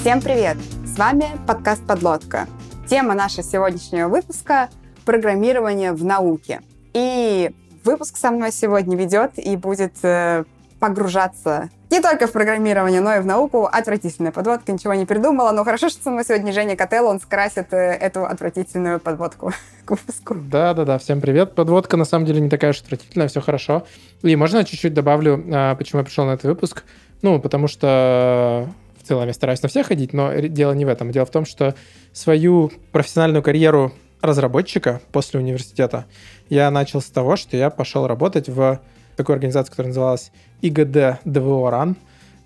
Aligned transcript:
Всем 0.00 0.22
привет! 0.22 0.56
С 0.86 0.96
вами 0.96 1.26
подкаст 1.46 1.86
«Подлодка». 1.86 2.48
Тема 2.88 3.12
нашего 3.12 3.42
сегодняшнего 3.42 4.08
выпуска– 4.08 4.70
программирование 5.04 5.92
в 5.92 6.02
науке. 6.02 6.62
И 6.94 7.50
выпуск 7.84 8.16
со 8.16 8.30
мной 8.30 8.50
сегодня 8.50 8.96
ведет 8.96 9.32
и 9.36 9.58
будет 9.58 10.02
э, 10.02 10.44
погружаться 10.78 11.68
не 11.90 12.00
только 12.00 12.26
в 12.26 12.32
программирование, 12.32 13.02
но 13.02 13.14
и 13.14 13.20
в 13.20 13.26
науку. 13.26 13.66
Отвратительная 13.70 14.32
подводка, 14.32 14.72
ничего 14.72 14.94
не 14.94 15.04
придумала. 15.04 15.52
Но 15.52 15.64
хорошо, 15.64 15.90
что 15.90 16.02
со 16.02 16.10
мной 16.10 16.24
сегодня 16.24 16.54
Женя 16.54 16.76
Котел, 16.76 17.06
он 17.06 17.20
скрасит 17.20 17.74
э, 17.74 17.76
эту 17.76 18.24
отвратительную 18.24 19.00
подводку 19.00 19.52
к 19.84 19.90
выпуску. 19.90 20.34
Да-да-да, 20.34 20.96
всем 20.96 21.20
привет. 21.20 21.54
Подводка 21.54 21.98
на 21.98 22.06
самом 22.06 22.24
деле 22.24 22.40
не 22.40 22.48
такая 22.48 22.70
уж 22.70 22.80
отвратительная, 22.80 23.28
все 23.28 23.42
хорошо. 23.42 23.86
И 24.22 24.34
можно 24.34 24.56
я 24.56 24.64
чуть-чуть 24.64 24.94
добавлю, 24.94 25.44
а, 25.52 25.74
почему 25.74 26.00
я 26.00 26.06
пришел 26.06 26.24
на 26.24 26.30
этот 26.30 26.46
выпуск? 26.46 26.84
Ну, 27.20 27.38
потому 27.38 27.68
что 27.68 28.66
целом 29.10 29.26
я 29.26 29.34
стараюсь 29.34 29.60
на 29.60 29.68
всех 29.68 29.88
ходить, 29.88 30.12
но 30.12 30.32
дело 30.34 30.72
не 30.72 30.84
в 30.84 30.88
этом. 30.88 31.10
Дело 31.10 31.26
в 31.26 31.30
том, 31.30 31.44
что 31.44 31.74
свою 32.12 32.70
профессиональную 32.92 33.42
карьеру 33.42 33.92
разработчика 34.20 35.00
после 35.10 35.40
университета 35.40 36.06
я 36.48 36.70
начал 36.70 37.00
с 37.00 37.06
того, 37.06 37.34
что 37.34 37.56
я 37.56 37.70
пошел 37.70 38.06
работать 38.06 38.48
в 38.48 38.80
такой 39.16 39.34
организации, 39.34 39.70
которая 39.70 39.88
называлась 39.88 40.30
ИГД 40.62 41.22
ДВО 41.24 41.70
РАН, 41.72 41.96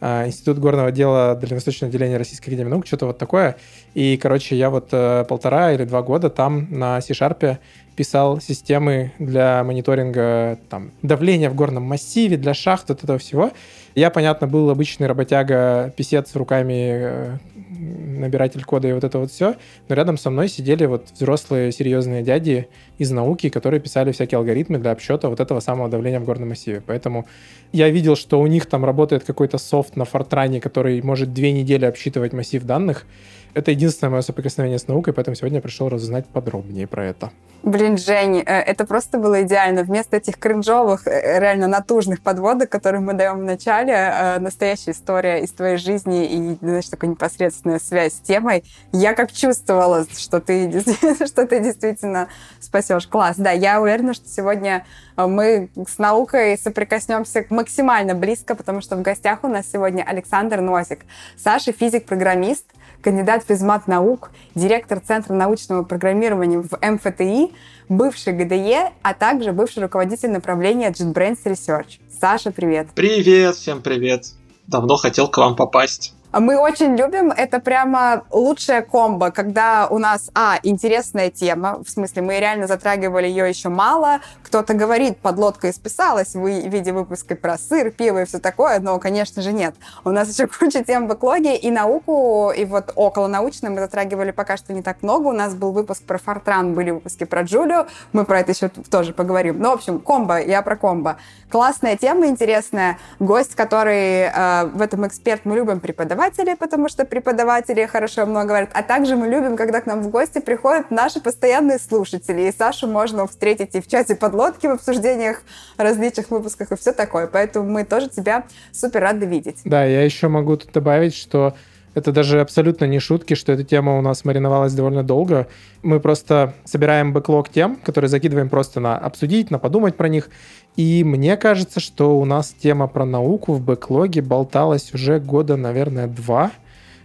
а, 0.00 0.27
Институт 0.27 0.59
горного 0.59 0.90
дела 0.90 1.34
Дальневосточного 1.34 1.90
отделения 1.90 2.16
Российской 2.16 2.48
Академии 2.48 2.70
Наук, 2.70 2.87
что-то 2.87 3.06
вот 3.06 3.18
такое. 3.18 3.56
И, 3.92 4.16
короче, 4.16 4.56
я 4.56 4.70
вот 4.70 4.88
э, 4.93 5.26
полтора 5.28 5.73
или 5.74 5.84
два 5.84 6.01
года 6.01 6.30
там 6.30 6.66
на 6.71 6.99
C-Sharp 7.02 7.59
писал 7.95 8.40
системы 8.40 9.12
для 9.18 9.62
мониторинга 9.65 10.59
там, 10.71 10.93
давления 11.02 11.51
в 11.51 11.54
горном 11.54 11.82
массиве, 11.82 12.38
для 12.38 12.54
шахт, 12.54 12.88
вот 12.88 13.04
этого 13.04 13.18
всего. 13.18 13.52
Я, 13.95 14.10
понятно, 14.10 14.48
был 14.48 14.70
обычный 14.70 15.06
работяга, 15.06 15.92
писец 15.96 16.34
руками, 16.34 16.90
э, 16.90 17.37
набиратель 17.78 18.64
кода 18.64 18.88
и 18.88 18.92
вот 18.92 19.04
это 19.04 19.18
вот 19.18 19.30
все, 19.30 19.54
но 19.88 19.95
рядом 19.95 20.18
со 20.18 20.30
мной 20.30 20.48
сидели 20.48 20.87
вот 20.87 21.10
взрослые 21.12 21.70
серьезные 21.70 22.22
дяди 22.22 22.68
из 22.98 23.10
науки, 23.10 23.48
которые 23.48 23.80
писали 23.80 24.12
всякие 24.12 24.38
алгоритмы 24.38 24.78
для 24.78 24.90
обсчета 24.90 25.28
вот 25.28 25.40
этого 25.40 25.60
самого 25.60 25.88
давления 25.88 26.20
в 26.20 26.24
горном 26.24 26.50
массиве. 26.50 26.82
Поэтому 26.84 27.26
я 27.72 27.88
видел, 27.88 28.16
что 28.16 28.40
у 28.40 28.46
них 28.46 28.66
там 28.66 28.84
работает 28.84 29.24
какой-то 29.24 29.59
софт 29.59 29.96
на 29.96 30.04
Фортране, 30.04 30.60
который 30.60 31.00
может 31.02 31.32
две 31.32 31.52
недели 31.52 31.84
обсчитывать 31.84 32.32
массив 32.32 32.65
данных, 32.65 33.06
это 33.55 33.71
единственное 33.71 34.10
мое 34.10 34.23
соприкосновение 34.23 34.79
с 34.79 34.88
наукой, 34.88 35.13
поэтому 35.13 35.35
сегодня 35.35 35.59
я 35.59 35.63
пришел 35.63 35.88
разузнать 35.88 36.27
подробнее 36.27 36.87
про 36.87 37.05
это. 37.07 37.30
Блин, 37.65 37.96
Жень, 37.96 38.41
э, 38.41 38.61
это 38.61 38.85
просто 38.85 39.16
было 39.16 39.43
идеально. 39.43 39.85
Вместо 39.85 40.19
этих 40.19 40.38
кринжовых, 40.38 41.07
э, 41.07 41.41
реально 41.41 41.66
натужных 41.66 42.21
подводок, 42.21 42.69
которые 42.69 43.01
мы 43.01 43.15
даем 43.15 43.38
в 43.38 43.43
начале, 43.43 43.95
э, 43.95 44.38
настоящая 44.38 44.91
история 44.91 45.43
из 45.43 45.51
твоей 45.51 45.79
жизни 45.79 46.27
и, 46.27 46.59
знаешь, 46.61 46.88
такая 46.91 47.11
непосредственная 47.11 47.79
связь 47.79 48.13
с 48.13 48.21
темой. 48.21 48.65
Я 48.93 49.15
как 49.15 49.33
чувствовала, 49.33 50.05
что 50.15 50.41
ты, 50.41 50.71
что 51.27 51.46
ты 51.46 51.61
действительно 51.61 52.29
спасешь. 52.61 53.07
Класс. 53.07 53.37
Да, 53.39 53.52
я 53.52 53.80
уверена, 53.80 54.13
что 54.13 54.29
сегодня 54.29 54.85
мы 55.16 55.71
с 55.89 55.96
наукой 55.96 56.59
соприкоснемся 56.59 57.46
максимально 57.49 58.15
близко, 58.15 58.55
потому 58.55 58.83
что 58.83 58.96
в 58.96 59.01
гостях 59.01 59.39
у 59.43 59.49
нас 59.49 59.65
сегодня 59.73 60.02
Александр 60.02 60.61
Носик. 60.61 61.01
Саша 61.39 61.73
физик-программист, 61.73 62.66
кандидат 63.05 63.45
физмат 63.47 63.87
наук, 63.87 64.31
директор 64.55 64.99
Центра 64.99 65.34
научного 65.34 65.83
программирования 65.83 66.59
в 66.59 66.71
МФТИ, 66.81 67.53
бывший 67.91 68.33
ГДЕ, 68.33 68.93
а 69.03 69.12
также 69.12 69.53
бывший 69.53 69.83
руководитель 69.83 70.31
направления 70.31 70.91
JetBrains 70.91 71.45
Research. 71.45 72.01
Саша, 72.19 72.51
привет. 72.51 72.89
Привет, 72.95 73.56
всем 73.56 73.83
привет. 73.83 74.25
Давно 74.67 74.97
хотел 74.97 75.28
к 75.28 75.37
вам 75.37 75.55
попасть. 75.55 76.15
Мы 76.41 76.59
очень 76.59 76.97
любим, 76.97 77.31
это 77.31 77.61
прямо 77.61 78.25
лучшая 78.31 78.83
комбо, 78.83 79.31
когда 79.31 79.87
у 79.89 79.99
нас, 79.99 80.31
а, 80.34 80.59
интересная 80.65 81.31
тема, 81.31 81.81
в 81.84 81.89
смысле, 81.89 82.22
мы 82.22 82.41
реально 82.41 82.67
затрагивали 82.67 83.28
ее 83.28 83.49
еще 83.49 83.69
мало, 83.69 84.21
кто-то 84.43 84.75
говорит, 84.75 85.19
подлодка 85.19 85.71
исписалась 85.71 86.34
в 86.34 86.47
виде 86.47 86.93
выпуска 86.93 87.37
про 87.37 87.56
сыр, 87.56 87.91
пиво 87.93 88.22
и 88.22 88.25
все 88.25 88.41
такое, 88.41 88.81
но, 88.81 88.99
конечно 88.99 89.43
же, 89.43 89.53
нет. 89.53 89.77
У 90.05 90.11
нас 90.11 90.28
еще 90.33 90.49
куча 90.49 90.83
тем 90.83 91.06
в 91.06 91.15
экологии 91.15 91.56
и 91.56 91.71
науку, 91.71 92.53
и 92.56 92.65
вот 92.65 92.93
около 92.97 93.28
научной 93.28 93.71
мы 93.71 93.81
затрагивали 93.81 94.33
пока 94.33 94.56
что 94.56 94.72
не 94.72 94.83
так 94.83 95.03
много. 95.03 95.28
У 95.28 95.33
нас 95.33 95.55
был 95.55 95.71
выпуск 95.71 96.03
про 96.03 96.19
Фортран, 96.19 96.75
были 96.75 96.91
выпуски 96.91 97.25
про 97.25 97.43
Джулию, 97.43 97.87
мы 98.12 98.25
про 98.25 98.41
это 98.41 98.53
еще 98.53 98.69
тоже 98.69 99.12
поговорим. 99.12 99.61
Ну, 99.61 99.71
в 99.71 99.75
общем, 99.75 100.01
комбо, 100.01 100.41
я 100.41 100.62
про 100.62 100.77
комбо. 100.77 101.16
Классная 101.51 101.97
тема, 101.97 102.27
интересная. 102.27 102.99
Гость, 103.21 103.55
который 103.55 104.22
э, 104.22 104.65
в 104.66 104.81
этом 104.81 105.06
эксперт, 105.06 105.43
мы 105.45 105.55
любим 105.55 105.78
преподавать, 105.78 106.24
преподаватели, 106.25 106.57
потому 106.59 106.89
что 106.89 107.05
преподаватели 107.05 107.87
хорошо 107.87 108.27
много 108.27 108.49
говорят, 108.49 108.71
а 108.73 108.83
также 108.83 109.17
мы 109.17 109.29
любим, 109.29 109.57
когда 109.57 109.81
к 109.81 109.87
нам 109.87 110.03
в 110.03 110.09
гости 110.11 110.41
приходят 110.41 110.91
наши 110.91 111.21
постоянные 111.21 111.79
слушатели, 111.79 112.43
и 112.43 112.53
Сашу 112.53 112.87
можно 112.87 113.27
встретить 113.27 113.75
и 113.75 113.81
в 113.81 113.87
чате 113.87 114.15
подлодки 114.15 114.67
в 114.67 114.73
обсуждениях 114.73 115.43
различных 115.77 116.31
выпусках 116.31 116.73
и 116.73 116.77
все 116.77 116.93
такое, 116.93 117.27
поэтому 117.27 117.69
мы 117.69 117.84
тоже 117.84 118.09
тебя 118.09 118.45
супер 118.73 119.01
рады 119.01 119.27
видеть. 119.27 119.61
Да, 119.65 119.84
я 119.84 120.03
еще 120.03 120.29
могу 120.29 120.57
тут 120.57 120.73
добавить, 120.73 121.15
что 121.15 121.55
это 121.95 122.11
даже 122.11 122.41
абсолютно 122.41 122.87
не 122.87 122.99
шутки, 122.99 123.34
что 123.34 123.53
эта 123.53 123.63
тема 123.63 123.99
у 123.99 124.03
нас 124.03 124.25
мариновалась 124.25 124.73
довольно 124.73 125.05
долго. 125.05 125.47
Мы 125.83 126.01
просто 126.01 126.55
собираем 126.65 127.13
бэклог 127.13 127.49
тем, 127.49 127.77
которые 127.77 128.09
закидываем 128.09 128.49
просто 128.49 128.81
на 128.81 128.99
обсудить, 128.99 129.51
на 129.51 129.59
подумать 129.59 129.97
про 129.97 130.09
них. 130.09 130.29
И 130.77 131.05
мне 131.05 131.37
кажется, 131.37 131.79
что 131.79 132.19
у 132.19 132.25
нас 132.25 132.55
тема 132.59 132.89
про 132.89 133.05
науку 133.05 133.53
в 133.53 133.61
бэклоге 133.61 134.23
болталась 134.23 134.93
уже 134.93 135.21
года, 135.21 135.57
наверное, 135.57 136.09
два. 136.09 136.51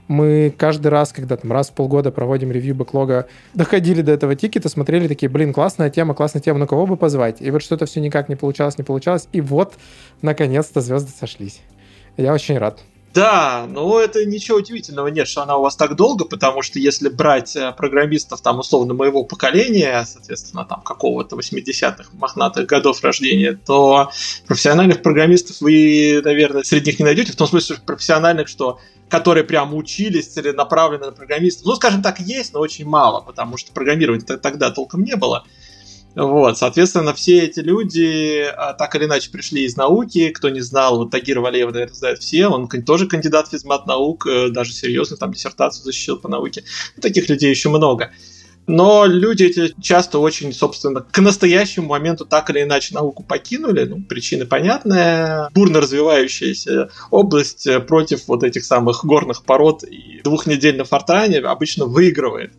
Мы 0.08 0.52
каждый 0.58 0.88
раз, 0.88 1.14
когда 1.14 1.38
там 1.38 1.52
раз 1.52 1.70
в 1.70 1.74
полгода 1.74 2.12
проводим 2.12 2.52
ревью 2.52 2.74
бэклога, 2.74 3.28
доходили 3.54 4.02
до 4.02 4.12
этого 4.12 4.36
тикета, 4.36 4.68
смотрели 4.68 5.08
такие, 5.08 5.30
блин, 5.30 5.54
классная 5.54 5.92
тема, 5.92 6.16
классная 6.16 6.42
тема, 6.42 6.58
на 6.58 6.66
кого 6.66 6.88
бы 6.88 6.98
позвать? 6.98 7.42
И 7.42 7.52
вот 7.52 7.62
что-то 7.62 7.86
все 7.86 8.00
никак 8.00 8.28
не 8.28 8.36
получалось, 8.36 8.80
не 8.80 8.84
получалось. 8.84 9.28
И 9.34 9.42
вот, 9.42 9.76
наконец-то, 10.24 10.82
звезды 10.82 11.12
сошлись. 11.12 11.62
Я 12.18 12.34
очень 12.34 12.58
рад. 12.58 12.80
Да, 13.14 13.66
но 13.68 14.00
это 14.00 14.24
ничего 14.26 14.58
удивительного 14.58 15.08
нет, 15.08 15.28
что 15.28 15.42
она 15.42 15.58
у 15.58 15.64
вас 15.64 15.76
так 15.76 15.96
долго, 15.96 16.26
потому 16.26 16.62
что 16.62 16.78
если 16.78 17.10
брать 17.10 17.56
э, 17.56 17.74
программистов 17.76 18.42
там 18.42 18.60
условно 18.60 18.94
моего 18.94 19.24
поколения, 19.24 20.06
соответственно, 20.06 20.64
там 20.64 20.82
какого-то 20.82 21.36
80-х 21.36 22.10
мохнатых 22.14 22.68
годов 22.68 23.04
рождения, 23.04 23.60
то 23.66 24.12
профессиональных 24.48 25.02
программистов 25.02 25.62
вы, 25.62 26.22
наверное, 26.24 26.64
среди 26.64 26.92
них 26.92 27.00
не 27.00 27.06
найдете, 27.06 27.32
в 27.32 27.36
том 27.36 27.48
смысле, 27.48 27.78
что 27.78 27.86
профессиональных, 27.86 28.48
что 28.48 28.80
которые 29.10 29.44
прям 29.44 29.74
учились 29.74 30.28
целенаправленно 30.28 31.08
на 31.08 31.12
программистов. 31.12 31.66
Ну, 31.66 31.76
скажем 31.76 32.02
так, 32.04 32.20
есть, 32.20 32.54
но 32.54 32.60
очень 32.60 32.86
мало, 32.86 33.22
потому 33.22 33.58
что 33.58 33.72
программирования 33.72 34.24
тогда 34.38 34.70
толком 34.70 35.04
не 35.04 35.16
было. 35.16 35.46
Вот, 36.20 36.58
соответственно, 36.58 37.14
все 37.14 37.46
эти 37.46 37.62
люди 37.62 38.42
а, 38.42 38.74
так 38.74 38.94
или 38.96 39.06
иначе 39.06 39.32
пришли 39.32 39.64
из 39.64 39.78
науки. 39.78 40.30
Кто 40.32 40.50
не 40.50 40.60
знал, 40.60 40.98
вот 40.98 41.12
Тагир 41.12 41.40
Валеев, 41.40 41.72
наверное, 41.72 41.96
знает 41.96 42.20
все. 42.20 42.48
Он 42.48 42.68
тоже 42.68 43.08
кандидат 43.08 43.48
физмат 43.48 43.88
наук, 43.88 44.28
э, 44.28 44.50
даже 44.50 44.74
серьезно 44.74 45.16
там 45.16 45.32
диссертацию 45.32 45.86
защитил 45.86 46.18
по 46.18 46.28
науке. 46.28 46.66
Таких 47.02 47.30
людей 47.30 47.50
еще 47.50 47.70
много. 47.70 48.12
Но 48.68 49.06
люди 49.06 49.46
эти 49.46 49.74
часто 49.82 50.20
очень, 50.20 50.52
собственно, 50.52 51.00
к 51.00 51.20
настоящему 51.20 51.88
моменту 51.88 52.26
так 52.26 52.50
или 52.50 52.64
иначе 52.64 52.94
науку 52.96 53.24
покинули. 53.24 53.86
Ну, 53.86 54.04
причины 54.04 54.46
понятные. 54.46 55.48
Бурно 55.54 55.80
развивающаяся 55.80 56.90
область 57.12 57.66
э, 57.66 57.80
против 57.80 58.28
вот 58.28 58.44
этих 58.44 58.66
самых 58.66 59.06
горных 59.06 59.46
пород 59.46 59.86
и 59.86 60.20
двухнедельно 60.22 60.84
фортране 60.84 61.38
обычно 61.38 61.86
выигрывает. 61.86 62.52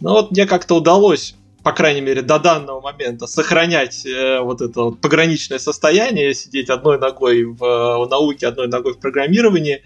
Но 0.00 0.12
вот 0.12 0.30
мне 0.30 0.44
как-то 0.44 0.76
удалось 0.76 1.34
по 1.68 1.74
крайней 1.74 2.00
мере, 2.00 2.22
до 2.22 2.38
данного 2.38 2.80
момента 2.80 3.26
сохранять 3.26 4.06
э, 4.06 4.40
вот 4.40 4.62
это 4.62 4.84
вот 4.84 5.02
пограничное 5.02 5.58
состояние, 5.58 6.32
сидеть 6.32 6.70
одной 6.70 6.98
ногой 6.98 7.44
в, 7.44 7.58
в 7.58 8.08
науке, 8.08 8.46
одной 8.46 8.68
ногой 8.68 8.94
в 8.94 8.98
программировании. 8.98 9.82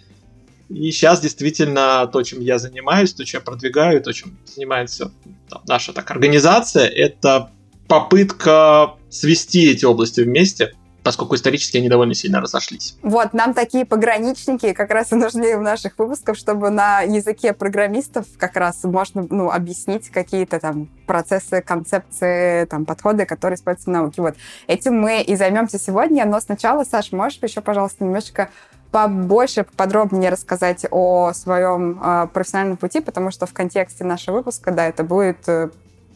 И 0.68 0.92
сейчас 0.92 1.20
действительно 1.20 2.06
то, 2.06 2.22
чем 2.22 2.38
я 2.38 2.60
занимаюсь, 2.60 3.12
то, 3.12 3.24
чем 3.24 3.40
я 3.40 3.44
продвигаю, 3.44 4.00
то, 4.00 4.12
чем 4.12 4.38
занимается 4.44 5.10
там, 5.48 5.62
наша 5.66 5.92
так, 5.92 6.08
организация, 6.12 6.86
это 6.86 7.50
попытка 7.88 8.94
свести 9.10 9.68
эти 9.68 9.84
области 9.84 10.20
вместе, 10.20 10.74
поскольку 11.02 11.34
исторически 11.34 11.78
они 11.78 11.88
довольно 11.88 12.14
сильно 12.14 12.40
разошлись. 12.40 12.96
Вот, 13.02 13.32
нам 13.32 13.54
такие 13.54 13.84
пограничники 13.84 14.72
как 14.72 14.90
раз 14.90 15.12
и 15.12 15.16
нужны 15.16 15.56
в 15.56 15.62
наших 15.62 15.98
выпусках, 15.98 16.36
чтобы 16.36 16.70
на 16.70 17.00
языке 17.00 17.52
программистов 17.52 18.26
как 18.38 18.56
раз 18.56 18.84
можно 18.84 19.26
ну, 19.28 19.50
объяснить 19.50 20.10
какие-то 20.10 20.60
там 20.60 20.88
процессы, 21.06 21.60
концепции, 21.60 22.64
там, 22.66 22.84
подходы, 22.84 23.26
которые 23.26 23.56
используются 23.56 23.90
в 23.90 23.92
науке. 23.92 24.22
Вот 24.22 24.34
этим 24.66 25.00
мы 25.00 25.22
и 25.22 25.34
займемся 25.36 25.78
сегодня, 25.78 26.24
но 26.24 26.40
сначала, 26.40 26.84
Саш, 26.84 27.12
можешь 27.12 27.38
еще, 27.42 27.60
пожалуйста, 27.60 28.04
немножечко 28.04 28.50
побольше, 28.92 29.64
подробнее 29.76 30.30
рассказать 30.30 30.86
о 30.90 31.32
своем 31.32 31.98
э, 32.02 32.28
профессиональном 32.32 32.76
пути, 32.76 33.00
потому 33.00 33.30
что 33.30 33.46
в 33.46 33.52
контексте 33.52 34.04
нашего 34.04 34.36
выпуска, 34.36 34.70
да, 34.70 34.86
это 34.86 35.02
будет 35.02 35.48
э, 35.48 35.70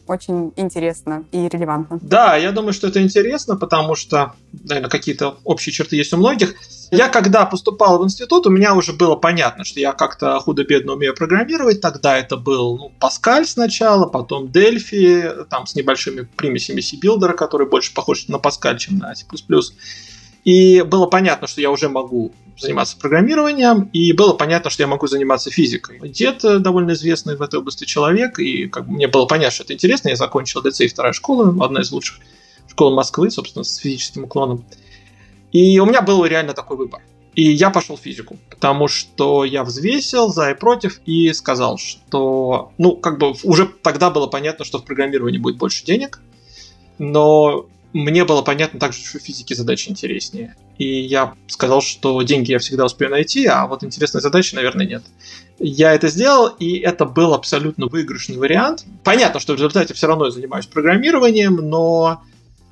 очень 0.07 0.53
интересно 0.55 1.25
и 1.31 1.47
релевантно. 1.47 1.99
Да, 2.01 2.35
я 2.35 2.51
думаю, 2.51 2.73
что 2.73 2.87
это 2.87 3.01
интересно, 3.01 3.55
потому 3.55 3.95
что, 3.95 4.33
наверное, 4.51 4.89
какие-то 4.89 5.37
общие 5.43 5.73
черты 5.73 5.95
есть 5.95 6.13
у 6.13 6.17
многих. 6.17 6.55
Я 6.91 7.09
когда 7.09 7.45
поступал 7.45 7.99
в 7.99 8.05
институт, 8.05 8.47
у 8.47 8.49
меня 8.49 8.73
уже 8.73 8.93
было 8.93 9.15
понятно, 9.15 9.65
что 9.65 9.79
я 9.79 9.91
как-то 9.93 10.39
худо-бедно 10.39 10.93
умею 10.93 11.13
программировать. 11.13 11.81
Тогда 11.81 12.17
это 12.17 12.37
был 12.37 12.77
ну, 12.77 12.91
Паскаль 12.99 13.45
сначала, 13.45 14.05
потом 14.05 14.45
Delphi, 14.45 15.45
там 15.49 15.67
с 15.67 15.75
небольшими 15.75 16.21
примесями 16.35 16.81
C- 16.81 16.91
Builder 16.91 17.24
а, 17.24 17.33
который 17.33 17.67
больше 17.67 17.93
похож 17.93 18.27
на 18.27 18.39
Паскаль, 18.39 18.77
чем 18.77 18.97
на 18.99 19.13
C++. 19.15 19.25
И 20.47 20.81
было 20.81 21.07
понятно, 21.07 21.45
что 21.45 21.59
я 21.59 21.69
уже 21.69 21.89
могу 21.89 22.31
заниматься 22.57 22.97
программированием, 22.97 23.89
и 23.91 24.13
было 24.13 24.31
понятно, 24.31 24.69
что 24.69 24.81
я 24.81 24.87
могу 24.87 25.05
заниматься 25.05 25.51
физикой. 25.51 25.99
Дед 26.07 26.45
э, 26.45 26.59
довольно 26.59 26.93
известный 26.93 27.35
в 27.35 27.41
этой 27.41 27.59
области 27.59 27.83
человек, 27.83 28.39
и 28.39 28.67
как 28.67 28.87
бы 28.87 28.93
мне 28.93 29.09
было 29.09 29.25
понятно, 29.25 29.51
что 29.51 29.65
это 29.65 29.73
интересно. 29.73 30.07
Я 30.07 30.15
закончил 30.15 30.61
ДЦ 30.61 30.89
вторая 30.89 31.11
школа, 31.11 31.53
одна 31.65 31.81
из 31.81 31.91
лучших 31.91 32.19
школ 32.69 32.95
Москвы, 32.95 33.29
собственно, 33.29 33.65
с 33.65 33.75
физическим 33.75 34.23
уклоном. 34.23 34.63
И 35.51 35.79
у 35.79 35.85
меня 35.85 36.01
был 36.01 36.23
реально 36.23 36.53
такой 36.53 36.77
выбор. 36.77 37.01
И 37.35 37.51
я 37.51 37.69
пошел 37.69 37.97
в 37.97 37.99
физику, 37.99 38.37
потому 38.49 38.87
что 38.87 39.43
я 39.43 39.65
взвесил 39.65 40.29
за 40.29 40.51
и 40.51 40.53
против 40.53 41.01
и 41.05 41.33
сказал, 41.33 41.77
что, 41.77 42.71
ну, 42.77 42.95
как 42.95 43.19
бы 43.19 43.33
уже 43.43 43.65
тогда 43.65 44.11
было 44.11 44.27
понятно, 44.27 44.63
что 44.63 44.79
в 44.79 44.85
программировании 44.85 45.39
будет 45.39 45.57
больше 45.57 45.83
денег, 45.83 46.21
но 46.99 47.65
мне 47.93 48.25
было 48.25 48.41
понятно 48.41 48.79
также, 48.79 49.03
что 49.03 49.19
в 49.19 49.21
физике 49.21 49.55
задачи 49.55 49.89
интереснее. 49.89 50.55
И 50.77 51.01
я 51.01 51.33
сказал, 51.47 51.81
что 51.81 52.21
деньги 52.21 52.51
я 52.51 52.59
всегда 52.59 52.85
успею 52.85 53.11
найти, 53.11 53.45
а 53.45 53.65
вот 53.67 53.83
интересной 53.83 54.21
задачи, 54.21 54.55
наверное, 54.55 54.85
нет. 54.85 55.03
Я 55.59 55.93
это 55.93 56.09
сделал, 56.09 56.47
и 56.47 56.77
это 56.77 57.05
был 57.05 57.33
абсолютно 57.33 57.87
выигрышный 57.87 58.37
вариант. 58.37 58.85
Понятно, 59.03 59.39
что 59.39 59.53
в 59.53 59.55
результате 59.55 59.93
все 59.93 60.07
равно 60.07 60.25
я 60.25 60.31
занимаюсь 60.31 60.67
программированием, 60.67 61.55
но, 61.55 62.21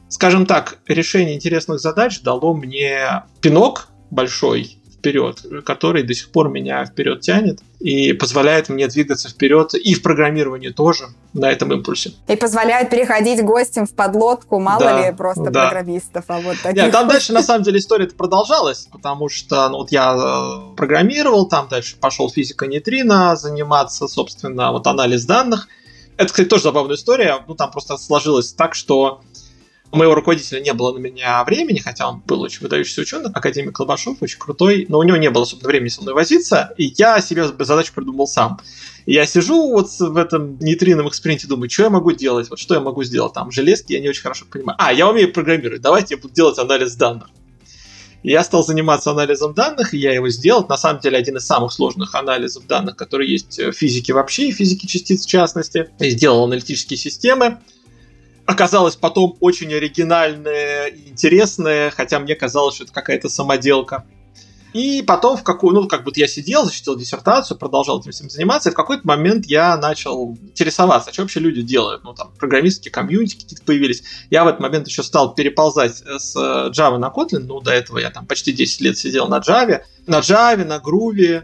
скажем 0.10 0.46
так, 0.46 0.80
решение 0.88 1.36
интересных 1.36 1.80
задач 1.80 2.22
дало 2.22 2.54
мне 2.54 3.24
пинок 3.42 3.88
большой 4.12 4.78
вперед, 5.06 5.64
который 5.64 6.04
до 6.04 6.14
сих 6.14 6.30
пор 6.30 6.50
меня 6.50 6.86
вперед 6.86 7.22
тянет 7.22 7.60
и 7.80 8.14
позволяет 8.14 8.70
мне 8.70 8.88
двигаться 8.88 9.30
вперед 9.30 9.76
и 9.76 9.94
в 9.94 10.02
программировании 10.02 10.70
тоже 10.70 11.06
на 11.34 11.52
этом 11.52 11.72
импульсе. 11.72 12.14
И 12.28 12.36
позволяет 12.36 12.90
переходить 12.90 13.44
гостем 13.44 13.86
в 13.86 13.94
подлодку, 13.94 14.60
мало 14.60 14.80
да, 14.80 15.08
ли 15.10 15.16
просто 15.16 15.52
да. 15.52 15.68
программистов, 15.68 16.26
а 16.28 16.40
вот 16.40 16.58
таких. 16.62 16.84
Нет, 16.84 16.92
там 16.92 17.08
дальше 17.08 17.34
на 17.34 17.44
самом 17.44 17.64
деле 17.64 17.80
история 17.80 18.08
продолжалась, 18.08 18.88
потому 18.92 19.30
что 19.30 19.70
ну, 19.70 19.78
вот 19.78 19.92
я 19.92 20.16
э, 20.16 20.76
программировал, 20.76 21.48
там 21.48 21.68
дальше 21.70 21.98
пошел 22.00 22.30
физика 22.30 22.66
нейтрино 22.66 23.36
заниматься, 23.36 24.08
собственно, 24.08 24.72
вот 24.72 24.88
анализ 24.88 25.26
данных. 25.26 25.68
Это, 26.18 26.32
кстати, 26.32 26.48
тоже 26.48 26.64
забавная 26.64 26.96
история. 26.96 27.44
Ну, 27.48 27.56
там 27.56 27.72
просто 27.72 27.98
сложилось 27.98 28.54
так, 28.54 28.74
что 28.74 29.22
у 29.96 29.98
моего 29.98 30.14
руководителя 30.14 30.60
не 30.60 30.74
было 30.74 30.92
на 30.94 30.98
меня 30.98 31.42
времени, 31.46 31.80
хотя 31.80 32.10
он 32.10 32.20
был 32.20 32.42
очень 32.42 32.62
выдающийся 32.62 33.02
ученый, 33.02 33.32
академик 33.34 33.80
Лобашов, 33.80 34.18
очень 34.22 34.38
крутой, 34.38 34.86
но 34.90 35.00
у 35.00 35.04
него 35.04 35.16
не 35.16 35.30
было 35.30 35.44
особенно 35.44 35.70
времени 35.70 35.88
со 35.88 36.02
мной 36.02 36.14
возиться, 36.14 36.74
и 36.76 36.94
я 36.98 37.22
себе 37.22 37.46
задачу 37.46 37.94
придумал 37.96 38.28
сам. 38.28 38.60
Я 39.06 39.26
сижу 39.26 39.72
вот 39.72 39.88
в 39.98 40.18
этом 40.18 40.60
нейтрином 40.60 41.08
эксперименте, 41.08 41.48
думаю, 41.48 41.70
что 41.70 41.84
я 41.84 41.90
могу 41.90 42.12
делать, 42.12 42.50
вот 42.50 42.60
что 42.60 42.74
я 42.74 42.82
могу 42.82 43.04
сделать 43.06 43.34
там, 43.34 43.52
железки 43.52 43.94
я 43.94 44.02
не 44.02 44.10
очень 44.10 44.22
хорошо 44.22 44.46
понимаю. 44.52 44.78
А, 44.82 44.92
я 44.92 45.08
умею 45.08 45.32
программировать, 45.32 45.82
давайте 45.82 46.16
я 46.16 46.22
буду 46.22 46.34
делать 46.34 46.60
анализ 46.60 46.96
данных. 46.96 47.30
Я 48.22 48.44
стал 48.44 48.66
заниматься 48.66 49.12
анализом 49.12 49.54
данных, 49.54 49.94
и 49.94 50.00
я 50.00 50.12
его 50.12 50.28
сделал. 50.30 50.66
На 50.68 50.78
самом 50.78 51.00
деле, 51.00 51.16
один 51.16 51.38
из 51.38 51.46
самых 51.46 51.72
сложных 51.72 52.16
анализов 52.16 52.66
данных, 52.66 52.96
который 52.96 53.30
есть 53.30 53.60
в 53.60 53.72
физике 53.74 54.14
вообще, 54.14 54.50
и 54.50 54.52
физике 54.52 54.88
частиц 54.88 55.26
в 55.26 55.30
частности. 55.30 55.92
Я 56.00 56.10
сделал 56.10 56.44
аналитические 56.46 56.98
системы, 56.98 57.60
оказалось 58.46 58.96
потом 58.96 59.36
очень 59.40 59.74
оригинальное 59.74 60.88
и 60.88 61.10
интересное, 61.10 61.92
хотя 61.92 62.20
мне 62.20 62.36
казалось, 62.36 62.76
что 62.76 62.84
это 62.84 62.94
какая-то 62.94 63.30
самоделка. 63.30 64.06
И 64.74 65.02
потом 65.04 65.38
в 65.38 65.44
какую, 65.44 65.74
ну, 65.74 65.88
как 65.88 66.04
будто 66.04 66.20
я 66.20 66.28
сидел, 66.28 66.66
защитил 66.66 66.98
диссертацию, 66.98 67.58
продолжал 67.58 68.02
этим 68.02 68.12
всем 68.12 68.30
заниматься, 68.30 68.68
и 68.68 68.72
в 68.74 68.76
какой-то 68.76 69.08
момент 69.08 69.46
я 69.46 69.78
начал 69.78 70.38
интересоваться, 70.42 71.12
а 71.12 71.14
что 71.14 71.22
вообще 71.22 71.40
люди 71.40 71.62
делают. 71.62 72.04
Ну, 72.04 72.14
там, 72.14 72.34
программистские 72.38 72.92
комьюнити 72.92 73.36
какие-то 73.36 73.64
появились. 73.64 74.04
Я 74.30 74.44
в 74.44 74.50
этот 74.50 74.60
момент 74.60 74.88
еще 74.90 75.02
стал 75.02 75.34
переползать 75.34 76.04
с 76.06 76.36
Java 76.36 76.98
на 76.98 77.08
Kotlin, 77.08 77.46
ну, 77.46 77.62
до 77.62 77.72
этого 77.72 78.00
я 78.00 78.10
там 78.10 78.26
почти 78.26 78.52
10 78.52 78.82
лет 78.82 78.98
сидел 78.98 79.30
на 79.30 79.40
Java, 79.40 79.84
на 80.08 80.20
Java, 80.20 80.66
на 80.66 80.80
Groovy, 80.80 81.44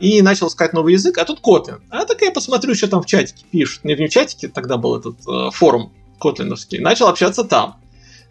и 0.00 0.20
начал 0.22 0.48
искать 0.48 0.72
новый 0.72 0.94
язык, 0.94 1.16
а 1.18 1.24
тут 1.24 1.40
Kotlin. 1.40 1.80
А 1.90 2.04
так 2.06 2.20
я 2.22 2.32
посмотрю, 2.32 2.74
что 2.74 2.88
там 2.88 3.02
в 3.02 3.06
чатике 3.06 3.44
пишут. 3.52 3.84
Не 3.84 3.94
в 3.94 4.08
чатике, 4.08 4.48
тогда 4.48 4.78
был 4.78 4.96
этот 4.96 5.16
э, 5.28 5.50
форум 5.52 5.92
котлиновский, 6.18 6.78
начал 6.78 7.08
общаться 7.08 7.44
там. 7.44 7.80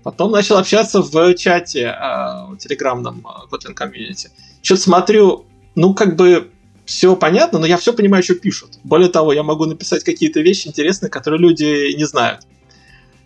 Потом 0.04 0.32
начал 0.32 0.58
общаться 0.58 1.02
в 1.02 1.34
чате 1.36 1.94
э, 1.94 2.58
телеграмном 2.60 3.26
Kotlin 3.52 3.74
комьюнити. 3.74 4.32
Что-то 4.62 4.82
смотрю, 4.82 5.46
ну, 5.76 5.94
как 5.94 6.16
бы 6.16 6.50
все 6.86 7.18
понятно, 7.18 7.60
но 7.60 7.66
я 7.66 7.78
все 7.78 7.92
понимаю, 7.92 8.24
что 8.24 8.36
пишут. 8.36 8.80
Более 8.84 9.10
того, 9.10 9.34
я 9.34 9.44
могу 9.44 9.66
написать 9.66 10.06
какие-то 10.06 10.40
вещи 10.40 10.70
интересные, 10.70 11.10
которые 11.10 11.42
люди 11.42 11.94
не 11.98 12.06
знают. 12.06 12.48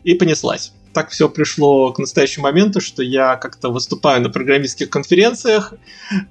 И 0.03 0.15
понеслась. 0.15 0.73
Так 0.93 1.11
все 1.11 1.29
пришло 1.29 1.93
к 1.93 1.99
настоящему 1.99 2.43
моменту, 2.43 2.81
что 2.81 3.03
я 3.03 3.35
как-то 3.35 3.69
выступаю 3.69 4.21
на 4.21 4.29
программистских 4.29 4.89
конференциях, 4.89 5.73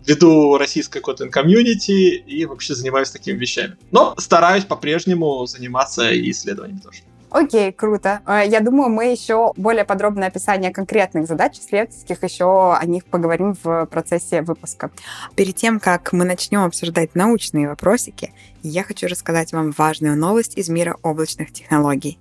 веду 0.05 0.59
российское 0.59 1.01
Kotlin 1.01 1.31
комьюнити 1.31 2.17
и 2.17 2.45
вообще 2.45 2.75
занимаюсь 2.75 3.11
такими 3.11 3.39
вещами. 3.39 3.77
Но 3.93 4.15
стараюсь 4.19 4.65
по-прежнему 4.65 5.47
заниматься 5.47 6.11
и 6.11 6.31
исследованиями 6.31 6.81
тоже. 6.81 6.99
Окей, 7.31 7.71
круто. 7.73 8.21
Э, 8.27 8.43
я 8.47 8.61
думаю, 8.61 8.91
мы 8.91 9.07
еще 9.07 9.53
более 9.57 9.85
подробное 9.85 10.29
описание 10.29 10.73
конкретных 10.73 11.29
задач 11.29 11.59
исследовательских 11.59 12.23
еще 12.25 12.75
о 12.75 12.85
них 12.87 13.05
поговорим 13.05 13.55
в 13.63 13.87
процессе 13.87 14.43
выпуска. 14.43 14.91
Перед 15.37 15.55
тем, 15.55 15.79
как 15.79 16.13
мы 16.13 16.25
начнем 16.25 16.65
обсуждать 16.65 17.15
научные 17.15 17.69
вопросики, 17.69 18.33
я 18.63 18.83
хочу 18.83 19.07
рассказать 19.07 19.53
вам 19.53 19.71
важную 19.71 20.17
новость 20.17 20.59
из 20.59 20.69
мира 20.69 20.97
облачных 21.03 21.53
технологий. 21.53 22.19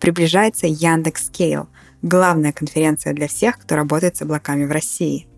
Приближается 0.00 0.66
Яндекс 0.66 1.30
Scale, 1.30 1.66
главная 2.00 2.52
конференция 2.52 3.12
для 3.12 3.28
всех, 3.28 3.58
кто 3.58 3.76
работает 3.76 4.16
с 4.16 4.22
облаками 4.22 4.64
в 4.64 4.72
России. 4.72 5.28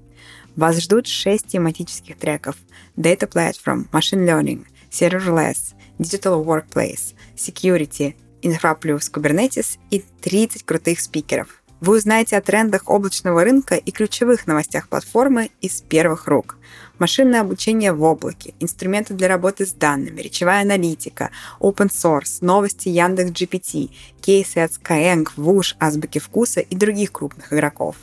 Вас 0.55 0.79
ждут 0.79 1.09
шесть 1.09 1.49
тематических 1.49 2.17
треков 2.17 2.57
Data 2.97 3.29
Platform, 3.29 3.89
Machine 3.91 4.27
Learning, 4.27 4.65
Serverless, 4.91 5.75
Digital 5.99 6.45
Workplace, 6.45 7.15
Security, 7.37 8.15
Инфра 8.43 8.75
плюс 8.75 9.11
Kubernetes 9.11 9.79
и 9.91 10.05
30 10.23 10.65
крутых 10.65 11.01
спикеров. 11.01 11.63
Вы 11.81 11.99
узнаете 11.99 12.37
о 12.37 12.41
трендах 12.41 12.91
облачного 12.91 13.45
рынка 13.45 13.77
и 13.77 13.93
ключевых 13.93 14.49
новостях 14.49 14.89
платформы 14.89 15.51
из 15.61 15.81
первых 15.81 16.27
рук. 16.27 16.57
Машинное 16.99 17.41
обучение 17.41 17.93
в 17.93 18.03
облаке, 18.03 18.55
инструменты 18.59 19.15
для 19.15 19.29
работы 19.29 19.65
с 19.65 19.73
данными, 19.73 20.21
речевая 20.21 20.63
аналитика, 20.63 21.31
open 21.61 21.89
source, 21.89 22.39
новости 22.41 22.89
Яндекс 22.89 23.31
GPT, 23.31 23.91
кейсы 24.21 24.59
от 24.59 24.73
Skyeng, 24.73 25.29
Woosh, 25.37 25.77
Азбуки 25.79 26.19
Вкуса 26.19 26.61
и 26.61 26.75
других 26.75 27.13
крупных 27.13 27.53
игроков. 27.53 27.95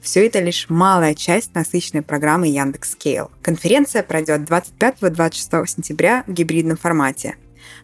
Все 0.00 0.24
это 0.24 0.38
лишь 0.38 0.66
малая 0.68 1.14
часть 1.14 1.52
насыщенной 1.54 2.02
программы 2.02 2.46
Яндекс 2.46 2.94
Scale. 2.94 3.30
Конференция 3.42 4.04
пройдет 4.04 4.42
25-26 4.42 5.66
сентября 5.66 6.22
в 6.28 6.32
гибридном 6.32 6.76
формате 6.76 7.36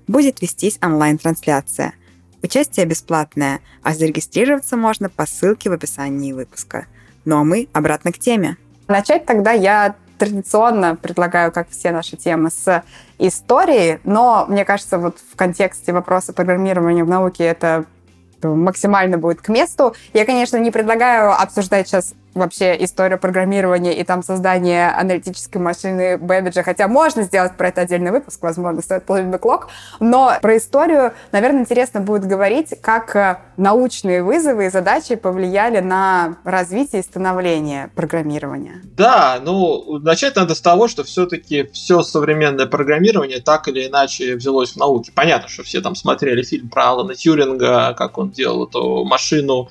будет 0.07 0.41
вестись 0.43 0.79
онлайн-трансляция. 0.83 1.95
Участие 2.43 2.87
бесплатное, 2.87 3.61
а 3.83 3.95
зарегистрироваться 3.95 4.77
можно 4.77 5.09
по 5.09 5.27
ссылке 5.27 5.71
в 5.71 5.73
описании 5.73 6.33
выпуска. 6.33 6.87
Ну 7.25 7.39
а 7.39 7.45
мы 7.45 7.69
обратно 7.73 8.13
к 8.13 8.19
теме. 8.19 8.57
Начать 8.89 9.27
тогда 9.27 9.53
я 9.53 9.95
традиционно 10.19 10.97
предлагаю, 10.97 11.53
как 11.53 11.69
все 11.71 11.91
наши 11.91 12.17
темы, 12.17 12.51
с 12.51 12.85
истории, 13.19 14.01
но 14.05 14.47
мне 14.49 14.65
кажется, 14.65 14.99
вот 14.99 15.19
в 15.19 15.37
контексте 15.37 15.93
вопроса 15.93 16.33
программирования 16.33 17.05
в 17.05 17.09
науке 17.09 17.45
это 17.45 17.85
максимально 18.43 19.19
будет 19.19 19.41
к 19.41 19.49
месту. 19.49 19.95
Я, 20.13 20.25
конечно, 20.25 20.57
не 20.57 20.71
предлагаю 20.71 21.33
обсуждать 21.33 21.89
сейчас 21.89 22.15
вообще 22.35 22.77
историю 22.85 23.19
программирования 23.19 23.95
и 23.95 24.05
там 24.05 24.23
создание 24.23 24.91
аналитической 24.91 25.59
машины 25.59 26.17
Бэббиджа, 26.19 26.63
хотя 26.63 26.89
можно 26.89 27.23
сделать 27.23 27.57
про 27.57 27.69
это 27.69 27.83
отдельный 27.83 28.11
выпуск, 28.11 28.43
возможно, 28.43 28.83
стоит 28.83 29.05
положить 29.05 29.29
бэклог, 29.29 29.69
но 30.01 30.35
про 30.41 30.57
историю, 30.57 31.13
наверное, 31.33 31.61
интересно 31.61 32.01
будет 32.01 32.27
говорить, 32.27 32.75
как 32.81 33.15
э, 33.17 33.39
научные 33.57 34.23
вызовы 34.23 34.67
и 34.67 34.71
задачи 34.71 35.15
повлияли 35.15 35.81
на 35.81 36.37
развитие 36.45 37.03
и 37.03 37.05
становление 37.05 37.91
программирования. 37.95 38.83
Да, 38.97 39.39
ну, 39.43 39.99
начать 39.99 40.37
надо 40.37 40.55
с 40.55 40.61
того, 40.61 40.89
что 40.89 41.05
все-таки 41.05 41.69
все 41.73 42.03
современное 42.03 42.67
программирование 42.67 43.41
так 43.41 43.69
или 43.69 43.87
иначе 43.87 44.37
взялось 44.37 44.73
в 44.73 44.77
науке. 44.77 45.13
Понятно, 45.15 45.49
что 45.49 45.63
все 45.63 45.81
там 45.81 45.95
смотрели 45.95 46.43
фильм 46.43 46.69
про 46.69 46.91
Алана 46.91 47.15
Тьюринга, 47.15 47.95
как 47.97 48.19
он 48.19 48.31
делал 48.31 48.67
эту 48.67 49.05
машину, 49.05 49.71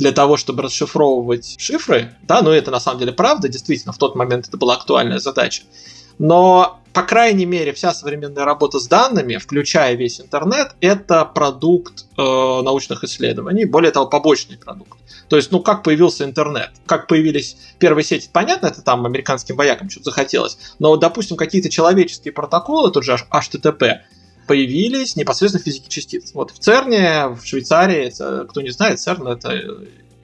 для 0.00 0.12
того, 0.12 0.38
чтобы 0.38 0.62
расшифровывать 0.62 1.56
шифры, 1.58 2.16
да, 2.22 2.40
но 2.40 2.52
это 2.52 2.70
на 2.70 2.80
самом 2.80 3.00
деле 3.00 3.12
правда, 3.12 3.48
действительно, 3.48 3.92
в 3.92 3.98
тот 3.98 4.16
момент 4.16 4.48
это 4.48 4.56
была 4.56 4.74
актуальная 4.74 5.18
задача. 5.18 5.62
Но 6.18 6.80
по 6.92 7.02
крайней 7.02 7.44
мере, 7.44 7.72
вся 7.72 7.94
современная 7.94 8.44
работа 8.44 8.80
с 8.80 8.88
данными, 8.88 9.36
включая 9.36 9.94
весь 9.94 10.20
интернет, 10.20 10.74
это 10.80 11.24
продукт 11.24 12.06
э, 12.16 12.22
научных 12.22 13.04
исследований, 13.04 13.64
более 13.64 13.92
того, 13.92 14.06
побочный 14.06 14.56
продукт. 14.58 14.98
То 15.28 15.36
есть, 15.36 15.52
ну, 15.52 15.60
как 15.60 15.84
появился 15.84 16.24
интернет, 16.24 16.70
как 16.86 17.06
появились 17.06 17.56
первые 17.78 18.04
сети, 18.04 18.28
понятно, 18.32 18.66
это 18.66 18.82
там 18.82 19.06
американским 19.06 19.54
воякам 19.54 19.88
что-то 19.88 20.06
захотелось, 20.06 20.58
но, 20.78 20.96
допустим, 20.96 21.36
какие-то 21.36 21.70
человеческие 21.70 22.32
протоколы, 22.32 22.90
тот 22.90 23.04
же 23.04 23.16
HTTP, 23.30 23.98
появились 24.46 25.16
непосредственно 25.16 25.62
в 25.62 25.64
физике 25.64 25.88
частиц. 25.88 26.32
Вот 26.34 26.50
в 26.50 26.58
ЦЕРНе, 26.58 27.28
в 27.28 27.44
Швейцарии, 27.44 28.10
кто 28.46 28.60
не 28.60 28.70
знает, 28.70 29.00
ЦЕРН— 29.00 29.26
это 29.28 29.52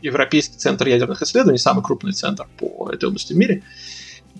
Европейский 0.02 0.56
центр 0.56 0.88
ядерных 0.88 1.22
исследований, 1.22 1.58
самый 1.58 1.82
крупный 1.82 2.12
центр 2.12 2.46
по 2.58 2.90
этой 2.90 3.06
области 3.06 3.32
в 3.32 3.36
мире. 3.36 3.62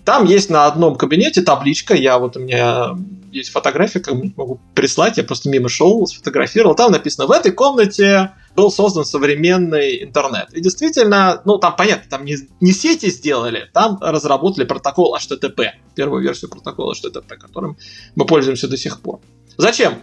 Там 0.05 0.25
есть 0.25 0.49
на 0.49 0.67
одном 0.67 0.95
кабинете 0.95 1.41
табличка, 1.41 1.93
я 1.93 2.17
вот 2.17 2.37
у 2.37 2.39
меня 2.39 2.95
есть 3.31 3.49
фотография, 3.49 3.99
как 3.99 4.13
могу 4.37 4.59
прислать, 4.73 5.17
я 5.17 5.23
просто 5.23 5.49
мимо 5.49 5.67
шел, 5.67 6.07
сфотографировал. 6.07 6.75
Там 6.75 6.91
написано, 6.93 7.27
в 7.27 7.31
этой 7.31 7.51
комнате 7.51 8.31
был 8.55 8.71
создан 8.71 9.03
современный 9.03 10.03
интернет. 10.03 10.53
И 10.53 10.61
действительно, 10.61 11.41
ну 11.43 11.57
там 11.57 11.75
понятно, 11.75 12.09
там 12.09 12.23
не, 12.23 12.37
не 12.61 12.71
сети 12.71 13.09
сделали, 13.09 13.69
там 13.73 13.97
разработали 14.01 14.63
протокол 14.63 15.15
HTTP, 15.15 15.71
первую 15.93 16.23
версию 16.23 16.51
протокола 16.51 16.93
HTTP, 16.93 17.35
которым 17.35 17.77
мы 18.15 18.25
пользуемся 18.25 18.67
до 18.69 18.77
сих 18.77 19.01
пор. 19.01 19.19
Зачем? 19.57 19.95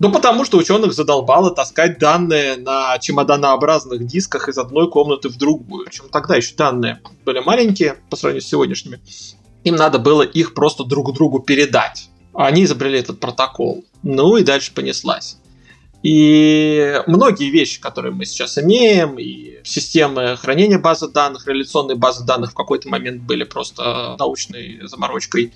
Ну, 0.00 0.10
потому 0.10 0.44
что 0.44 0.58
ученых 0.58 0.92
задолбало 0.92 1.54
таскать 1.54 1.98
данные 1.98 2.56
на 2.56 2.98
чемоданообразных 2.98 4.04
дисках 4.06 4.48
из 4.48 4.58
одной 4.58 4.90
комнаты 4.90 5.28
в 5.28 5.36
другую. 5.36 5.86
Причем 5.86 6.08
тогда 6.10 6.34
еще 6.36 6.54
данные 6.56 7.00
были 7.24 7.38
маленькие 7.38 7.96
по 8.10 8.16
сравнению 8.16 8.42
с 8.42 8.48
сегодняшними 8.48 9.00
им 9.64 9.76
надо 9.76 9.98
было 9.98 10.22
их 10.22 10.54
просто 10.54 10.84
друг 10.84 11.12
другу 11.12 11.40
передать. 11.40 12.10
Они 12.34 12.64
изобрели 12.64 12.98
этот 12.98 13.18
протокол. 13.18 13.84
Ну 14.02 14.36
и 14.36 14.44
дальше 14.44 14.72
понеслась. 14.72 15.38
И 16.02 17.00
многие 17.06 17.48
вещи, 17.50 17.80
которые 17.80 18.12
мы 18.12 18.26
сейчас 18.26 18.58
имеем, 18.58 19.18
и 19.18 19.60
системы 19.64 20.36
хранения 20.36 20.78
базы 20.78 21.08
данных, 21.08 21.46
реляционные 21.46 21.96
базы 21.96 22.26
данных 22.26 22.50
в 22.50 22.54
какой-то 22.54 22.90
момент 22.90 23.22
были 23.22 23.44
просто 23.44 24.14
научной 24.18 24.86
заморочкой, 24.86 25.54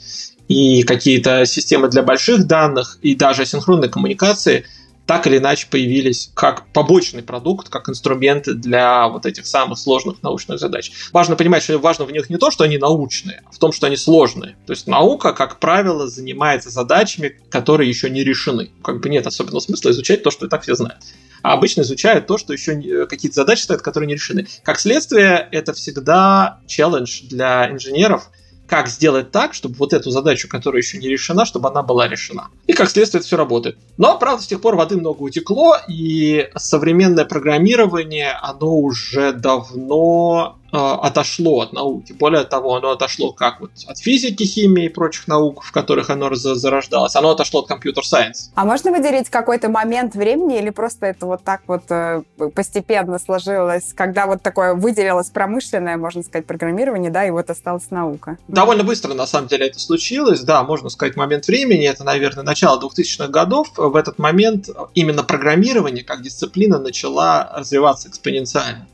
и 0.49 0.83
какие-то 0.83 1.47
системы 1.47 1.89
для 1.89 2.03
больших 2.03 2.47
данных, 2.47 2.99
и 3.03 3.15
даже 3.15 3.43
асинхронной 3.43 3.89
коммуникации– 3.89 4.65
так 5.09 5.27
или 5.27 5.39
иначе 5.39 5.69
появились 5.71 6.31
как 6.35 6.71
побочный 6.75 7.23
продукт, 7.23 7.71
как 7.71 7.89
инструменты 7.89 8.53
для 8.53 9.09
вот 9.09 9.25
этих 9.25 9.47
самых 9.47 9.79
сложных 9.79 10.23
научных 10.23 10.61
задач. 10.61 10.93
Важно 11.15 11.35
понимать, 11.35 11.63
что 11.63 11.79
важно 11.79 12.05
в 12.05 12.13
них 12.13 12.29
не 12.29 12.37
то, 12.37 12.51
что 12.51 12.65
они 12.65 12.77
научные, 12.77 13.41
а 13.47 13.51
в 13.51 13.57
том, 13.57 13.73
что 13.73 13.87
они 13.87 13.97
сложные. 13.97 14.57
То 14.67 14.75
есть 14.75 14.87
наука, 14.87 15.33
как 15.33 15.61
правило, 15.61 16.09
занимается 16.09 16.69
задачами, 16.69 17.41
которые 17.49 17.89
еще 17.89 18.11
не 18.11 18.23
решены. 18.23 18.71
Как 18.85 19.01
бы 19.01 19.09
нет 19.09 19.27
особенного 19.27 19.61
смысла 19.61 19.93
изучать 19.93 20.23
то, 20.23 20.31
что 20.31 20.45
и 20.45 20.49
так 20.49 20.63
все 20.63 20.75
знают 20.75 21.03
а 21.41 21.53
обычно 21.53 21.83
изучают 21.83 22.27
то, 22.27 22.37
что 22.37 22.53
еще 22.53 23.07
какие-то 23.07 23.37
задачи 23.37 23.63
стоят, 23.63 23.81
которые 23.81 24.09
не 24.09 24.15
решены. 24.15 24.49
Как 24.65 24.81
следствие, 24.81 25.49
это 25.53 25.73
всегда 25.73 26.59
челлендж 26.67 27.23
для 27.29 27.71
инженеров 27.71 28.29
как 28.69 28.89
сделать 28.89 29.31
так, 29.31 29.55
чтобы 29.55 29.77
вот 29.77 29.93
эту 29.93 30.11
задачу, 30.11 30.49
которая 30.49 30.83
еще 30.83 30.99
не 30.99 31.09
решена, 31.09 31.45
чтобы 31.47 31.71
она 31.71 31.83
была 31.83 32.07
решена. 32.07 32.49
И 32.67 32.75
как 32.75 32.91
следствие 32.91 33.21
это 33.21 33.27
все 33.27 33.37
работает. 33.37 33.79
Но, 33.97 34.19
правда, 34.19 34.43
с 34.43 34.47
тех 34.47 34.61
пор 34.61 34.77
воды 34.77 34.97
много 34.97 35.23
утекло, 35.23 35.77
и 35.89 36.51
современное 36.55 37.25
программирование, 37.25 38.33
оно 38.43 38.77
уже 38.77 39.33
давно 39.33 40.58
отошло 40.71 41.63
от 41.63 41.73
науки. 41.73 42.13
Более 42.13 42.45
того, 42.45 42.77
оно 42.77 42.91
отошло 42.91 43.33
как 43.33 43.61
вот 43.61 43.71
от 43.87 43.99
физики, 43.99 44.45
химии 44.45 44.87
и 44.87 44.89
прочих 44.89 45.29
наук, 45.29 45.65
в 45.65 45.73
которых 45.73 46.11
оно 46.11 46.35
зарождалось. 46.35 47.17
Оно 47.17 47.31
отошло 47.31 47.61
от 47.61 47.69
компьютер-сайенс. 47.69 48.53
А 48.55 48.65
можно 48.65 48.91
выделить 48.91 49.31
какой-то 49.31 49.69
момент 49.69 50.15
времени 50.15 50.59
или 50.59 50.71
просто 50.71 51.07
это 51.07 51.27
вот 51.27 51.43
так 51.43 51.63
вот 51.67 51.85
э, 51.91 52.23
постепенно 52.55 53.19
сложилось, 53.19 53.93
когда 53.95 54.27
вот 54.27 54.43
такое 54.43 54.75
выделилось 54.75 55.31
промышленное, 55.31 55.97
можно 55.97 56.23
сказать, 56.23 56.47
программирование, 56.47 57.11
да, 57.11 57.27
и 57.27 57.31
вот 57.31 57.49
осталась 57.51 57.91
наука? 57.91 58.39
Довольно 58.49 58.85
быстро, 58.85 59.15
на 59.15 59.27
самом 59.27 59.49
деле, 59.49 59.69
это 59.69 59.79
случилось. 59.79 60.41
Да, 60.41 60.63
можно 60.65 60.89
сказать, 60.89 61.17
момент 61.17 61.47
времени. 61.47 61.87
Это, 61.87 62.05
наверное, 62.05 62.45
начало 62.45 62.81
2000-х 62.81 63.29
годов. 63.29 63.69
В 63.77 63.97
этот 63.97 64.19
момент 64.19 64.69
именно 64.95 65.23
программирование 65.23 66.05
как 66.05 66.23
дисциплина 66.23 66.79
начала 66.79 67.53
развиваться 67.55 68.09
экспоненциально. 68.09 68.87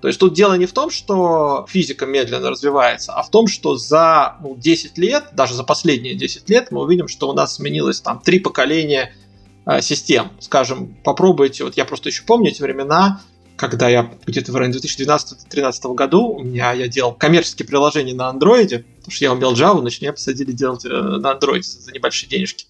То 0.00 0.08
есть 0.08 0.18
тут 0.18 0.32
дело 0.32 0.54
не 0.54 0.66
в 0.66 0.72
том, 0.72 0.90
что 0.90 1.66
физика 1.68 2.06
медленно 2.06 2.50
развивается, 2.50 3.12
а 3.12 3.22
в 3.22 3.30
том, 3.30 3.46
что 3.46 3.76
за 3.76 4.36
ну, 4.42 4.56
10 4.56 4.96
лет, 4.98 5.24
даже 5.32 5.54
за 5.54 5.62
последние 5.62 6.14
10 6.14 6.48
лет, 6.48 6.70
мы 6.70 6.82
увидим, 6.82 7.06
что 7.06 7.28
у 7.28 7.34
нас 7.34 7.56
сменилось 7.56 8.00
там 8.00 8.20
три 8.20 8.40
поколения 8.40 9.14
э, 9.66 9.82
систем. 9.82 10.30
Скажем, 10.40 10.94
попробуйте, 11.04 11.64
вот 11.64 11.76
я 11.76 11.84
просто 11.84 12.08
еще 12.08 12.22
помню 12.22 12.50
эти 12.50 12.62
времена, 12.62 13.20
когда 13.56 13.90
я 13.90 14.10
где-то 14.26 14.52
в 14.52 14.56
районе 14.56 14.78
2012-2013 14.78 15.94
году, 15.94 16.28
у 16.28 16.42
меня 16.42 16.72
я 16.72 16.88
делал 16.88 17.12
коммерческие 17.12 17.68
приложения 17.68 18.14
на 18.14 18.30
андроиде, 18.30 18.86
потому 18.96 19.12
что 19.12 19.24
я 19.24 19.32
умел 19.34 19.52
Java, 19.52 19.80
значит, 19.80 20.00
меня 20.00 20.14
посадили 20.14 20.52
делать 20.52 20.86
э, 20.86 20.88
на 20.88 21.32
андроиде 21.32 21.68
за 21.68 21.92
небольшие 21.92 22.30
денежки. 22.30 22.64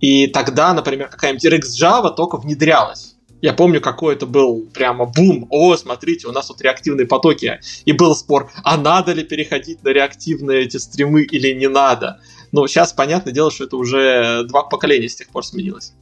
И 0.00 0.26
тогда, 0.26 0.74
например, 0.74 1.08
какая-нибудь 1.08 1.44
RxJava 1.44 2.14
только 2.16 2.36
внедрялась. 2.36 3.07
Я 3.40 3.52
помню, 3.52 3.80
какой 3.80 4.14
это 4.14 4.26
был 4.26 4.66
прямо 4.74 5.04
бум. 5.04 5.46
О, 5.50 5.76
смотрите, 5.76 6.26
у 6.26 6.32
нас 6.32 6.46
тут 6.46 6.60
реактивные 6.60 7.06
потоки. 7.06 7.60
И 7.84 7.92
был 7.92 8.16
спор, 8.16 8.50
а 8.64 8.76
надо 8.76 9.12
ли 9.12 9.22
переходить 9.22 9.82
на 9.84 9.90
реактивные 9.90 10.64
эти 10.64 10.76
стримы 10.76 11.22
или 11.22 11.52
не 11.52 11.68
надо. 11.68 12.20
Но 12.50 12.66
сейчас, 12.66 12.92
понятное 12.92 13.32
дело, 13.32 13.50
что 13.50 13.64
это 13.64 13.76
уже 13.76 14.44
два 14.44 14.64
поколения 14.64 15.08
с 15.08 15.14
тех 15.14 15.28
пор 15.28 15.44
сменилось. 15.44 15.92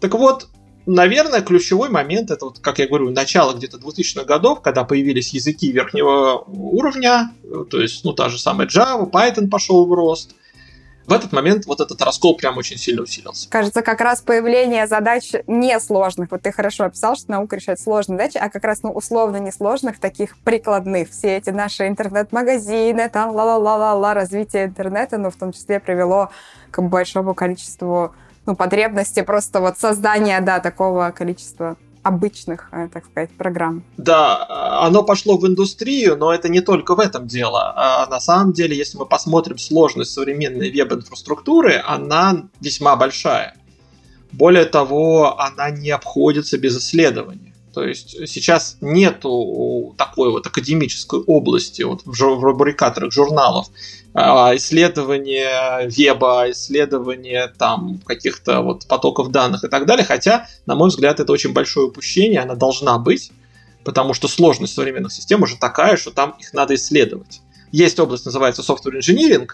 Так 0.00 0.14
вот, 0.14 0.48
наверное, 0.86 1.42
ключевой 1.42 1.90
момент, 1.90 2.30
это, 2.30 2.46
вот, 2.46 2.60
как 2.60 2.78
я 2.78 2.86
говорю, 2.86 3.10
начало 3.10 3.54
где-то 3.54 3.76
2000-х 3.76 4.24
годов, 4.24 4.62
когда 4.62 4.84
появились 4.84 5.34
языки 5.34 5.70
верхнего 5.70 6.44
уровня, 6.46 7.32
то 7.70 7.80
есть, 7.80 8.04
ну, 8.04 8.12
та 8.12 8.28
же 8.30 8.38
самая 8.38 8.66
Java, 8.66 9.10
Python 9.10 9.48
пошел 9.48 9.84
в 9.86 9.92
рост– 9.92 10.34
в 11.06 11.12
этот 11.12 11.32
момент 11.32 11.66
вот 11.66 11.80
этот 11.80 12.00
раскол 12.02 12.36
прям 12.36 12.56
очень 12.56 12.78
сильно 12.78 13.02
усилился. 13.02 13.48
Кажется, 13.50 13.82
как 13.82 14.00
раз 14.00 14.20
появление 14.20 14.86
задач 14.86 15.32
несложных, 15.46 16.30
вот 16.30 16.42
ты 16.42 16.52
хорошо 16.52 16.84
описал, 16.84 17.16
что 17.16 17.30
наука 17.30 17.56
решает 17.56 17.80
сложные 17.80 18.18
задачи, 18.18 18.38
а 18.38 18.48
как 18.48 18.64
раз, 18.64 18.82
ну, 18.82 18.90
условно 18.90 19.36
несложных, 19.36 19.98
таких 19.98 20.38
прикладных. 20.38 21.10
Все 21.10 21.36
эти 21.36 21.50
наши 21.50 21.86
интернет-магазины, 21.88 23.08
там 23.08 23.30
ла-ла-ла-ла-ла, 23.30 24.14
развитие 24.14 24.66
интернета, 24.66 25.18
ну, 25.18 25.30
в 25.30 25.36
том 25.36 25.52
числе 25.52 25.80
привело 25.80 26.30
к 26.70 26.80
большому 26.80 27.34
количеству 27.34 28.14
ну, 28.46 28.56
потребности 28.56 29.22
просто 29.22 29.60
вот 29.60 29.78
создания, 29.78 30.40
да, 30.40 30.60
такого 30.60 31.12
количества 31.16 31.76
обычных, 32.04 32.68
э, 32.70 32.88
так 32.92 33.04
сказать, 33.06 33.30
программ. 33.36 33.82
Да, 33.96 34.46
оно 34.86 35.02
пошло 35.02 35.36
в 35.36 35.46
индустрию, 35.46 36.16
но 36.16 36.32
это 36.32 36.48
не 36.48 36.60
только 36.60 36.94
в 36.94 37.00
этом 37.00 37.26
дело. 37.26 37.72
А 37.76 38.06
на 38.08 38.20
самом 38.20 38.52
деле, 38.52 38.76
если 38.76 38.98
мы 38.98 39.06
посмотрим 39.06 39.58
сложность 39.58 40.12
современной 40.12 40.70
веб-инфраструктуры, 40.70 41.82
она 41.84 42.44
весьма 42.60 42.94
большая. 42.94 43.56
Более 44.32 44.64
того, 44.64 45.40
она 45.40 45.70
не 45.70 45.90
обходится 45.90 46.58
без 46.58 46.78
исследований. 46.78 47.43
То 47.74 47.84
есть 47.84 48.28
сейчас 48.28 48.76
нету 48.80 49.94
такой 49.98 50.30
вот 50.30 50.46
академической 50.46 51.20
области 51.20 51.82
вот 51.82 52.02
в, 52.04 52.12
в 52.12 52.44
рубрикаторах 52.44 53.12
журналов, 53.12 53.66
а, 54.14 54.54
исследования 54.54 55.86
веба, 55.88 56.50
исследования 56.50 57.52
там 57.58 57.98
каких-то 58.06 58.62
вот 58.62 58.86
потоков 58.86 59.32
данных 59.32 59.64
и 59.64 59.68
так 59.68 59.86
далее. 59.86 60.06
Хотя, 60.06 60.46
на 60.66 60.76
мой 60.76 60.88
взгляд, 60.88 61.18
это 61.18 61.32
очень 61.32 61.52
большое 61.52 61.88
упущение, 61.88 62.40
она 62.40 62.54
должна 62.54 62.98
быть, 62.98 63.32
потому 63.82 64.14
что 64.14 64.28
сложность 64.28 64.74
современных 64.74 65.12
систем 65.12 65.42
уже 65.42 65.56
такая, 65.56 65.96
что 65.96 66.12
там 66.12 66.36
их 66.38 66.52
надо 66.52 66.76
исследовать. 66.76 67.40
Есть 67.72 67.98
область, 67.98 68.24
называется 68.24 68.62
software 68.62 69.00
engineering, 69.00 69.48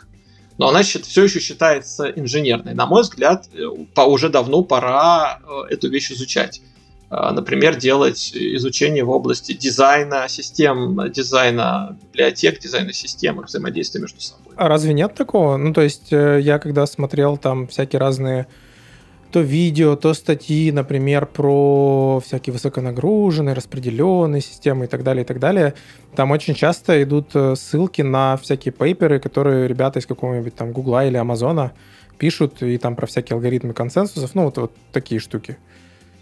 но 0.59 0.69
она 0.69 0.83
все 0.83 1.25
еще 1.25 1.41
считается 1.41 2.11
инженерной. 2.11 2.75
На 2.75 2.85
мой 2.85 3.00
взгляд, 3.00 3.49
э, 3.55 3.65
уже 3.65 4.29
давно 4.29 4.62
пора 4.62 5.41
э, 5.43 5.73
эту 5.73 5.89
вещь 5.89 6.12
изучать. 6.12 6.61
А, 7.12 7.33
например, 7.33 7.75
делать 7.75 8.31
изучение 8.33 9.02
в 9.02 9.11
области 9.11 9.52
дизайна 9.52 10.29
систем, 10.29 11.11
дизайна 11.11 11.97
библиотек, 12.02 12.61
дизайна 12.61 12.93
систем, 12.93 13.40
взаимодействия 13.40 14.00
между 14.00 14.21
собой. 14.21 14.55
А 14.57 14.69
разве 14.69 14.95
нет 14.95 15.14
такого? 15.14 15.57
Ну, 15.57 15.73
то 15.73 15.81
есть 15.81 16.12
э, 16.12 16.38
я 16.40 16.61
когда 16.61 16.87
смотрел 16.87 17.37
там 17.37 17.67
всякие 17.67 17.99
разные 17.99 18.47
то 19.33 19.40
видео, 19.40 19.97
то 19.97 20.14
статьи, 20.14 20.73
например, 20.73 21.26
про 21.26 22.21
всякие 22.25 22.52
высоконагруженные, 22.52 23.55
распределенные 23.55 24.40
системы 24.40 24.85
и 24.85 24.88
так 24.88 25.02
далее, 25.02 25.25
и 25.25 25.26
так 25.26 25.38
далее. 25.40 25.75
Там 26.14 26.31
очень 26.31 26.55
часто 26.55 27.02
идут 27.02 27.31
э, 27.35 27.55
ссылки 27.57 28.02
на 28.02 28.37
всякие 28.37 28.71
пейперы, 28.71 29.19
которые 29.19 29.67
ребята 29.67 29.99
из 29.99 30.07
какого-нибудь 30.07 30.55
там 30.55 30.71
Гугла 30.71 31.07
или 31.07 31.17
Амазона 31.17 31.73
пишут, 32.19 32.62
и 32.62 32.79
там 32.79 32.95
про 32.95 33.07
всякие 33.07 33.35
алгоритмы 33.35 33.73
консенсусов, 33.73 34.35
ну, 34.35 34.45
вот, 34.45 34.59
вот 34.59 34.73
такие 34.93 35.21
штуки. 35.21 35.59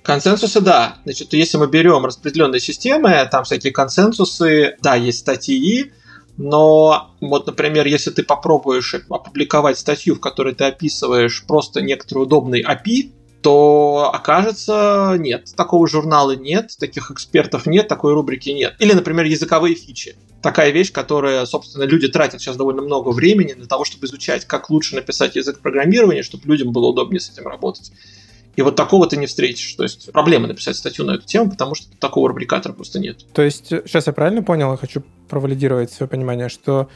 Консенсусы, 0.09 0.63
да. 0.63 0.97
Значит, 1.05 1.35
если 1.35 1.59
мы 1.59 1.67
берем 1.67 2.07
распределенные 2.07 2.61
системы, 2.61 3.29
там 3.31 3.45
всякие 3.45 3.75
консенсусы, 3.75 4.79
да, 4.81 4.95
есть 4.95 5.19
статьи, 5.19 5.93
Но 6.39 7.11
вот, 7.21 7.47
например, 7.47 7.87
если 7.87 8.11
ты 8.11 8.23
попробуешь 8.23 8.95
опубликовать 9.11 9.79
статью, 9.79 10.15
в 10.15 10.21
которой 10.21 10.55
ты 10.55 10.65
описываешь 10.65 11.45
просто 11.47 11.83
некоторый 11.83 12.21
удобный 12.21 12.63
API, 12.63 13.11
то 13.43 14.11
окажется, 14.15 15.17
нет, 15.19 15.53
такого 15.57 15.87
журнала 15.87 16.35
нет, 16.35 16.75
таких 16.79 17.11
экспертов 17.11 17.67
нет, 17.67 17.87
такой 17.87 18.15
рубрики 18.15 18.49
нет. 18.49 18.77
Или, 18.79 18.95
например, 18.95 19.27
языковые 19.27 19.75
фичи. 19.75 20.17
Такая 20.41 20.71
вещь, 20.71 20.91
которая, 20.91 21.45
собственно, 21.45 21.83
люди 21.83 22.09
тратят 22.09 22.41
сейчас 22.41 22.57
довольно 22.57 22.81
много 22.81 23.11
времени 23.11 23.53
для 23.53 23.67
того, 23.67 23.85
чтобы 23.85 24.07
изучать, 24.07 24.47
как 24.47 24.71
лучше 24.71 24.95
написать 24.95 25.37
язык 25.37 25.61
программирования, 25.61 26.23
чтобы 26.23 26.47
людям 26.47 26.73
было 26.73 26.87
удобнее 26.87 27.21
с 27.21 27.29
этим 27.31 27.47
работать. 27.47 27.93
И 28.59 28.63
вот 28.63 28.75
такого 28.75 29.07
ты 29.07 29.17
не 29.17 29.27
встретишь. 29.27 29.73
То 29.75 29.85
есть 29.85 30.11
проблема 30.11 30.49
написать 30.49 30.75
статью 30.75 31.05
на 31.05 31.13
эту 31.13 31.25
тему, 31.25 31.49
потому 31.49 31.77
что 31.77 31.97
такого 31.99 32.29
рубрикатора 32.29 32.73
просто 32.73 32.99
нет. 32.99 33.25
То 33.33 33.43
есть, 33.43 33.69
сейчас 33.69 34.09
я 34.09 34.13
правильно 34.13 34.43
понял, 34.43 34.73
я 34.73 34.77
хочу 34.77 35.05
провалидировать 35.29 35.93
свое 35.93 36.11
понимание, 36.11 36.49
что 36.49 36.89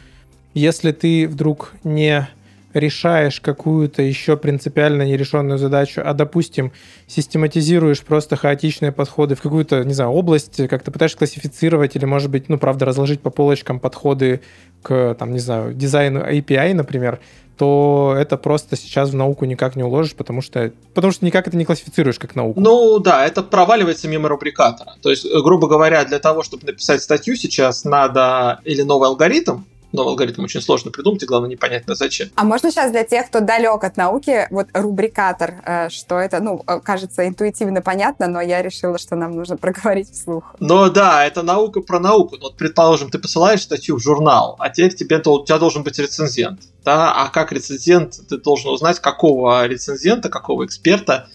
если 0.55 0.91
ты 0.91 1.29
вдруг 1.29 1.71
не 1.85 2.29
решаешь 2.75 3.41
какую-то 3.41 4.03
еще 4.03 4.37
принципиально 4.37 5.03
нерешенную 5.03 5.57
задачу, 5.57 6.03
а, 6.05 6.15
допустим, 6.15 6.73
систематизируешь 7.07 8.03
просто 8.03 8.35
хаотичные 8.35 8.91
подходы 8.91 9.37
в 9.37 9.41
какую-то, 9.41 9.85
не 9.85 9.95
знаю, 9.95 10.11
область, 10.11 10.67
как-то 10.67 10.91
пытаешься 10.91 11.19
классифицировать 11.19 11.95
или, 11.95 12.07
может 12.07 12.29
быть, 12.29 12.49
ну, 12.49 12.59
правда, 12.59 12.87
разложить 12.87 13.21
по 13.21 13.31
полочкам 13.31 13.79
подходы 13.79 14.41
к, 14.83 15.15
там, 15.15 15.33
не 15.33 15.39
знаю, 15.39 15.75
дизайну 15.75 16.23
API, 16.23 16.75
например, 16.75 17.21
то 17.57 18.15
это 18.19 18.37
просто 18.37 18.77
сейчас 18.77 19.11
в 19.11 19.15
науку 19.15 19.45
никак 19.45 19.77
не 19.77 19.83
уложишь, 19.83 20.15
потому 20.15 20.41
что, 20.43 20.73
потому 20.95 21.13
что 21.13 21.25
никак 21.25 21.49
это 21.49 21.57
не 21.57 21.65
классифицируешь 21.65 22.19
как 22.19 22.35
науку. 22.35 22.61
Ну 22.61 22.99
да, 22.99 23.27
это 23.27 23.43
проваливается 23.43 24.09
мимо 24.09 24.29
рубрикатора. 24.29 24.95
То 25.03 25.11
есть, 25.11 25.27
грубо 25.31 25.69
говоря, 25.69 26.05
для 26.05 26.19
того, 26.19 26.43
чтобы 26.43 26.67
написать 26.67 27.03
статью 27.03 27.37
сейчас, 27.37 27.85
надо 27.85 28.61
или 28.65 28.83
новый 28.83 29.09
алгоритм, 29.09 29.61
но 29.93 30.03
алгоритм 30.03 30.45
очень 30.45 30.61
сложно 30.61 30.91
придумать, 30.91 31.23
и 31.23 31.27
главное 31.27 31.51
непонятно 31.51 31.95
зачем. 31.95 32.29
А 32.35 32.45
можно 32.45 32.71
сейчас 32.71 32.91
для 32.91 33.05
тех, 33.05 33.27
кто 33.27 33.41
далек 33.41 33.85
от 33.85 33.97
науки, 33.97 34.47
вот 34.51 34.69
рубрикатор, 34.73 35.55
э, 35.65 35.89
что 35.91 36.19
это, 36.19 36.41
ну, 36.41 36.63
э, 36.67 36.81
кажется 36.81 37.27
интуитивно 37.29 37.83
понятно, 37.83 38.27
но 38.27 38.41
я 38.41 38.63
решила, 38.63 38.99
что 38.99 39.17
нам 39.17 39.33
нужно 39.33 39.57
проговорить 39.57 40.11
вслух. 40.11 40.55
Ну 40.61 40.91
да, 40.91 41.25
это 41.25 41.43
наука 41.43 41.81
про 41.81 41.99
науку. 42.01 42.37
Вот, 42.41 42.57
предположим, 42.57 43.11
ты 43.11 43.19
посылаешь 43.19 43.63
статью 43.63 43.97
в 43.97 44.03
журнал, 44.03 44.57
а 44.59 44.71
теперь 44.71 44.95
тебе, 44.95 45.19
у 45.25 45.45
тебя 45.45 45.59
должен 45.59 45.83
быть 45.83 45.99
рецензент. 45.99 46.61
Да? 46.85 47.13
А 47.13 47.29
как 47.29 47.53
рецензент 47.53 48.21
ты 48.29 48.39
должен 48.39 48.71
узнать, 48.71 49.01
какого 49.01 49.67
рецензента, 49.67 50.29
какого 50.29 50.67
эксперта 50.67 51.29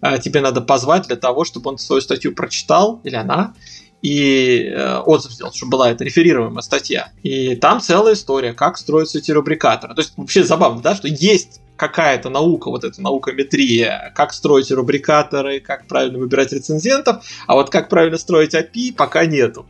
э, 0.00 0.18
тебе 0.18 0.40
надо 0.40 0.60
позвать 0.60 1.06
для 1.06 1.16
того, 1.16 1.44
чтобы 1.44 1.70
он 1.70 1.78
свою 1.78 2.00
статью 2.00 2.34
прочитал, 2.34 3.00
или 3.04 3.16
она, 3.16 3.54
и 4.04 4.66
э, 4.66 4.98
отзыв 4.98 5.32
сделал, 5.32 5.54
чтобы 5.54 5.70
была 5.70 5.90
эта 5.90 6.04
реферируемая 6.04 6.60
статья. 6.60 7.10
И 7.22 7.56
там 7.56 7.80
целая 7.80 8.12
история, 8.12 8.52
как 8.52 8.76
строятся 8.76 9.16
эти 9.16 9.30
рубрикаторы. 9.30 9.94
То 9.94 10.02
есть 10.02 10.12
вообще 10.18 10.44
забавно, 10.44 10.82
да, 10.82 10.94
что 10.94 11.08
есть 11.08 11.62
какая-то 11.76 12.28
наука, 12.28 12.68
вот 12.68 12.84
эта 12.84 13.00
наукометрия, 13.00 14.12
как 14.14 14.34
строить 14.34 14.70
рубрикаторы, 14.70 15.58
как 15.60 15.86
правильно 15.86 16.18
выбирать 16.18 16.52
рецензентов, 16.52 17.24
а 17.46 17.54
вот 17.54 17.70
как 17.70 17.88
правильно 17.88 18.18
строить 18.18 18.54
API 18.54 18.92
пока 18.94 19.24
нету. 19.24 19.64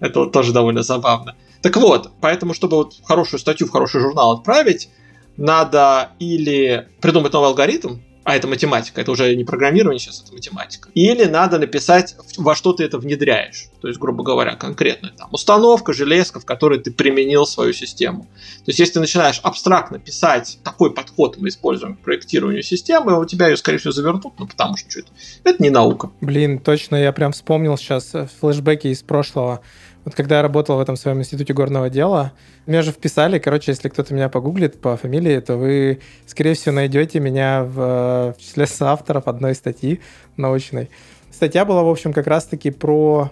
Это 0.00 0.20
вот 0.20 0.32
тоже 0.32 0.52
довольно 0.52 0.82
забавно. 0.82 1.34
Так 1.62 1.74
вот, 1.78 2.10
поэтому, 2.20 2.52
чтобы 2.52 2.76
вот 2.76 2.96
хорошую 3.02 3.40
статью 3.40 3.66
в 3.66 3.70
хороший 3.70 4.02
журнал 4.02 4.32
отправить, 4.32 4.90
надо 5.38 6.10
или 6.18 6.90
придумать 7.00 7.32
новый 7.32 7.48
алгоритм, 7.48 8.00
а 8.24 8.36
это 8.36 8.46
математика, 8.46 9.00
это 9.00 9.10
уже 9.10 9.34
не 9.34 9.44
программирование 9.44 9.98
сейчас, 9.98 10.22
это 10.22 10.32
математика. 10.32 10.88
Или 10.94 11.24
надо 11.24 11.58
написать, 11.58 12.16
во 12.36 12.54
что 12.54 12.72
ты 12.72 12.84
это 12.84 12.98
внедряешь. 12.98 13.68
То 13.80 13.88
есть, 13.88 13.98
грубо 13.98 14.22
говоря, 14.22 14.54
конкретная 14.54 15.10
там 15.10 15.28
установка, 15.32 15.92
железка, 15.92 16.38
в 16.38 16.44
которой 16.44 16.78
ты 16.78 16.92
применил 16.92 17.46
свою 17.46 17.72
систему. 17.72 18.22
То 18.64 18.68
есть, 18.68 18.78
если 18.78 18.94
ты 18.94 19.00
начинаешь 19.00 19.40
абстрактно 19.42 19.98
писать 19.98 20.58
такой 20.62 20.92
подход 20.92 21.36
мы 21.38 21.48
используем 21.48 21.96
к 21.96 22.00
проектированию 22.00 22.62
системы, 22.62 23.18
у 23.18 23.24
тебя 23.24 23.48
ее, 23.48 23.56
скорее 23.56 23.78
всего, 23.78 23.92
завернут, 23.92 24.34
ну 24.38 24.46
потому 24.46 24.76
что 24.76 25.00
это, 25.00 25.08
это 25.44 25.62
не 25.62 25.70
наука. 25.70 26.10
Блин, 26.20 26.58
точно, 26.60 26.96
я 26.96 27.12
прям 27.12 27.32
вспомнил 27.32 27.76
сейчас 27.76 28.12
флешбеки 28.40 28.88
из 28.88 29.02
прошлого. 29.02 29.62
Вот 30.04 30.14
когда 30.14 30.36
я 30.36 30.42
работал 30.42 30.76
в 30.76 30.80
этом 30.80 30.96
своем 30.96 31.20
институте 31.20 31.52
горного 31.54 31.88
дела, 31.88 32.32
меня 32.66 32.82
же 32.82 32.90
вписали, 32.90 33.38
короче, 33.38 33.70
если 33.70 33.88
кто-то 33.88 34.12
меня 34.14 34.28
погуглит 34.28 34.80
по 34.80 34.96
фамилии, 34.96 35.38
то 35.38 35.56
вы, 35.56 36.00
скорее 36.26 36.54
всего, 36.54 36.74
найдете 36.74 37.20
меня 37.20 37.62
в, 37.62 38.34
в 38.36 38.40
числе 38.40 38.66
соавторов 38.66 39.28
одной 39.28 39.54
статьи 39.54 40.00
научной. 40.36 40.90
Статья 41.30 41.64
была, 41.64 41.82
в 41.82 41.88
общем, 41.88 42.12
как 42.12 42.26
раз-таки 42.26 42.70
про 42.70 43.30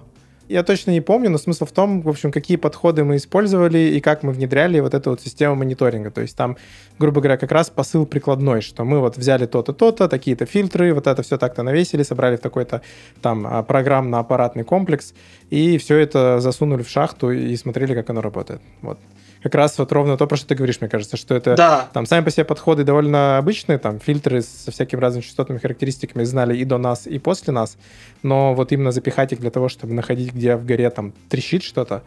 я 0.50 0.64
точно 0.64 0.90
не 0.90 1.00
помню, 1.00 1.30
но 1.30 1.38
смысл 1.38 1.64
в 1.64 1.70
том, 1.70 2.02
в 2.02 2.08
общем, 2.08 2.32
какие 2.32 2.56
подходы 2.56 3.04
мы 3.04 3.16
использовали 3.16 3.78
и 3.78 4.00
как 4.00 4.24
мы 4.24 4.32
внедряли 4.32 4.80
вот 4.80 4.94
эту 4.94 5.10
вот 5.10 5.20
систему 5.20 5.54
мониторинга. 5.54 6.10
То 6.10 6.20
есть 6.22 6.36
там, 6.36 6.56
грубо 6.98 7.20
говоря, 7.20 7.36
как 7.36 7.52
раз 7.52 7.70
посыл 7.70 8.04
прикладной, 8.04 8.60
что 8.60 8.84
мы 8.84 8.98
вот 8.98 9.16
взяли 9.16 9.46
то-то, 9.46 9.72
то-то, 9.72 10.08
такие-то 10.08 10.46
фильтры, 10.46 10.92
вот 10.92 11.06
это 11.06 11.22
все 11.22 11.38
так-то 11.38 11.62
навесили, 11.62 12.02
собрали 12.02 12.36
в 12.36 12.40
такой-то 12.40 12.82
там 13.22 13.46
а, 13.46 13.62
программно-аппаратный 13.62 14.64
комплекс, 14.64 15.14
и 15.50 15.78
все 15.78 15.98
это 15.98 16.40
засунули 16.40 16.82
в 16.82 16.88
шахту 16.88 17.30
и 17.30 17.56
смотрели, 17.56 17.94
как 17.94 18.10
оно 18.10 18.20
работает. 18.20 18.60
Вот 18.82 18.98
как 19.42 19.54
раз 19.54 19.78
вот 19.78 19.90
ровно 19.92 20.16
то, 20.16 20.26
про 20.26 20.36
что 20.36 20.48
ты 20.48 20.54
говоришь, 20.54 20.80
мне 20.80 20.90
кажется, 20.90 21.16
что 21.16 21.34
это 21.34 21.56
да. 21.56 21.88
там 21.92 22.06
сами 22.06 22.24
по 22.24 22.30
себе 22.30 22.44
подходы 22.44 22.84
довольно 22.84 23.38
обычные, 23.38 23.78
там 23.78 23.98
фильтры 23.98 24.42
со 24.42 24.70
всякими 24.70 25.00
разными 25.00 25.22
частотными 25.22 25.58
характеристиками 25.58 26.24
знали 26.24 26.56
и 26.56 26.64
до 26.64 26.78
нас, 26.78 27.06
и 27.06 27.18
после 27.18 27.52
нас, 27.52 27.76
но 28.22 28.54
вот 28.54 28.72
именно 28.72 28.92
запихать 28.92 29.32
их 29.32 29.40
для 29.40 29.50
того, 29.50 29.68
чтобы 29.68 29.94
находить, 29.94 30.32
где 30.32 30.56
в 30.56 30.64
горе 30.64 30.90
там 30.90 31.12
трещит 31.28 31.62
что-то, 31.62 32.02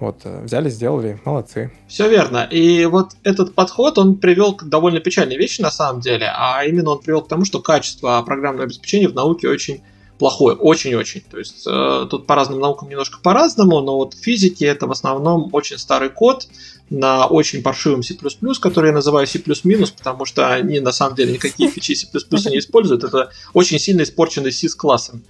вот, 0.00 0.22
э, 0.24 0.42
взяли, 0.42 0.68
сделали, 0.68 1.20
молодцы. 1.24 1.72
Все 1.86 2.08
верно. 2.08 2.48
И 2.50 2.84
вот 2.86 3.12
этот 3.22 3.54
подход, 3.54 3.96
он 3.96 4.16
привел 4.16 4.54
к 4.56 4.64
довольно 4.64 4.98
печальной 4.98 5.36
вещи 5.36 5.60
на 5.60 5.70
самом 5.70 6.00
деле, 6.00 6.30
а 6.34 6.64
именно 6.64 6.90
он 6.90 7.00
привел 7.00 7.22
к 7.22 7.28
тому, 7.28 7.44
что 7.44 7.60
качество 7.60 8.20
программного 8.26 8.64
обеспечения 8.64 9.08
в 9.08 9.14
науке 9.14 9.48
очень 9.48 9.82
плохое, 10.24 10.56
очень-очень. 10.56 11.20
То 11.30 11.38
есть 11.38 11.66
э, 11.66 12.06
тут 12.08 12.26
по 12.26 12.34
разным 12.34 12.58
наукам 12.58 12.88
немножко 12.88 13.18
по-разному, 13.22 13.82
но 13.82 13.96
вот 13.96 14.14
в 14.14 14.24
физике 14.24 14.64
это 14.64 14.86
в 14.86 14.90
основном 14.90 15.50
очень 15.52 15.76
старый 15.76 16.08
код 16.08 16.48
на 16.88 17.26
очень 17.26 17.62
паршивом 17.62 18.02
C++, 18.02 18.16
который 18.58 18.86
я 18.86 18.94
называю 18.94 19.26
C++, 19.26 19.38
потому 19.38 20.24
что 20.24 20.50
они 20.50 20.80
на 20.80 20.92
самом 20.92 21.14
деле 21.14 21.34
никакие 21.34 21.68
фичи 21.70 21.92
C++ 21.92 22.06
не 22.50 22.58
используют. 22.58 23.04
Это 23.04 23.32
очень 23.52 23.78
сильно 23.78 24.00
испорченный 24.00 24.50
C 24.50 24.66
с 24.66 24.74
классом. 24.74 25.22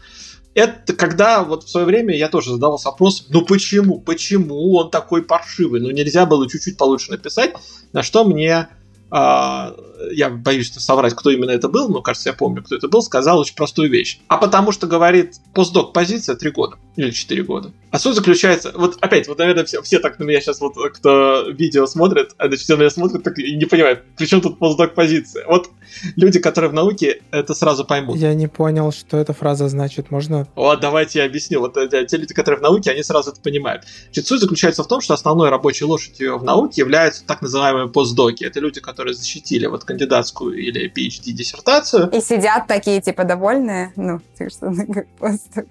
Это 0.55 0.93
когда 0.93 1.43
вот 1.43 1.65
в 1.65 1.69
свое 1.69 1.87
время 1.87 2.17
я 2.17 2.29
тоже 2.29 2.53
задавался 2.53 2.91
вопросом, 2.91 3.27
ну 3.31 3.45
почему, 3.45 4.01
почему 4.01 4.77
он 4.77 4.91
такой 4.93 5.23
паршивый? 5.23 5.81
Ну 5.81 5.91
нельзя 5.91 6.25
было 6.25 6.49
чуть-чуть 6.49 6.77
получше 6.77 7.11
написать, 7.11 7.53
на 7.93 8.05
что 8.05 8.23
мне 8.23 8.69
я 9.11 10.31
боюсь 10.31 10.73
соврать, 10.73 11.15
кто 11.15 11.31
именно 11.31 11.51
это 11.51 11.69
был, 11.69 11.89
но 11.89 12.03
кажется, 12.03 12.31
я 12.31 12.35
помню, 12.35 12.63
кто 12.63 12.77
это 12.77 12.89
был, 12.89 13.03
сказал 13.03 13.39
очень 13.39 13.55
простую 13.55 13.91
вещь. 13.91 14.21
А 14.29 14.37
потому 14.37 14.73
что, 14.73 14.87
говорит, 14.87 15.37
постдок 15.53 15.93
позиция 15.93 16.37
3 16.37 16.51
года 16.51 16.77
или 16.97 17.11
4 17.11 17.43
года. 17.43 17.73
А 17.91 17.99
суть 17.99 18.15
заключается, 18.17 18.73
вот 18.75 18.97
опять, 19.01 19.29
вот, 19.29 19.39
наверное, 19.39 19.65
все, 19.65 19.83
все 19.83 19.99
так 19.99 20.19
на 20.19 20.25
меня 20.25 20.41
сейчас, 20.41 20.61
вот, 20.61 20.75
кто 20.95 21.49
видео 21.49 21.87
смотрит, 21.87 22.33
а, 22.39 22.49
значит, 22.49 22.65
все 22.65 22.75
на 22.75 22.81
меня 22.81 22.91
смотрят 22.91 23.23
так 23.23 23.39
и 23.39 23.55
не 23.57 23.67
понимают, 23.67 24.03
при 24.17 24.27
чем 24.27 24.41
тут 24.41 24.59
постдок 24.59 24.95
позиция. 24.95 25.47
Вот 25.47 25.71
люди, 26.17 26.39
которые 26.39 26.71
в 26.71 26.75
науке, 26.75 27.23
это 27.31 27.55
сразу 27.55 27.85
поймут. 27.85 28.17
Я 28.17 28.35
не 28.35 28.49
понял, 28.49 28.93
что 28.93 29.17
эта 29.17 29.33
фраза 29.33 29.69
значит, 29.69 30.11
можно? 30.11 30.47
Вот, 30.55 30.81
давайте 30.81 31.21
я 31.21 31.25
объясню. 31.25 31.61
Вот 31.61 31.77
э, 31.77 32.07
те 32.07 32.17
люди, 32.17 32.35
которые 32.35 32.59
в 32.59 32.63
науке, 32.63 32.91
они 32.91 33.03
сразу 33.03 33.31
это 33.31 33.41
понимают. 33.41 33.85
Значит, 34.07 34.27
суть 34.27 34.41
заключается 34.41 34.83
в 34.83 34.89
том, 34.89 35.01
что 35.01 35.15
основной 35.15 35.51
рабочей 35.51 35.85
лошадью 35.85 36.39
в 36.39 36.45
науке 36.45 36.81
являются 36.81 37.25
так 37.25 37.43
называемые 37.43 37.89
постдоки. 37.89 38.45
Это 38.45 38.61
люди, 38.61 38.81
которые 38.81 39.15
защитили 39.15 39.67
вот 39.67 39.85
кандидатскую 39.85 40.57
или 40.57 40.91
PhD 40.91 41.33
диссертацию. 41.33 42.11
И 42.11 42.21
сидят 42.21 42.67
такие, 42.67 43.01
типа, 43.01 43.25
довольные? 43.25 43.93
Ну, 43.97 44.21
ты 44.37 44.51
что, 44.51 44.69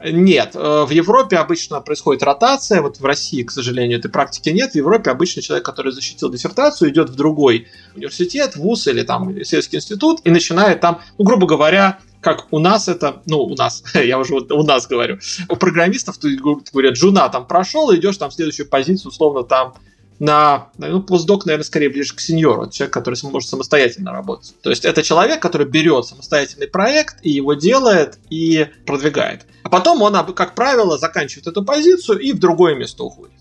Нет, 0.05 0.51
э, 0.55 0.85
в 0.85 0.89
Европе 0.89 1.12
обычно 1.19 1.81
происходит 1.81 2.23
ротация, 2.23 2.81
вот 2.81 2.99
в 2.99 3.05
России, 3.05 3.43
к 3.43 3.51
сожалению, 3.51 3.99
этой 3.99 4.09
практики 4.09 4.49
нет. 4.49 4.71
В 4.71 4.75
Европе 4.75 5.11
обычно 5.11 5.41
человек, 5.41 5.65
который 5.65 5.91
защитил 5.91 6.29
диссертацию, 6.29 6.89
идет 6.89 7.09
в 7.09 7.15
другой 7.15 7.67
университет, 7.95 8.55
вуз 8.55 8.87
или 8.87 9.03
там 9.03 9.31
исследовательский 9.31 9.77
институт 9.77 10.21
и 10.23 10.31
начинает 10.31 10.81
там, 10.81 11.01
ну, 11.17 11.25
грубо 11.25 11.47
говоря, 11.47 11.99
как 12.21 12.47
у 12.51 12.59
нас 12.59 12.87
это, 12.87 13.21
ну, 13.25 13.39
у 13.41 13.55
нас, 13.55 13.83
я 13.93 14.17
уже 14.17 14.33
вот 14.33 14.51
у 14.51 14.63
нас 14.63 14.87
говорю, 14.87 15.19
у 15.49 15.55
программистов, 15.55 16.17
говорят, 16.19 16.95
жуна 16.95 17.29
там 17.29 17.45
прошел, 17.45 17.93
идешь 17.93 18.17
там 18.17 18.29
в 18.29 18.33
следующую 18.33 18.67
позицию, 18.67 19.09
условно, 19.09 19.43
там 19.43 19.73
на, 20.19 20.69
ну, 20.77 21.01
постдок, 21.01 21.45
наверное, 21.45 21.65
скорее 21.65 21.89
ближе 21.89 22.15
к 22.15 22.19
сеньору, 22.19 22.69
человек, 22.69 22.93
который 22.93 23.17
может 23.23 23.49
самостоятельно 23.49 24.11
работать. 24.11 24.55
То 24.61 24.69
есть 24.69 24.85
это 24.85 25.03
человек, 25.03 25.41
который 25.41 25.67
берет 25.67 26.05
самостоятельный 26.05 26.67
проект 26.67 27.17
и 27.21 27.29
его 27.29 27.53
делает 27.53 28.17
и 28.29 28.67
продвигает. 28.85 29.45
А 29.63 29.69
потом 29.69 30.01
он, 30.01 30.13
как 30.33 30.55
правило, 30.55 30.97
заканчивает 30.97 31.47
эту 31.47 31.63
позицию 31.63 32.19
и 32.19 32.33
в 32.33 32.39
другое 32.39 32.75
место 32.75 33.03
уходит. 33.03 33.33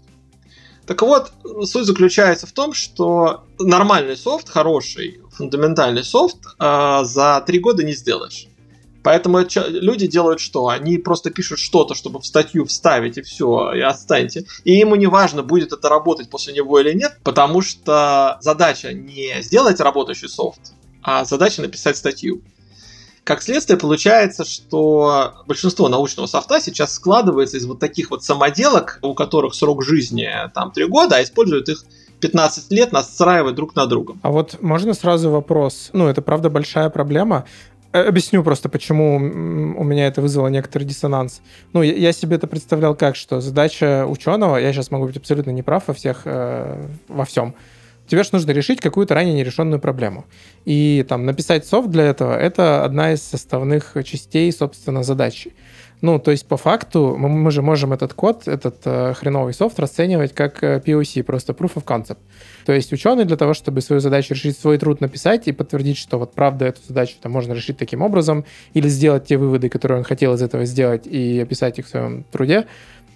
Так 0.86 1.02
вот, 1.02 1.32
суть 1.64 1.86
заключается 1.86 2.46
в 2.46 2.52
том, 2.52 2.72
что 2.72 3.44
нормальный 3.58 4.16
софт, 4.16 4.48
хороший, 4.48 5.20
фундаментальный 5.30 6.02
софт 6.02 6.38
э, 6.58 7.00
за 7.04 7.42
три 7.46 7.60
года 7.60 7.84
не 7.84 7.92
сделаешь. 7.92 8.48
Поэтому 9.02 9.40
люди 9.68 10.06
делают 10.06 10.40
что? 10.40 10.68
Они 10.68 10.98
просто 10.98 11.30
пишут 11.30 11.58
что-то, 11.58 11.94
чтобы 11.94 12.20
в 12.20 12.26
статью 12.26 12.64
вставить, 12.66 13.18
и 13.18 13.22
все, 13.22 13.72
и 13.72 13.80
отстаньте. 13.80 14.44
И 14.64 14.72
ему 14.72 14.94
не 14.94 15.06
важно, 15.06 15.42
будет 15.42 15.72
это 15.72 15.88
работать 15.88 16.30
после 16.30 16.52
него 16.54 16.78
или 16.78 16.92
нет, 16.92 17.18
потому 17.24 17.62
что 17.62 18.38
задача 18.40 18.92
не 18.92 19.42
сделать 19.42 19.80
работающий 19.80 20.28
софт, 20.28 20.72
а 21.02 21.24
задача 21.24 21.62
написать 21.62 21.96
статью. 21.96 22.42
Как 23.24 23.40
следствие, 23.40 23.78
получается, 23.78 24.44
что 24.44 25.34
большинство 25.46 25.88
научного 25.88 26.26
софта 26.26 26.60
сейчас 26.60 26.94
складывается 26.94 27.56
из 27.56 27.66
вот 27.66 27.78
таких 27.78 28.10
вот 28.10 28.24
самоделок, 28.24 28.98
у 29.02 29.14
которых 29.14 29.54
срок 29.54 29.84
жизни 29.84 30.28
там 30.54 30.72
3 30.72 30.86
года, 30.86 31.16
а 31.16 31.22
используют 31.22 31.68
их 31.68 31.84
15 32.18 32.70
лет, 32.72 32.92
настраивать 32.92 33.54
друг 33.54 33.74
на 33.74 33.86
друга. 33.86 34.16
А 34.22 34.30
вот 34.30 34.60
можно 34.60 34.94
сразу 34.94 35.30
вопрос? 35.30 35.90
Ну, 35.92 36.06
это 36.08 36.22
правда 36.22 36.50
большая 36.50 36.88
проблема. 36.88 37.46
Э, 37.92 38.08
объясню 38.08 38.42
просто, 38.42 38.68
почему 38.68 39.16
у 39.16 39.84
меня 39.84 40.06
это 40.06 40.22
вызвало 40.22 40.48
некоторый 40.48 40.84
диссонанс. 40.84 41.42
Ну, 41.72 41.82
я 41.82 42.12
себе 42.12 42.36
это 42.36 42.46
представлял 42.46 42.94
как, 42.94 43.16
что 43.16 43.40
задача 43.40 44.06
ученого, 44.06 44.56
я 44.56 44.72
сейчас 44.72 44.90
могу 44.90 45.06
быть 45.06 45.16
абсолютно 45.16 45.50
неправ 45.50 45.84
во 45.86 45.94
всех, 45.94 46.22
э, 46.24 46.86
во 47.08 47.24
всем, 47.24 47.54
тебе 48.06 48.22
же 48.22 48.30
нужно 48.32 48.50
решить 48.52 48.80
какую-то 48.80 49.14
ранее 49.14 49.34
нерешенную 49.34 49.80
проблему. 49.80 50.24
И 50.64 51.04
там 51.08 51.26
написать 51.26 51.66
софт 51.66 51.90
для 51.90 52.04
этого— 52.04 52.34
это 52.38 52.84
одна 52.84 53.12
из 53.12 53.22
составных 53.22 53.94
частей, 54.04 54.50
собственно, 54.52 55.02
задачи. 55.02 55.52
Ну, 56.02 56.18
то 56.18 56.32
есть 56.32 56.48
по 56.48 56.56
факту 56.56 57.14
мы, 57.16 57.28
мы 57.28 57.52
же 57.52 57.62
можем 57.62 57.92
этот 57.92 58.12
код, 58.12 58.48
этот 58.48 58.78
э, 58.84 59.14
хреновый 59.14 59.54
софт 59.54 59.78
расценивать 59.78 60.34
как 60.34 60.62
э, 60.64 60.82
POC, 60.84 61.22
просто 61.22 61.52
proof 61.52 61.74
of 61.74 61.84
concept. 61.84 62.18
То 62.66 62.72
есть 62.72 62.92
ученый 62.92 63.24
для 63.24 63.36
того, 63.36 63.54
чтобы 63.54 63.80
свою 63.80 64.00
задачу 64.00 64.34
решить, 64.34 64.58
свой 64.58 64.78
труд 64.78 65.00
написать 65.00 65.46
и 65.46 65.52
подтвердить, 65.52 65.96
что 65.96 66.18
вот 66.18 66.34
правда 66.34 66.66
эту 66.66 66.80
задачу 66.88 67.14
там 67.22 67.30
можно 67.30 67.52
решить 67.52 67.78
таким 67.78 68.02
образом, 68.02 68.44
или 68.74 68.88
сделать 68.88 69.26
те 69.26 69.36
выводы, 69.36 69.68
которые 69.68 69.98
он 69.98 70.04
хотел 70.04 70.34
из 70.34 70.42
этого 70.42 70.64
сделать, 70.64 71.06
и 71.06 71.38
описать 71.38 71.78
их 71.78 71.86
в 71.86 71.90
своем 71.90 72.24
труде, 72.32 72.66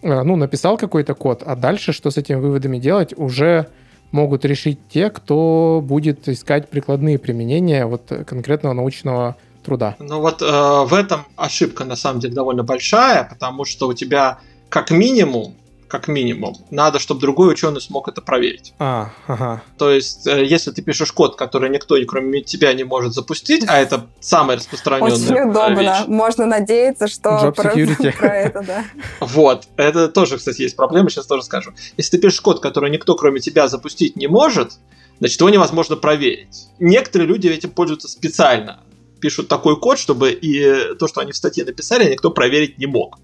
э, 0.03 0.23
ну, 0.23 0.37
написал 0.37 0.79
какой-то 0.79 1.15
код, 1.15 1.43
а 1.45 1.57
дальше 1.57 1.93
что 1.93 2.13
с 2.13 2.17
этими 2.17 2.37
выводами 2.37 2.79
делать, 2.79 3.13
уже 3.17 3.67
могут 4.13 4.45
решить 4.45 4.79
те, 4.89 5.11
кто 5.11 5.83
будет 5.85 6.29
искать 6.29 6.69
прикладные 6.69 7.19
применения 7.19 7.85
вот 7.85 8.13
конкретного 8.25 8.75
научного 8.75 9.37
труда. 9.67 9.97
Ну 9.99 10.21
вот 10.21 10.41
э, 10.41 10.47
в 10.47 10.95
этом 10.95 11.27
ошибка 11.37 11.85
на 11.85 11.97
самом 11.97 12.21
деле 12.21 12.35
довольно 12.35 12.63
большая, 12.63 13.25
потому 13.25 13.65
что 13.65 13.89
у 13.89 13.93
тебя 13.93 14.39
как 14.69 14.91
минимум 14.91 15.55
как 15.89 16.09
минимум. 16.09 16.57
Надо, 16.71 16.99
чтобы 16.99 17.21
другой 17.21 17.53
ученый 17.53 17.81
смог 17.81 18.09
это 18.09 18.21
проверить. 18.21 18.75
А, 18.79 19.11
ага. 19.27 19.63
То 19.79 19.91
есть, 19.91 20.27
э, 20.27 20.45
если 20.45 20.71
ты 20.73 20.83
пишешь 20.83 21.13
код, 21.13 21.37
который 21.37 21.71
никто, 21.71 21.97
кроме 22.07 22.43
тебя, 22.43 22.73
не 22.75 22.85
может 22.85 23.15
запустить, 23.15 23.65
а 23.69 23.79
это 23.79 24.07
самая 24.21 24.57
распространенная 24.57 25.15
Очень 25.15 25.51
удобно. 25.51 25.81
Вещь. 25.81 26.07
Можно 26.09 26.47
надеяться, 26.47 27.09
что 27.09 27.53
про, 27.53 27.71
про 28.19 28.37
это, 28.37 28.63
да. 28.63 28.85
Вот. 29.21 29.69
Это 29.77 30.09
тоже, 30.09 30.39
кстати, 30.39 30.63
есть 30.63 30.77
проблема, 30.77 31.09
сейчас 31.09 31.27
тоже 31.27 31.45
скажу. 31.45 31.73
Если 31.97 32.17
ты 32.17 32.19
пишешь 32.23 32.41
код, 32.41 32.61
который 32.61 32.91
никто, 32.91 33.15
кроме 33.15 33.41
тебя, 33.41 33.69
запустить 33.69 34.17
не 34.17 34.27
может, 34.27 34.73
значит, 35.19 35.41
его 35.41 35.51
невозможно 35.51 35.97
проверить. 35.97 36.67
Некоторые 36.79 37.29
люди 37.29 37.49
этим 37.49 37.71
пользуются 37.71 38.09
специально. 38.09 38.81
Пишут 39.21 39.49
такой 39.49 39.79
код, 39.79 39.99
чтобы 39.99 40.33
и 40.33 40.95
то, 40.97 41.09
что 41.09 41.21
они 41.21 41.33
в 41.33 41.37
статье 41.37 41.65
написали, 41.65 42.11
никто 42.11 42.31
проверить 42.31 42.79
не 42.79 42.87
мог. 42.87 43.19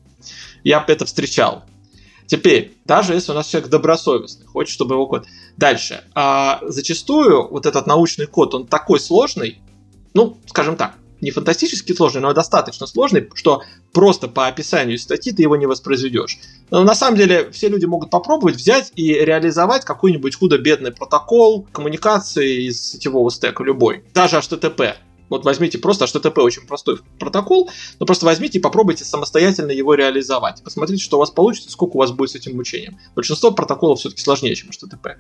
Я 0.65 0.85
это 0.87 1.05
встречал. 1.05 1.65
Теперь, 2.27 2.75
даже 2.85 3.15
если 3.15 3.33
у 3.33 3.35
нас 3.35 3.49
человек 3.49 3.69
добросовестный, 3.69 4.47
хочет, 4.47 4.73
чтобы 4.73 4.95
его 4.95 5.07
код... 5.07 5.27
Дальше. 5.57 6.05
А, 6.15 6.61
зачастую 6.63 7.49
вот 7.49 7.67
этот 7.67 7.87
научный 7.87 8.27
код, 8.27 8.55
он 8.55 8.67
такой 8.67 9.01
сложный, 9.01 9.61
ну, 10.15 10.39
скажем 10.47 10.77
так, 10.77 10.95
не 11.23 11.31
фантастически 11.31 11.93
сложный, 11.93 12.21
но 12.21 12.33
достаточно 12.35 12.87
сложный, 12.87 13.29
что 13.35 13.63
просто 13.93 14.29
по 14.29 14.49
описанию 14.49 14.99
статьи 14.99 15.33
ты 15.33 15.43
его 15.43 15.57
не 15.57 15.67
воспроизведешь. 15.67 16.39
Но 16.71 16.83
на 16.83 16.95
самом 16.95 17.17
деле 17.17 17.51
все 17.53 17.69
люди 17.69 17.85
могут 17.85 18.11
попробовать 18.11 18.57
взять 18.57 18.93
и 18.97 19.13
реализовать 19.13 19.85
какой-нибудь 19.85 20.35
худо-бедный 20.35 20.91
протокол 20.91 21.67
коммуникации 21.71 22.67
из 22.67 22.83
сетевого 22.83 23.31
стека 23.31 23.63
любой, 23.63 24.05
даже 24.13 24.37
HTTP. 24.37 24.95
Вот 25.33 25.47
возьмите 25.47 25.79
просто 25.79 26.05
HTTP 26.05 26.43
очень 26.43 26.67
простой 26.67 26.99
протокол, 27.19 27.71
но 27.99 28.05
просто 28.05 28.27
возьмите 28.27 28.59
и 28.59 28.61
попробуйте 28.61 29.07
самостоятельно 29.07 29.71
его 29.71 29.95
реализовать. 29.95 30.63
Посмотрите, 30.63 31.03
что 31.03 31.17
у 31.17 31.21
вас 31.21 31.31
получится, 31.31 31.71
сколько 31.71 31.97
у 31.97 32.01
вас 32.01 32.11
будет 32.13 32.33
с 32.33 32.35
этим 32.35 32.55
мучением. 32.55 32.99
Большинство 33.15 33.51
протоколов 33.51 33.99
все-таки 33.99 34.21
сложнее, 34.21 34.55
чем 34.55 34.69
HTTP. 34.69 35.17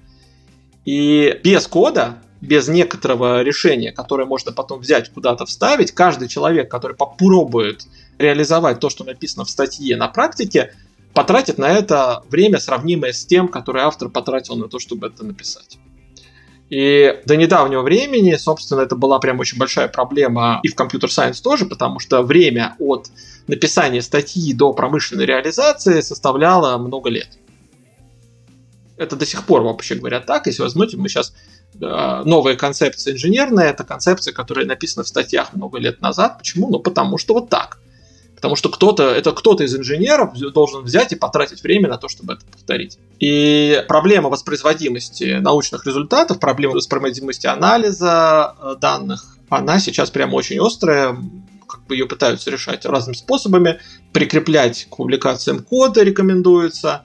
И 0.85 1.40
без 1.42 1.66
кода, 1.66 2.18
без 2.42 2.68
некоторого 2.68 3.40
решения, 3.40 3.90
которое 3.90 4.27
можно 4.27 4.53
потом 4.53 4.81
взять 4.81 5.09
куда-то 5.09 5.46
вставить, 5.46 5.92
каждый 5.92 6.29
человек, 6.29 6.70
который 6.70 6.94
попробует 6.94 7.87
реализовать 8.18 8.81
то, 8.81 8.90
что 8.90 9.05
написано 9.05 9.46
в 9.46 9.51
статье 9.51 9.96
на 9.96 10.09
практике, 10.09 10.75
потратит 11.14 11.57
на 11.57 11.70
это 11.70 12.22
время, 12.29 12.59
сравнимое 12.59 13.14
с 13.14 13.25
тем, 13.25 13.48
которое 13.48 13.87
автор 13.87 14.11
потратил 14.11 14.57
на 14.57 14.68
то, 14.68 14.79
чтобы 14.79 15.07
это 15.07 15.25
написать. 15.25 15.79
И 16.70 17.20
до 17.27 17.37
недавнего 17.37 17.83
времени, 17.83 18.35
собственно, 18.37 18.81
это 18.81 18.96
была 18.96 19.18
прям 19.18 19.40
очень 19.40 19.59
большая 19.59 19.88
проблема 19.88 20.61
и 20.62 20.68
в 20.68 20.75
компьютер-сайенс 20.75 21.40
тоже, 21.40 21.66
потому 21.66 21.98
что 21.98 22.22
время 22.22 22.77
от 22.79 23.09
написания 23.46 24.01
статьи 24.01 24.55
до 24.55 24.72
промышленной 24.72 25.27
реализации 25.27 26.01
составляло 26.01 26.79
много 26.79 27.11
лет. 27.11 27.29
Это 28.96 29.16
до 29.16 29.27
сих 29.27 29.44
пор, 29.44 29.62
вообще 29.62 29.96
говоря, 29.96 30.20
так. 30.20 30.46
Если 30.46 30.62
возьмете, 30.62 30.96
мы 30.96 31.09
сейчас 31.09 31.35
э, 31.81 32.22
новая 32.25 32.57
концепция 32.57 33.14
инженерная, 33.14 33.70
это 33.70 33.85
концепция, 33.85 34.33
которая 34.33 34.64
написана 34.64 35.05
в 35.05 35.09
статьях 35.09 35.53
много 35.55 35.79
лет 35.79 36.01
назад. 36.01 36.38
Почему? 36.38 36.70
Ну, 36.70 36.79
потому 36.79 37.18
что 37.18 37.35
вот 37.35 37.51
так. 37.51 37.79
Потому 38.42 38.57
что 38.57 38.70
кто-то, 38.70 39.05
это 39.05 39.31
кто-то 39.31 39.62
из 39.62 39.72
инженеров 39.76 40.35
должен 40.52 40.83
взять 40.83 41.12
и 41.12 41.14
потратить 41.14 41.62
время 41.62 41.88
на 41.88 41.96
то, 41.96 42.09
чтобы 42.09 42.33
это 42.33 42.44
повторить. 42.44 42.98
И 43.20 43.85
проблема 43.87 44.31
воспроизводимости 44.31 45.38
научных 45.38 45.87
результатов, 45.87 46.40
проблема 46.40 46.74
воспроизводимости 46.74 47.46
анализа 47.46 48.57
э, 48.61 48.74
данных, 48.81 49.37
она 49.48 49.78
сейчас 49.78 50.11
прямо 50.11 50.35
очень 50.35 50.59
острая, 50.59 51.16
как 51.68 51.87
бы 51.87 51.94
ее 51.94 52.07
пытаются 52.07 52.50
решать 52.50 52.85
разными 52.85 53.14
способами. 53.14 53.78
Прикреплять 54.12 54.88
к 54.90 54.96
публикациям 54.96 55.62
кода 55.62 56.02
рекомендуется 56.02 57.05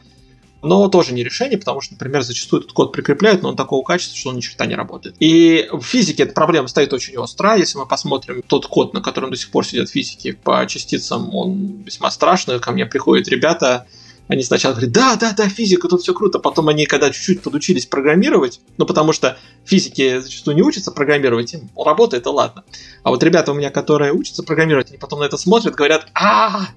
но 0.61 0.87
тоже 0.87 1.13
не 1.13 1.23
решение, 1.23 1.57
потому 1.57 1.81
что, 1.81 1.93
например, 1.93 2.23
зачастую 2.23 2.61
этот 2.61 2.73
код 2.73 2.91
прикрепляют, 2.91 3.43
но 3.43 3.49
он 3.49 3.55
такого 3.55 3.83
качества, 3.83 4.17
что 4.17 4.29
он 4.29 4.37
ни 4.37 4.41
черта 4.41 4.65
не 4.65 4.75
работает. 4.75 5.15
И 5.19 5.67
в 5.71 5.81
физике 5.81 6.23
эта 6.23 6.33
проблема 6.33 6.67
стоит 6.67 6.93
очень 6.93 7.17
остро. 7.17 7.55
Если 7.55 7.77
мы 7.77 7.85
посмотрим 7.85 8.41
тот 8.45 8.67
код, 8.67 8.93
на 8.93 9.01
котором 9.01 9.29
до 9.29 9.37
сих 9.37 9.51
пор 9.51 9.65
сидят 9.65 9.89
физики 9.89 10.31
по 10.31 10.65
частицам, 10.67 11.33
он 11.35 11.83
весьма 11.83 12.09
страшный. 12.11 12.59
Ко 12.59 12.71
мне 12.71 12.85
приходят 12.85 13.27
ребята, 13.27 13.85
они 14.27 14.43
сначала 14.43 14.73
говорят, 14.73 14.91
да, 14.91 15.15
да, 15.15 15.33
да, 15.33 15.47
физика, 15.47 15.87
тут 15.87 16.01
все 16.01 16.13
круто. 16.13 16.39
Потом 16.39 16.67
они, 16.67 16.85
когда 16.85 17.09
чуть-чуть 17.09 17.41
подучились 17.41 17.85
программировать, 17.85 18.59
ну, 18.77 18.85
потому 18.85 19.13
что 19.13 19.37
физики 19.63 20.19
зачастую 20.19 20.55
не 20.55 20.63
учатся 20.63 20.91
программировать, 20.91 21.53
им 21.53 21.69
работает, 21.77 22.25
и 22.25 22.29
ладно. 22.29 22.63
А 23.03 23.09
вот 23.09 23.23
ребята 23.23 23.51
у 23.51 23.55
меня, 23.55 23.69
которые 23.69 24.11
учатся 24.11 24.43
программировать, 24.43 24.89
они 24.89 24.97
потом 24.97 25.19
на 25.19 25.25
это 25.25 25.37
смотрят, 25.37 25.75
говорят, 25.75 26.07
а, 26.13 26.67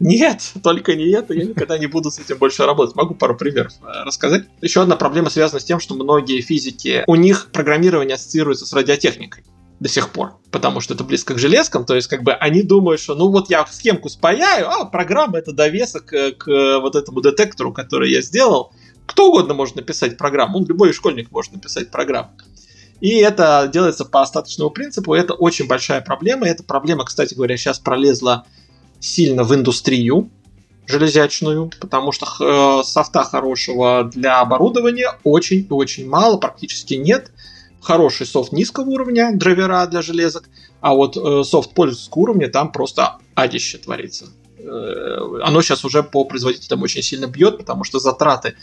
нет, 0.00 0.52
только 0.62 0.94
не 0.94 1.10
это, 1.10 1.34
я 1.34 1.44
никогда 1.44 1.78
не 1.78 1.86
буду 1.86 2.10
с 2.10 2.18
этим 2.18 2.38
больше 2.38 2.64
работать. 2.64 2.94
Могу 2.94 3.14
пару 3.14 3.36
примеров 3.36 3.72
э, 3.82 4.04
рассказать. 4.04 4.44
Еще 4.60 4.82
одна 4.82 4.96
проблема 4.96 5.30
связана 5.30 5.60
с 5.60 5.64
тем, 5.64 5.80
что 5.80 5.94
многие 5.94 6.40
физики, 6.40 7.04
у 7.06 7.14
них 7.16 7.50
программирование 7.52 8.14
ассоциируется 8.14 8.66
с 8.66 8.72
радиотехникой 8.72 9.44
до 9.80 9.88
сих 9.88 10.10
пор, 10.10 10.34
потому 10.50 10.80
что 10.80 10.94
это 10.94 11.04
близко 11.04 11.34
к 11.34 11.38
железкам, 11.38 11.84
то 11.84 11.94
есть 11.94 12.06
как 12.06 12.22
бы 12.22 12.32
они 12.32 12.62
думают, 12.62 13.00
что 13.00 13.14
ну 13.14 13.28
вот 13.28 13.50
я 13.50 13.66
схемку 13.66 14.08
спаяю, 14.08 14.70
а 14.70 14.84
программа 14.84 15.38
это 15.38 15.52
довесок 15.52 16.06
к, 16.06 16.32
к 16.32 16.78
вот 16.80 16.94
этому 16.94 17.20
детектору, 17.20 17.72
который 17.72 18.10
я 18.10 18.22
сделал. 18.22 18.72
Кто 19.06 19.28
угодно 19.28 19.52
может 19.52 19.76
написать 19.76 20.16
программу, 20.16 20.60
ну, 20.60 20.66
любой 20.66 20.92
школьник 20.92 21.30
может 21.30 21.52
написать 21.52 21.90
программу. 21.90 22.30
И 23.00 23.16
это 23.16 23.68
делается 23.70 24.04
по 24.04 24.22
остаточному 24.22 24.70
принципу, 24.70 25.12
это 25.12 25.34
очень 25.34 25.66
большая 25.66 26.00
проблема, 26.00 26.46
эта 26.46 26.62
проблема, 26.62 27.04
кстати 27.04 27.34
говоря, 27.34 27.56
сейчас 27.56 27.78
пролезла 27.78 28.46
сильно 29.04 29.44
в 29.44 29.54
индустрию 29.54 30.30
железячную, 30.86 31.70
потому 31.80 32.12
что 32.12 32.26
э, 32.26 32.84
софта 32.84 33.24
хорошего 33.24 34.04
для 34.04 34.40
оборудования 34.40 35.12
очень-очень 35.24 36.08
мало, 36.08 36.36
практически 36.36 36.94
нет. 36.94 37.30
Хороший 37.80 38.26
софт 38.26 38.52
низкого 38.52 38.88
уровня, 38.88 39.32
драйвера 39.34 39.86
для 39.86 40.02
железок, 40.02 40.48
а 40.80 40.94
вот 40.94 41.16
э, 41.16 41.44
софт 41.44 41.74
пользовательского 41.74 42.22
уровня 42.22 42.48
там 42.48 42.72
просто 42.72 43.18
адище 43.34 43.78
творится. 43.78 44.26
Э, 44.58 45.40
оно 45.42 45.62
сейчас 45.62 45.84
уже 45.84 46.02
по 46.02 46.24
производителям 46.24 46.82
очень 46.82 47.02
сильно 47.02 47.26
бьет, 47.26 47.58
потому 47.58 47.84
что 47.84 47.98
затраты 47.98 48.54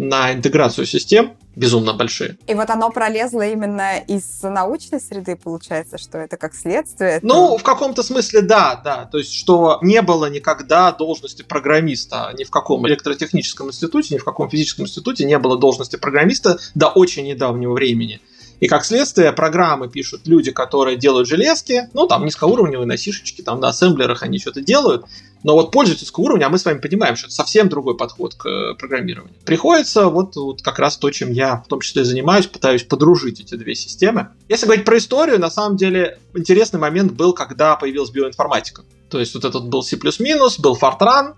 на 0.00 0.32
интеграцию 0.32 0.86
систем 0.86 1.34
безумно 1.54 1.92
большие. 1.92 2.38
И 2.46 2.54
вот 2.54 2.70
оно 2.70 2.90
пролезло 2.90 3.46
именно 3.46 3.98
из 3.98 4.42
научной 4.42 4.98
среды, 4.98 5.36
получается, 5.36 5.98
что 5.98 6.16
это 6.16 6.38
как 6.38 6.54
следствие? 6.54 7.16
Это... 7.16 7.26
Ну, 7.26 7.58
в 7.58 7.62
каком-то 7.62 8.02
смысле 8.02 8.40
да, 8.40 8.80
да. 8.82 9.04
То 9.04 9.18
есть, 9.18 9.34
что 9.34 9.78
не 9.82 10.00
было 10.00 10.30
никогда 10.30 10.90
должности 10.92 11.42
программиста 11.42 12.32
ни 12.38 12.44
в 12.44 12.50
каком 12.50 12.88
электротехническом 12.88 13.68
институте, 13.68 14.14
ни 14.14 14.18
в 14.18 14.24
каком 14.24 14.48
физическом 14.48 14.86
институте 14.86 15.26
не 15.26 15.38
было 15.38 15.58
должности 15.58 15.96
программиста 15.96 16.58
до 16.74 16.88
очень 16.88 17.26
недавнего 17.26 17.74
времени. 17.74 18.20
И 18.60 18.68
как 18.68 18.84
следствие, 18.84 19.32
программы 19.32 19.88
пишут 19.88 20.26
люди, 20.26 20.50
которые 20.50 20.96
делают 20.96 21.28
железки, 21.28 21.88
ну, 21.94 22.06
там, 22.06 22.24
низкоуровневые 22.24 22.86
на 22.86 22.96
сишечке, 22.96 23.42
там, 23.42 23.58
на 23.60 23.68
ассемблерах 23.68 24.22
они 24.22 24.38
что-то 24.38 24.60
делают, 24.60 25.04
но 25.42 25.54
вот 25.54 25.72
пользовательского 25.72 26.24
уровня, 26.24 26.46
а 26.46 26.48
мы 26.48 26.58
с 26.58 26.64
вами 26.64 26.78
понимаем, 26.78 27.16
что 27.16 27.26
это 27.26 27.34
совсем 27.34 27.68
другой 27.68 27.96
подход 27.96 28.34
к 28.34 28.46
э, 28.46 28.74
программированию. 28.74 29.34
Приходится 29.44 30.08
вот, 30.08 30.36
вот 30.36 30.62
как 30.62 30.78
раз 30.78 30.96
то, 30.96 31.10
чем 31.10 31.32
я 31.32 31.56
в 31.56 31.68
том 31.68 31.80
числе 31.80 32.04
занимаюсь, 32.04 32.46
пытаюсь 32.46 32.82
подружить 32.82 33.40
эти 33.40 33.54
две 33.54 33.74
системы. 33.74 34.28
Если 34.48 34.66
говорить 34.66 34.84
про 34.84 34.98
историю, 34.98 35.38
на 35.38 35.50
самом 35.50 35.76
деле 35.76 36.18
интересный 36.34 36.78
момент 36.78 37.12
был, 37.12 37.32
когда 37.32 37.76
появилась 37.76 38.10
биоинформатика. 38.10 38.82
То 39.08 39.18
есть 39.18 39.34
вот 39.34 39.44
этот 39.44 39.66
был 39.68 39.82
C++, 39.82 39.96
был 39.96 40.78
Fortran, 40.80 41.34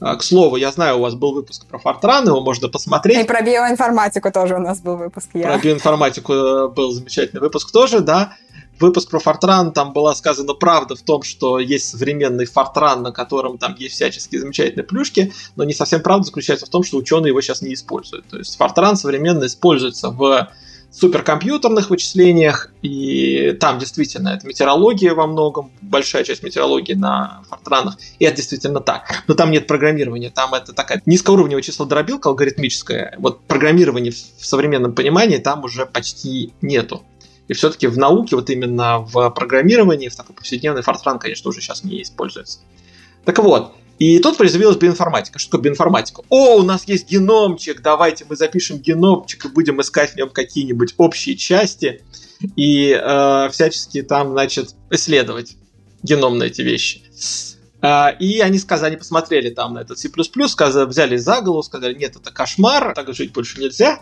а, 0.00 0.14
к 0.16 0.22
слову, 0.22 0.56
я 0.56 0.70
знаю, 0.70 0.98
у 0.98 1.00
вас 1.00 1.14
был 1.14 1.32
выпуск 1.32 1.66
про 1.66 1.78
Фортран, 1.78 2.26
его 2.26 2.40
можно 2.40 2.68
посмотреть. 2.68 3.18
И 3.18 3.24
про 3.24 3.42
биоинформатику 3.42 4.30
тоже 4.30 4.54
у 4.54 4.60
нас 4.60 4.80
был 4.80 4.96
выпуск. 4.96 5.30
Я. 5.34 5.48
Про 5.48 5.58
биоинформатику 5.58 6.32
э, 6.32 6.68
был 6.68 6.92
замечательный 6.92 7.40
выпуск 7.40 7.72
тоже, 7.72 8.00
да. 8.00 8.36
Выпуск 8.80 9.10
про 9.10 9.18
Фортран, 9.18 9.72
там 9.72 9.92
была 9.92 10.14
сказана 10.14 10.54
правда 10.54 10.94
в 10.94 11.02
том, 11.02 11.22
что 11.22 11.58
есть 11.58 11.88
современный 11.88 12.46
Фортран, 12.46 13.02
на 13.02 13.12
котором 13.12 13.58
там 13.58 13.74
есть 13.78 13.94
всяческие 13.94 14.40
замечательные 14.40 14.84
плюшки, 14.84 15.32
но 15.56 15.64
не 15.64 15.74
совсем 15.74 16.00
правда 16.00 16.26
заключается 16.26 16.66
в 16.66 16.68
том, 16.68 16.84
что 16.84 16.96
ученые 16.96 17.30
его 17.30 17.40
сейчас 17.40 17.62
не 17.62 17.74
используют. 17.74 18.26
То 18.28 18.38
есть 18.38 18.56
Фортран 18.56 18.96
современно 18.96 19.46
используется 19.46 20.10
в 20.10 20.48
суперкомпьютерных 20.90 21.90
вычислениях, 21.90 22.70
и 22.82 23.56
там 23.60 23.78
действительно 23.78 24.30
это 24.30 24.46
метеорология 24.46 25.14
во 25.14 25.26
многом, 25.26 25.70
большая 25.82 26.24
часть 26.24 26.42
метеорологии 26.42 26.94
на 26.94 27.42
фортранах, 27.48 27.98
и 28.18 28.24
это 28.24 28.36
действительно 28.36 28.80
так. 28.80 29.22
Но 29.26 29.34
там 29.34 29.50
нет 29.50 29.66
программирования, 29.66 30.30
там 30.30 30.54
это 30.54 30.72
такая 30.72 31.02
низкоуровневая 31.04 31.62
числодробилка 31.62 32.30
алгоритмическая. 32.30 33.14
Вот 33.18 33.40
программирования 33.42 34.10
в 34.10 34.46
современном 34.46 34.94
понимании 34.94 35.38
там 35.38 35.64
уже 35.64 35.84
почти 35.84 36.52
нету. 36.62 37.02
И 37.48 37.54
все-таки 37.54 37.86
в 37.86 37.96
науке, 37.96 38.36
вот 38.36 38.50
именно 38.50 38.98
в 38.98 39.30
программировании, 39.30 40.08
в 40.08 40.16
такой 40.16 40.36
повседневной 40.36 40.82
фортран, 40.82 41.18
конечно, 41.18 41.48
уже 41.48 41.60
сейчас 41.60 41.82
не 41.82 42.02
используется. 42.02 42.60
Так 43.24 43.38
вот, 43.38 43.72
и 43.98 44.18
тут 44.20 44.36
появилась 44.36 44.76
биоинформатика. 44.76 45.38
Что 45.38 45.52
такое 45.52 45.64
биоинформатика? 45.64 46.22
О, 46.28 46.58
у 46.58 46.62
нас 46.62 46.86
есть 46.86 47.10
геномчик, 47.10 47.82
давайте 47.82 48.26
мы 48.28 48.36
запишем 48.36 48.78
геномчик 48.78 49.46
и 49.46 49.48
будем 49.48 49.80
искать 49.80 50.12
в 50.12 50.16
нем 50.16 50.28
какие-нибудь 50.28 50.94
общие 50.98 51.36
части 51.36 52.02
и 52.54 52.90
э, 52.90 53.48
всячески 53.50 54.02
там, 54.02 54.32
значит, 54.32 54.74
исследовать 54.90 55.56
геном 56.02 56.38
на 56.38 56.44
эти 56.44 56.62
вещи. 56.62 57.02
Uh, 57.80 58.16
и 58.18 58.40
они 58.40 58.58
сказали, 58.58 58.96
посмотрели 58.96 59.50
там 59.50 59.74
на 59.74 59.78
этот 59.78 60.00
C++, 60.00 60.10
сказали, 60.48 60.84
взяли 60.84 61.16
за 61.16 61.40
голову, 61.42 61.62
сказали, 61.62 61.94
нет, 61.94 62.16
это 62.16 62.32
кошмар, 62.32 62.92
так 62.92 63.14
жить 63.14 63.32
больше 63.32 63.60
нельзя 63.60 64.00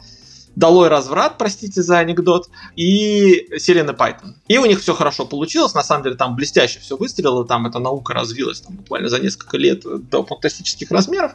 долой 0.57 0.88
разврат, 0.88 1.38
простите 1.38 1.83
за 1.83 1.99
анекдот, 1.99 2.49
и 2.75 3.47
сели 3.59 3.83
на 3.83 3.90
Python. 3.90 4.35
И 4.49 4.59
у 4.59 4.64
них 4.64 4.81
все 4.81 4.95
хорошо 4.95 5.27
получилось, 5.27 5.75
на 5.75 5.83
самом 5.83 6.03
деле 6.03 6.16
там 6.16 6.35
блестяще 6.35 6.81
все 6.81 6.97
выстрелило, 6.97 7.47
там 7.47 7.66
эта 7.66 7.79
наука 7.79 8.14
развилась 8.14 8.62
там, 8.62 8.77
буквально 8.77 9.09
за 9.09 9.21
несколько 9.21 9.59
лет 9.59 9.83
до 10.09 10.25
фантастических 10.25 10.90
размеров. 10.90 11.33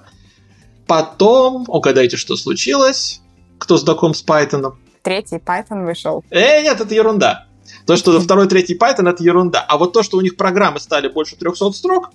Потом, 0.88 1.66
угадайте, 1.68 2.18
что 2.18 2.36
случилось, 2.36 3.22
кто 3.60 3.78
знаком 3.78 4.14
с 4.14 4.26
Python? 4.26 4.74
Третий 5.04 5.38
Python 5.38 5.86
вышел. 5.86 6.26
Э, 6.32 6.62
нет, 6.64 6.82
это 6.82 6.94
ерунда. 6.94 7.48
То, 7.86 7.96
что 7.96 8.20
второй, 8.20 8.48
третий 8.48 8.76
Python, 8.76 9.08
это 9.08 9.24
ерунда. 9.24 9.62
А 9.62 9.78
вот 9.78 9.94
то, 9.94 10.04
что 10.04 10.18
у 10.18 10.22
них 10.22 10.36
программы 10.36 10.80
стали 10.80 11.08
больше 11.08 11.36
300 11.36 11.72
строк, 11.74 12.10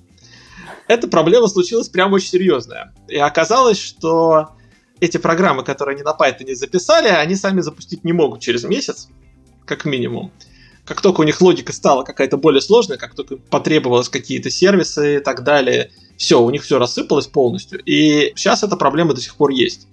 эта 0.89 1.09
проблема 1.09 1.47
случилась 1.49 1.89
прям 1.89 2.13
очень 2.13 2.29
серьезная. 2.29 2.93
И 3.09 3.17
оказалось, 3.17 3.81
что 3.81 4.56
эти 5.01 5.17
программы, 5.19 5.63
которые 5.63 5.95
они 5.95 6.03
на 6.03 6.17
Python 6.19 6.55
записали, 6.55 7.09
они 7.09 7.35
сами 7.37 7.61
запустить 7.61 8.05
не 8.05 8.13
могут 8.13 8.41
через 8.41 8.65
месяц, 8.65 9.09
как 9.65 9.85
минимум. 9.85 10.33
Как 10.85 11.01
только 11.01 11.21
у 11.21 11.25
них 11.25 11.41
логика 11.41 11.73
стала 11.73 12.05
какая-то 12.05 12.37
более 12.37 12.61
сложная, 12.61 12.97
как 12.97 13.15
только 13.15 13.37
потребовалось 13.37 14.09
какие-то 14.09 14.51
сервисы 14.51 15.17
и 15.17 15.21
так 15.21 15.43
далее, 15.43 15.91
все, 16.17 16.41
у 16.41 16.49
них 16.51 16.63
все 16.63 16.79
рассыпалось 16.79 17.27
полностью. 17.27 17.83
И 17.85 18.33
сейчас 18.37 18.63
эта 18.63 18.77
проблема 18.77 19.13
до 19.13 19.21
сих 19.21 19.35
пор 19.35 19.51
есть. 19.51 19.89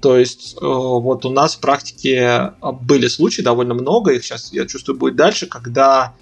То 0.00 0.18
есть 0.18 0.56
э, 0.60 0.66
вот 0.66 1.24
у 1.24 1.30
нас 1.30 1.54
в 1.54 1.60
практике 1.60 2.52
были 2.82 3.06
случаи 3.06 3.42
довольно 3.42 3.74
много, 3.74 4.12
их 4.12 4.24
сейчас, 4.24 4.52
я 4.52 4.66
чувствую, 4.66 4.98
будет 4.98 5.16
дальше, 5.16 5.46
когда 5.46 6.14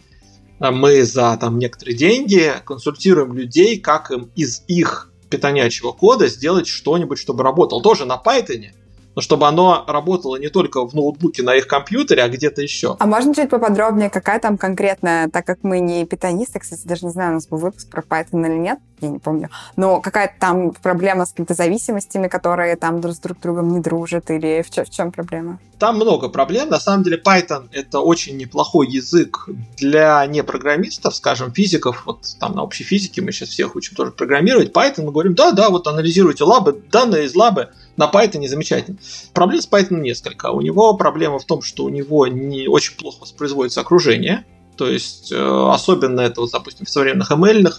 мы 0.60 1.02
за 1.04 1.36
там 1.40 1.58
некоторые 1.58 1.96
деньги 1.96 2.52
консультируем 2.64 3.32
людей, 3.32 3.80
как 3.80 4.10
им 4.12 4.30
из 4.36 4.62
их 4.68 5.11
питонячего 5.32 5.92
кода 5.92 6.28
сделать 6.28 6.68
что-нибудь, 6.68 7.18
чтобы 7.18 7.42
работал. 7.42 7.80
Тоже 7.80 8.04
на 8.04 8.20
Python, 8.24 8.66
но 9.14 9.22
чтобы 9.22 9.46
оно 9.46 9.84
работало 9.86 10.36
не 10.36 10.48
только 10.48 10.86
в 10.86 10.94
ноутбуке 10.94 11.42
на 11.42 11.54
их 11.54 11.66
компьютере, 11.66 12.22
а 12.22 12.28
где-то 12.28 12.62
еще. 12.62 12.96
А 12.98 13.06
можно 13.06 13.34
чуть 13.34 13.50
поподробнее, 13.50 14.10
какая 14.10 14.38
там 14.40 14.58
конкретная, 14.58 15.28
так 15.28 15.46
как 15.46 15.58
мы 15.62 15.80
не 15.80 16.04
питонисты, 16.04 16.58
кстати, 16.58 16.86
даже 16.86 17.06
не 17.06 17.12
знаю, 17.12 17.30
у 17.30 17.34
нас 17.34 17.46
был 17.46 17.58
выпуск 17.58 17.90
про 17.90 18.02
Python 18.02 18.46
или 18.46 18.58
нет, 18.58 18.78
я 19.00 19.08
не 19.08 19.18
помню, 19.18 19.50
но 19.76 20.00
какая-то 20.00 20.34
там 20.38 20.70
проблема 20.70 21.26
с 21.26 21.30
какими-то 21.30 21.54
зависимостями, 21.54 22.28
которые 22.28 22.76
там 22.76 23.00
друг 23.00 23.14
с 23.14 23.18
друг 23.18 23.40
другом 23.40 23.72
не 23.72 23.80
дружат, 23.80 24.30
или 24.30 24.62
в, 24.62 24.70
чё, 24.70 24.84
в 24.84 24.90
чем 24.90 25.12
проблема? 25.12 25.58
Там 25.78 25.96
много 25.96 26.28
проблем. 26.28 26.68
На 26.68 26.78
самом 26.78 27.02
деле 27.02 27.20
Python— 27.20 27.68
это 27.72 27.98
очень 27.98 28.36
неплохой 28.36 28.88
язык 28.88 29.48
для 29.76 30.24
непрограммистов, 30.26 31.16
скажем, 31.16 31.52
физиков. 31.52 32.04
Вот 32.06 32.20
там 32.38 32.54
на 32.54 32.62
общей 32.62 32.84
физике 32.84 33.20
мы 33.20 33.32
сейчас 33.32 33.48
всех 33.48 33.74
учим 33.74 33.96
тоже 33.96 34.12
программировать. 34.12 34.70
Python 34.70 35.02
мы 35.02 35.10
говорим, 35.10 35.34
да-да, 35.34 35.70
вот 35.70 35.88
анализируйте 35.88 36.44
лабы, 36.44 36.80
данные 36.92 37.24
из 37.24 37.34
лабы, 37.34 37.70
на 37.96 38.10
Python 38.10 38.46
замечательно. 38.46 38.98
Проблем 39.34 39.60
с 39.60 39.68
Python 39.68 40.00
несколько. 40.00 40.50
У 40.50 40.60
него 40.60 40.94
проблема 40.94 41.38
в 41.38 41.44
том, 41.44 41.62
что 41.62 41.84
у 41.84 41.88
него 41.88 42.26
не 42.26 42.66
очень 42.66 42.96
плохо 42.96 43.22
воспроизводится 43.22 43.80
окружение. 43.80 44.44
То 44.76 44.88
есть, 44.88 45.30
э, 45.30 45.36
особенно 45.36 46.20
это, 46.20 46.40
вот, 46.40 46.50
допустим, 46.50 46.86
в 46.86 46.90
современных 46.90 47.30
ML 47.30 47.72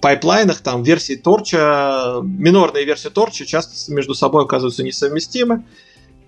пайплайнах, 0.00 0.60
там, 0.60 0.82
версии 0.82 1.16
торча, 1.16 2.20
минорные 2.22 2.84
версии 2.84 3.08
торча 3.08 3.44
часто 3.46 3.92
между 3.92 4.14
собой 4.14 4.44
оказываются 4.44 4.82
несовместимы. 4.82 5.64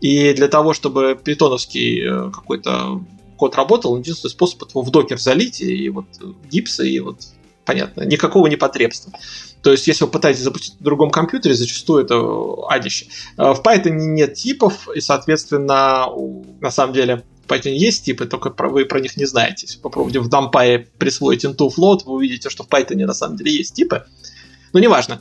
И 0.01 0.33
для 0.33 0.49
того, 0.49 0.75
чтобы 0.75 1.19
питоновский 1.23 2.03
э, 2.03 2.31
какой-то 2.31 3.03
код 3.37 3.55
работал, 3.57 3.97
единственный 3.97 4.31
способ 4.31 4.69
его 4.69 4.83
в 4.83 4.91
докер 4.91 5.19
залить, 5.19 5.61
и 5.61 5.89
вот 5.89 6.07
гипсы, 6.51 6.89
и 6.89 7.01
вот 7.01 7.21
понятно, 7.65 8.03
никакого 8.03 8.47
непотребства. 8.47 9.13
То 9.63 9.73
есть, 9.73 9.87
если 9.87 10.05
вы 10.05 10.11
пытаетесь 10.11 10.43
запустить 10.43 10.79
на 10.81 10.85
другом 10.85 11.11
компьютере, 11.11 11.55
зачастую 11.55 12.05
это 12.05 12.17
адище. 12.69 13.07
Э, 13.37 13.53
в 13.55 13.61
Python 13.61 13.91
нет 13.91 14.35
типов, 14.35 14.89
и, 14.95 15.01
соответственно, 15.01 16.07
на 16.61 16.71
самом 16.71 16.93
деле, 16.93 17.25
в 17.47 17.51
Python 17.51 17.71
есть 17.71 18.05
типы, 18.05 18.27
только 18.27 18.51
вы 18.69 18.85
про 18.85 19.01
них 19.01 19.17
не 19.17 19.25
знаете. 19.25 19.67
Если 19.67 19.79
попробуйте 19.79 20.21
в 20.21 20.29
NumPy 20.29 20.87
присвоить 20.99 21.45
into 21.45 21.71
float, 21.77 22.05
вы 22.05 22.15
увидите, 22.15 22.51
что 22.51 22.63
в 22.63 22.69
Python 22.69 23.05
на 23.05 23.15
самом 23.15 23.37
деле 23.37 23.53
есть 23.53 23.75
типы. 23.75 24.05
Но 24.73 24.81
неважно. 24.81 25.21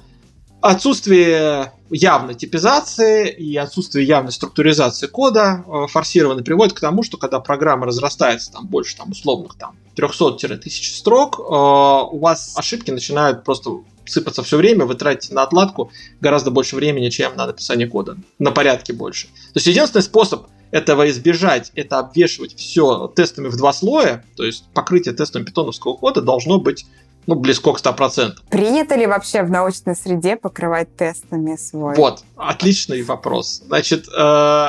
Отсутствие 0.59 1.71
явной 1.89 2.33
типизации 2.33 3.29
и 3.29 3.55
отсутствие 3.57 4.05
явной 4.05 4.31
структуризации 4.31 5.07
кода 5.07 5.63
э, 5.65 5.87
форсированно 5.87 6.43
приводит 6.43 6.73
к 6.75 6.79
тому, 6.79 7.03
что 7.03 7.17
когда 7.17 7.39
программа 7.39 7.85
разрастается 7.85 8.51
там 8.51 8.65
больше 8.65 8.97
там 8.97 9.11
условных 9.11 9.55
там 9.55 9.77
300-1000 9.95 10.59
строк, 10.67 11.39
э, 11.39 11.43
у 11.43 12.19
вас 12.19 12.53
ошибки 12.57 12.89
начинают 12.91 13.43
просто 13.43 13.81
сыпаться 14.09 14.43
все 14.43 14.57
время, 14.57 14.85
вы 14.85 14.95
тратите 14.95 15.33
на 15.33 15.43
отладку 15.43 15.91
гораздо 16.21 16.51
больше 16.51 16.75
времени, 16.75 17.09
чем 17.09 17.35
на 17.35 17.47
написание 17.47 17.87
кода. 17.87 18.17
На 18.39 18.51
порядке 18.51 18.93
больше. 18.93 19.27
То 19.27 19.55
есть 19.55 19.67
единственный 19.67 20.01
способ 20.01 20.47
этого 20.71 21.09
избежать, 21.09 21.71
это 21.75 21.99
обвешивать 21.99 22.55
все 22.55 23.07
тестами 23.15 23.47
в 23.47 23.55
два 23.55 23.73
слоя, 23.73 24.23
то 24.35 24.43
есть 24.43 24.65
покрытие 24.73 25.13
тестом 25.13 25.45
питоновского 25.45 25.93
кода 25.93 26.21
должно 26.21 26.59
быть 26.59 26.85
ну, 27.25 27.35
близко 27.35 27.73
к 27.73 27.79
100%. 27.79 28.37
Принято 28.49 28.95
ли 28.95 29.05
вообще 29.05 29.43
в 29.43 29.51
научной 29.51 29.95
среде 29.95 30.37
покрывать 30.37 30.95
тестами 30.95 31.57
свой? 31.57 31.95
Вот, 31.95 32.23
отличный 32.35 33.03
вопрос. 33.03 33.61
Значит, 33.65 34.07
э, 34.07 34.67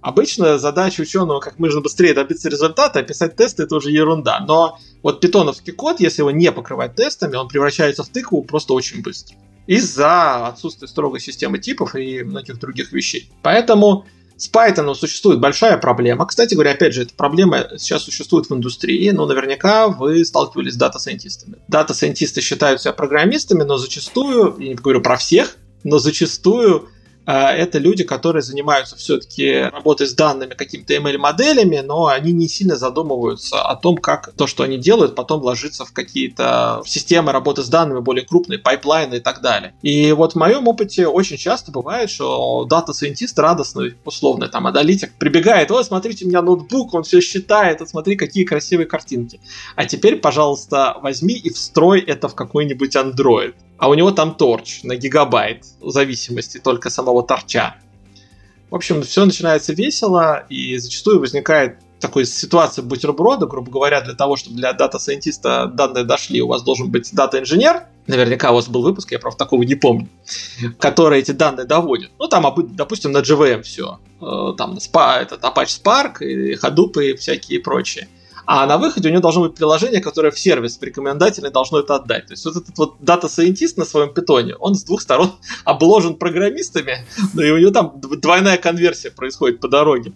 обычно 0.00 0.58
задача 0.58 1.00
ученого 1.02 1.40
как 1.40 1.58
можно 1.58 1.80
быстрее 1.80 2.14
добиться 2.14 2.48
результата, 2.48 3.00
описать 3.00 3.36
тесты 3.36 3.64
это 3.64 3.76
уже 3.76 3.90
ерунда. 3.90 4.40
Но 4.46 4.78
вот 5.02 5.20
питоновский 5.20 5.72
код, 5.72 6.00
если 6.00 6.22
его 6.22 6.30
не 6.30 6.50
покрывать 6.52 6.94
тестами, 6.94 7.36
он 7.36 7.48
превращается 7.48 8.02
в 8.02 8.08
тыкву 8.08 8.42
просто 8.42 8.74
очень 8.74 9.02
быстро. 9.02 9.36
Из-за 9.66 10.48
отсутствия 10.48 10.88
строгой 10.88 11.20
системы 11.20 11.58
типов 11.58 11.94
и 11.94 12.22
многих 12.22 12.58
других 12.58 12.92
вещей. 12.92 13.30
Поэтому 13.42 14.06
с 14.36 14.50
Python 14.50 14.94
существует 14.94 15.38
большая 15.38 15.76
проблема. 15.76 16.26
Кстати 16.26 16.54
говоря, 16.54 16.72
опять 16.72 16.94
же, 16.94 17.02
эта 17.02 17.14
проблема 17.14 17.68
сейчас 17.76 18.04
существует 18.04 18.48
в 18.48 18.54
индустрии, 18.54 19.10
но 19.10 19.26
наверняка 19.26 19.88
вы 19.88 20.24
сталкивались 20.24 20.72
с 20.72 20.76
дата-сайентистами. 20.76 21.58
Дата-сайентисты 21.68 22.40
считают 22.40 22.80
себя 22.80 22.94
программистами, 22.94 23.64
но 23.64 23.76
зачастую, 23.76 24.56
я 24.58 24.68
не 24.68 24.74
говорю 24.74 25.02
про 25.02 25.18
всех, 25.18 25.56
но 25.84 25.98
зачастую 25.98 26.86
а, 26.86 26.88
это 27.30 27.78
люди, 27.78 28.04
которые 28.04 28.42
занимаются 28.42 28.96
все-таки 28.96 29.62
работой 29.72 30.06
с 30.06 30.14
данными, 30.14 30.54
какими-то 30.54 30.94
ML-моделями, 30.94 31.80
но 31.84 32.06
они 32.06 32.32
не 32.32 32.48
сильно 32.48 32.76
задумываются 32.76 33.62
о 33.62 33.76
том, 33.76 33.96
как 33.96 34.32
то, 34.32 34.46
что 34.46 34.64
они 34.64 34.78
делают, 34.78 35.14
потом 35.14 35.42
ложится 35.42 35.84
в 35.84 35.92
какие-то 35.92 36.82
системы 36.86 37.32
работы 37.32 37.62
с 37.62 37.68
данными 37.68 38.00
более 38.00 38.24
крупные, 38.24 38.58
pipeline 38.58 39.10
ы 39.10 39.16
и 39.16 39.20
так 39.20 39.40
далее. 39.40 39.74
И 39.82 40.12
вот 40.12 40.32
в 40.32 40.36
моем 40.36 40.68
опыте 40.68 41.06
очень 41.06 41.36
часто 41.36 41.72
бывает, 41.72 42.10
что 42.10 42.64
дата-сайентист 42.64 43.38
радостный, 43.38 43.96
условный 44.04 44.48
там 44.48 44.66
аналитик, 44.66 45.12
прибегает, 45.18 45.70
вот 45.70 45.86
смотрите, 45.86 46.24
у 46.24 46.28
меня 46.28 46.42
ноутбук, 46.42 46.94
он 46.94 47.02
все 47.02 47.20
считает, 47.20 47.80
вот 47.80 47.88
смотри, 47.88 48.16
какие 48.16 48.44
красивые 48.44 48.86
картинки. 48.86 49.40
А 49.76 49.84
теперь, 49.84 50.16
пожалуйста, 50.16 50.96
возьми 51.02 51.34
и 51.34 51.50
встрой 51.50 52.00
это 52.00 52.28
в 52.28 52.34
какой-нибудь 52.34 52.96
Android 52.96 53.54
а 53.80 53.88
у 53.88 53.94
него 53.94 54.10
там 54.10 54.34
Torch 54.34 54.82
на 54.82 54.94
гигабайт, 54.94 55.64
в 55.80 55.90
зависимости 55.90 56.58
только 56.58 56.90
самого 56.90 57.22
Torch 57.22 57.61
а. 57.61 57.76
В 58.68 58.74
общем, 58.74 59.02
все 59.02 59.24
начинается 59.24 59.72
весело, 59.72 60.44
и 60.50 60.76
зачастую 60.76 61.18
возникает 61.18 61.78
такой 61.98 62.26
ситуация 62.26 62.82
бутерброда, 62.82 63.46
грубо 63.46 63.70
говоря, 63.70 64.02
для 64.02 64.12
того, 64.14 64.36
чтобы 64.36 64.56
для 64.56 64.74
дата-сайентиста 64.74 65.66
данные 65.66 66.04
дошли, 66.04 66.42
у 66.42 66.48
вас 66.48 66.62
должен 66.62 66.90
быть 66.90 67.08
дата-инженер, 67.12 67.84
наверняка 68.06 68.50
у 68.50 68.56
вас 68.56 68.68
был 68.68 68.82
выпуск, 68.82 69.12
я, 69.12 69.18
правда, 69.18 69.38
такого 69.38 69.62
не 69.62 69.74
помню, 69.74 70.08
который 70.78 71.18
эти 71.18 71.30
данные 71.30 71.66
доводит. 71.66 72.10
Ну, 72.18 72.28
там, 72.28 72.54
допустим, 72.74 73.12
на 73.12 73.18
JVM 73.18 73.62
все, 73.62 73.98
э, 74.20 74.52
там, 74.58 74.76
SPA, 74.76 75.22
этот 75.22 75.42
Apache 75.42 75.82
Spark, 75.82 76.22
и 76.22 76.54
Hadoop 76.54 77.02
и 77.02 77.16
всякие 77.16 77.60
прочие. 77.60 78.08
А 78.52 78.66
на 78.66 78.78
выходе 78.78 79.08
у 79.08 79.12
него 79.12 79.22
должно 79.22 79.42
быть 79.42 79.54
приложение, 79.54 80.00
которое 80.00 80.32
в 80.32 80.38
сервис 80.40 80.76
рекомендательный 80.82 81.52
должно 81.52 81.78
это 81.78 81.94
отдать. 81.94 82.26
То 82.26 82.32
есть 82.32 82.44
вот 82.44 82.56
этот 82.56 82.76
вот 82.78 82.96
дата-сайентист 82.98 83.76
на 83.76 83.84
своем 83.84 84.12
питоне, 84.12 84.56
он 84.56 84.74
с 84.74 84.82
двух 84.82 85.02
сторон 85.02 85.34
обложен 85.64 86.16
программистами, 86.16 87.06
но 87.32 87.44
и 87.44 87.52
у 87.52 87.58
него 87.58 87.70
там 87.70 88.00
двойная 88.00 88.56
конверсия 88.56 89.12
происходит 89.12 89.60
по 89.60 89.68
дороге 89.68 90.14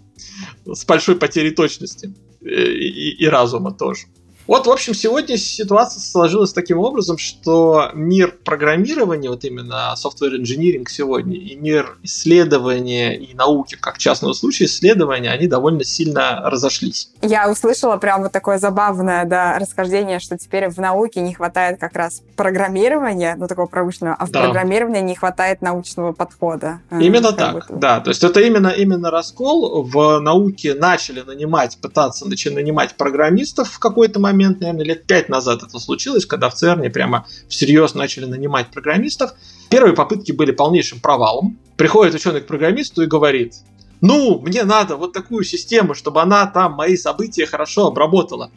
с 0.65 0.83
большой 0.83 1.15
потерей 1.15 1.51
точности 1.51 2.13
и, 2.41 2.47
и, 2.49 3.23
и 3.23 3.25
разума 3.25 3.73
тоже. 3.73 4.07
Вот, 4.47 4.67
в 4.67 4.71
общем, 4.71 4.93
сегодня 4.93 5.37
ситуация 5.37 5.99
сложилась 6.01 6.53
таким 6.53 6.79
образом, 6.79 7.17
что 7.17 7.89
мир 7.93 8.37
программирования, 8.43 9.29
вот 9.29 9.43
именно 9.43 9.95
software 9.95 10.39
engineering 10.39 10.85
сегодня, 10.87 11.35
и 11.35 11.55
мир 11.55 11.97
исследования 12.03 13.17
и 13.17 13.33
науки, 13.33 13.75
как 13.79 13.97
частного 13.97 14.33
случая 14.33 14.65
исследования, 14.65 15.31
они 15.31 15.47
довольно 15.47 15.83
сильно 15.83 16.41
разошлись. 16.45 17.09
Я 17.21 17.49
услышала 17.49 17.97
прям 17.97 18.21
вот 18.23 18.31
такое 18.31 18.59
забавное 18.59 19.25
да, 19.25 19.57
расхождение, 19.57 20.19
что 20.19 20.37
теперь 20.37 20.69
в 20.69 20.77
науке 20.77 21.21
не 21.21 21.33
хватает 21.33 21.79
как 21.79 21.95
раз 21.95 22.21
программирования, 22.35 23.35
ну, 23.37 23.47
такого 23.47 23.65
промышленного, 23.65 24.15
а 24.19 24.25
в 24.25 24.31
да. 24.31 24.43
программировании 24.43 25.01
не 25.01 25.15
хватает 25.15 25.61
научного 25.61 26.11
подхода. 26.11 26.81
Именно 26.91 27.29
как 27.29 27.37
так, 27.37 27.53
будто. 27.53 27.73
да. 27.73 27.99
То 27.99 28.09
есть 28.09 28.23
это 28.23 28.41
именно, 28.41 28.67
именно 28.67 29.09
раскол. 29.09 29.83
В 29.83 30.19
науке 30.19 30.75
начали 30.75 31.21
нанимать, 31.21 31.77
пытаться 31.81 32.27
начать 32.27 32.53
нанимать 32.53 32.95
программистов 32.95 33.71
в 33.71 33.79
какой-то 33.79 34.19
момент, 34.19 34.34
момент, 34.35 34.59
наверное, 34.61 34.85
лет 34.85 35.07
пять 35.07 35.29
назад 35.29 35.63
это 35.63 35.79
случилось, 35.79 36.25
когда 36.25 36.49
в 36.49 36.55
ЦЕРНе 36.55 36.89
прямо 36.89 37.25
всерьез 37.47 37.95
начали 37.95 38.25
нанимать 38.25 38.71
программистов. 38.71 39.31
Первые 39.69 39.95
попытки 39.95 40.31
были 40.31 40.51
полнейшим 40.51 40.99
провалом. 40.99 41.57
Приходит 41.77 42.13
ученый 42.13 42.41
к 42.41 42.47
программисту 42.47 43.03
и 43.03 43.07
говорит, 43.07 43.55
ну, 44.01 44.39
мне 44.39 44.63
надо 44.63 44.97
вот 44.97 45.13
такую 45.13 45.43
систему, 45.43 45.93
чтобы 45.93 46.21
она 46.21 46.45
там 46.47 46.73
мои 46.73 46.97
события 46.97 47.45
хорошо 47.45 47.87
обработала. 47.87 48.51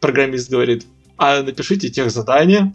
Программист 0.00 0.50
говорит, 0.50 0.86
а 1.16 1.42
напишите 1.42 1.88
тех 1.88 2.10
задания. 2.10 2.74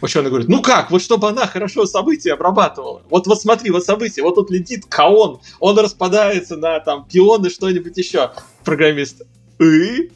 Ученый 0.00 0.28
говорит, 0.28 0.48
ну 0.48 0.60
как, 0.60 0.90
вот 0.90 1.00
чтобы 1.00 1.28
она 1.28 1.46
хорошо 1.46 1.86
события 1.86 2.34
обрабатывала. 2.34 3.02
Вот, 3.08 3.26
вот 3.26 3.40
смотри, 3.40 3.70
вот 3.70 3.84
события, 3.84 4.22
вот 4.22 4.34
тут 4.34 4.50
летит 4.50 4.84
каон, 4.86 5.40
он 5.60 5.78
распадается 5.78 6.56
на 6.56 6.78
там 6.80 7.06
пионы, 7.10 7.48
что-нибудь 7.48 7.96
еще. 7.96 8.32
Программист, 8.64 9.22
и 9.58 10.10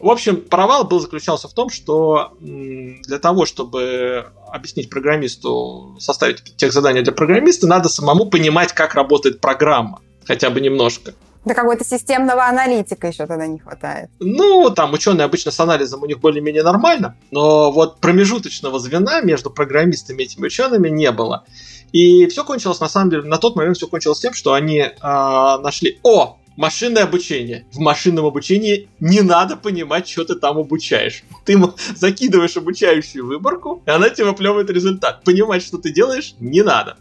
в 0.00 0.10
общем, 0.10 0.40
провал 0.40 0.84
был 0.84 1.00
заключался 1.00 1.48
в 1.48 1.54
том, 1.54 1.70
что 1.70 2.36
для 2.40 3.18
того, 3.18 3.46
чтобы 3.46 4.26
объяснить 4.52 4.90
программисту, 4.90 5.96
составить 5.98 6.56
тех 6.56 6.72
задания 6.72 7.02
для 7.02 7.12
программиста, 7.12 7.66
надо 7.66 7.88
самому 7.88 8.26
понимать, 8.26 8.72
как 8.72 8.94
работает 8.94 9.40
программа, 9.40 10.00
хотя 10.26 10.50
бы 10.50 10.60
немножко. 10.60 11.14
Да 11.46 11.54
какого-то 11.54 11.84
системного 11.84 12.44
аналитика 12.46 13.06
еще 13.06 13.24
тогда 13.24 13.46
не 13.46 13.60
хватает. 13.60 14.10
Ну, 14.18 14.68
там 14.70 14.92
ученые 14.92 15.26
обычно 15.26 15.52
с 15.52 15.60
анализом 15.60 16.02
у 16.02 16.06
них 16.06 16.18
более-менее 16.18 16.64
нормально, 16.64 17.16
но 17.30 17.70
вот 17.70 18.00
промежуточного 18.00 18.80
звена 18.80 19.20
между 19.20 19.50
программистами 19.50 20.22
и 20.22 20.24
этими 20.24 20.46
учеными 20.46 20.88
не 20.88 21.12
было. 21.12 21.44
И 21.92 22.26
все 22.26 22.42
кончилось, 22.42 22.80
на 22.80 22.88
самом 22.88 23.10
деле, 23.10 23.22
на 23.22 23.38
тот 23.38 23.54
момент 23.54 23.76
все 23.76 23.86
кончилось 23.86 24.18
тем, 24.18 24.34
что 24.34 24.54
они 24.54 24.78
э, 24.78 24.90
нашли, 25.00 26.00
о, 26.02 26.38
машинное 26.56 27.04
обучение. 27.04 27.66
В 27.72 27.78
машинном 27.78 28.26
обучении 28.26 28.88
не 29.00 29.20
надо 29.20 29.56
понимать, 29.56 30.08
что 30.08 30.24
ты 30.24 30.34
там 30.34 30.58
обучаешь. 30.58 31.22
Ты 31.44 31.58
закидываешь 31.94 32.56
обучающую 32.56 33.26
выборку, 33.26 33.82
и 33.86 33.90
она 33.90 34.10
тебе 34.10 34.26
выплевывает 34.26 34.70
результат. 34.70 35.22
Понимать, 35.24 35.62
что 35.62 35.78
ты 35.78 35.92
делаешь, 35.92 36.34
не 36.40 36.62
надо. 36.62 36.96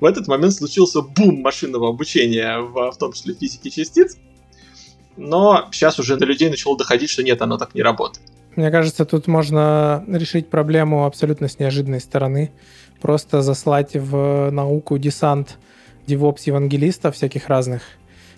В 0.00 0.04
этот 0.04 0.28
момент 0.28 0.54
случился 0.54 1.02
бум 1.02 1.40
машинного 1.42 1.88
обучения, 1.88 2.58
в, 2.58 2.92
в 2.92 2.96
том 2.98 3.12
числе 3.12 3.34
физики 3.34 3.68
частиц. 3.68 4.16
Но 5.16 5.68
сейчас 5.72 5.98
уже 5.98 6.16
до 6.16 6.26
людей 6.26 6.50
начало 6.50 6.76
доходить, 6.76 7.10
что 7.10 7.22
нет, 7.22 7.40
оно 7.42 7.56
так 7.56 7.74
не 7.74 7.82
работает. 7.82 8.26
Мне 8.54 8.70
кажется, 8.70 9.04
тут 9.04 9.26
можно 9.26 10.04
решить 10.08 10.48
проблему 10.48 11.04
абсолютно 11.04 11.48
с 11.48 11.58
неожиданной 11.58 12.00
стороны. 12.00 12.52
Просто 13.00 13.42
заслать 13.42 13.94
в 13.94 14.50
науку 14.50 14.96
десант 14.98 15.58
девопс-евангелистов 16.06 17.14
всяких 17.14 17.48
разных, 17.48 17.82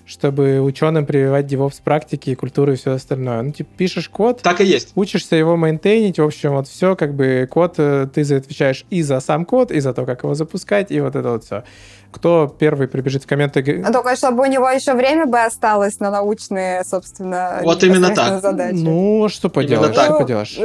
чтобы 0.09 0.63
ученым 0.63 1.05
прививать 1.05 1.53
DevOps 1.53 1.83
практики, 1.85 2.35
культуру 2.35 2.73
и 2.73 2.77
все 2.77 2.93
остальное. 2.93 3.43
Ну, 3.43 3.53
типа, 3.53 3.69
пишешь 3.77 4.09
код. 4.09 4.41
Так 4.43 4.63
и 4.63 4.65
есть. 4.65 4.93
Учишься 4.95 5.37
его 5.37 5.57
мейнтейнить, 5.57 6.19
в 6.19 6.23
общем, 6.23 6.53
вот 6.53 6.67
все, 6.67 6.97
как 6.97 7.15
бы 7.15 7.47
код, 7.51 7.75
э, 7.77 8.09
ты 8.13 8.23
отвечаешь 8.35 8.87
и 8.89 9.03
за 9.03 9.21
сам 9.21 9.45
код, 9.45 9.71
и 9.71 9.81
за 9.81 9.93
то, 9.93 10.07
как 10.07 10.23
его 10.23 10.35
запускать, 10.35 10.91
и 10.91 11.01
вот 11.01 11.15
это 11.15 11.31
вот 11.31 11.45
все. 11.45 11.65
Кто 12.11 12.49
первый 12.59 12.89
прибежит 12.89 13.25
в 13.25 13.27
комменты? 13.27 13.85
А 13.87 13.93
только 13.93 14.17
чтобы 14.17 14.45
у 14.45 14.47
него 14.47 14.71
еще 14.71 14.95
время 14.95 15.27
бы 15.27 15.41
осталось 15.41 16.01
на 16.01 16.11
научные, 16.11 16.83
собственно, 16.85 17.61
вот 17.63 17.85
именно 17.85 18.15
так. 18.15 18.41
задачи. 18.41 18.77
Ну, 18.77 19.29
что 19.29 19.51
поделаешь, 19.51 19.95
что 19.95 20.19
поделаешь. 20.19 20.59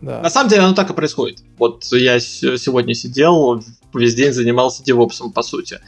Да. 0.00 0.20
На 0.20 0.30
самом 0.30 0.50
деле 0.50 0.62
оно 0.62 0.74
так 0.74 0.90
и 0.90 0.94
происходит. 0.94 1.44
Вот 1.58 1.84
я 1.92 2.18
сегодня 2.18 2.92
сидел, 2.92 3.62
весь 3.94 4.16
день 4.16 4.32
занимался 4.32 4.82
DevOps 4.82 5.14
ом, 5.14 5.30
по 5.30 5.42
сути 5.42 5.78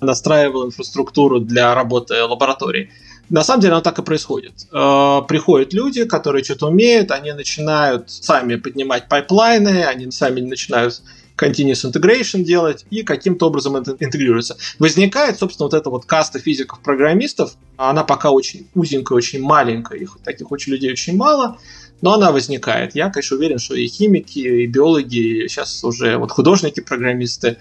настраивал 0.00 0.66
инфраструктуру 0.66 1.40
для 1.40 1.74
работы 1.74 2.22
лаборатории. 2.22 2.90
На 3.30 3.44
самом 3.44 3.60
деле 3.60 3.74
оно 3.74 3.82
так 3.82 3.98
и 3.98 4.02
происходит. 4.02 4.54
Э, 4.72 5.20
приходят 5.28 5.72
люди, 5.74 6.04
которые 6.04 6.42
что-то 6.44 6.68
умеют, 6.68 7.10
они 7.10 7.32
начинают 7.32 8.10
сами 8.10 8.56
поднимать 8.56 9.08
pipeline 9.08 9.69
ы, 9.69 9.84
они 9.84 10.10
сами 10.10 10.40
начинают 10.40 11.02
continuous 11.38 11.84
integration 11.84 12.42
делать 12.42 12.84
и 12.90 13.02
каким-то 13.02 13.46
образом 13.46 13.76
это 13.76 13.96
интегрируется. 14.00 14.56
Возникает, 14.78 15.38
собственно, 15.38 15.66
вот 15.66 15.74
эта 15.74 15.88
вот 15.90 16.04
каста 16.04 16.38
физиков-программистов, 16.38 17.52
она 17.76 18.02
пока 18.02 18.30
очень 18.30 18.66
узенькая, 18.74 19.16
очень 19.16 19.40
маленькая, 19.40 19.98
их 19.98 20.18
таких 20.24 20.50
очень 20.50 20.72
людей 20.72 20.90
очень 20.90 21.16
мало, 21.16 21.58
но 22.00 22.14
она 22.14 22.32
возникает. 22.32 22.94
Я, 22.94 23.10
конечно, 23.10 23.36
уверен, 23.36 23.58
что 23.58 23.74
и 23.74 23.86
химики, 23.86 24.38
и 24.38 24.66
биологи, 24.66 25.44
и 25.44 25.48
сейчас 25.48 25.82
уже 25.84 26.16
вот 26.16 26.32
художники-программисты, 26.32 27.58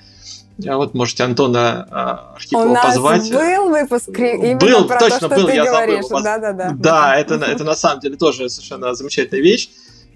вот 0.57 0.93
можете 0.93 1.23
Антона 1.23 1.87
а, 1.91 2.33
Архипова 2.35 2.65
У 2.65 2.73
нас 2.73 2.85
позвать. 2.85 3.31
был 3.31 3.69
выпуск 3.69 4.09
именно 4.09 4.59
был, 4.59 4.87
про 4.87 4.99
точно 4.99 5.19
то, 5.19 5.25
что 5.27 5.35
был, 5.35 5.47
ты 5.47 5.55
я 5.55 5.65
говоришь. 5.65 6.05
забыл. 6.05 6.23
Да, 6.23 6.37
да, 6.39 6.53
да. 6.53 6.71
Да, 6.75 7.15
это, 7.15 7.35
это 7.35 7.63
на 7.63 7.75
самом 7.75 7.99
деле 7.99 8.17
тоже 8.17 8.49
совершенно 8.49 8.93
замечательная 8.95 9.43
вещь. 9.43 9.69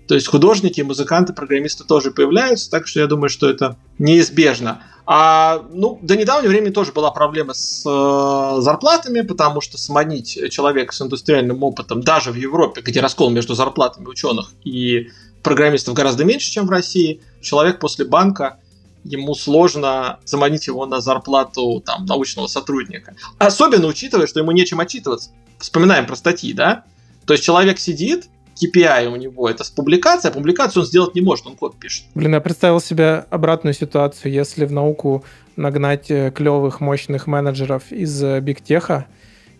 То 0.08 0.16
есть 0.16 0.28
художники, 0.28 0.82
музыканты, 0.82 1.32
программисты 1.32 1.84
тоже 1.84 2.12
появляются, 2.12 2.70
так 2.70 2.88
что 2.88 3.00
я 3.00 3.08
думаю, 3.08 3.30
что 3.30 3.50
это 3.50 3.78
неизбежно. 4.00 4.84
А, 5.06 5.64
ну, 5.72 6.00
до 6.02 6.16
недавнего 6.16 6.50
времени 6.50 6.72
тоже 6.72 6.92
была 6.92 7.12
проблема 7.12 7.54
с 7.54 7.84
э, 7.86 8.62
зарплатами, 8.62 9.22
потому 9.22 9.62
что 9.62 9.78
сманить 9.78 10.38
человека 10.52 10.94
с 10.94 11.02
индустриальным 11.02 11.64
опытом 11.64 12.02
даже 12.02 12.32
в 12.32 12.36
Европе, 12.36 12.82
где 12.82 13.00
раскол 13.00 13.30
между 13.30 13.54
зарплатами 13.54 14.08
ученых 14.08 14.52
и 14.64 15.10
программистов 15.44 15.94
гораздо 15.94 16.26
меньше, 16.26 16.52
чем 16.52 16.68
в 16.68 16.70
России, 16.70 17.22
человек 17.42 17.80
после 17.80 18.06
банка 18.06 18.60
ему 19.04 19.34
сложно 19.34 20.20
заманить 20.26 20.68
его 20.68 20.86
на 20.86 21.02
зарплату 21.02 21.82
там, 21.86 22.06
научного 22.06 22.48
сотрудника. 22.48 23.16
Особенно 23.38 23.88
учитывая, 23.88 24.28
что 24.28 24.40
ему 24.40 24.52
нечем 24.52 24.80
отчитываться. 24.80 25.32
Вспоминаем 25.60 26.06
про 26.06 26.16
статьи, 26.16 26.54
да? 26.54 26.84
То 27.26 27.34
есть 27.34 27.44
человек 27.44 27.80
сидит, 27.80 28.30
KPI 28.62 29.08
у 29.08 29.16
него 29.16 29.50
это 29.50 29.64
с 29.64 29.70
публикацией, 29.70 30.32
а 30.32 30.34
публикацию 30.34 30.82
он 30.82 30.88
сделать 30.88 31.16
не 31.16 31.22
может, 31.22 31.48
он 31.48 31.56
код 31.56 31.78
пишет. 31.78 32.06
Блин, 32.14 32.34
я 32.34 32.42
представил 32.42 32.80
себе 32.80 33.26
обратную 33.30 33.74
ситуацию, 33.74 34.32
если 34.32 34.66
в 34.66 34.72
науку 34.72 35.24
нагнать 35.56 36.12
э, 36.12 36.32
клевых, 36.32 36.80
мощных 36.80 37.28
менеджеров 37.28 37.92
из 37.92 38.22
бигтеха, 38.42 39.08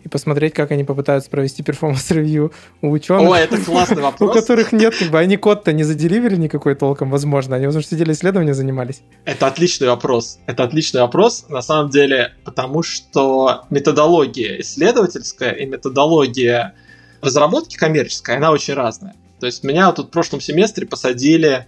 и 0.04 0.08
посмотреть, 0.08 0.54
как 0.54 0.70
они 0.70 0.84
попытаются 0.84 1.30
провести 1.30 1.62
performance 1.62 2.20
review 2.20 2.52
у 2.80 2.90
ученых. 2.90 3.30
О, 3.30 3.36
это 3.36 3.58
классный 3.58 4.02
вопрос. 4.02 4.30
У 4.30 4.32
которых 4.32 4.72
нет, 4.72 4.94
как 4.96 5.08
бы, 5.08 5.18
они 5.18 5.36
код-то 5.36 5.72
не 5.72 5.84
за 5.84 5.93
deliver 5.93 6.23
или 6.23 6.36
никакой 6.36 6.74
толком, 6.74 7.10
возможно. 7.10 7.56
Они, 7.56 7.66
возможно, 7.66 7.88
сидели 7.90 8.12
исследования 8.12 8.54
занимались. 8.54 9.02
Это 9.24 9.46
отличный 9.46 9.88
вопрос. 9.88 10.38
Это 10.46 10.64
отличный 10.64 11.00
вопрос, 11.00 11.46
на 11.48 11.62
самом 11.62 11.90
деле, 11.90 12.34
потому 12.44 12.82
что 12.82 13.64
методология 13.70 14.60
исследовательская 14.60 15.52
и 15.52 15.66
методология 15.66 16.74
разработки 17.20 17.76
коммерческая, 17.76 18.36
она 18.36 18.50
очень 18.50 18.74
разная. 18.74 19.14
То 19.40 19.46
есть 19.46 19.64
меня 19.64 19.90
тут 19.92 20.08
в 20.08 20.10
прошлом 20.10 20.40
семестре 20.40 20.86
посадили 20.86 21.66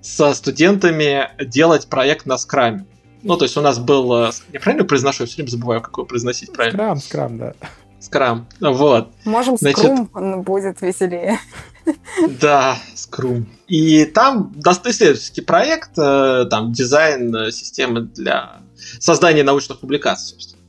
со 0.00 0.32
студентами 0.34 1.28
делать 1.40 1.88
проект 1.88 2.26
на 2.26 2.38
скраме. 2.38 2.86
Ну, 3.22 3.36
то 3.36 3.44
есть 3.44 3.56
у 3.56 3.60
нас 3.60 3.78
был... 3.78 4.12
э, 4.14 4.30
Я 4.52 4.60
правильно 4.60 4.84
произношу? 4.84 5.24
Я 5.24 5.26
все 5.26 5.36
время 5.36 5.50
забываю, 5.50 5.80
как 5.82 5.92
его 5.96 6.04
произносить 6.06 6.52
правильно. 6.52 6.78
Скрам, 6.78 6.98
скрам, 6.98 7.38
да. 7.38 7.52
Скрам. 8.00 8.46
Вот. 8.60 9.10
Можем 9.24 9.56
Значит- 9.56 9.78
скрум, 9.80 10.10
он 10.14 10.42
будет 10.42 10.80
веселее. 10.82 11.38
Да, 12.40 12.76
Scrum. 12.94 13.46
И 13.66 14.04
там 14.04 14.52
исследовательский 14.90 15.42
проект, 15.42 15.92
э, 15.98 16.44
там 16.50 16.70
дизайн 16.72 17.34
э, 17.34 17.50
системы 17.50 18.02
для 18.02 18.58
создания 19.00 19.42
научных 19.42 19.80
публикаций, 19.80 20.28
собственно. 20.28 20.62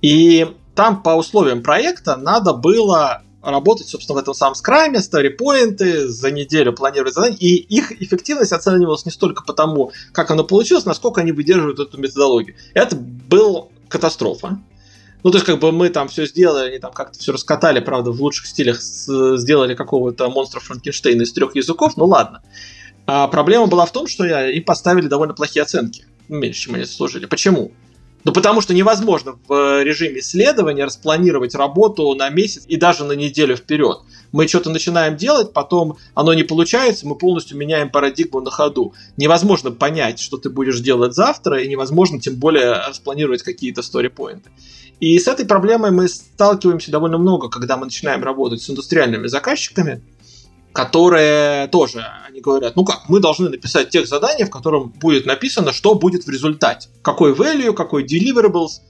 И 0.00 0.46
там 0.76 1.02
по 1.02 1.10
условиям 1.10 1.62
проекта 1.62 2.16
надо 2.16 2.52
было 2.52 3.22
работать, 3.44 3.88
собственно, 3.88 4.18
в 4.18 4.22
этом 4.22 4.34
самом 4.34 4.54
скраме, 4.54 5.00
старипоинты, 5.00 6.08
за 6.08 6.30
неделю 6.30 6.72
планировать 6.72 7.14
задания, 7.14 7.36
и 7.38 7.54
их 7.54 7.92
эффективность 8.00 8.52
оценивалась 8.52 9.04
не 9.04 9.12
столько 9.12 9.44
по 9.44 9.52
тому, 9.52 9.92
как 10.12 10.30
оно 10.30 10.44
получилось, 10.44 10.84
насколько 10.84 11.20
они 11.20 11.32
выдерживают 11.32 11.78
эту 11.78 11.98
методологию. 11.98 12.56
Это 12.74 12.96
был 12.96 13.70
катастрофа. 13.88 14.58
Ну, 15.22 15.30
то 15.30 15.38
есть, 15.38 15.46
как 15.46 15.58
бы 15.58 15.72
мы 15.72 15.88
там 15.88 16.08
все 16.08 16.26
сделали, 16.26 16.68
они 16.68 16.78
там 16.78 16.92
как-то 16.92 17.18
все 17.18 17.32
раскатали, 17.32 17.80
правда, 17.80 18.10
в 18.10 18.20
лучших 18.20 18.46
стилях 18.46 18.82
сделали 18.82 19.74
какого-то 19.74 20.28
монстра 20.28 20.60
Франкенштейна 20.60 21.22
из 21.22 21.32
трех 21.32 21.56
языков, 21.56 21.96
ну 21.96 22.04
ладно. 22.04 22.42
А 23.06 23.28
проблема 23.28 23.66
была 23.66 23.86
в 23.86 23.92
том, 23.92 24.06
что 24.06 24.24
я- 24.24 24.50
им 24.50 24.64
поставили 24.64 25.06
довольно 25.06 25.34
плохие 25.34 25.62
оценки. 25.62 26.04
Меньше, 26.28 26.62
чем 26.62 26.74
они 26.74 26.84
заслужили. 26.84 27.26
Почему? 27.26 27.72
Ну, 28.24 28.32
потому 28.32 28.62
что 28.62 28.72
невозможно 28.72 29.38
в 29.46 29.52
э, 29.52 29.84
режиме 29.84 30.20
исследования 30.20 30.84
распланировать 30.84 31.54
работу 31.54 32.14
на 32.14 32.30
месяц 32.30 32.64
и 32.66 32.76
даже 32.76 33.04
на 33.04 33.12
неделю 33.12 33.54
вперед. 33.54 33.98
Мы 34.32 34.48
что-то 34.48 34.70
начинаем 34.70 35.16
делать, 35.16 35.52
потом 35.52 35.98
оно 36.14 36.32
не 36.32 36.42
получается, 36.42 37.06
мы 37.06 37.16
полностью 37.16 37.58
меняем 37.58 37.90
парадигму 37.90 38.40
на 38.40 38.50
ходу. 38.50 38.94
Невозможно 39.18 39.70
понять, 39.70 40.20
что 40.20 40.38
ты 40.38 40.48
будешь 40.48 40.80
делать 40.80 41.14
завтра, 41.14 41.62
и 41.62 41.68
невозможно 41.68 42.18
тем 42.18 42.36
более 42.36 42.72
распланировать 42.88 43.42
какие-то 43.42 43.82
сторипоинты. 43.82 44.50
И 45.00 45.18
с 45.18 45.28
этой 45.28 45.44
проблемой 45.44 45.90
мы 45.90 46.08
сталкиваемся 46.08 46.90
довольно 46.90 47.18
много, 47.18 47.50
когда 47.50 47.76
мы 47.76 47.86
начинаем 47.86 48.24
работать 48.24 48.62
с 48.62 48.70
индустриальными 48.70 49.26
заказчиками, 49.26 50.00
которые 50.74 51.68
тоже, 51.68 52.04
они 52.26 52.40
говорят, 52.40 52.74
ну 52.74 52.84
как, 52.84 53.08
мы 53.08 53.20
должны 53.20 53.48
написать 53.48 53.90
тех 53.90 54.08
задание, 54.08 54.44
в 54.44 54.50
котором 54.50 54.90
будет 54.90 55.24
написано, 55.24 55.72
что 55.72 55.94
будет 55.94 56.24
в 56.26 56.28
результате. 56.28 56.88
Какой 57.00 57.32
value, 57.32 57.72
какой 57.72 58.04
deliverables. 58.04 58.80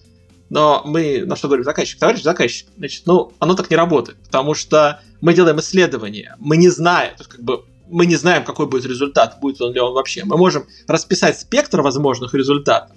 Но 0.48 0.80
мы 0.86 1.24
на 1.26 1.36
что 1.36 1.48
говорим 1.48 1.64
заказчик? 1.64 1.98
Товарищ 1.98 2.22
заказчик, 2.22 2.68
значит, 2.78 3.02
ну, 3.04 3.32
оно 3.38 3.54
так 3.54 3.70
не 3.70 3.76
работает, 3.76 4.18
потому 4.24 4.54
что 4.54 5.02
мы 5.20 5.34
делаем 5.34 5.60
исследование, 5.60 6.36
мы 6.38 6.56
не 6.56 6.70
знаем, 6.70 7.16
то 7.16 7.20
есть 7.20 7.30
как 7.30 7.42
бы 7.42 7.64
мы 7.90 8.06
не 8.06 8.16
знаем, 8.16 8.44
какой 8.44 8.66
будет 8.66 8.86
результат, 8.86 9.38
будет 9.40 9.60
он 9.60 9.74
ли 9.74 9.80
он 9.80 9.92
вообще. 9.92 10.24
Мы 10.24 10.38
можем 10.38 10.66
расписать 10.88 11.38
спектр 11.38 11.82
возможных 11.82 12.32
результатов, 12.32 12.96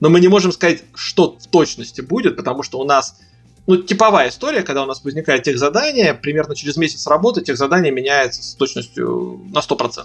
но 0.00 0.10
мы 0.10 0.20
не 0.20 0.28
можем 0.28 0.52
сказать, 0.52 0.82
что 0.94 1.38
в 1.38 1.46
точности 1.46 2.02
будет, 2.02 2.36
потому 2.36 2.62
что 2.62 2.78
у 2.78 2.84
нас 2.84 3.16
ну, 3.66 3.76
типовая 3.78 4.28
история, 4.28 4.62
когда 4.62 4.82
у 4.82 4.86
нас 4.86 5.02
возникает 5.02 5.42
тех 5.42 5.58
задание, 5.58 6.14
примерно 6.14 6.54
через 6.54 6.76
месяц 6.76 7.06
работы 7.06 7.42
тех 7.42 7.56
задание 7.56 7.92
меняется 7.92 8.42
с 8.42 8.54
точностью 8.54 9.40
на 9.52 9.58
100%. 9.58 10.04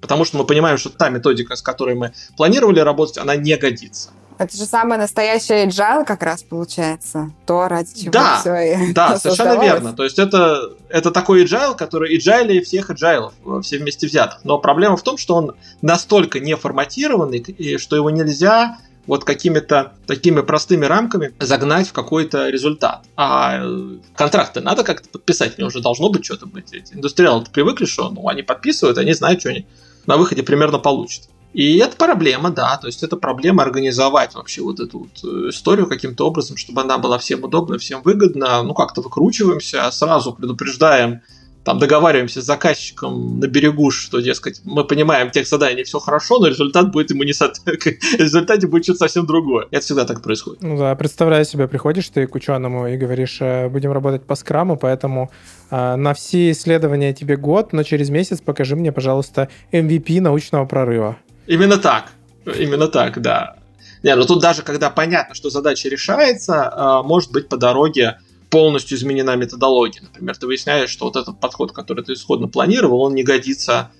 Потому 0.00 0.24
что 0.24 0.38
мы 0.38 0.44
понимаем, 0.44 0.78
что 0.78 0.90
та 0.90 1.10
методика, 1.10 1.56
с 1.56 1.62
которой 1.62 1.94
мы 1.94 2.12
планировали 2.36 2.80
работать, 2.80 3.18
она 3.18 3.36
не 3.36 3.56
годится. 3.56 4.10
Это 4.38 4.56
же 4.56 4.66
самый 4.66 4.98
настоящий 4.98 5.66
agile 5.66 6.04
как 6.04 6.22
раз 6.22 6.44
получается. 6.44 7.32
То, 7.44 7.66
ради 7.66 7.92
чего 8.02 8.12
Да, 8.12 8.38
все 8.38 8.54
и 8.54 8.92
Да, 8.94 9.18
совершенно 9.18 9.60
верно. 9.60 9.92
То 9.92 10.04
есть 10.04 10.20
это, 10.20 10.76
это 10.88 11.10
такой 11.10 11.44
agile, 11.44 11.76
который 11.76 12.16
agile 12.16 12.60
всех 12.60 12.88
agile, 12.90 13.32
все 13.62 13.78
вместе 13.78 14.06
взятых. 14.06 14.38
Но 14.44 14.58
проблема 14.58 14.96
в 14.96 15.02
том, 15.02 15.18
что 15.18 15.34
он 15.34 15.56
настолько 15.82 16.38
не 16.38 16.54
форматированный, 16.54 17.38
и 17.38 17.78
что 17.78 17.96
его 17.96 18.10
нельзя 18.10 18.78
вот 19.08 19.24
какими-то 19.24 19.94
такими 20.06 20.42
простыми 20.42 20.84
рамками 20.84 21.32
загнать 21.40 21.88
в 21.88 21.92
какой-то 21.92 22.50
результат. 22.50 23.06
А 23.16 23.58
э, 23.58 23.96
контракты 24.14 24.60
надо 24.60 24.84
как-то 24.84 25.08
подписать, 25.08 25.56
него 25.56 25.68
уже 25.68 25.80
должно 25.80 26.10
быть 26.10 26.26
что-то 26.26 26.46
быть. 26.46 26.72
Индустриалы 26.92 27.42
привыкли, 27.50 27.86
что 27.86 28.10
ну, 28.10 28.28
они 28.28 28.42
подписывают, 28.42 28.98
они 28.98 29.14
знают, 29.14 29.40
что 29.40 29.48
они 29.48 29.66
на 30.06 30.18
выходе 30.18 30.42
примерно 30.42 30.78
получат. 30.78 31.30
И 31.54 31.78
это 31.78 31.96
проблема, 31.96 32.50
да, 32.50 32.76
то 32.76 32.86
есть 32.86 33.02
это 33.02 33.16
проблема 33.16 33.62
организовать 33.62 34.34
вообще 34.34 34.60
вот 34.60 34.78
эту 34.78 34.98
вот 34.98 35.24
э, 35.24 35.48
историю 35.48 35.86
каким-то 35.86 36.26
образом, 36.26 36.58
чтобы 36.58 36.82
она 36.82 36.98
была 36.98 37.16
всем 37.18 37.42
удобна, 37.42 37.78
всем 37.78 38.02
выгодна, 38.02 38.62
ну 38.62 38.74
как-то 38.74 39.00
выкручиваемся, 39.00 39.90
сразу 39.90 40.34
предупреждаем, 40.34 41.22
там 41.68 41.78
договариваемся 41.78 42.40
с 42.40 42.46
заказчиком 42.46 43.40
на 43.40 43.46
берегу, 43.46 43.90
что, 43.90 44.20
дескать, 44.20 44.62
мы 44.64 44.84
понимаем, 44.84 45.30
тех 45.30 45.46
заданий 45.46 45.82
все 45.82 45.98
хорошо, 45.98 46.38
но 46.38 46.46
результат 46.46 46.90
будет 46.90 47.10
ему 47.10 47.24
не 47.24 47.34
со... 47.34 47.52
в 47.66 48.18
результате 48.18 48.66
будет 48.66 48.84
что-то 48.84 49.00
совсем 49.00 49.26
другое. 49.26 49.66
Это 49.70 49.84
всегда 49.84 50.06
так 50.06 50.22
происходит. 50.22 50.62
Ну 50.62 50.78
да, 50.78 50.94
представляю 50.94 51.44
себе, 51.44 51.68
приходишь 51.68 52.08
ты 52.08 52.26
к 52.26 52.34
ученому 52.34 52.88
и 52.88 52.96
говоришь, 52.96 53.36
э, 53.42 53.68
будем 53.68 53.92
работать 53.92 54.22
по 54.22 54.34
скраму, 54.34 54.78
поэтому 54.78 55.30
э, 55.70 55.96
на 55.96 56.14
все 56.14 56.52
исследования 56.52 57.12
тебе 57.12 57.36
год, 57.36 57.74
но 57.74 57.82
через 57.82 58.08
месяц 58.08 58.40
покажи 58.40 58.74
мне, 58.74 58.90
пожалуйста, 58.90 59.50
MVP 59.70 60.22
научного 60.22 60.64
прорыва. 60.64 61.18
Именно 61.46 61.76
так. 61.76 62.12
Именно 62.46 62.88
так, 62.88 63.20
да. 63.20 63.56
Не, 64.02 64.16
ну 64.16 64.24
тут 64.24 64.40
даже 64.40 64.62
когда 64.62 64.88
понятно, 64.88 65.34
что 65.34 65.50
задача 65.50 65.90
решается, 65.90 66.72
э, 66.74 67.06
может 67.06 67.30
быть 67.30 67.50
по 67.50 67.58
дороге 67.58 68.16
полностью 68.50 68.96
изменена 68.96 69.36
методология. 69.36 70.02
Например, 70.02 70.36
ты 70.36 70.46
выясняешь, 70.46 70.90
что 70.90 71.06
вот 71.06 71.16
этот 71.16 71.40
подход, 71.40 71.72
который 71.72 72.04
ты 72.04 72.14
исходно 72.14 72.48
планировал, 72.48 73.02
он 73.02 73.14
не 73.14 73.22
годится, 73.22 73.90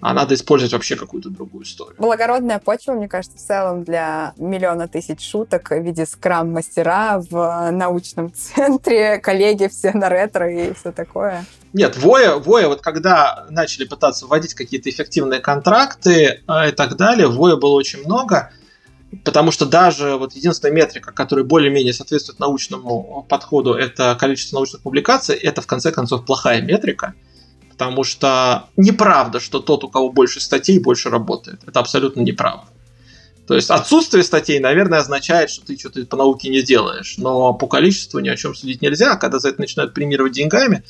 а 0.00 0.12
надо 0.12 0.34
использовать 0.34 0.72
вообще 0.72 0.94
какую-то 0.96 1.30
другую 1.30 1.64
историю. 1.64 1.96
Благородная 1.98 2.58
почва, 2.58 2.92
мне 2.92 3.08
кажется, 3.08 3.38
в 3.38 3.40
целом 3.40 3.82
для 3.82 4.34
миллиона 4.36 4.88
тысяч 4.88 5.20
шуток 5.28 5.70
в 5.70 5.80
виде 5.82 6.04
скрам-мастера 6.06 7.22
в 7.30 7.70
научном 7.70 8.32
центре, 8.32 9.18
коллеги 9.18 9.68
все 9.68 9.92
на 9.92 10.08
ретро 10.08 10.50
и 10.50 10.74
все 10.74 10.92
такое. 10.92 11.44
Нет, 11.72 11.96
Воя, 11.96 12.36
Воя, 12.36 12.68
вот 12.68 12.82
когда 12.82 13.46
начали 13.50 13.84
пытаться 13.84 14.26
вводить 14.26 14.54
какие-то 14.54 14.90
эффективные 14.90 15.40
контракты 15.40 16.42
э, 16.46 16.68
и 16.68 16.72
так 16.72 16.96
далее, 16.96 17.28
Воя 17.28 17.56
было 17.56 17.74
очень 17.74 18.04
много, 18.04 18.50
потому 19.24 19.50
что 19.50 19.66
даже 19.66 20.16
вот 20.16 20.34
единственная 20.34 20.74
метрика, 20.74 21.12
которая 21.12 21.44
более-менее 21.44 21.92
соответствует 21.92 22.38
научному 22.38 23.26
подходу, 23.28 23.72
это 23.74 24.16
количество 24.18 24.56
научных 24.56 24.82
публикаций, 24.82 25.36
это 25.36 25.62
в 25.62 25.66
конце 25.66 25.92
концов 25.92 26.24
плохая 26.24 26.60
метрика, 26.62 27.14
потому 27.70 28.04
что 28.04 28.68
неправда, 28.76 29.40
что 29.40 29.60
тот, 29.60 29.84
у 29.84 29.88
кого 29.88 30.10
больше 30.10 30.40
статей, 30.40 30.78
больше 30.78 31.10
работает. 31.10 31.60
Это 31.66 31.80
абсолютно 31.80 32.20
неправда. 32.20 32.66
То 33.46 33.54
есть 33.54 33.70
отсутствие 33.70 34.24
статей, 34.24 34.58
наверное, 34.58 34.98
означает, 34.98 35.50
что 35.50 35.64
ты 35.64 35.78
что-то 35.78 36.04
по 36.06 36.16
науке 36.16 36.48
не 36.48 36.62
делаешь, 36.62 37.14
но 37.16 37.54
по 37.54 37.68
количеству 37.68 38.18
ни 38.18 38.28
о 38.28 38.36
чем 38.36 38.54
судить 38.56 38.82
нельзя, 38.82 39.14
когда 39.16 39.38
за 39.38 39.50
это 39.50 39.60
начинают 39.60 39.94
премировать 39.94 40.32
деньгами, 40.32 40.82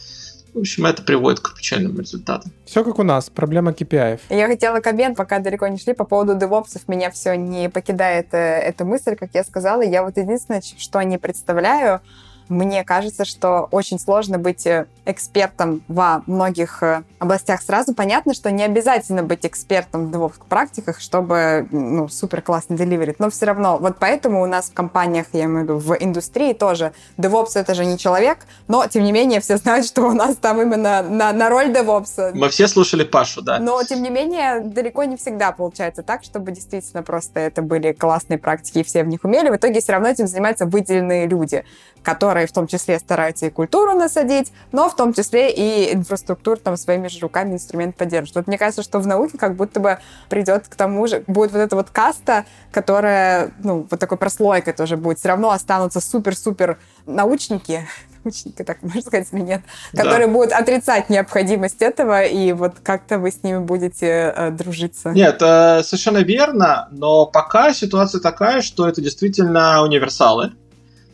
в 0.54 0.58
общем, 0.58 0.86
это 0.86 1.02
приводит 1.02 1.40
к 1.40 1.54
печальным 1.54 1.98
результатам. 1.98 2.52
Все 2.64 2.84
как 2.84 2.98
у 2.98 3.02
нас, 3.02 3.30
проблема 3.30 3.72
KPI. 3.72 4.20
Я 4.30 4.46
хотела 4.46 4.80
коммент, 4.80 5.16
пока 5.16 5.38
далеко 5.38 5.66
не 5.68 5.78
шли, 5.78 5.92
по 5.92 6.04
поводу 6.04 6.34
девопсов. 6.34 6.88
Меня 6.88 7.10
все 7.10 7.34
не 7.34 7.68
покидает 7.68 8.28
э, 8.32 8.38
эта 8.38 8.84
мысль, 8.84 9.16
как 9.16 9.30
я 9.34 9.44
сказала. 9.44 9.82
Я 9.82 10.02
вот 10.02 10.16
единственное, 10.16 10.62
что 10.62 11.02
не 11.02 11.18
представляю, 11.18 12.00
мне 12.48 12.84
кажется, 12.84 13.24
что 13.24 13.68
очень 13.70 13.98
сложно 13.98 14.38
быть 14.38 14.66
э, 14.66 14.86
экспертом 15.04 15.82
во 15.88 16.22
многих 16.26 16.82
э, 16.82 17.02
областях 17.18 17.62
сразу. 17.62 17.94
Понятно, 17.94 18.34
что 18.34 18.50
не 18.50 18.62
обязательно 18.62 19.22
быть 19.22 19.44
экспертом 19.44 20.06
в 20.10 20.14
DevOps 20.14 20.40
практиках, 20.48 21.00
чтобы 21.00 21.66
ну, 21.70 22.08
супер 22.08 22.42
классно 22.42 22.76
деливерить, 22.76 23.18
но 23.18 23.30
все 23.30 23.46
равно. 23.46 23.78
Вот 23.78 23.96
поэтому 23.98 24.42
у 24.42 24.46
нас 24.46 24.70
в 24.70 24.74
компаниях, 24.74 25.26
я 25.32 25.44
имею 25.44 25.60
в 25.60 25.62
виду 25.62 25.78
в 25.78 25.96
индустрии 25.98 26.52
тоже, 26.52 26.92
DevOps 27.16 27.52
это 27.54 27.74
же 27.74 27.84
не 27.84 27.98
человек, 27.98 28.38
но 28.68 28.86
тем 28.86 29.04
не 29.04 29.12
менее 29.12 29.40
все 29.40 29.56
знают, 29.56 29.86
что 29.86 30.02
у 30.02 30.12
нас 30.12 30.36
там 30.36 30.60
именно 30.60 31.02
на, 31.02 31.32
на 31.32 31.48
роль 31.48 31.70
DevOps. 31.70 32.32
Мы 32.34 32.48
все 32.48 32.68
слушали 32.68 33.04
Пашу, 33.04 33.42
да. 33.42 33.58
Но, 33.58 33.82
тем 33.82 34.02
не 34.02 34.10
менее, 34.10 34.60
далеко 34.60 35.04
не 35.04 35.16
всегда 35.16 35.52
получается 35.52 36.02
так, 36.02 36.24
чтобы 36.24 36.52
действительно 36.52 37.02
просто 37.02 37.40
это 37.40 37.62
были 37.62 37.92
классные 37.92 38.38
практики, 38.38 38.78
и 38.78 38.84
все 38.84 39.02
в 39.02 39.08
них 39.08 39.24
умели. 39.24 39.50
В 39.50 39.56
итоге 39.56 39.80
все 39.80 39.92
равно 39.92 40.08
этим 40.08 40.26
занимаются 40.26 40.66
выделенные 40.66 41.26
люди, 41.26 41.64
которые 42.06 42.46
в 42.46 42.52
том 42.52 42.68
числе 42.68 43.00
стараются 43.00 43.46
и 43.46 43.50
культуру 43.50 43.92
насадить, 43.96 44.52
но 44.70 44.88
в 44.88 44.94
том 44.94 45.12
числе 45.12 45.50
и 45.50 45.92
инфраструктуру 45.92 46.56
там 46.56 46.76
своими 46.76 47.08
же 47.08 47.18
руками 47.18 47.54
инструмент 47.54 47.96
поддерживают. 47.96 48.36
Вот 48.36 48.46
мне 48.46 48.58
кажется, 48.58 48.84
что 48.84 49.00
в 49.00 49.08
науке 49.08 49.36
как 49.36 49.56
будто 49.56 49.80
бы 49.80 49.98
придет 50.28 50.68
к 50.68 50.76
тому 50.76 51.08
же, 51.08 51.24
будет 51.26 51.50
вот 51.50 51.58
эта 51.58 51.74
вот 51.74 51.90
каста, 51.90 52.44
которая, 52.70 53.50
ну, 53.58 53.88
вот 53.90 53.98
такой 53.98 54.18
прослойкой 54.18 54.72
тоже 54.72 54.96
будет. 54.96 55.18
Все 55.18 55.30
равно 55.30 55.50
останутся 55.50 56.00
супер-супер 56.00 56.78
научники, 57.06 57.88
научники, 58.24 58.62
так 58.62 58.80
можно 58.82 59.02
сказать 59.02 59.26
или 59.32 59.40
нет, 59.40 59.62
да. 59.92 60.04
которые 60.04 60.28
будут 60.28 60.52
отрицать 60.52 61.10
необходимость 61.10 61.82
этого, 61.82 62.22
и 62.22 62.52
вот 62.52 62.74
как-то 62.84 63.18
вы 63.18 63.32
с 63.32 63.42
ними 63.42 63.58
будете 63.58 64.32
э, 64.36 64.50
дружиться. 64.52 65.10
Нет, 65.10 65.38
э, 65.42 65.82
совершенно 65.82 66.18
верно, 66.18 66.86
но 66.92 67.26
пока 67.26 67.74
ситуация 67.74 68.20
такая, 68.20 68.62
что 68.62 68.88
это 68.88 69.00
действительно 69.00 69.82
универсалы. 69.82 70.52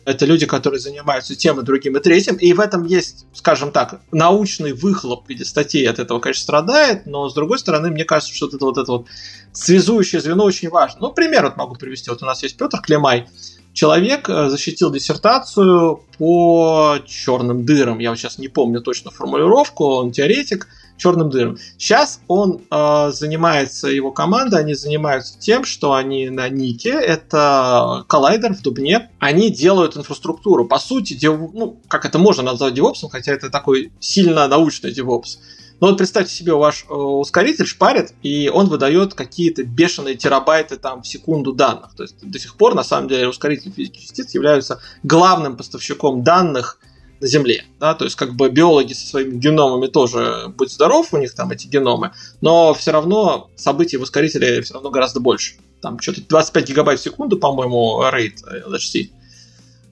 Это 0.05 0.25
люди, 0.25 0.45
которые 0.45 0.79
занимаются 0.79 1.35
тем 1.35 1.59
и 1.59 1.63
другим 1.63 1.95
и 1.97 2.01
третьим, 2.01 2.35
и 2.35 2.51
в 2.53 2.59
этом 2.59 2.85
есть, 2.85 3.25
скажем 3.33 3.71
так, 3.71 4.01
научный 4.11 4.73
выхлоп 4.73 5.25
в 5.25 5.29
виде 5.29 5.45
статей 5.45 5.89
от 5.89 5.99
этого, 5.99 6.19
конечно, 6.19 6.43
страдает, 6.43 7.05
но 7.05 7.29
с 7.29 7.33
другой 7.33 7.59
стороны, 7.59 7.89
мне 7.89 8.03
кажется, 8.03 8.35
что 8.35 8.47
это 8.47 8.57
вот 8.59 8.77
это 8.77 8.91
вот 8.91 9.07
связующее 9.53 10.19
звено 10.19 10.43
очень 10.43 10.69
важно. 10.69 10.99
Ну, 11.01 11.13
пример 11.13 11.43
вот 11.45 11.57
могу 11.57 11.75
привести. 11.75 12.09
Вот 12.09 12.21
у 12.21 12.25
нас 12.25 12.43
есть 12.43 12.57
Петр 12.57 12.81
Климай, 12.81 13.27
человек 13.73 14.29
э, 14.29 14.49
защитил 14.49 14.91
диссертацию 14.91 16.03
по 16.17 16.97
черным 17.05 17.65
дырам. 17.65 17.99
Я 17.99 18.11
вот 18.11 18.19
сейчас 18.19 18.37
не 18.37 18.47
помню 18.47 18.81
точно 18.81 19.11
формулировку, 19.11 19.85
он 19.85 20.11
теоретик 20.11 20.67
черным 20.97 21.29
дырам. 21.29 21.57
Сейчас 21.77 22.21
он 22.27 22.61
э, 22.69 23.11
занимается, 23.13 23.87
его 23.87 24.11
команда, 24.11 24.57
они 24.57 24.73
занимаются 24.73 25.39
тем, 25.39 25.65
что 25.65 25.93
они 25.93 26.29
на 26.29 26.49
Нике, 26.49 26.91
это 26.91 28.05
коллайдер 28.07 28.53
в 28.53 28.61
Дубне, 28.61 29.09
они 29.19 29.49
делают 29.49 29.97
инфраструктуру. 29.97 30.65
По 30.65 30.79
сути, 30.79 31.13
дев, 31.13 31.39
ну, 31.53 31.79
как 31.87 32.05
это 32.05 32.19
можно 32.19 32.43
назвать 32.43 32.73
девопсом, 32.73 33.09
хотя 33.09 33.33
это 33.33 33.49
такой 33.49 33.91
сильно 33.99 34.47
научный 34.47 34.91
девопс. 34.91 35.39
Но 35.79 35.89
вот 35.89 35.97
представьте 35.97 36.33
себе, 36.33 36.53
ваш 36.53 36.85
э, 36.89 36.93
ускоритель 36.93 37.65
шпарит, 37.65 38.13
и 38.21 38.49
он 38.53 38.67
выдает 38.67 39.15
какие-то 39.15 39.63
бешеные 39.63 40.15
терабайты 40.15 40.77
там 40.77 41.01
в 41.03 41.07
секунду 41.07 41.51
данных. 41.51 41.93
То 41.97 42.03
есть 42.03 42.15
до 42.21 42.39
сих 42.39 42.55
пор, 42.55 42.73
на 42.73 42.83
самом 42.83 43.09
деле, 43.09 43.27
ускорители 43.27 43.71
физики 43.71 43.99
частиц 43.99 44.33
являются 44.33 44.79
главным 45.03 45.57
поставщиком 45.57 46.23
данных 46.23 46.79
на 47.23 47.27
Земле. 47.27 47.63
Да? 47.79 47.93
То 47.93 48.03
есть 48.03 48.17
как 48.17 48.35
бы 48.35 48.49
биологи 48.49 48.91
со 48.91 49.07
своими 49.07 49.37
геномами 49.37 49.87
тоже, 49.87 50.49
будь 50.57 50.71
здоров, 50.71 51.07
у 51.13 51.17
них 51.17 51.33
там 51.33 51.51
эти 51.51 51.67
геномы, 51.67 52.11
но 52.41 52.73
все 52.73 52.91
равно 52.91 53.49
событий 53.55 53.95
в 53.95 54.01
ускорителе 54.01 54.61
все 54.61 54.73
равно 54.73 54.91
гораздо 54.91 55.21
больше. 55.21 55.55
Там 55.81 55.99
что-то 55.99 56.21
25 56.27 56.67
гигабайт 56.67 56.99
в 56.99 57.03
секунду, 57.03 57.37
по-моему, 57.37 58.03
рейд 58.11 58.41
LHC. 58.43 59.09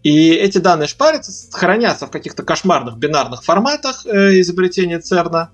И 0.04 0.32
эти 0.32 0.58
данные 0.58 0.88
шпарятся, 0.88 1.32
хранятся 1.52 2.06
в 2.08 2.12
каких-то 2.12 2.44
кошмарных 2.44 2.98
бинарных 2.98 3.44
форматах 3.44 4.06
э, 4.06 4.42
изобретения 4.42 5.00
ЦЕРНа 5.00 5.52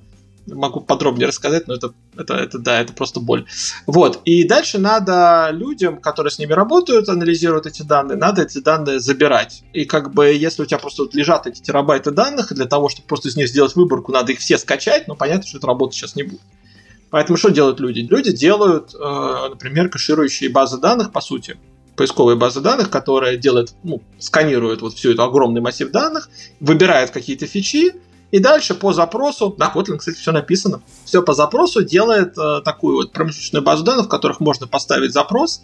могу 0.48 0.82
подробнее 0.82 1.28
рассказать, 1.28 1.68
но 1.68 1.76
это, 1.76 1.93
это, 2.18 2.36
это, 2.36 2.60
да, 2.60 2.80
это 2.80 2.93
просто 2.93 3.20
боль. 3.20 3.45
Вот, 3.86 4.22
и 4.26 4.48
дальше 4.48 4.80
надо 4.80 5.50
людям, 5.52 5.98
которые 6.00 6.32
с 6.32 6.39
ними 6.39 6.54
работают, 6.54 7.10
анализируют 7.10 7.66
эти 7.66 7.82
данные, 7.82 8.18
надо 8.18 8.43
эти 8.43 8.60
данные 8.60 9.00
забирать. 9.00 9.64
И 9.74 9.86
как 9.86 10.14
бы, 10.14 10.28
если 10.28 10.64
у 10.64 10.66
тебя 10.66 10.80
просто 10.80 11.04
вот 11.04 11.14
лежат 11.14 11.48
эти 11.48 11.62
терабайты 11.62 12.12
данных, 12.12 12.54
для 12.54 12.66
того, 12.66 12.89
чтобы 12.89 13.08
просто 13.08 13.30
из 13.30 13.36
них 13.36 13.48
сделать 13.50 13.76
выборку, 13.76 14.12
надо 14.12 14.32
их 14.32 14.39
все 14.39 14.58
скачать, 14.58 15.08
но 15.08 15.16
понятно, 15.16 15.48
что 15.48 15.58
это 15.58 15.68
работать 15.68 15.95
сейчас 15.95 16.16
не 16.16 16.24
будет. 16.24 16.41
Поэтому 17.10 17.38
что 17.38 17.50
делают 17.50 17.80
люди? 17.80 18.00
Люди 18.02 18.32
делают, 18.32 18.93
э, 18.93 19.48
например, 19.50 19.89
кэширующие 19.89 20.50
базы 20.50 20.78
данных, 20.78 21.12
по 21.12 21.22
сути, 21.22 21.58
поисковые 21.95 22.38
базы 22.38 22.62
данных, 22.62 22.89
которые 22.89 23.38
делают, 23.38 23.74
ну, 23.84 24.02
сканируют 24.20 24.82
вот 24.82 24.93
всю 24.93 25.12
эту 25.12 25.24
огромный 25.24 25.62
массив 25.62 25.89
данных, 25.89 26.30
выбирают 26.60 27.12
какие-то 27.12 27.48
фичи, 27.48 27.93
и 28.32 28.40
дальше 28.40 28.76
по 28.76 28.94
запросу, 28.94 29.56
на 29.58 29.72
Kotlin, 29.74 29.98
кстати, 29.98 30.18
все 30.18 30.32
написано, 30.32 30.82
все 31.06 31.22
по 31.22 31.34
запросу 31.34 31.84
делает 31.84 32.38
э, 32.38 32.62
такую 32.64 32.98
вот 32.98 33.14
промежуточную 33.14 33.64
базу 33.64 33.84
данных, 33.84 34.08
в 34.08 34.10
которых 34.10 34.40
можно 34.40 34.68
поставить 34.68 35.14
запрос 35.14 35.62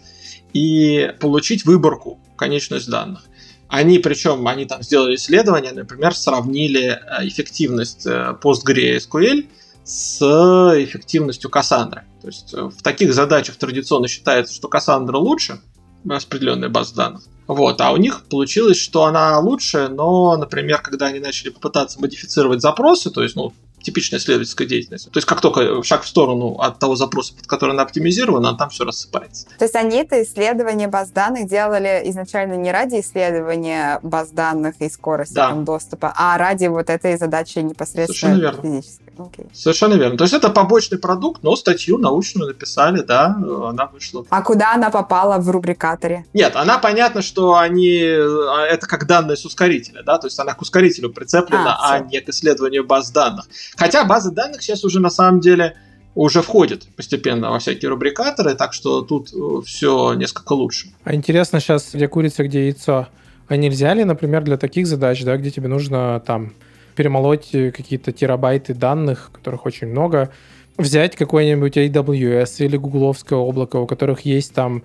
и 0.54 1.12
получить 1.20 1.66
выборку, 1.66 2.18
конечность 2.36 2.88
данных. 2.88 3.22
Они, 3.68 3.98
причем, 3.98 4.46
они 4.46 4.64
там 4.64 4.82
сделали 4.82 5.16
исследование, 5.16 5.72
например, 5.72 6.14
сравнили 6.14 6.98
э, 6.98 7.26
эффективность 7.28 8.06
э, 8.06 8.36
PostgreSQL 8.42 9.46
с 9.84 10.22
эффективностью 10.22 11.50
Cassandra. 11.50 12.02
То 12.22 12.28
есть 12.28 12.54
э, 12.54 12.62
в 12.62 12.82
таких 12.82 13.12
задачах 13.12 13.56
традиционно 13.56 14.08
считается, 14.08 14.54
что 14.54 14.68
Cassandra 14.68 15.16
лучше, 15.16 15.60
распределенная 16.08 16.70
база 16.70 16.94
данных, 16.94 17.22
вот, 17.46 17.80
а 17.80 17.92
у 17.92 17.96
них 17.96 18.24
получилось, 18.24 18.78
что 18.78 19.04
она 19.04 19.38
лучше, 19.38 19.88
но, 19.88 20.36
например, 20.36 20.80
когда 20.80 21.06
они 21.06 21.20
начали 21.20 21.50
попытаться 21.50 22.00
модифицировать 22.00 22.62
запросы, 22.62 23.10
то 23.10 23.22
есть, 23.22 23.36
ну, 23.36 23.52
типичная 23.84 24.18
исследовательская 24.18 24.66
деятельность. 24.66 25.10
То 25.10 25.18
есть 25.18 25.26
как 25.26 25.40
только 25.40 25.82
шаг 25.82 26.02
в 26.02 26.08
сторону 26.08 26.56
от 26.58 26.78
того 26.78 26.96
запроса, 26.96 27.34
под 27.34 27.46
который 27.46 27.72
она 27.72 27.82
оптимизирована, 27.82 28.56
там 28.56 28.70
все 28.70 28.84
рассыпается. 28.84 29.46
То 29.58 29.64
есть 29.64 29.76
они 29.76 29.98
это 29.98 30.22
исследование 30.22 30.88
баз 30.88 31.10
данных 31.10 31.48
делали 31.48 32.02
изначально 32.06 32.54
не 32.54 32.72
ради 32.72 33.00
исследования 33.00 34.00
баз 34.02 34.30
данных 34.30 34.74
и 34.80 34.88
скорости 34.88 35.34
да. 35.34 35.50
там, 35.50 35.64
доступа, 35.64 36.12
а 36.16 36.36
ради 36.38 36.66
вот 36.66 36.90
этой 36.90 37.16
задачи 37.16 37.58
непосредственно 37.58 38.34
Совершенно 38.34 38.40
верно. 38.40 38.62
физической. 38.62 39.04
Okay. 39.16 39.48
Совершенно 39.52 39.94
верно. 39.94 40.18
То 40.18 40.24
есть 40.24 40.34
это 40.34 40.50
побочный 40.50 40.98
продукт, 40.98 41.42
но 41.42 41.54
статью 41.56 41.98
научную 41.98 42.48
написали, 42.48 43.00
да, 43.00 43.36
она 43.36 43.86
вышла. 43.86 44.24
А 44.28 44.42
куда 44.42 44.74
она 44.74 44.90
попала 44.90 45.38
в 45.38 45.48
рубрикаторе? 45.50 46.26
Нет, 46.32 46.56
она 46.56 46.78
понятно, 46.78 47.22
что 47.22 47.54
они 47.54 48.02
а, 48.02 48.66
это 48.66 48.86
как 48.86 49.06
данные 49.06 49.36
с 49.36 49.44
ускорителя, 49.44 50.02
да, 50.02 50.18
то 50.18 50.26
есть 50.26 50.38
она 50.38 50.54
к 50.54 50.62
ускорителю 50.62 51.10
прицеплена, 51.10 51.76
а, 51.76 51.94
а 51.94 51.98
не 52.00 52.20
к 52.20 52.28
исследованию 52.28 52.84
баз 52.84 53.10
данных. 53.10 53.46
Хотя 53.76 54.04
базы 54.04 54.30
данных 54.30 54.62
сейчас 54.62 54.84
уже 54.84 55.00
на 55.00 55.10
самом 55.10 55.40
деле 55.40 55.76
уже 56.14 56.42
входит 56.42 56.86
постепенно 56.96 57.50
во 57.50 57.58
всякие 57.58 57.88
рубрикаторы, 57.88 58.54
так 58.54 58.72
что 58.72 59.02
тут 59.02 59.32
э, 59.32 59.62
все 59.66 60.14
несколько 60.14 60.52
лучше. 60.52 60.88
А 61.02 61.14
интересно 61.14 61.60
сейчас, 61.60 61.90
где 61.92 62.06
курица, 62.06 62.44
где 62.44 62.66
яйцо. 62.66 63.08
А 63.48 63.56
нельзя 63.56 63.92
ли, 63.94 64.04
например, 64.04 64.42
для 64.42 64.56
таких 64.56 64.86
задач, 64.86 65.22
да, 65.22 65.36
где 65.36 65.50
тебе 65.50 65.68
нужно 65.68 66.22
там 66.24 66.52
перемолоть 66.94 67.50
какие-то 67.50 68.12
терабайты 68.12 68.74
данных, 68.74 69.30
которых 69.32 69.66
очень 69.66 69.88
много, 69.88 70.30
взять 70.78 71.16
какой-нибудь 71.16 71.76
AWS 71.76 72.64
или 72.64 72.76
гугловское 72.76 73.38
облако, 73.38 73.76
у 73.76 73.86
которых 73.86 74.20
есть 74.20 74.54
там 74.54 74.82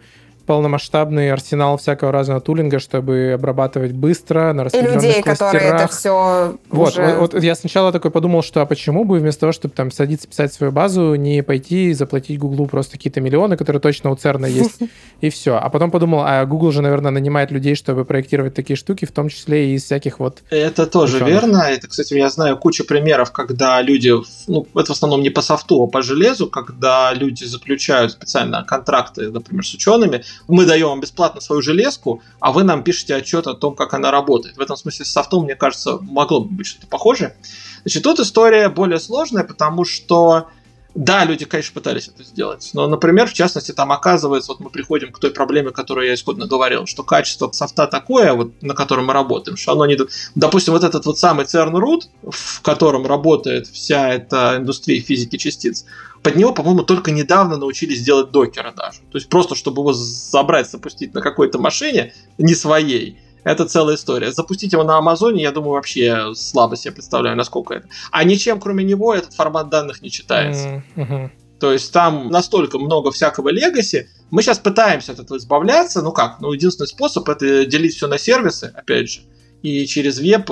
полномасштабный 0.50 1.32
арсенал 1.32 1.78
всякого 1.78 2.12
разного 2.12 2.42
тулинга, 2.42 2.80
чтобы 2.80 3.34
обрабатывать 3.36 3.92
быстро 3.92 4.52
на 4.52 4.64
распределенных 4.64 5.04
И 5.04 5.08
людей, 5.08 5.22
кластерах. 5.22 5.52
которые 5.52 5.74
это 5.76 5.88
все 5.88 6.58
вот, 6.70 6.90
уже... 6.90 7.18
вот, 7.20 7.34
вот 7.36 7.44
я 7.44 7.54
сначала 7.54 7.92
такой 7.92 8.10
подумал, 8.10 8.42
что 8.42 8.64
а 8.64 8.66
почему 8.66 9.06
бы 9.06 9.20
вместо 9.20 9.42
того, 9.42 9.52
чтобы 9.52 9.76
там 9.76 9.92
садиться 9.92 10.28
писать 10.28 10.52
свою 10.52 10.72
базу, 10.72 11.14
не 11.14 11.44
пойти 11.44 11.90
и 11.90 11.94
заплатить 11.94 12.40
Гуглу 12.40 12.66
просто 12.66 12.94
какие-то 12.94 13.22
миллионы, 13.22 13.58
которые 13.58 13.80
точно 13.80 14.10
у 14.10 14.16
Церна 14.16 14.48
есть, 14.48 14.80
и 15.22 15.30
все. 15.30 15.56
А 15.56 15.70
потом 15.70 15.92
подумал, 15.92 16.24
а 16.26 16.44
Google 16.48 16.72
же, 16.72 16.82
наверное, 16.82 17.12
нанимает 17.12 17.52
людей, 17.52 17.76
чтобы 17.76 18.04
проектировать 18.04 18.56
такие 18.56 18.76
штуки, 18.76 19.06
в 19.06 19.12
том 19.12 19.30
числе 19.30 19.70
и 19.70 19.76
из 19.76 19.84
всяких 19.84 20.20
вот... 20.20 20.40
Это 20.50 20.88
тоже 20.88 21.18
ученых. 21.18 21.32
верно. 21.32 21.58
Это, 21.70 21.88
кстати, 21.88 22.16
я 22.16 22.28
знаю 22.32 22.58
кучу 22.58 22.88
примеров, 22.88 23.32
когда 23.32 23.80
люди, 23.84 24.12
ну, 24.48 24.66
это 24.74 24.94
в 24.94 24.96
основном 24.96 25.22
не 25.22 25.30
по 25.30 25.44
софту, 25.44 25.84
а 25.84 25.86
по 25.86 26.02
железу, 26.02 26.48
когда 26.48 27.14
люди 27.14 27.44
заключают 27.44 28.14
специально 28.14 28.64
контракты, 28.64 29.30
например, 29.30 29.64
с 29.64 29.76
учеными, 29.76 30.24
мы 30.48 30.66
даем 30.66 30.90
вам 30.90 31.02
бесплатно 31.02 31.42
свою 31.42 31.62
железку, 31.62 32.22
а 32.40 32.52
вы 32.52 32.64
нам 32.64 32.84
пишете 32.84 33.16
отчет 33.16 33.48
о 33.48 33.54
том, 33.54 33.76
как 33.76 33.94
она 33.94 34.12
работает. 34.12 34.58
В 34.58 34.62
этом 34.62 34.78
смысле 34.78 35.06
с 35.06 35.12
софтом, 35.12 35.44
мне 35.44 35.56
кажется, 35.56 35.98
могло 36.02 36.42
бы 36.42 36.50
быть 36.50 36.68
что-то 36.68 36.88
похожее. 36.88 37.36
Значит, 37.84 38.04
тут 38.04 38.20
история 38.20 38.70
более 38.70 39.00
сложная, 39.00 39.44
потому 39.44 39.86
что 39.86 40.48
да, 40.96 41.24
люди, 41.24 41.46
конечно, 41.46 41.74
пытались 41.74 42.08
это 42.08 42.24
сделать. 42.24 42.72
Но, 42.74 42.88
например, 42.88 43.28
в 43.28 43.34
частности, 43.34 43.72
там 43.72 43.92
оказывается, 43.92 44.52
вот 44.52 44.60
мы 44.60 44.72
приходим 44.72 45.12
к 45.12 45.20
той 45.20 45.30
проблеме, 45.30 45.70
которую 45.70 46.08
я 46.08 46.16
исходно 46.16 46.48
говорил, 46.48 46.88
что 46.88 47.04
качество 47.04 47.52
софта 47.52 47.86
такое, 47.86 48.34
вот, 48.34 48.62
на 48.62 48.74
котором 48.74 49.06
мы 49.06 49.14
работаем, 49.14 49.56
что 49.56 49.74
оно 49.74 49.86
не... 49.86 49.98
Допустим, 50.34 50.74
вот 50.74 50.84
этот 50.84 51.06
вот 51.06 51.20
самый 51.20 51.46
CERN 51.46 51.74
root, 51.74 52.02
в 52.24 52.62
котором 52.62 53.06
работает 53.06 53.68
вся 53.68 54.10
эта 54.10 54.56
индустрия 54.58 55.00
физики 55.00 55.38
частиц, 55.38 55.86
под 56.24 56.36
него, 56.36 56.54
по-моему, 56.54 56.84
только 56.84 57.12
недавно 57.12 57.58
научились 57.58 58.04
делать 58.04 58.32
докера 58.32 58.74
даже. 58.76 59.00
То 59.12 59.18
есть 59.18 59.30
просто, 59.30 59.56
чтобы 59.56 59.82
его 59.82 59.94
забрать, 59.94 60.70
запустить 60.70 61.14
на 61.14 61.22
какой-то 61.22 61.60
машине, 61.60 62.14
не 62.38 62.56
своей, 62.56 63.20
это 63.44 63.66
целая 63.66 63.96
история. 63.96 64.32
Запустить 64.32 64.74
его 64.74 64.84
на 64.84 64.98
Амазоне, 64.98 65.42
я 65.42 65.52
думаю, 65.52 65.74
вообще 65.74 66.34
слабо 66.36 66.76
себе 66.76 66.94
представляю, 66.94 67.38
насколько 67.38 67.74
это. 67.74 67.88
А 68.12 68.24
ничем, 68.24 68.60
кроме 68.60 68.84
него, 68.84 69.14
этот 69.14 69.34
формат 69.34 69.70
данных 69.70 70.02
не 70.02 70.12
читается. 70.12 70.84
Mm-hmm. 70.96 71.30
То 71.60 71.74
есть 71.74 71.92
там 71.92 72.30
настолько 72.30 72.80
много 72.80 73.12
всякого 73.12 73.50
легаси. 73.50 74.10
Мы 74.32 74.42
сейчас 74.42 74.60
пытаемся 74.60 75.12
от 75.14 75.20
этого 75.20 75.38
избавляться. 75.38 76.02
Ну 76.02 76.12
как? 76.12 76.40
Ну, 76.40 76.54
единственный 76.54 76.88
способ 76.88 77.28
это 77.28 77.66
делить 77.66 77.96
все 77.96 78.08
на 78.08 78.18
сервисы, 78.18 78.74
опять 78.76 79.10
же 79.10 79.22
и 79.62 79.86
через 79.88 80.20
веб 80.20 80.48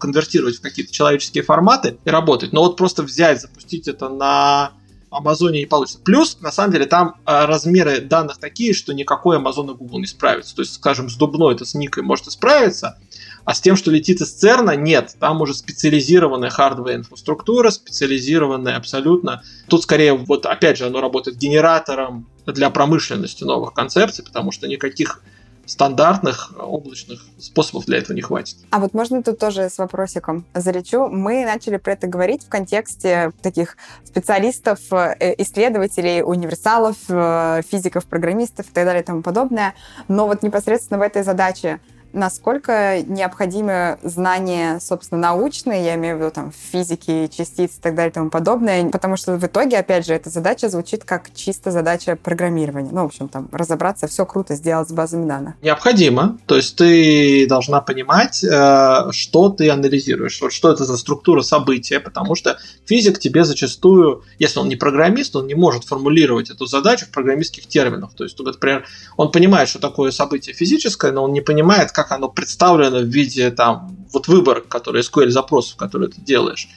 конвертировать 0.00 0.56
в 0.56 0.60
какие-то 0.60 0.92
человеческие 0.92 1.44
форматы 1.44 1.98
и 2.04 2.10
работать. 2.10 2.52
Но 2.52 2.62
вот 2.62 2.76
просто 2.76 3.02
взять, 3.02 3.40
запустить 3.40 3.88
это 3.88 4.08
на 4.08 4.72
Амазоне 5.10 5.60
не 5.60 5.66
получится. 5.66 6.00
Плюс, 6.04 6.38
на 6.40 6.52
самом 6.52 6.72
деле, 6.72 6.86
там 6.86 7.16
э, 7.24 7.44
размеры 7.46 8.00
данных 8.00 8.38
такие, 8.38 8.74
что 8.74 8.92
никакой 8.92 9.38
Amazon 9.38 9.72
и 9.72 9.74
Google 9.74 10.00
не 10.00 10.06
справится. 10.06 10.54
То 10.54 10.62
есть, 10.62 10.74
скажем, 10.74 11.08
с 11.08 11.16
Дубной 11.16 11.54
это 11.54 11.64
с 11.64 11.74
Никой 11.74 12.02
может 12.02 12.30
справиться, 12.30 12.98
А 13.44 13.54
с 13.54 13.60
тем, 13.60 13.76
что 13.76 13.90
летит 13.90 14.20
из 14.20 14.32
ЦЕРНа, 14.32 14.76
нет. 14.76 15.16
Там 15.18 15.40
уже 15.40 15.54
специализированная 15.54 16.50
hardware 16.50 16.96
инфраструктура, 16.96 17.70
специализированная 17.70 18.76
абсолютно. 18.76 19.42
Тут 19.68 19.84
скорее, 19.84 20.14
вот 20.14 20.44
опять 20.44 20.76
же, 20.76 20.86
оно 20.86 21.00
работает 21.00 21.38
генератором 21.38 22.26
для 22.46 22.68
промышленности 22.70 23.44
новых 23.44 23.72
концепций, 23.72 24.24
потому 24.24 24.52
что 24.52 24.68
никаких 24.68 25.22
стандартных 25.68 26.54
облачных 26.58 27.20
способов 27.38 27.84
для 27.84 27.98
этого 27.98 28.16
не 28.16 28.22
хватит. 28.22 28.56
А 28.70 28.78
вот 28.78 28.94
можно 28.94 29.22
тут 29.22 29.38
тоже 29.38 29.68
с 29.68 29.78
вопросиком 29.78 30.46
заречу. 30.54 31.08
Мы 31.08 31.44
начали 31.44 31.76
про 31.76 31.92
это 31.92 32.06
говорить 32.06 32.44
в 32.44 32.48
контексте 32.48 33.32
таких 33.42 33.76
специалистов, 34.04 34.80
э, 34.90 35.34
исследователей, 35.38 36.22
универсалов, 36.22 36.96
э, 37.08 37.62
физиков, 37.70 38.06
программистов 38.06 38.66
и 38.70 38.72
так 38.72 38.84
далее 38.84 39.02
и 39.02 39.06
тому 39.06 39.22
подобное. 39.22 39.74
Но 40.08 40.26
вот 40.26 40.42
непосредственно 40.42 40.98
в 40.98 41.02
этой 41.02 41.22
задаче 41.22 41.80
насколько 42.12 43.02
необходимы 43.06 43.98
знания, 44.02 44.78
собственно, 44.80 45.20
научные, 45.20 45.84
я 45.84 45.94
имею 45.96 46.16
в 46.16 46.20
виду 46.20 46.30
там 46.30 46.52
физики, 46.52 47.28
частиц 47.34 47.78
и 47.78 47.80
так 47.80 47.94
далее 47.94 48.10
и 48.10 48.14
тому 48.14 48.30
подобное, 48.30 48.88
потому 48.90 49.16
что 49.16 49.36
в 49.36 49.44
итоге, 49.44 49.78
опять 49.78 50.06
же, 50.06 50.14
эта 50.14 50.30
задача 50.30 50.68
звучит 50.68 51.04
как 51.04 51.34
чисто 51.34 51.70
задача 51.70 52.16
программирования. 52.16 52.90
Ну, 52.92 53.02
в 53.02 53.06
общем, 53.06 53.28
там, 53.28 53.48
разобраться, 53.52 54.06
все 54.06 54.24
круто 54.26 54.54
сделать 54.54 54.88
с 54.88 54.92
базами 54.92 55.28
данных. 55.28 55.54
Необходимо. 55.62 56.38
То 56.46 56.56
есть 56.56 56.76
ты 56.76 57.46
должна 57.48 57.80
понимать, 57.80 58.42
э, 58.42 59.10
что 59.12 59.50
ты 59.50 59.70
анализируешь, 59.70 60.40
вот 60.40 60.52
что 60.52 60.72
это 60.72 60.84
за 60.84 60.96
структура 60.96 61.42
события, 61.42 62.00
потому 62.00 62.34
что 62.34 62.58
физик 62.86 63.18
тебе 63.18 63.44
зачастую, 63.44 64.22
если 64.38 64.60
он 64.60 64.68
не 64.68 64.76
программист, 64.76 65.36
он 65.36 65.46
не 65.46 65.54
может 65.54 65.84
формулировать 65.84 66.50
эту 66.50 66.66
задачу 66.66 67.06
в 67.06 67.10
программистских 67.10 67.66
терминах. 67.66 68.14
То 68.14 68.24
есть, 68.24 68.38
например, 68.38 68.86
он 69.16 69.30
понимает, 69.30 69.68
что 69.68 69.78
такое 69.78 70.10
событие 70.10 70.54
физическое, 70.54 71.12
но 71.12 71.24
он 71.24 71.32
не 71.32 71.40
понимает, 71.40 71.92
как 71.98 72.12
оно 72.12 72.28
представлено 72.28 73.00
в 73.00 73.06
виде 73.06 73.50
там 73.50 73.96
вот 74.12 74.28
выборок, 74.28 74.68
которые 74.68 75.02
SQL 75.02 75.30
запросов, 75.30 75.76
которые 75.76 76.08
ты 76.08 76.20
делаешь. 76.20 76.68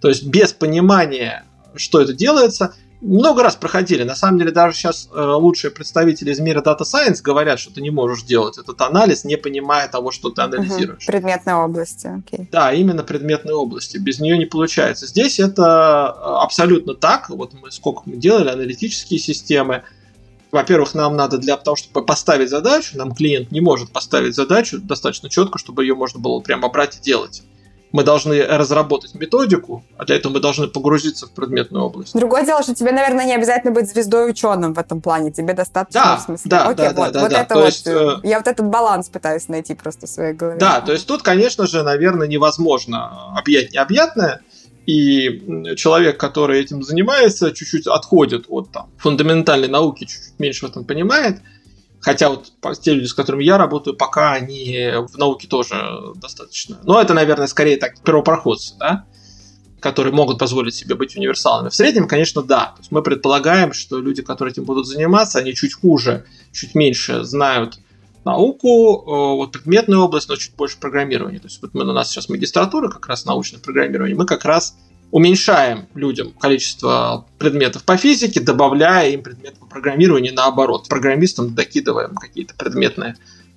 То 0.00 0.08
есть 0.08 0.24
без 0.26 0.52
понимания, 0.52 1.44
что 1.76 2.00
это 2.00 2.12
делается, 2.12 2.74
много 3.00 3.44
раз 3.44 3.54
проходили. 3.54 4.02
На 4.02 4.16
самом 4.16 4.40
деле 4.40 4.50
даже 4.50 4.76
сейчас 4.76 5.08
э, 5.14 5.22
лучшие 5.22 5.70
представители 5.70 6.32
из 6.32 6.40
мира 6.40 6.60
Data 6.60 6.80
Science 6.80 7.22
говорят, 7.22 7.60
что 7.60 7.72
ты 7.72 7.82
не 7.82 7.90
можешь 7.90 8.24
делать 8.24 8.58
этот 8.58 8.80
анализ, 8.80 9.22
не 9.22 9.36
понимая 9.36 9.86
того, 9.86 10.10
что 10.10 10.30
ты 10.30 10.42
анализируешь. 10.42 11.04
Угу, 11.04 11.12
предметной 11.12 11.54
области, 11.54 12.08
окей. 12.08 12.48
Да, 12.50 12.72
именно 12.72 13.04
предметной 13.04 13.54
области. 13.54 13.98
Без 13.98 14.18
нее 14.18 14.36
не 14.36 14.46
получается. 14.46 15.06
Здесь 15.06 15.38
это 15.38 16.10
абсолютно 16.42 16.94
так. 16.94 17.30
Вот 17.30 17.52
мы 17.54 17.70
сколько 17.70 18.02
мы 18.06 18.16
делали 18.16 18.48
аналитические 18.48 19.20
системы, 19.20 19.84
во-первых, 20.54 20.94
нам 20.94 21.16
надо 21.16 21.38
для 21.38 21.56
того, 21.56 21.74
чтобы 21.74 22.06
поставить 22.06 22.48
задачу, 22.48 22.96
нам 22.96 23.12
клиент 23.12 23.50
не 23.50 23.60
может 23.60 23.90
поставить 23.90 24.36
задачу 24.36 24.78
достаточно 24.80 25.28
четко, 25.28 25.58
чтобы 25.58 25.82
ее 25.82 25.96
можно 25.96 26.20
было 26.20 26.38
прямо 26.38 26.68
брать 26.68 26.96
и 26.96 27.00
делать. 27.00 27.42
Мы 27.90 28.04
должны 28.04 28.40
разработать 28.42 29.14
методику, 29.14 29.84
а 29.96 30.04
для 30.04 30.16
этого 30.16 30.32
мы 30.32 30.40
должны 30.40 30.68
погрузиться 30.68 31.26
в 31.26 31.32
предметную 31.32 31.84
область. 31.84 32.14
Другое 32.14 32.44
дело, 32.44 32.62
что 32.62 32.74
тебе, 32.74 32.92
наверное, 32.92 33.24
не 33.24 33.34
обязательно 33.34 33.72
быть 33.72 33.88
звездой 33.88 34.30
ученым 34.30 34.74
в 34.74 34.78
этом 34.78 35.00
плане. 35.00 35.32
Тебе 35.32 35.54
достаточно, 35.54 36.00
да, 36.02 36.16
в 36.16 36.22
смысле. 36.22 36.48
Да, 36.48 36.68
Окей, 36.68 36.88
да, 36.88 36.92
вот, 36.92 37.12
да, 37.12 37.20
вот 37.20 37.30
да. 37.30 37.40
это 37.40 37.54
то 37.54 37.60
вот. 37.60 37.66
Есть, 37.66 37.86
э, 37.86 38.16
я 38.22 38.38
вот 38.38 38.46
этот 38.46 38.66
баланс 38.66 39.08
пытаюсь 39.08 39.48
найти 39.48 39.74
просто 39.74 40.06
в 40.06 40.10
своей 40.10 40.34
голове. 40.34 40.58
Да, 40.58 40.80
то 40.80 40.92
есть 40.92 41.06
тут, 41.06 41.22
конечно 41.22 41.66
же, 41.66 41.82
наверное, 41.82 42.28
невозможно 42.28 43.36
объять 43.36 43.72
необъятное 43.72 44.40
и 44.86 45.74
человек, 45.76 46.18
который 46.18 46.60
этим 46.60 46.82
занимается, 46.82 47.52
чуть-чуть 47.52 47.86
отходит 47.86 48.46
от 48.48 48.70
там, 48.70 48.90
фундаментальной 48.98 49.68
науки, 49.68 50.04
чуть-чуть 50.04 50.38
меньше 50.38 50.66
в 50.66 50.70
этом 50.70 50.84
понимает. 50.84 51.40
Хотя 52.00 52.28
вот 52.28 52.52
те 52.82 52.92
люди, 52.92 53.06
с 53.06 53.14
которыми 53.14 53.44
я 53.44 53.56
работаю, 53.56 53.96
пока 53.96 54.32
они 54.32 54.90
в 55.08 55.16
науке 55.16 55.48
тоже 55.48 55.76
достаточно. 56.16 56.78
Но 56.84 57.00
это, 57.00 57.14
наверное, 57.14 57.46
скорее 57.46 57.78
так, 57.78 57.98
первопроходцы, 58.02 58.74
да? 58.78 59.06
которые 59.80 60.14
могут 60.14 60.38
позволить 60.38 60.74
себе 60.74 60.94
быть 60.94 61.14
универсалами. 61.16 61.68
В 61.68 61.74
среднем, 61.74 62.08
конечно, 62.08 62.42
да. 62.42 62.72
То 62.74 62.80
есть 62.80 62.90
мы 62.90 63.02
предполагаем, 63.02 63.74
что 63.74 64.00
люди, 64.00 64.22
которые 64.22 64.52
этим 64.52 64.64
будут 64.64 64.86
заниматься, 64.86 65.38
они 65.38 65.54
чуть 65.54 65.74
хуже, 65.74 66.24
чуть 66.52 66.74
меньше 66.74 67.22
знают 67.24 67.78
науку, 68.24 68.68
э, 68.68 69.36
вот 69.36 69.52
предметную 69.52 70.02
область, 70.02 70.28
но 70.28 70.36
чуть 70.36 70.54
больше 70.54 70.78
программирования. 70.78 71.38
То 71.38 71.46
есть 71.46 71.60
вот 71.62 71.74
мы, 71.74 71.82
у 71.82 71.92
нас 71.92 72.10
сейчас 72.10 72.28
магистратура 72.28 72.88
как 72.88 73.06
раз 73.06 73.24
научное 73.24 73.60
программирование, 73.60 74.16
мы 74.16 74.26
как 74.26 74.44
раз 74.44 74.76
уменьшаем 75.10 75.86
людям 75.94 76.32
количество 76.32 77.26
предметов 77.38 77.84
по 77.84 77.96
физике, 77.96 78.40
добавляя 78.40 79.10
им 79.10 79.22
предметов 79.22 79.60
по 79.60 79.66
программированию 79.66 80.34
наоборот. 80.34 80.88
Программистам 80.88 81.54
докидываем 81.54 82.16
какие-то 82.16 82.54
предметные 82.56 83.16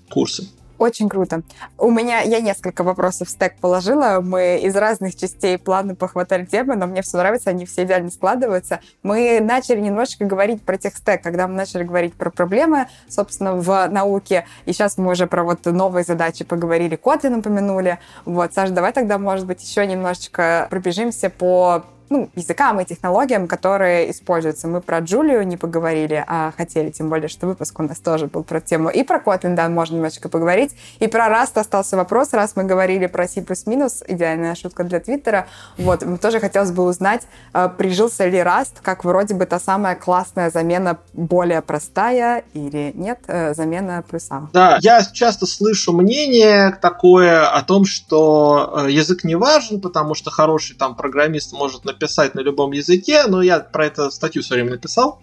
курсы. 0.10 0.48
Очень 0.80 1.10
круто. 1.10 1.42
У 1.78 1.90
меня, 1.90 2.22
я 2.22 2.40
несколько 2.40 2.84
вопросов 2.84 3.28
в 3.28 3.32
стек 3.32 3.56
положила. 3.60 4.20
Мы 4.22 4.60
из 4.62 4.76
разных 4.76 5.16
частей 5.16 5.58
плана 5.58 5.96
похватали 5.96 6.46
темы, 6.46 6.76
но 6.76 6.86
мне 6.86 7.02
все 7.02 7.18
нравится, 7.18 7.50
они 7.50 7.66
все 7.66 7.84
идеально 7.84 8.12
складываются. 8.12 8.80
Мы 9.02 9.40
начали 9.42 9.80
немножечко 9.82 10.26
говорить 10.26 10.62
про 10.62 10.78
техстек, 10.78 11.24
когда 11.24 11.48
мы 11.48 11.56
начали 11.56 11.84
говорить 11.84 12.14
про 12.14 12.30
проблемы, 12.30 12.88
собственно, 13.10 13.56
в 13.56 13.88
науке. 13.88 14.46
И 14.66 14.74
сейчас 14.74 14.98
мы 14.98 15.12
уже 15.12 15.26
про 15.26 15.44
вот 15.44 15.66
новые 15.66 16.04
задачи 16.04 16.46
поговорили, 16.46 16.96
Kotlin 16.96 17.40
упомянули. 17.40 17.98
Вот, 18.26 18.54
Саша, 18.54 18.72
давай 18.72 18.94
тогда, 18.94 19.18
может 19.18 19.48
быть, 19.48 19.64
еще 19.64 19.86
немножечко 19.88 20.68
пробежимся 20.70 21.30
по 21.30 21.86
ну, 22.10 22.30
языкам 22.36 22.80
и 22.80 22.86
технологиям, 22.86 23.48
которые 23.48 24.12
используются. 24.12 24.68
Мы 24.68 24.82
про 24.82 25.00
Джулию 25.00 25.46
не 25.46 25.58
поговорили, 25.58 26.24
а 26.28 26.54
хотели, 26.56 26.90
тем 26.90 27.10
более, 27.10 27.28
что 27.28 27.48
выпуск 27.48 27.80
у 27.80 27.84
нас 27.84 28.00
тоже 28.00 28.28
был 28.28 28.44
про 28.44 28.62
тему. 28.62 28.90
И 28.90 29.04
про 29.04 29.20
Kotlin, 29.20 29.56
да, 29.56 29.68
можно 29.68 29.96
немножечко 29.96 30.30
поговорить. 30.30 30.74
И 31.00 31.08
про 31.08 31.28
Rust 31.28 31.60
остался 31.60 31.98
вопрос, 31.98 32.34
раз 32.34 32.56
мы 32.56 32.64
говорили 32.64 33.08
про 33.08 33.28
C++, 33.28 33.42
идеальная 33.42 34.56
шутка 34.56 34.84
для 34.84 35.00
Твиттера. 35.00 35.48
Вот, 35.78 36.04
тоже 36.22 36.40
хотелось 36.40 36.72
бы 36.72 36.84
узнать, 36.84 37.24
а, 37.54 37.68
прижился 37.68 38.28
ли 38.28 38.40
Rust, 38.40 38.78
как 38.82 39.04
вроде 39.04 39.34
бы 39.34 39.46
та 39.46 39.60
самая 39.60 39.96
классная 39.96 40.50
замена 40.50 41.00
более 41.14 41.62
простая 41.62 42.44
или 42.54 42.92
нет, 42.96 43.20
э, 43.28 43.54
замена 43.54 44.04
плюса. 44.10 44.50
Да, 44.54 44.78
я 44.82 45.04
часто 45.04 45.46
слышу 45.46 45.92
мнение 45.92 46.72
такое 46.82 47.50
о 47.50 47.62
том, 47.64 47.86
что 47.86 48.86
э, 48.86 48.92
язык 48.92 49.24
не 49.24 49.36
важен, 49.36 49.82
потому 49.82 50.16
что 50.16 50.32
хороший 50.32 50.76
там 50.76 50.96
программист 50.96 51.54
может 51.54 51.84
написать 51.84 51.97
написать 51.98 52.36
на 52.36 52.42
любом 52.42 52.72
языке, 52.72 53.26
но 53.28 53.42
я 53.42 53.60
про 53.60 53.88
это 53.88 54.10
статью 54.12 54.44
все 54.44 54.54
время 54.54 54.72
написал 54.72 55.20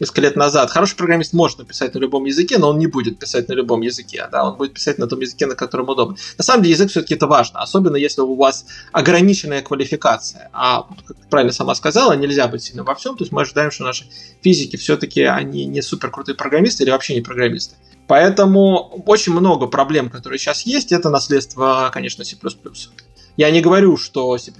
несколько 0.00 0.20
лет 0.20 0.36
назад. 0.36 0.70
Хороший 0.70 0.96
программист 0.96 1.32
может 1.32 1.58
написать 1.58 1.94
на 1.94 1.98
любом 1.98 2.24
языке, 2.24 2.58
но 2.58 2.68
он 2.68 2.78
не 2.78 2.86
будет 2.86 3.18
писать 3.18 3.48
на 3.48 3.54
любом 3.54 3.80
языке, 3.80 4.28
да, 4.30 4.44
он 4.44 4.56
будет 4.56 4.74
писать 4.74 4.98
на 4.98 5.06
том 5.06 5.20
языке, 5.20 5.46
на 5.46 5.54
котором 5.54 5.88
удобно. 5.88 6.16
На 6.38 6.44
самом 6.44 6.62
деле 6.62 6.74
язык 6.74 6.90
все-таки 6.90 7.14
это 7.14 7.26
важно, 7.26 7.60
особенно 7.60 7.96
если 7.96 8.20
у 8.20 8.34
вас 8.34 8.66
ограниченная 8.92 9.62
квалификация. 9.62 10.50
А, 10.52 10.86
как 11.06 11.16
правильно 11.30 11.52
сама 11.52 11.74
сказала, 11.74 12.12
нельзя 12.12 12.46
быть 12.48 12.62
сильным 12.62 12.84
во 12.84 12.94
всем, 12.94 13.16
то 13.16 13.24
есть 13.24 13.32
мы 13.32 13.42
ожидаем, 13.42 13.70
что 13.70 13.84
наши 13.84 14.06
физики 14.42 14.76
все-таки 14.76 15.22
они 15.22 15.66
не 15.66 15.82
супер 15.82 16.10
крутые 16.10 16.36
программисты 16.36 16.84
или 16.84 16.90
вообще 16.90 17.14
не 17.14 17.22
программисты. 17.22 17.76
Поэтому 18.06 19.02
очень 19.06 19.32
много 19.32 19.66
проблем, 19.66 20.10
которые 20.10 20.38
сейчас 20.38 20.62
есть, 20.62 20.92
это 20.92 21.10
наследство, 21.10 21.90
конечно, 21.92 22.24
C++. 22.24 22.36
Я 23.36 23.50
не 23.50 23.60
говорю, 23.60 23.96
что 23.96 24.38
C++ 24.38 24.52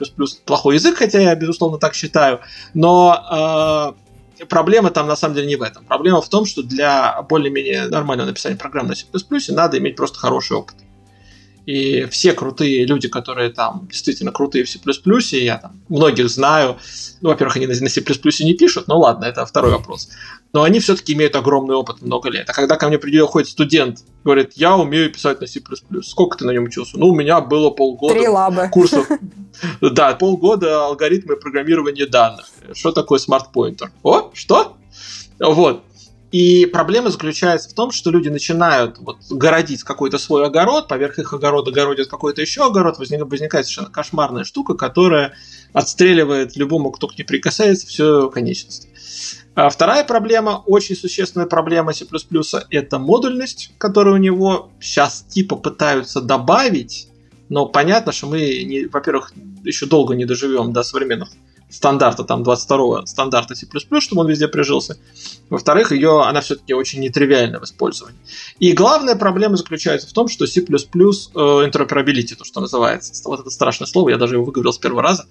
плохой 0.45 0.75
язык, 0.75 0.99
хотя 0.99 1.21
я, 1.21 1.35
безусловно, 1.35 1.79
так 1.79 1.95
считаю, 1.95 2.41
но 2.75 3.95
э, 4.41 4.45
проблема 4.45 4.91
там 4.91 5.07
на 5.07 5.17
самом 5.17 5.35
деле 5.35 5.47
не 5.47 5.57
в 5.57 5.63
этом. 5.63 5.85
Проблема 5.85 6.21
в 6.21 6.29
том, 6.29 6.45
что 6.45 6.63
для 6.63 7.23
более-менее 7.23 7.89
нормального 7.89 8.29
написания 8.29 8.57
программ 8.57 8.87
на 8.87 8.95
C++ 8.95 9.07
надо 9.49 9.79
иметь 9.79 9.97
просто 9.97 10.19
хороший 10.19 10.57
опыт. 10.57 10.77
И 11.67 12.05
все 12.05 12.33
крутые 12.33 12.87
люди, 12.87 13.09
которые 13.09 13.51
там 13.51 13.89
действительно 13.91 14.31
крутые 14.31 14.65
в 14.65 14.71
C++, 14.71 14.79
я 15.39 15.59
там 15.59 15.81
многих 15.89 16.29
знаю, 16.29 16.79
ну, 17.21 17.31
во-первых, 17.31 17.57
они 17.57 17.67
на 17.67 17.75
C++ 17.75 18.01
не 18.45 18.55
пишут, 18.55 18.87
ну 18.87 18.99
ладно, 18.99 19.25
это 19.25 19.45
второй 19.45 19.73
вопрос. 19.73 20.09
Но 20.57 20.63
они 20.63 20.81
все-таки 20.81 21.13
имеют 21.13 21.37
огромный 21.37 21.75
опыт 21.75 22.01
много 22.01 22.31
лет. 22.31 22.49
А 22.49 22.55
когда 22.55 22.77
ко 22.77 22.89
мне 22.89 22.97
приходит 22.99 23.47
студент, 23.47 23.99
говорит, 24.25 24.55
я 24.55 24.75
умею 24.75 25.13
писать 25.13 25.39
на 25.43 25.47
C++, 25.47 25.61
сколько 26.03 26.39
ты 26.39 26.47
на 26.47 26.51
нем 26.51 26.65
учился? 26.65 26.97
Ну, 26.99 27.09
у 27.09 27.15
меня 27.15 27.43
было 27.43 27.69
полгода 27.69 28.15
Три 28.15 28.27
лабы. 28.27 28.71
курсов. 28.73 29.07
Да, 29.83 30.15
полгода 30.15 30.87
алгоритмы 30.87 31.37
программирования 31.37 32.07
данных. 32.07 32.47
Что 32.73 32.93
такое 32.93 33.19
смарт-поинтер? 33.19 33.91
О, 34.03 34.31
что? 34.33 34.79
Вот. 35.39 35.83
И 36.33 36.65
проблема 36.67 37.11
заключается 37.11 37.69
в 37.69 37.75
том, 37.75 37.91
что 37.91 38.11
люди 38.11 38.29
начинают 38.31 38.97
вот 38.99 39.19
городить 39.31 39.83
какой-то 39.83 40.17
свой 40.17 40.47
огород, 40.47 40.89
поверх 40.89 41.19
их 41.19 41.35
огорода 41.35 41.71
городят 41.71 42.09
какой-то 42.09 42.41
еще 42.41 42.65
огород, 42.65 42.99
возникает, 42.99 43.31
возникает 43.31 43.67
совершенно 43.67 43.91
кошмарная 43.91 44.45
штука, 44.45 44.73
которая 44.73 45.35
отстреливает 45.75 46.57
любому, 46.57 46.93
кто 46.93 47.09
к 47.09 47.19
ней 47.19 47.25
прикасается, 47.25 47.87
все 47.87 48.31
конечности. 48.31 48.89
А 49.57 49.71
вторая 49.71 50.05
проблема, 50.05 50.63
очень 50.67 50.95
существенная 50.95 51.47
проблема 51.47 51.95
C++, 51.95 52.05
это 52.69 52.99
модульность, 52.99 53.73
которую 53.79 54.17
у 54.17 54.19
него 54.19 54.71
сейчас 54.81 55.23
типа 55.23 55.57
пытаются 55.57 56.21
добавить, 56.21 57.09
но 57.49 57.65
понятно, 57.65 58.13
что 58.13 58.27
мы, 58.27 58.87
во-первых, 58.93 59.33
еще 59.65 59.87
долго 59.87 60.15
не 60.15 60.27
доживем 60.27 60.75
до 60.75 60.83
современных 60.83 61.31
стандарта, 61.71 62.23
там, 62.25 62.43
22-го 62.43 63.07
стандарта 63.07 63.55
C++, 63.55 63.67
чтобы 64.01 64.21
он 64.21 64.29
везде 64.29 64.47
прижился. 64.47 64.99
Во-вторых, 65.49 65.91
ее, 65.91 66.23
она 66.23 66.43
все-таки 66.43 66.75
очень 66.75 67.01
нетривиальна 67.01 67.59
в 67.59 67.65
использовании. 67.65 68.21
И 68.59 68.73
главная 68.73 69.17
проблема 69.17 69.57
заключается 69.57 70.07
в 70.07 70.13
том, 70.13 70.29
что 70.29 70.47
C++ 70.47 70.61
interoperability, 70.61 72.35
то, 72.37 72.45
что 72.45 72.61
называется, 72.61 73.15
вот 73.25 73.41
это 73.41 73.49
страшное 73.51 73.87
слово, 73.87 74.11
я 74.11 74.19
даже 74.19 74.35
его 74.35 74.45
выговорил 74.45 74.75
с 74.75 74.79
первого 74.79 75.03
раза, 75.03 75.27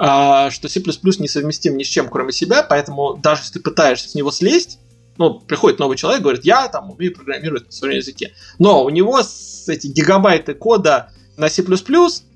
что 0.00 0.68
C++ 0.68 0.80
несовместим 0.80 1.76
ни 1.76 1.82
с 1.82 1.88
чем, 1.88 2.08
кроме 2.08 2.32
себя, 2.32 2.62
поэтому 2.62 3.18
даже 3.22 3.42
если 3.42 3.54
ты 3.54 3.60
пытаешься 3.60 4.08
с 4.08 4.14
него 4.14 4.30
слезть, 4.30 4.78
ну, 5.18 5.38
приходит 5.38 5.78
новый 5.78 5.98
человек, 5.98 6.22
говорит, 6.22 6.44
я 6.46 6.68
там 6.68 6.90
умею 6.90 7.14
программировать 7.14 7.66
на 7.66 7.72
своем 7.72 7.96
языке. 7.96 8.32
Но 8.58 8.82
у 8.82 8.88
него 8.88 9.22
с 9.22 9.68
эти 9.68 9.88
гигабайты 9.88 10.54
кода 10.54 11.12
на 11.36 11.50
C++, 11.50 11.62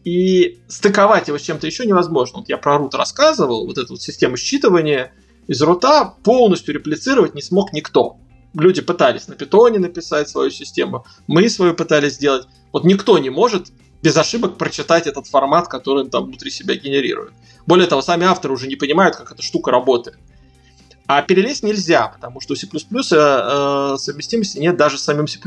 и 0.04 0.58
стыковать 0.68 1.28
его 1.28 1.38
с 1.38 1.42
чем-то 1.42 1.66
еще 1.66 1.86
невозможно. 1.86 2.40
Вот 2.40 2.50
я 2.50 2.58
про 2.58 2.76
root 2.76 2.94
рассказывал, 2.94 3.66
вот 3.66 3.78
эту 3.78 3.94
вот 3.94 4.02
систему 4.02 4.36
считывания 4.36 5.12
из 5.46 5.62
рута 5.62 6.14
полностью 6.22 6.74
реплицировать 6.74 7.34
не 7.34 7.40
смог 7.40 7.72
никто. 7.72 8.18
Люди 8.52 8.82
пытались 8.82 9.26
на 9.28 9.34
питоне 9.34 9.78
написать 9.78 10.28
свою 10.28 10.50
систему, 10.50 11.06
мы 11.26 11.48
свою 11.48 11.74
пытались 11.74 12.14
сделать. 12.14 12.46
Вот 12.72 12.84
никто 12.84 13.18
не 13.18 13.30
может 13.30 13.68
без 14.04 14.18
ошибок 14.18 14.58
прочитать 14.58 15.06
этот 15.06 15.26
формат, 15.26 15.68
который 15.68 16.04
он 16.04 16.10
там 16.10 16.26
внутри 16.26 16.50
себя 16.50 16.74
генерирует. 16.74 17.32
Более 17.66 17.86
того, 17.86 18.02
сами 18.02 18.26
авторы 18.26 18.52
уже 18.52 18.66
не 18.66 18.76
понимают, 18.76 19.16
как 19.16 19.32
эта 19.32 19.40
штука 19.40 19.70
работает. 19.70 20.18
А 21.06 21.20
перелезть 21.22 21.62
нельзя, 21.62 22.08
потому 22.08 22.40
что 22.40 22.54
у 22.54 22.56
C++ 22.56 22.66
э, 22.66 22.78
э, 23.12 23.96
совместимости 23.98 24.58
нет 24.58 24.76
даже 24.76 24.98
с 24.98 25.02
самим 25.02 25.28
C++. 25.28 25.38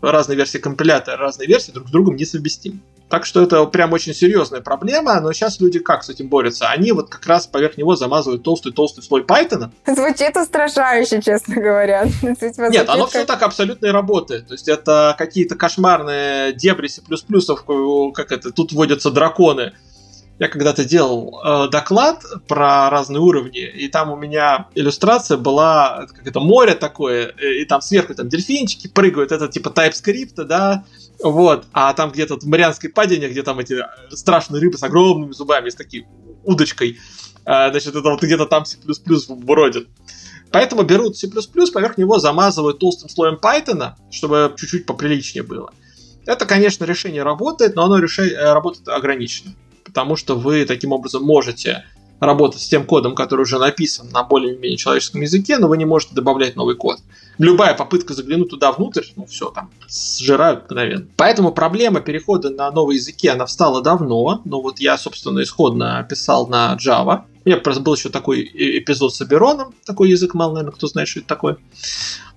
Разные 0.00 0.36
версии 0.36 0.58
компилятора, 0.58 1.18
разные 1.18 1.46
версии 1.46 1.70
друг 1.70 1.88
с 1.88 1.90
другом 1.90 2.16
несовместимы. 2.16 2.80
Так 3.08 3.24
что 3.24 3.42
это 3.42 3.64
прям 3.66 3.92
очень 3.92 4.14
серьезная 4.14 4.60
проблема, 4.60 5.20
но 5.20 5.32
сейчас 5.32 5.60
люди 5.60 5.78
как 5.78 6.02
с 6.02 6.08
этим 6.08 6.28
борются? 6.28 6.68
Они 6.68 6.90
вот 6.90 7.08
как 7.08 7.24
раз 7.26 7.46
поверх 7.46 7.76
него 7.76 7.94
замазывают 7.94 8.42
толстый-толстый 8.42 9.02
слой 9.02 9.22
Python. 9.22 9.70
Звучит 9.86 10.36
устрашающе, 10.36 11.22
честно 11.22 11.54
говоря. 11.54 12.08
Нет, 12.70 12.88
оно 12.88 13.06
все 13.06 13.24
так 13.24 13.42
абсолютно 13.42 13.86
и 13.86 13.90
работает. 13.90 14.48
То 14.48 14.54
есть 14.54 14.66
это 14.68 15.14
какие-то 15.16 15.54
кошмарные 15.54 16.52
дебри 16.52 16.88
C++, 16.88 17.00
как 18.12 18.32
это, 18.32 18.50
тут 18.50 18.72
вводятся 18.72 19.12
драконы, 19.12 19.72
я 20.38 20.48
когда-то 20.48 20.84
делал 20.84 21.40
э, 21.42 21.68
доклад 21.70 22.22
про 22.46 22.90
разные 22.90 23.20
уровни, 23.20 23.60
и 23.60 23.88
там 23.88 24.10
у 24.10 24.16
меня 24.16 24.68
иллюстрация 24.74 25.38
была, 25.38 26.06
как 26.08 26.26
это, 26.26 26.40
море 26.40 26.74
такое, 26.74 27.28
и, 27.40 27.62
и 27.62 27.64
там 27.64 27.80
сверху 27.80 28.14
там 28.14 28.28
дельфинчики 28.28 28.86
прыгают, 28.86 29.32
это 29.32 29.48
типа 29.48 29.68
TypeScript, 29.68 30.44
да, 30.44 30.84
вот, 31.22 31.64
а 31.72 31.92
там 31.94 32.10
где-то 32.10 32.38
в 32.38 32.44
Марианской 32.44 32.90
падине, 32.90 33.28
где 33.28 33.42
там 33.42 33.58
эти 33.60 33.82
страшные 34.10 34.60
рыбы 34.60 34.76
с 34.76 34.82
огромными 34.82 35.32
зубами, 35.32 35.70
с 35.70 35.74
такой 35.74 36.06
удочкой, 36.44 36.98
э, 37.46 37.70
значит, 37.70 37.94
это 37.94 38.10
вот 38.10 38.22
где-то 38.22 38.44
там 38.44 38.66
C++ 38.66 38.76
бродит. 39.28 39.88
Поэтому 40.52 40.82
берут 40.82 41.16
C++, 41.16 41.28
поверх 41.28 41.96
него 41.96 42.18
замазывают 42.18 42.78
толстым 42.78 43.08
слоем 43.08 43.38
Python, 43.42 43.94
чтобы 44.10 44.54
чуть-чуть 44.56 44.84
поприличнее 44.84 45.42
было. 45.42 45.72
Это, 46.26 46.44
конечно, 46.44 46.84
решение 46.84 47.22
работает, 47.22 47.74
но 47.74 47.84
оно 47.84 47.98
решение, 47.98 48.52
работает 48.52 48.88
ограниченно 48.88 49.54
потому 49.96 50.16
что 50.16 50.34
вы 50.34 50.66
таким 50.66 50.92
образом 50.92 51.22
можете 51.22 51.86
работать 52.20 52.60
с 52.60 52.68
тем 52.68 52.84
кодом, 52.84 53.14
который 53.14 53.40
уже 53.40 53.58
написан 53.58 54.10
на 54.10 54.24
более-менее 54.24 54.76
человеческом 54.76 55.22
языке, 55.22 55.56
но 55.56 55.68
вы 55.68 55.78
не 55.78 55.86
можете 55.86 56.14
добавлять 56.14 56.54
новый 56.54 56.76
код. 56.76 56.98
Любая 57.38 57.72
попытка 57.72 58.12
заглянуть 58.12 58.50
туда 58.50 58.72
внутрь, 58.72 59.04
ну 59.16 59.24
все, 59.24 59.48
там, 59.48 59.70
сжирают 59.88 60.64
мгновенно. 60.64 61.06
Поэтому 61.16 61.50
проблема 61.50 62.02
перехода 62.02 62.50
на 62.50 62.70
новые 62.70 62.98
языки, 62.98 63.26
она 63.26 63.46
встала 63.46 63.80
давно. 63.80 64.42
Ну 64.44 64.60
вот 64.60 64.80
я, 64.80 64.98
собственно, 64.98 65.42
исходно 65.42 66.06
писал 66.06 66.46
на 66.46 66.76
Java. 66.76 67.22
У 67.46 67.48
меня 67.48 67.58
был 67.58 67.94
еще 67.94 68.10
такой 68.10 68.42
эпизод 68.42 69.14
с 69.14 69.22
Абероном, 69.22 69.74
такой 69.86 70.10
язык 70.10 70.34
мало, 70.34 70.56
наверное, 70.56 70.74
кто 70.74 70.88
знает, 70.88 71.08
что 71.08 71.20
это 71.20 71.28
такое. 71.28 71.56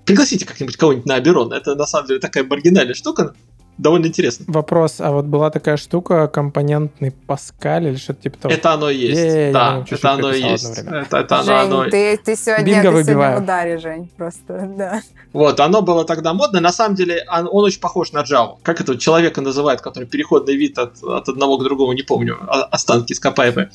Пригласите 0.06 0.46
как-нибудь 0.46 0.78
кого-нибудь 0.78 1.06
на 1.06 1.16
Аберон. 1.16 1.52
Это, 1.52 1.76
на 1.76 1.86
самом 1.86 2.08
деле, 2.08 2.22
такая 2.22 2.46
маргинальная 2.46 2.96
штука 2.96 3.34
довольно 3.80 4.08
интересно. 4.08 4.46
Вопрос, 4.48 5.00
а 5.00 5.12
вот 5.12 5.26
была 5.26 5.50
такая 5.50 5.78
штука, 5.78 6.28
компонентный 6.28 7.12
Паскаль 7.12 7.88
или 7.88 7.96
что-то 7.96 8.24
типа 8.24 8.38
того? 8.38 8.54
Это 8.54 8.74
оно 8.74 8.90
и 8.90 8.98
есть, 8.98 9.22
е 9.22 9.52
да, 9.52 9.86
это 9.90 10.12
оно 10.12 10.32
и 10.32 10.42
есть. 10.42 10.78
Это, 10.78 11.18
это 11.18 11.44
Жень, 11.44 11.54
оно, 11.56 11.80
оно... 11.82 11.90
Ты, 11.90 12.18
ты 12.18 12.36
сегодня, 12.36 12.66
Бинго 12.66 12.98
ты 12.98 13.04
сегодня 13.04 13.38
в 13.38 13.44
ударе, 13.44 13.78
Жень, 13.78 14.12
просто, 14.18 14.70
да. 14.78 15.02
Вот, 15.34 15.60
оно 15.60 15.82
было 15.82 16.06
тогда 16.06 16.34
модно, 16.34 16.60
на 16.60 16.72
самом 16.72 16.96
деле 16.96 17.26
он, 17.32 17.48
он 17.52 17.64
очень 17.64 17.80
похож 17.80 18.12
на 18.12 18.24
Java. 18.24 18.58
Как 18.64 18.82
этого 18.82 18.98
человека 18.98 19.42
называют, 19.42 19.82
который 19.82 20.06
переходный 20.06 20.56
вид 20.56 20.78
от, 20.78 21.02
от 21.04 21.30
одного 21.30 21.58
к 21.58 21.64
другому, 21.64 21.94
не 21.94 22.04
помню, 22.04 22.38
останки 22.72 23.14
ископаемые. 23.14 23.70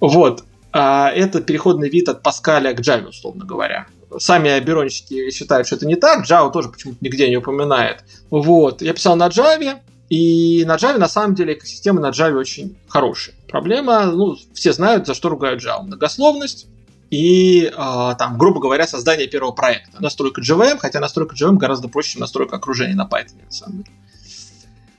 Вот, 0.00 0.44
а 0.72 1.10
это 1.10 1.40
переходный 1.40 1.88
вид 1.88 2.08
от 2.08 2.22
Паскаля 2.22 2.74
к 2.74 2.80
Java, 2.80 3.08
условно 3.08 3.44
говоря 3.44 3.86
сами 4.18 4.50
оберонщики 4.50 5.30
считают, 5.30 5.66
что 5.66 5.76
это 5.76 5.86
не 5.86 5.96
так. 5.96 6.26
Java 6.28 6.50
тоже 6.52 6.68
почему-то 6.68 6.98
нигде 7.00 7.28
не 7.28 7.36
упоминает. 7.36 8.04
Вот. 8.30 8.82
Я 8.82 8.92
писал 8.92 9.16
на 9.16 9.28
Java, 9.28 9.78
и 10.08 10.64
на 10.66 10.76
Java, 10.76 10.98
на 10.98 11.08
самом 11.08 11.34
деле, 11.34 11.54
экосистема 11.54 12.00
на 12.00 12.10
Java 12.10 12.34
очень 12.34 12.76
хорошая. 12.88 13.34
Проблема, 13.48 14.06
ну, 14.06 14.36
все 14.54 14.72
знают, 14.72 15.06
за 15.06 15.14
что 15.14 15.28
ругают 15.28 15.62
Java. 15.64 15.82
Многословность 15.82 16.66
и, 17.12 17.66
э, 17.66 18.14
там, 18.18 18.38
грубо 18.38 18.58
говоря, 18.58 18.86
создание 18.86 19.28
первого 19.28 19.52
проекта. 19.52 20.02
Настройка 20.02 20.40
JVM, 20.40 20.78
хотя 20.78 20.98
настройка 20.98 21.36
JVM 21.36 21.58
гораздо 21.58 21.88
проще, 21.88 22.12
чем 22.12 22.22
настройка 22.22 22.56
окружения 22.56 22.94
на 22.94 23.02
Python, 23.02 23.44
на 23.44 23.52
самом 23.52 23.82
деле. 23.82 23.96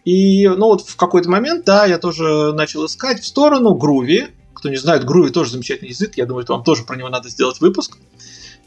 И, 0.05 0.47
ну, 0.47 0.67
вот 0.67 0.87
в 0.87 0.95
какой-то 0.95 1.27
момент, 1.31 1.65
да, 1.65 1.87
я 1.87 1.97
тоже 1.97 2.53
начал 2.53 2.85
искать 2.85 3.21
в 3.21 3.25
сторону 3.25 3.75
Groovy. 3.75 4.29
Кто 4.53 4.69
не 4.69 4.75
знает, 4.75 5.05
Groovy 5.05 5.31
тоже 5.31 5.53
замечательный 5.53 5.89
язык. 5.89 6.13
Я 6.15 6.27
думаю, 6.27 6.43
что 6.43 6.53
вам 6.53 6.63
тоже 6.63 6.83
про 6.83 6.95
него 6.95 7.09
надо 7.09 7.29
сделать 7.29 7.59
выпуск. 7.59 7.97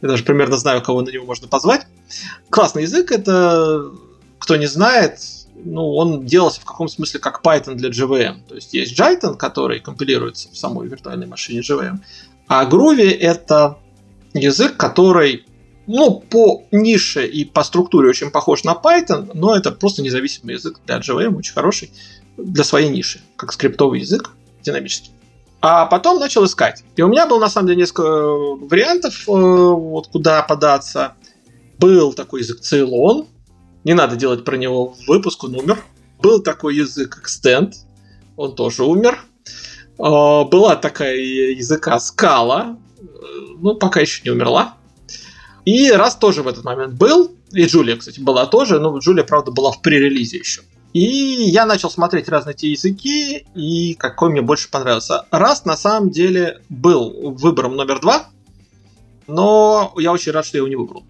Я 0.02 0.08
даже 0.08 0.24
примерно 0.24 0.56
знаю, 0.56 0.82
кого 0.82 1.02
на 1.02 1.10
него 1.10 1.24
можно 1.24 1.48
позвать. 1.48 1.86
Классный 2.50 2.82
язык, 2.82 3.12
это, 3.12 3.90
кто 4.38 4.56
не 4.56 4.66
знает, 4.66 5.20
ну, 5.64 5.94
он 5.94 6.26
делался 6.26 6.60
в 6.60 6.64
каком 6.64 6.88
смысле 6.88 7.20
как 7.20 7.40
Python 7.42 7.74
для 7.74 7.90
JVM. 7.90 8.42
То 8.48 8.54
есть 8.54 8.74
есть 8.74 8.98
Jython, 8.98 9.36
который 9.36 9.80
компилируется 9.80 10.50
в 10.50 10.56
самой 10.56 10.88
виртуальной 10.88 11.26
машине 11.26 11.60
JVM, 11.60 11.98
а 12.46 12.68
Groovy 12.68 13.10
это 13.10 13.78
язык, 14.34 14.76
который 14.76 15.44
ну, 15.86 16.20
по 16.20 16.64
нише 16.72 17.26
и 17.26 17.44
по 17.44 17.62
структуре 17.62 18.08
очень 18.08 18.30
похож 18.30 18.64
на 18.64 18.72
Python, 18.72 19.30
но 19.34 19.56
это 19.56 19.70
просто 19.70 20.02
независимый 20.02 20.54
язык 20.54 20.80
для 20.84 20.98
JVM, 20.98 21.36
очень 21.36 21.54
хороший 21.54 21.90
для 22.36 22.64
своей 22.64 22.90
ниши, 22.90 23.20
как 23.36 23.52
скриптовый 23.52 24.00
язык, 24.00 24.32
динамический. 24.62 25.12
А 25.60 25.86
потом 25.86 26.18
начал 26.18 26.44
искать. 26.44 26.84
И 26.96 27.02
у 27.02 27.08
меня 27.08 27.26
было, 27.26 27.40
на 27.40 27.48
самом 27.48 27.68
деле, 27.68 27.80
несколько 27.80 28.02
э, 28.02 28.56
вариантов, 28.66 29.28
э, 29.28 29.32
вот 29.32 30.08
куда 30.08 30.42
податься. 30.42 31.14
Был 31.78 32.12
такой 32.12 32.40
язык 32.40 32.60
Ceylon. 32.60 33.26
Не 33.84 33.94
надо 33.94 34.16
делать 34.16 34.44
про 34.44 34.56
него 34.56 34.94
выпуск, 35.06 35.44
он 35.44 35.56
умер. 35.56 35.82
Был 36.20 36.42
такой 36.42 36.76
язык 36.76 37.22
Extend. 37.24 37.74
Он 38.36 38.54
тоже 38.54 38.84
умер. 38.84 39.18
Э, 39.98 40.44
была 40.44 40.76
такая 40.76 41.16
языка 41.16 41.96
Scala. 41.96 42.76
Ну, 43.58 43.74
пока 43.74 44.00
еще 44.00 44.22
не 44.24 44.30
умерла. 44.30 44.74
И 45.64 45.90
раз 45.90 46.16
тоже 46.16 46.42
в 46.42 46.48
этот 46.48 46.64
момент 46.64 46.94
был. 46.94 47.32
И 47.52 47.64
Джулия, 47.64 47.96
кстати, 47.96 48.20
была 48.20 48.46
тоже. 48.46 48.78
Но 48.78 48.96
Джулия, 48.98 49.24
правда, 49.24 49.50
была 49.50 49.72
в 49.72 49.80
пререлизе 49.80 50.38
еще. 50.38 50.62
И 50.92 51.00
я 51.00 51.66
начал 51.66 51.90
смотреть 51.90 52.28
разные 52.28 52.54
эти 52.54 52.66
языки, 52.66 53.46
и 53.54 53.94
какой 53.94 54.30
мне 54.30 54.40
больше 54.40 54.70
понравился. 54.70 55.26
Раз 55.30 55.64
на 55.64 55.76
самом 55.76 56.10
деле 56.10 56.62
был 56.68 57.32
выбором 57.32 57.76
номер 57.76 58.00
два, 58.00 58.28
но 59.26 59.92
я 59.98 60.12
очень 60.12 60.32
рад, 60.32 60.46
что 60.46 60.56
я 60.56 60.60
его 60.60 60.68
не 60.68 60.76
выбрал. 60.76 61.04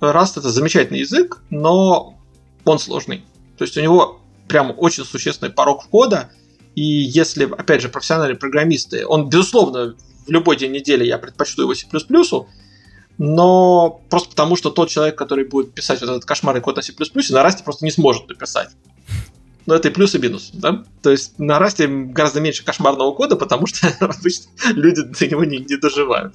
Раст 0.00 0.36
это 0.36 0.50
замечательный 0.50 1.00
язык, 1.00 1.42
но 1.50 2.16
он 2.64 2.78
сложный. 2.78 3.24
То 3.58 3.64
есть 3.64 3.76
у 3.76 3.80
него 3.80 4.20
прям 4.48 4.74
очень 4.76 5.04
существенный 5.04 5.50
порог 5.52 5.82
входа, 5.82 6.30
и 6.74 6.82
если, 6.82 7.44
опять 7.44 7.80
же, 7.80 7.88
профессиональные 7.88 8.36
программисты, 8.36 9.06
он, 9.06 9.28
безусловно, 9.28 9.94
в 10.26 10.30
любой 10.30 10.56
день 10.56 10.72
недели 10.72 11.04
я 11.04 11.18
предпочту 11.18 11.62
его 11.62 11.74
C++, 11.74 11.86
но 13.16 14.00
просто 14.10 14.30
потому, 14.30 14.56
что 14.56 14.70
тот 14.70 14.88
человек, 14.88 15.16
который 15.16 15.46
будет 15.46 15.72
писать 15.72 16.00
вот 16.00 16.10
этот 16.10 16.24
кошмарный 16.24 16.60
код 16.60 16.76
на 16.76 16.82
C++, 16.82 16.92
на 17.30 17.42
расте 17.42 17.62
просто 17.62 17.84
не 17.84 17.92
сможет 17.92 18.28
написать. 18.28 18.70
Но 19.66 19.74
это 19.74 19.88
и 19.88 19.90
плюс, 19.90 20.14
и 20.14 20.18
минус, 20.18 20.50
да? 20.52 20.84
То 21.02 21.10
есть 21.10 21.38
на 21.38 21.58
расте 21.58 21.86
гораздо 21.88 22.40
меньше 22.40 22.64
кошмарного 22.64 23.12
кода, 23.12 23.36
потому 23.36 23.66
что 23.66 23.88
обычно 24.00 24.50
люди 24.72 25.02
до 25.02 25.26
него 25.26 25.44
не, 25.44 25.58
не 25.58 25.76
доживают. 25.76 26.34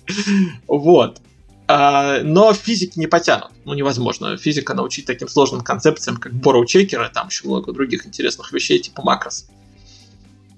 Вот. 0.67 1.21
А, 1.67 2.21
но 2.23 2.51
физики 2.53 2.97
не 2.97 3.05
потянут. 3.05 3.51
Ну, 3.65 3.75
невозможно. 3.75 4.36
Физика 4.38 4.73
научить 4.73 5.05
таким 5.05 5.27
сложным 5.27 5.61
концепциям, 5.61 6.17
как 6.17 6.32
borrow 6.34 6.63
checker, 6.63 7.07
и 7.07 7.13
там 7.13 7.27
еще 7.27 7.47
много 7.47 7.71
других 7.71 8.07
интересных 8.07 8.51
вещей, 8.51 8.80
типа 8.80 9.03
макрос. 9.03 9.47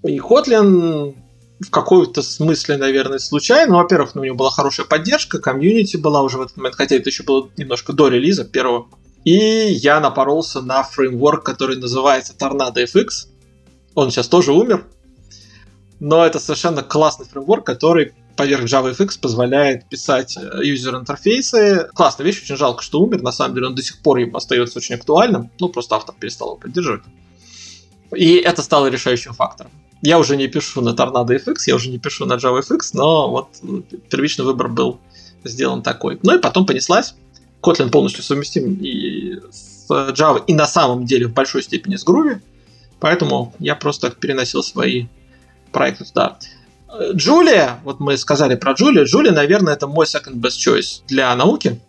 И 0.04 0.18
Kotlin 0.18 1.16
в 1.60 1.70
каком-то 1.70 2.22
смысле, 2.22 2.78
наверное, 2.78 3.20
случайно. 3.20 3.74
Ну, 3.74 3.78
во-первых, 3.80 4.16
ну, 4.16 4.22
у 4.22 4.24
него 4.24 4.36
была 4.36 4.50
хорошая 4.50 4.86
поддержка, 4.86 5.40
комьюнити 5.40 5.98
была 5.98 6.22
уже 6.24 6.38
в 6.38 6.42
этот 6.42 6.58
момент, 6.58 6.76
хотя 6.76 6.96
это 6.96 7.10
еще 7.10 7.24
было 7.24 7.50
немножко 7.58 7.94
до 7.94 8.08
релиза 8.08 8.46
первого. 8.46 8.88
И 9.24 9.36
я 9.36 10.00
напоролся 10.00 10.62
на 10.62 10.84
фреймворк, 10.84 11.44
который 11.44 11.78
называется 11.78 12.34
Tornado 12.38 12.76
FX. 12.76 13.28
Он 13.94 14.10
сейчас 14.10 14.28
тоже 14.28 14.52
умер. 14.52 14.86
но 16.00 16.26
это 16.26 16.40
совершенно 16.40 16.82
классный 16.82 17.28
фреймворк, 17.28 17.66
который 17.66 18.14
поверх 18.36 18.64
JavaFX 18.64 19.20
позволяет 19.22 19.88
писать 19.88 20.36
э, 20.38 20.66
юзер-интерфейсы. 20.66 21.90
Классная 21.94 22.26
вещь, 22.26 22.42
очень 22.42 22.58
жалко, 22.58 22.82
что 22.82 23.00
умер. 23.00 23.22
На 23.22 23.32
самом 23.32 23.54
деле 23.54 23.68
он 23.68 23.76
до 23.76 23.84
сих 23.84 24.02
пор 24.02 24.20
остается 24.34 24.80
очень 24.80 24.96
актуальным. 24.96 25.52
Ну, 25.60 25.70
просто 25.70 25.96
автор 25.96 26.16
перестал 26.20 26.50
его 26.50 26.58
поддерживать. 26.58 27.04
И 28.16 28.36
это 28.38 28.64
стало 28.64 28.88
решающим 28.88 29.34
фактором. 29.34 29.72
Я 30.02 30.18
уже 30.18 30.36
не 30.36 30.48
пишу 30.48 30.82
на 30.82 30.90
Tornado 30.96 31.28
FX, 31.28 31.56
я 31.68 31.76
уже 31.76 31.90
не 31.90 32.00
пишу 32.00 32.26
на 32.26 32.34
JavaFX, 32.34 32.80
но 32.94 33.30
вот 33.30 33.50
первичный 34.10 34.46
выбор 34.46 34.68
был 34.68 35.00
сделан 35.44 35.84
такой. 35.84 36.20
Ну 36.24 36.36
и 36.36 36.42
потом 36.42 36.66
понеслась. 36.66 37.14
Kotlin 37.62 37.90
полностью 37.90 38.24
совместим 38.24 38.76
и 38.82 39.40
с 39.52 39.88
Java, 39.90 40.44
и 40.46 40.54
на 40.54 40.68
самом 40.68 41.06
деле 41.06 41.28
в 41.28 41.34
большой 41.34 41.64
степени 41.64 41.96
с 41.96 42.06
Groovy. 42.06 42.40
Поэтому 43.00 43.54
я 43.60 43.76
просто 43.76 44.12
переносил 44.12 44.64
свои 44.64 45.08
проекты 45.72 46.06
туда. 46.06 46.38
Джулия, 47.14 47.80
вот 47.84 48.00
мы 48.00 48.18
сказали 48.18 48.56
про 48.56 48.74
Джулию. 48.74 49.06
Джулия, 49.06 49.32
наверное, 49.32 49.74
это 49.74 49.88
мой 49.88 50.06
second 50.06 50.36
best 50.36 50.60
choice 50.60 51.02
для 51.08 51.34
науки, 51.36 51.80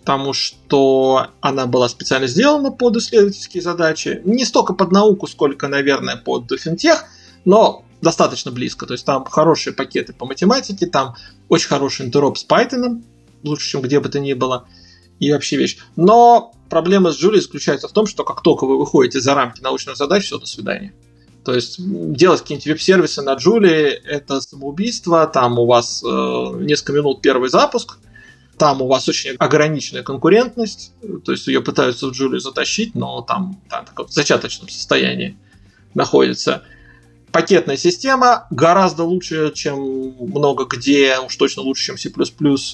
потому 0.00 0.32
что 0.34 1.28
она 1.40 1.66
была 1.66 1.88
специально 1.88 2.26
сделана 2.26 2.70
под 2.70 2.96
исследовательские 2.96 3.62
задачи. 3.62 4.20
Не 4.24 4.44
столько 4.44 4.74
под 4.74 4.92
науку, 4.92 5.26
сколько, 5.26 5.68
наверное, 5.68 6.16
под 6.16 6.52
финтех, 6.60 7.04
но 7.44 7.84
достаточно 8.02 8.50
близко. 8.50 8.84
То 8.84 8.92
есть 8.92 9.06
там 9.06 9.24
хорошие 9.24 9.72
пакеты 9.72 10.12
по 10.12 10.26
математике, 10.26 10.86
там 10.86 11.14
очень 11.48 11.68
хороший 11.68 12.06
интероп 12.06 12.36
с 12.36 12.46
Python, 12.46 13.02
лучше, 13.42 13.70
чем 13.70 13.80
где 13.80 14.00
бы 14.00 14.08
то 14.08 14.20
ни 14.20 14.34
было, 14.34 14.66
и 15.18 15.32
вообще 15.32 15.56
вещь. 15.56 15.78
Но 15.96 16.52
проблема 16.68 17.12
с 17.12 17.18
Джулией 17.18 17.42
заключается 17.42 17.88
в 17.88 17.92
том, 17.92 18.06
что 18.06 18.24
как 18.24 18.42
только 18.42 18.66
вы 18.66 18.78
выходите 18.78 19.20
за 19.20 19.34
рамки 19.34 19.60
научных 19.60 19.96
задач, 19.96 20.24
все, 20.24 20.38
до 20.38 20.46
свидания. 20.46 20.94
То 21.44 21.54
есть 21.54 21.76
делать 21.78 22.40
какие-нибудь 22.40 22.66
веб-сервисы 22.66 23.22
на 23.22 23.34
Джули— 23.34 24.00
это 24.04 24.40
самоубийство, 24.40 25.26
там 25.26 25.58
у 25.58 25.66
вас 25.66 26.02
э, 26.04 26.06
несколько 26.60 26.92
минут 26.92 27.20
первый 27.20 27.48
запуск, 27.48 27.98
там 28.58 28.80
у 28.80 28.86
вас 28.86 29.08
очень 29.08 29.30
ограниченная 29.38 30.04
конкурентность, 30.04 30.92
то 31.24 31.32
есть 31.32 31.46
ее 31.48 31.62
пытаются 31.62 32.06
в 32.06 32.12
Джули 32.12 32.38
затащить, 32.38 32.94
но 32.94 33.22
там, 33.22 33.60
там 33.68 33.86
в 34.06 34.12
зачаточном 34.12 34.68
состоянии 34.68 35.36
находится. 35.94 36.62
Пакетная 37.32 37.78
система 37.78 38.46
гораздо 38.50 39.04
лучше, 39.04 39.52
чем 39.54 40.14
много 40.18 40.66
где, 40.66 41.18
уж 41.18 41.34
точно 41.36 41.62
лучше, 41.62 41.86
чем 41.86 41.98
C++, 41.98 42.10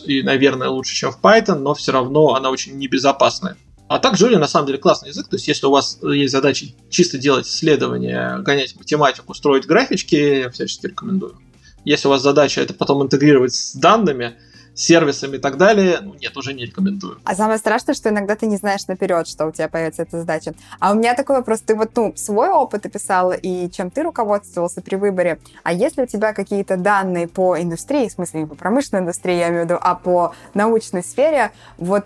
и, 0.06 0.22
наверное, 0.22 0.68
лучше, 0.68 0.96
чем 0.96 1.12
в 1.12 1.20
Python, 1.20 1.60
но 1.60 1.74
все 1.74 1.92
равно 1.92 2.34
она 2.34 2.50
очень 2.50 2.76
небезопасная. 2.76 3.56
А 3.86 4.00
так 4.00 4.14
Julia 4.14 4.38
на 4.38 4.48
самом 4.48 4.66
деле 4.66 4.78
классный 4.78 5.10
язык, 5.10 5.28
то 5.28 5.36
есть 5.36 5.46
если 5.46 5.66
у 5.66 5.70
вас 5.70 6.00
есть 6.02 6.32
задача 6.32 6.66
чисто 6.90 7.18
делать 7.18 7.46
исследования, 7.46 8.38
гонять 8.38 8.76
математику, 8.76 9.32
строить 9.32 9.64
графички, 9.64 10.16
я 10.16 10.50
всячески 10.50 10.86
рекомендую. 10.86 11.36
Если 11.84 12.08
у 12.08 12.10
вас 12.10 12.20
задача 12.20 12.60
это 12.60 12.74
потом 12.74 13.02
интегрировать 13.02 13.54
с 13.54 13.74
данными, 13.74 14.36
сервисами 14.78 15.36
и 15.36 15.38
так 15.38 15.56
далее, 15.56 15.98
ну, 16.00 16.14
нет, 16.14 16.36
уже 16.36 16.54
не 16.54 16.64
рекомендую. 16.64 17.18
А 17.24 17.34
самое 17.34 17.58
страшное, 17.58 17.94
что 17.94 18.08
иногда 18.10 18.36
ты 18.36 18.46
не 18.46 18.56
знаешь 18.56 18.86
наперед, 18.86 19.26
что 19.26 19.46
у 19.46 19.52
тебя 19.52 19.68
появится 19.68 20.02
эта 20.02 20.18
задача. 20.20 20.54
А 20.78 20.92
у 20.92 20.94
меня 20.94 21.14
такой 21.14 21.36
вопрос, 21.36 21.60
ты 21.60 21.74
вот, 21.74 21.90
ну, 21.96 22.12
свой 22.16 22.48
опыт 22.48 22.86
описал, 22.86 23.32
и 23.32 23.68
чем 23.70 23.90
ты 23.90 24.02
руководствовался 24.02 24.80
при 24.80 24.94
выборе, 24.94 25.40
а 25.64 25.72
если 25.72 26.02
у 26.02 26.06
тебя 26.06 26.32
какие-то 26.32 26.76
данные 26.76 27.26
по 27.26 27.60
индустрии, 27.60 28.08
в 28.08 28.12
смысле 28.12 28.40
не 28.40 28.46
по 28.46 28.54
промышленной 28.54 29.02
индустрии, 29.02 29.36
я 29.36 29.48
имею 29.48 29.62
в 29.62 29.64
виду, 29.64 29.78
а 29.80 29.94
по 29.96 30.32
научной 30.54 31.02
сфере, 31.02 31.50
вот 31.76 32.04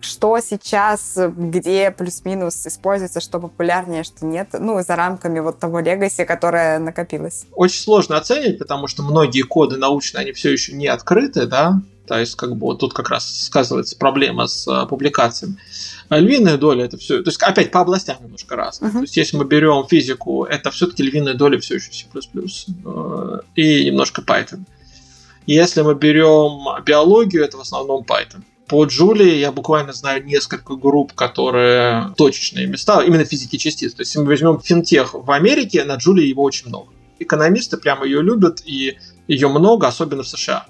что 0.00 0.38
сейчас, 0.40 1.18
где 1.36 1.90
плюс-минус 1.90 2.66
используется, 2.66 3.20
что 3.20 3.40
популярнее, 3.40 4.04
что 4.04 4.26
нет, 4.26 4.48
ну, 4.58 4.80
за 4.82 4.96
рамками 4.96 5.40
вот 5.40 5.58
того 5.58 5.80
легаси, 5.80 6.24
которое 6.24 6.78
накопилось? 6.78 7.46
Очень 7.52 7.82
сложно 7.82 8.16
оценить, 8.16 8.58
потому 8.58 8.86
что 8.86 9.02
многие 9.02 9.42
коды 9.42 9.76
научные, 9.76 10.22
они 10.22 10.32
все 10.32 10.52
еще 10.52 10.72
не 10.72 10.86
открыты, 10.86 11.46
да, 11.46 11.80
то 12.06 12.18
есть, 12.18 12.36
как 12.36 12.56
бы, 12.56 12.66
вот 12.66 12.78
тут 12.78 12.94
как 12.94 13.10
раз 13.10 13.44
сказывается 13.44 13.96
проблема 13.96 14.46
с 14.46 14.66
а, 14.68 14.86
публикациями. 14.86 15.56
А 16.08 16.18
львиная 16.18 16.56
доля 16.56 16.84
это 16.84 16.96
все. 16.96 17.22
То 17.22 17.30
есть, 17.30 17.42
опять 17.42 17.72
по 17.72 17.80
областям 17.80 18.18
немножко 18.22 18.54
разные. 18.54 18.90
Uh-huh. 18.90 18.94
То 18.98 19.00
есть, 19.00 19.16
если 19.16 19.36
мы 19.36 19.44
берем 19.44 19.86
физику, 19.88 20.44
это 20.44 20.70
все-таки 20.70 21.02
львиная 21.02 21.34
доля 21.34 21.58
все 21.58 21.74
еще 21.74 21.90
C 21.90 22.06
э, 22.14 23.40
и 23.56 23.86
немножко 23.86 24.22
Python. 24.22 24.60
Если 25.46 25.82
мы 25.82 25.94
берем 25.94 26.82
биологию, 26.84 27.44
это 27.44 27.56
в 27.56 27.60
основном 27.60 28.04
Python. 28.04 28.42
По 28.68 28.84
Джулии 28.84 29.36
я 29.36 29.52
буквально 29.52 29.92
знаю 29.92 30.24
несколько 30.24 30.74
групп, 30.74 31.12
которые 31.12 32.12
точечные 32.16 32.66
места, 32.66 33.02
именно 33.02 33.24
физики 33.24 33.56
частиц. 33.56 33.94
То 33.94 34.02
есть, 34.02 34.16
мы 34.16 34.24
возьмем 34.24 34.60
финтех 34.60 35.14
в 35.14 35.30
Америке, 35.30 35.84
на 35.84 35.96
Джулии 35.96 36.26
его 36.26 36.42
очень 36.42 36.68
много. 36.68 36.88
Экономисты 37.20 37.76
прямо 37.76 38.04
ее 38.04 38.22
любят, 38.22 38.62
и 38.64 38.98
ее 39.28 39.48
много, 39.48 39.86
особенно 39.86 40.24
в 40.24 40.28
США. 40.28 40.66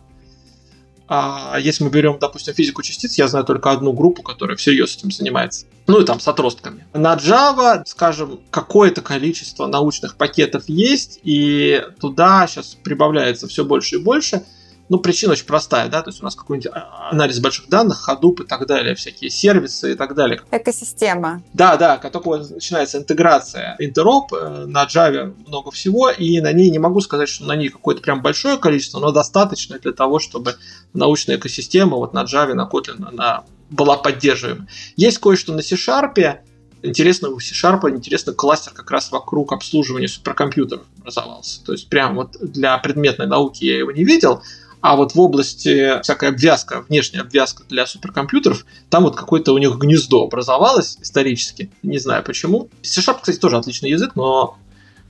А 1.08 1.56
если 1.58 1.84
мы 1.84 1.90
берем, 1.90 2.18
допустим, 2.20 2.52
физику 2.52 2.82
частиц, 2.82 3.16
я 3.16 3.28
знаю 3.28 3.44
только 3.44 3.70
одну 3.70 3.92
группу, 3.92 4.22
которая 4.22 4.56
всерьез 4.56 4.96
этим 4.96 5.10
занимается. 5.10 5.66
Ну 5.86 6.00
и 6.00 6.04
там 6.04 6.20
с 6.20 6.28
отростками. 6.28 6.84
На 6.92 7.14
Java, 7.14 7.82
скажем, 7.86 8.40
какое-то 8.50 9.02
количество 9.02 9.68
научных 9.68 10.16
пакетов 10.16 10.64
есть, 10.66 11.20
и 11.22 11.82
туда 12.00 12.46
сейчас 12.46 12.76
прибавляется 12.82 13.46
все 13.46 13.64
больше 13.64 13.96
и 13.96 13.98
больше– 13.98 14.42
ну, 14.88 14.98
причина 14.98 15.32
очень 15.32 15.46
простая, 15.46 15.88
да, 15.88 16.02
то 16.02 16.10
есть 16.10 16.20
у 16.20 16.24
нас 16.24 16.36
какой-нибудь 16.36 16.70
а, 16.72 17.10
анализ 17.10 17.40
больших 17.40 17.68
данных, 17.68 18.08
Hadoop 18.08 18.44
и 18.44 18.46
так 18.46 18.66
далее, 18.66 18.94
всякие 18.94 19.30
сервисы 19.30 19.92
и 19.92 19.94
так 19.94 20.14
далее. 20.14 20.40
Экосистема. 20.50 21.42
Да, 21.52 21.76
да, 21.76 21.96
как 21.98 22.12
только 22.12 22.36
начинается 22.36 22.98
интеграция, 22.98 23.76
интероп, 23.78 24.32
э, 24.32 24.66
на 24.66 24.84
Java 24.84 25.34
много 25.46 25.70
всего, 25.70 26.10
и 26.10 26.40
на 26.40 26.52
ней 26.52 26.70
не 26.70 26.78
могу 26.78 27.00
сказать, 27.00 27.28
что 27.28 27.44
на 27.44 27.56
ней 27.56 27.68
какое-то 27.68 28.00
прям 28.00 28.22
большое 28.22 28.58
количество, 28.58 29.00
но 29.00 29.10
достаточно 29.10 29.78
для 29.78 29.92
того, 29.92 30.18
чтобы 30.18 30.56
научная 30.92 31.36
экосистема 31.36 31.96
вот 31.96 32.12
на 32.12 32.24
Java, 32.24 32.54
на 32.54 32.68
Kotlin, 32.70 33.08
она 33.08 33.44
была 33.70 33.96
поддерживаема. 33.96 34.68
Есть 34.96 35.18
кое-что 35.18 35.52
на 35.52 35.62
C-Sharp, 35.62 36.38
интересно 36.82 37.30
у 37.30 37.40
C-Sharp 37.40 37.90
интересный 37.90 38.34
кластер 38.34 38.72
как 38.72 38.90
раз 38.90 39.10
вокруг 39.10 39.52
обслуживания 39.52 40.08
суперкомпьютеров 40.08 40.84
образовался. 40.98 41.64
То 41.64 41.72
есть 41.72 41.88
прям 41.88 42.14
вот 42.16 42.36
для 42.40 42.78
предметной 42.78 43.26
науки 43.26 43.64
я 43.64 43.78
его 43.78 43.90
не 43.90 44.04
видел, 44.04 44.42
а 44.86 44.94
вот 44.94 45.16
в 45.16 45.20
области 45.20 46.00
всякой 46.02 46.28
обвязка, 46.28 46.84
внешняя 46.88 47.22
обвязка 47.22 47.64
для 47.68 47.86
суперкомпьютеров, 47.86 48.64
там 48.88 49.02
вот 49.02 49.16
какое-то 49.16 49.52
у 49.52 49.58
них 49.58 49.76
гнездо 49.78 50.22
образовалось 50.22 50.98
исторически. 51.00 51.72
Не 51.82 51.98
знаю 51.98 52.22
почему. 52.22 52.68
C-Sharp, 52.82 53.18
кстати, 53.20 53.38
тоже 53.38 53.56
отличный 53.56 53.90
язык, 53.90 54.12
но 54.14 54.56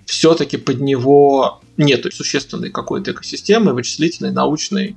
все-таки 0.06 0.56
под 0.56 0.80
него 0.80 1.60
нет 1.76 2.06
существенной 2.10 2.70
какой-то 2.70 3.10
экосистемы 3.10 3.74
вычислительной, 3.74 4.30
научной, 4.30 4.96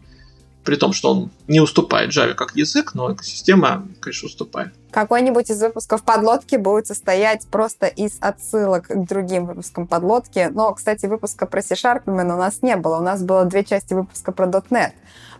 при 0.69 0.75
том, 0.75 0.93
что 0.93 1.11
он 1.11 1.31
не 1.47 1.59
уступает 1.59 2.11
Java 2.11 2.35
как 2.35 2.55
язык, 2.55 2.93
но 2.93 3.11
экосистема, 3.11 3.87
конечно, 3.99 4.27
уступает. 4.27 4.71
Какой-нибудь 4.91 5.49
из 5.49 5.59
выпусков 5.59 6.03
подлодки 6.03 6.57
будет 6.57 6.85
состоять 6.85 7.47
просто 7.47 7.87
из 7.87 8.17
отсылок 8.19 8.85
к 8.85 9.07
другим 9.07 9.47
выпускам 9.47 9.87
подлодки. 9.87 10.47
Но, 10.53 10.71
кстати, 10.75 11.07
выпуска 11.07 11.47
про 11.47 11.63
C-Sharp 11.63 12.03
у 12.05 12.11
нас 12.11 12.61
не 12.61 12.75
было. 12.75 12.97
У 12.97 13.01
нас 13.01 13.23
было 13.23 13.45
две 13.45 13.63
части 13.63 13.95
выпуска 13.95 14.31
про 14.31 14.45
.NET. 14.45 14.91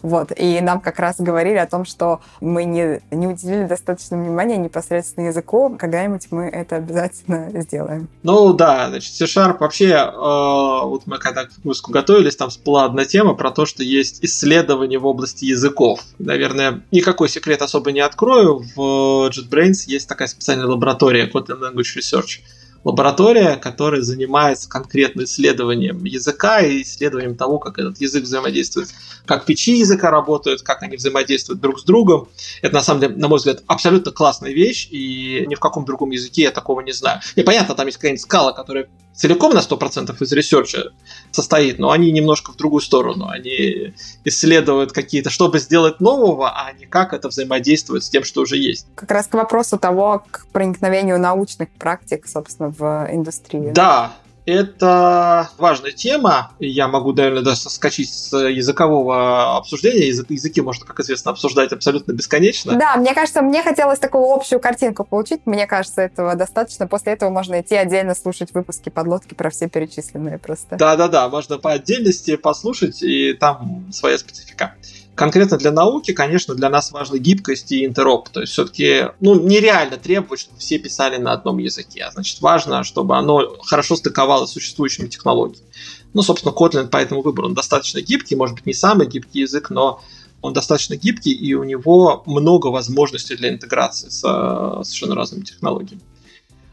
Вот. 0.01 0.31
И 0.37 0.59
нам 0.61 0.79
как 0.79 0.99
раз 0.99 1.19
говорили 1.19 1.57
о 1.57 1.67
том, 1.67 1.85
что 1.85 2.21
мы 2.41 2.65
не, 2.65 3.01
не 3.11 3.27
уделили 3.27 3.65
достаточно 3.65 4.17
внимания 4.17 4.57
непосредственно 4.57 5.27
языку. 5.27 5.75
Когда-нибудь 5.77 6.27
мы 6.31 6.45
это 6.45 6.77
обязательно 6.77 7.49
сделаем. 7.61 8.07
Ну 8.23 8.53
да, 8.53 8.89
значит, 8.89 9.13
C-Sharp 9.13 9.57
вообще, 9.59 9.89
э, 9.89 10.11
вот 10.13 11.03
мы 11.05 11.17
когда 11.17 11.45
к 11.45 11.51
выпуску 11.63 11.91
готовились, 11.91 12.35
там 12.35 12.49
всплыла 12.49 12.85
одна 12.85 13.05
тема 13.05 13.33
про 13.33 13.51
то, 13.51 13.65
что 13.65 13.83
есть 13.83 14.23
исследования 14.23 14.99
в 14.99 15.05
области 15.05 15.45
языков. 15.45 16.01
Наверное, 16.17 16.81
никакой 16.91 17.29
секрет 17.29 17.61
особо 17.61 17.91
не 17.91 17.99
открою. 17.99 18.63
В 18.75 19.29
JetBrains 19.29 19.83
есть 19.87 20.07
такая 20.07 20.27
специальная 20.27 20.67
лаборатория 20.67 21.29
Kotlin 21.29 21.59
Language 21.59 21.97
Research– 21.97 22.39
лаборатория, 22.83 23.55
которая 23.55 24.01
занимается 24.01 24.69
конкретно 24.69 25.23
исследованием 25.23 26.03
языка 26.05 26.61
и 26.61 26.81
исследованием 26.81 27.35
того, 27.35 27.59
как 27.59 27.77
этот 27.77 27.99
язык 27.99 28.23
взаимодействует, 28.23 28.89
как 29.25 29.45
фичи 29.45 29.77
языка 29.77 30.09
работают, 30.11 30.61
как 30.61 30.83
они 30.83 30.97
взаимодействуют 30.97 31.61
друг 31.61 31.79
с 31.79 31.83
другом. 31.83 32.29
Это, 32.61 32.75
на 32.75 32.81
самом 32.81 33.01
деле, 33.01 33.15
на 33.15 33.27
мой 33.27 33.37
взгляд, 33.37 33.63
абсолютно 33.67 34.11
классная 34.11 34.51
вещь, 34.51 34.87
и 34.91 35.45
ни 35.47 35.55
в 35.55 35.59
каком 35.59 35.85
другом 35.85 36.11
языке 36.11 36.43
я 36.43 36.51
такого 36.51 36.81
не 36.81 36.91
знаю. 36.91 37.21
И 37.35 37.43
понятно, 37.43 37.75
там 37.75 37.85
есть 37.85 37.97
какая-нибудь 37.97 38.21
Scala, 38.21 38.53
которая 38.53 38.87
целиком 39.13 39.53
на 39.53 39.59
100% 39.59 40.15
из 40.21 40.31
research 40.31 40.85
а 40.85 40.91
состоит, 41.31 41.79
но 41.79 41.91
они 41.91 42.11
немножко 42.11 42.51
в 42.51 42.55
другую 42.55 42.81
сторону. 42.81 43.27
Они 43.27 43.93
исследуют 44.23 44.91
какие-то, 44.91 45.29
чтобы 45.29 45.59
сделать 45.59 45.99
нового, 45.99 46.49
а 46.49 46.71
не 46.73 46.85
как 46.85 47.13
это 47.13 47.27
взаимодействует 47.29 48.03
с 48.03 48.09
тем, 48.09 48.23
что 48.23 48.41
уже 48.41 48.57
есть. 48.57 48.87
Как 48.95 49.11
раз 49.11 49.27
к 49.27 49.33
вопросу 49.33 49.77
того, 49.77 50.23
к 50.31 50.47
проникновению 50.51 51.19
научных 51.19 51.69
практик, 51.69 52.27
собственно, 52.27 52.69
в 52.69 53.09
индустрию. 53.11 53.73
Да, 53.73 54.13
это 54.49 55.49
важная 55.57 55.91
тема. 55.91 56.51
Я 56.59 56.87
могу, 56.87 57.13
наверное, 57.13 57.43
даже 57.43 57.61
соскочить 57.61 58.13
с 58.13 58.35
языкового 58.35 59.57
обсуждения. 59.57 60.07
Язык, 60.07 60.29
языки 60.29 60.61
можно, 60.61 60.85
как 60.85 60.99
известно, 60.99 61.31
обсуждать 61.31 61.71
абсолютно 61.71 62.11
бесконечно. 62.11 62.75
Да, 62.75 62.95
мне 62.97 63.13
кажется, 63.13 63.41
мне 63.41 63.63
хотелось 63.63 63.99
такую 63.99 64.25
общую 64.25 64.59
картинку 64.59 65.03
получить. 65.03 65.41
Мне 65.45 65.67
кажется, 65.67 66.01
этого 66.01 66.35
достаточно. 66.35 66.87
После 66.87 67.13
этого 67.13 67.29
можно 67.29 67.61
идти 67.61 67.75
отдельно 67.75 68.15
слушать 68.15 68.53
выпуски 68.53 68.89
подлодки 68.89 69.33
про 69.33 69.49
все 69.49 69.69
перечисленные 69.69 70.37
просто. 70.37 70.75
Да-да-да, 70.77 71.29
можно 71.29 71.57
по 71.57 71.71
отдельности 71.71 72.35
послушать, 72.35 73.01
и 73.03 73.33
там 73.33 73.85
своя 73.91 74.17
специфика 74.17 74.75
конкретно 75.19 75.57
для 75.57 75.73
науки, 75.73 76.13
конечно, 76.13 76.55
для 76.55 76.69
нас 76.69 76.93
важна 76.93 77.17
гибкость 77.17 77.73
и 77.73 77.85
интероп. 77.85 78.29
То 78.29 78.39
есть 78.39 78.53
все-таки 78.53 79.09
ну, 79.19 79.37
нереально 79.37 79.97
требовать, 79.97 80.39
чтобы 80.39 80.59
все 80.59 80.79
писали 80.79 81.17
на 81.17 81.33
одном 81.33 81.57
языке. 81.57 82.03
А 82.03 82.11
значит, 82.11 82.39
важно, 82.39 82.85
чтобы 82.85 83.17
оно 83.17 83.57
хорошо 83.65 83.97
стыковалось 83.97 84.51
с 84.51 84.53
существующими 84.53 85.07
технологиями. 85.07 85.67
Ну, 86.13 86.21
собственно, 86.21 86.53
Kotlin 86.53 86.87
по 86.87 86.95
этому 86.95 87.21
выбору 87.21 87.49
он 87.49 87.53
достаточно 87.53 87.99
гибкий, 87.99 88.37
может 88.37 88.55
быть, 88.55 88.65
не 88.65 88.73
самый 88.73 89.07
гибкий 89.07 89.41
язык, 89.41 89.69
но 89.69 90.01
он 90.41 90.53
достаточно 90.53 90.95
гибкий, 90.95 91.33
и 91.33 91.53
у 91.53 91.65
него 91.65 92.23
много 92.25 92.67
возможностей 92.67 93.35
для 93.35 93.49
интеграции 93.49 94.07
с 94.07 94.21
совершенно 94.21 95.15
разными 95.15 95.43
технологиями. 95.43 96.01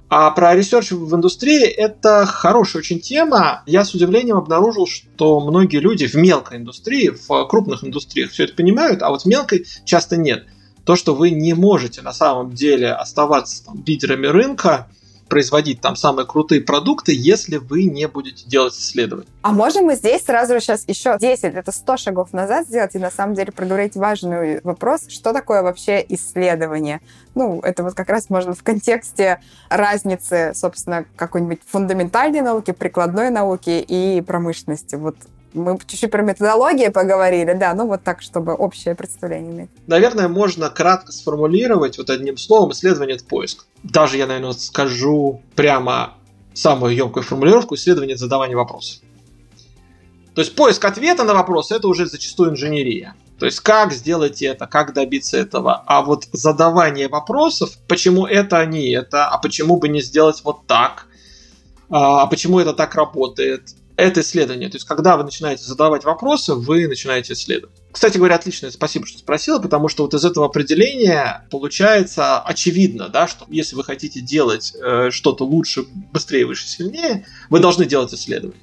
А 0.08 0.30
про 0.30 0.54
research 0.54 0.92
в 0.92 1.14
индустрии 1.16 1.64
это 1.64 2.26
хорошая 2.26 2.80
очень 2.80 3.00
тема. 3.00 3.62
Я 3.66 3.84
с 3.84 3.92
удивлением 3.92 4.36
обнаружил, 4.36 4.86
что 4.86 5.40
многие 5.40 5.78
люди 5.78 6.06
в 6.06 6.14
мелкой 6.14 6.58
индустрии, 6.58 7.08
в 7.08 7.44
крупных 7.46 7.82
индустриях 7.82 8.30
все 8.30 8.44
это 8.44 8.54
понимают, 8.54 9.02
а 9.02 9.10
вот 9.10 9.22
в 9.22 9.26
мелкой 9.26 9.66
часто 9.84 10.16
нет. 10.16 10.46
То, 10.84 10.94
что 10.94 11.16
вы 11.16 11.30
не 11.30 11.54
можете 11.54 12.02
на 12.02 12.12
самом 12.12 12.52
деле 12.52 12.92
оставаться 12.92 13.64
там, 13.64 13.82
лидерами 13.84 14.28
рынка, 14.28 14.88
производить 15.28 15.80
там 15.80 15.96
самые 15.96 16.26
крутые 16.26 16.60
продукты, 16.60 17.12
если 17.14 17.56
вы 17.56 17.84
не 17.84 18.06
будете 18.08 18.46
делать 18.46 18.74
исследования. 18.74 19.28
А 19.42 19.52
можем 19.52 19.86
мы 19.86 19.96
здесь 19.96 20.24
сразу 20.24 20.58
сейчас 20.60 20.84
еще 20.86 21.16
10, 21.18 21.44
это 21.44 21.72
100 21.72 21.96
шагов 21.96 22.32
назад 22.32 22.66
сделать 22.66 22.94
и 22.94 22.98
на 22.98 23.10
самом 23.10 23.34
деле 23.34 23.52
проговорить 23.52 23.96
важный 23.96 24.60
вопрос, 24.62 25.02
что 25.08 25.32
такое 25.32 25.62
вообще 25.62 26.04
исследование? 26.08 27.00
Ну, 27.34 27.60
это 27.60 27.82
вот 27.82 27.94
как 27.94 28.08
раз 28.08 28.30
можно 28.30 28.54
в 28.54 28.62
контексте 28.62 29.40
разницы, 29.68 30.52
собственно, 30.54 31.04
какой-нибудь 31.16 31.60
фундаментальной 31.66 32.40
науки, 32.40 32.72
прикладной 32.72 33.30
науки 33.30 33.84
и 33.86 34.20
промышленности. 34.20 34.96
Вот 34.96 35.16
мы 35.56 35.78
чуть-чуть 35.86 36.10
про 36.10 36.22
методологию 36.22 36.92
поговорили, 36.92 37.54
да, 37.54 37.74
ну 37.74 37.86
вот 37.86 38.04
так, 38.04 38.22
чтобы 38.22 38.54
общее 38.54 38.94
представление 38.94 39.52
иметь. 39.52 39.70
Наверное, 39.86 40.28
можно 40.28 40.70
кратко 40.70 41.12
сформулировать 41.12 41.98
вот 41.98 42.10
одним 42.10 42.36
словом 42.36 42.72
исследование– 42.72 43.16
это 43.16 43.24
поиск. 43.24 43.66
Даже 43.82 44.16
я, 44.16 44.26
наверное, 44.26 44.52
скажу 44.52 45.42
прямо 45.54 46.14
самую 46.54 46.94
емкую 46.94 47.22
формулировку– 47.22 47.74
исследование– 47.76 48.14
это 48.16 48.24
задавание 48.24 48.56
вопросов. 48.56 49.02
То 50.34 50.42
есть 50.42 50.54
поиск 50.54 50.84
ответа 50.84 51.24
на 51.24 51.34
вопрос– 51.34 51.70
это 51.72 51.88
уже 51.88 52.06
зачастую 52.06 52.50
инженерия. 52.50 53.14
То 53.38 53.46
есть 53.46 53.60
как 53.60 53.92
сделать 53.92 54.42
это, 54.42 54.66
как 54.66 54.94
добиться 54.94 55.36
этого. 55.36 55.82
А 55.86 56.02
вот 56.02 56.24
задавание 56.32 57.08
вопросов, 57.08 57.76
почему 57.86 58.26
это, 58.26 58.58
а 58.58 58.66
не 58.66 58.90
это, 58.92 59.28
а 59.28 59.38
почему 59.38 59.78
бы 59.78 59.88
не 59.88 60.00
сделать 60.00 60.40
вот 60.44 60.66
так, 60.66 61.06
а 61.88 62.26
почему 62.26 62.60
это 62.60 62.72
так 62.72 62.94
работает, 62.94 63.74
это 63.96 64.20
исследование. 64.20 64.68
То 64.68 64.76
есть, 64.76 64.86
когда 64.86 65.16
вы 65.16 65.24
начинаете 65.24 65.64
задавать 65.64 66.04
вопросы, 66.04 66.54
вы 66.54 66.86
начинаете 66.86 67.32
исследовать. 67.32 67.76
Кстати 67.90 68.18
говоря, 68.18 68.34
отлично, 68.34 68.70
спасибо, 68.70 69.06
что 69.06 69.18
спросила, 69.18 69.58
потому 69.58 69.88
что 69.88 70.02
вот 70.04 70.12
из 70.14 70.24
этого 70.24 70.46
определения 70.46 71.46
получается 71.50 72.40
очевидно, 72.40 73.08
да, 73.08 73.26
что 73.26 73.46
если 73.48 73.74
вы 73.74 73.84
хотите 73.84 74.20
делать 74.20 74.74
э, 74.74 75.10
что-то 75.10 75.44
лучше, 75.44 75.84
быстрее, 76.12 76.44
выше, 76.44 76.66
сильнее, 76.66 77.26
вы 77.48 77.60
должны 77.60 77.86
делать 77.86 78.12
исследование. 78.12 78.60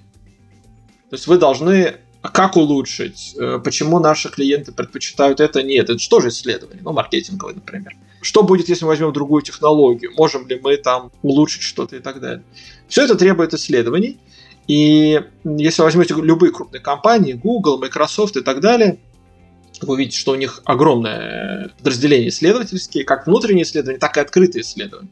То 1.10 1.16
есть 1.16 1.28
вы 1.28 1.38
должны 1.38 1.96
как 2.22 2.56
улучшить, 2.56 3.36
э, 3.38 3.60
почему 3.64 4.00
наши 4.00 4.30
клиенты 4.30 4.72
предпочитают 4.72 5.40
это, 5.40 5.64
нет, 5.64 5.90
это 5.90 6.00
что 6.00 6.22
же 6.22 6.30
исследование, 6.30 6.82
ну, 6.84 6.94
маркетинговое, 6.94 7.56
например. 7.56 7.98
Что 8.22 8.44
будет, 8.44 8.70
если 8.70 8.86
мы 8.86 8.90
возьмем 8.90 9.12
другую 9.12 9.42
технологию, 9.42 10.12
можем 10.16 10.48
ли 10.48 10.60
мы 10.64 10.78
там 10.78 11.12
улучшить 11.22 11.64
что-то 11.64 11.98
и 11.98 12.00
так 12.00 12.22
далее. 12.22 12.44
Все 12.88 13.04
это 13.04 13.16
требует 13.16 13.54
исследований, 13.54 14.20
и 14.68 15.22
если 15.44 15.82
возьмете 15.82 16.14
любые 16.16 16.52
крупные 16.52 16.80
компании, 16.80 17.34
Google, 17.34 17.80
Microsoft 17.80 18.38
и 18.38 18.42
так 18.42 18.62
далее, 18.62 19.00
вы 19.82 19.96
увидите, 19.96 20.18
что 20.18 20.32
у 20.32 20.36
них 20.36 20.62
огромное 20.66 21.72
подразделение 21.78 22.30
исследовательские, 22.30 23.04
как 23.04 23.28
внутренние 23.28 23.64
исследования, 23.64 24.00
так 24.00 24.18
и 24.18 24.22
открытые 24.22 24.62
исследования. 24.62 25.10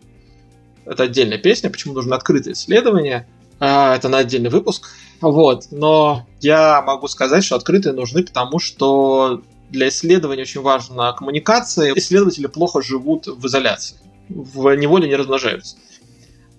Это 0.86 1.04
отдельная 1.04 1.38
песня, 1.38 1.70
почему 1.70 1.94
нужно 1.94 2.16
открытое 2.16 2.54
исследование. 2.54 3.28
А, 3.60 3.96
это 3.96 4.10
на 4.10 4.20
отдельный 4.20 4.50
выпуск. 4.50 4.90
Вот. 5.20 5.68
Но 5.72 6.26
я 6.40 6.82
могу 6.82 7.08
сказать, 7.08 7.44
что 7.44 7.56
открытые 7.56 7.94
нужны, 7.94 8.24
потому 8.24 8.60
что 8.60 9.44
для 9.70 9.90
исследования 9.90 10.44
очень 10.44 10.62
важна 10.62 11.14
коммуникация. 11.14 11.94
Исследователи 11.96 12.48
плохо 12.48 12.82
живут 12.82 13.28
в 13.28 13.46
изоляции, 13.46 13.98
в 14.30 14.74
неволе 14.76 15.08
не 15.08 15.16
размножаются. 15.16 15.78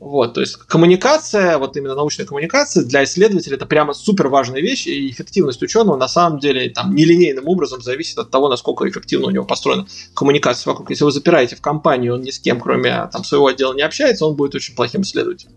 Вот, 0.03 0.35
то 0.35 0.41
есть 0.41 0.57
коммуникация, 0.57 1.59
вот 1.59 1.77
именно 1.77 1.95
научная 1.95 2.27
коммуникация 2.27 2.83
для 2.83 3.05
исследователя 3.05 3.55
это 3.55 3.67
прямо 3.67 3.95
супер 3.95 4.27
важная 4.27 4.61
вещь, 4.61 4.89
и 4.89 5.09
эффективность 5.09 5.63
ученого 5.63 5.97
на 5.97 6.09
самом 6.09 6.41
деле 6.41 6.71
там 6.71 6.93
нелинейным 6.93 7.47
образом 7.47 7.81
зависит 7.81 8.19
от 8.19 8.29
того, 8.29 8.49
насколько 8.49 8.89
эффективно 8.89 9.29
у 9.29 9.31
него 9.31 9.45
построена 9.45 9.87
коммуникация 10.13 10.73
вокруг. 10.73 10.91
Если 10.91 11.05
вы 11.05 11.13
запираете 11.13 11.55
в 11.55 11.61
компанию, 11.61 12.15
он 12.15 12.23
ни 12.23 12.33
с 12.33 12.41
кем, 12.41 12.61
кроме 12.61 13.09
там, 13.13 13.23
своего 13.23 13.47
отдела, 13.47 13.75
не 13.75 13.83
общается, 13.83 14.27
он 14.27 14.35
будет 14.35 14.57
очень 14.57 14.75
плохим 14.75 15.03
исследователем. 15.03 15.53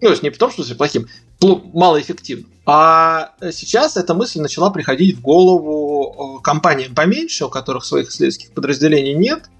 Ну, 0.00 0.06
то 0.06 0.10
есть 0.10 0.22
не 0.22 0.30
потому, 0.30 0.52
что 0.52 0.74
плохим, 0.76 1.08
малоэффективным. 1.40 2.46
А 2.66 3.32
сейчас 3.50 3.96
эта 3.96 4.14
мысль 4.14 4.40
начала 4.40 4.70
приходить 4.70 5.16
в 5.16 5.22
голову 5.22 6.40
компаниям 6.40 6.94
поменьше, 6.94 7.46
у 7.46 7.48
которых 7.48 7.84
своих 7.84 8.10
исследовательских 8.10 8.52
подразделений 8.52 9.14
нет, 9.14 9.50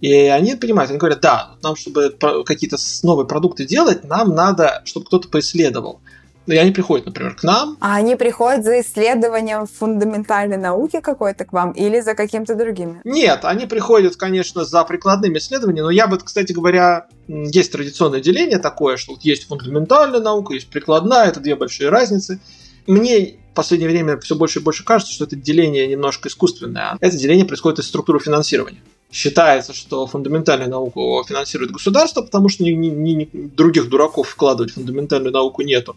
и 0.00 0.12
они 0.12 0.54
понимают, 0.54 0.90
они 0.90 0.98
говорят, 0.98 1.20
да, 1.20 1.56
нам, 1.62 1.76
чтобы 1.76 2.14
какие-то 2.44 2.76
новые 3.02 3.26
продукты 3.26 3.66
делать, 3.66 4.04
нам 4.04 4.34
надо, 4.34 4.82
чтобы 4.84 5.06
кто-то 5.06 5.28
поисследовал. 5.28 6.00
И 6.46 6.56
они 6.56 6.72
приходят, 6.72 7.06
например, 7.06 7.36
к 7.36 7.42
нам. 7.42 7.76
А 7.80 7.96
они 7.96 8.16
приходят 8.16 8.64
за 8.64 8.80
исследованием 8.80 9.66
фундаментальной 9.66 10.56
науки 10.56 11.00
какой-то 11.00 11.44
к 11.44 11.52
вам 11.52 11.72
или 11.72 12.00
за 12.00 12.14
каким-то 12.14 12.54
другими? 12.54 13.00
Нет, 13.04 13.40
они 13.44 13.66
приходят, 13.66 14.16
конечно, 14.16 14.64
за 14.64 14.82
прикладными 14.84 15.38
исследованиями, 15.38 15.84
но 15.84 15.90
я 15.90 16.06
бы, 16.06 16.18
кстати 16.18 16.52
говоря, 16.52 17.06
есть 17.28 17.70
традиционное 17.70 18.20
деление 18.20 18.58
такое, 18.58 18.96
что 18.96 19.12
вот 19.12 19.22
есть 19.22 19.46
фундаментальная 19.48 20.20
наука, 20.20 20.54
есть 20.54 20.70
прикладная, 20.70 21.28
это 21.28 21.40
две 21.40 21.54
большие 21.56 21.90
разницы. 21.90 22.40
Мне 22.86 23.36
в 23.52 23.54
последнее 23.54 23.90
время 23.90 24.18
все 24.18 24.34
больше 24.34 24.60
и 24.60 24.62
больше 24.62 24.82
кажется, 24.82 25.12
что 25.12 25.24
это 25.24 25.36
деление 25.36 25.86
немножко 25.86 26.28
искусственное. 26.28 26.96
Это 27.00 27.16
деление 27.16 27.44
происходит 27.44 27.80
из 27.80 27.86
структуры 27.86 28.18
финансирования 28.18 28.80
считается, 29.10 29.72
что 29.74 30.06
фундаментальную 30.06 30.70
науку 30.70 31.24
финансирует 31.26 31.72
государство, 31.72 32.22
потому 32.22 32.48
что 32.48 32.64
ни, 32.64 32.70
ни, 32.70 33.10
ни 33.10 33.28
других 33.32 33.88
дураков 33.88 34.28
вкладывать 34.28 34.72
в 34.72 34.74
фундаментальную 34.74 35.32
науку 35.32 35.62
нету. 35.62 35.96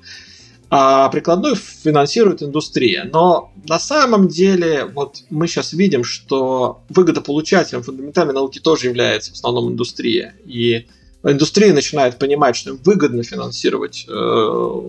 А 0.76 1.08
прикладную 1.10 1.56
финансирует 1.56 2.42
индустрия. 2.42 3.08
Но 3.12 3.52
на 3.68 3.78
самом 3.78 4.28
деле 4.28 4.86
вот 4.86 5.24
мы 5.30 5.48
сейчас 5.48 5.74
видим, 5.74 6.04
что 6.04 6.82
выгодополучателем 6.90 7.84
фундаментальной 7.84 8.34
науки 8.34 8.58
тоже 8.58 8.88
является 8.88 9.32
в 9.32 9.34
основном 9.36 9.70
индустрия. 9.70 10.36
И 10.46 10.88
индустрия 11.24 11.74
начинает 11.74 12.18
понимать, 12.18 12.56
что 12.56 12.72
им 12.72 12.80
выгодно 12.84 13.22
финансировать 13.22 14.08
э, 14.10 14.82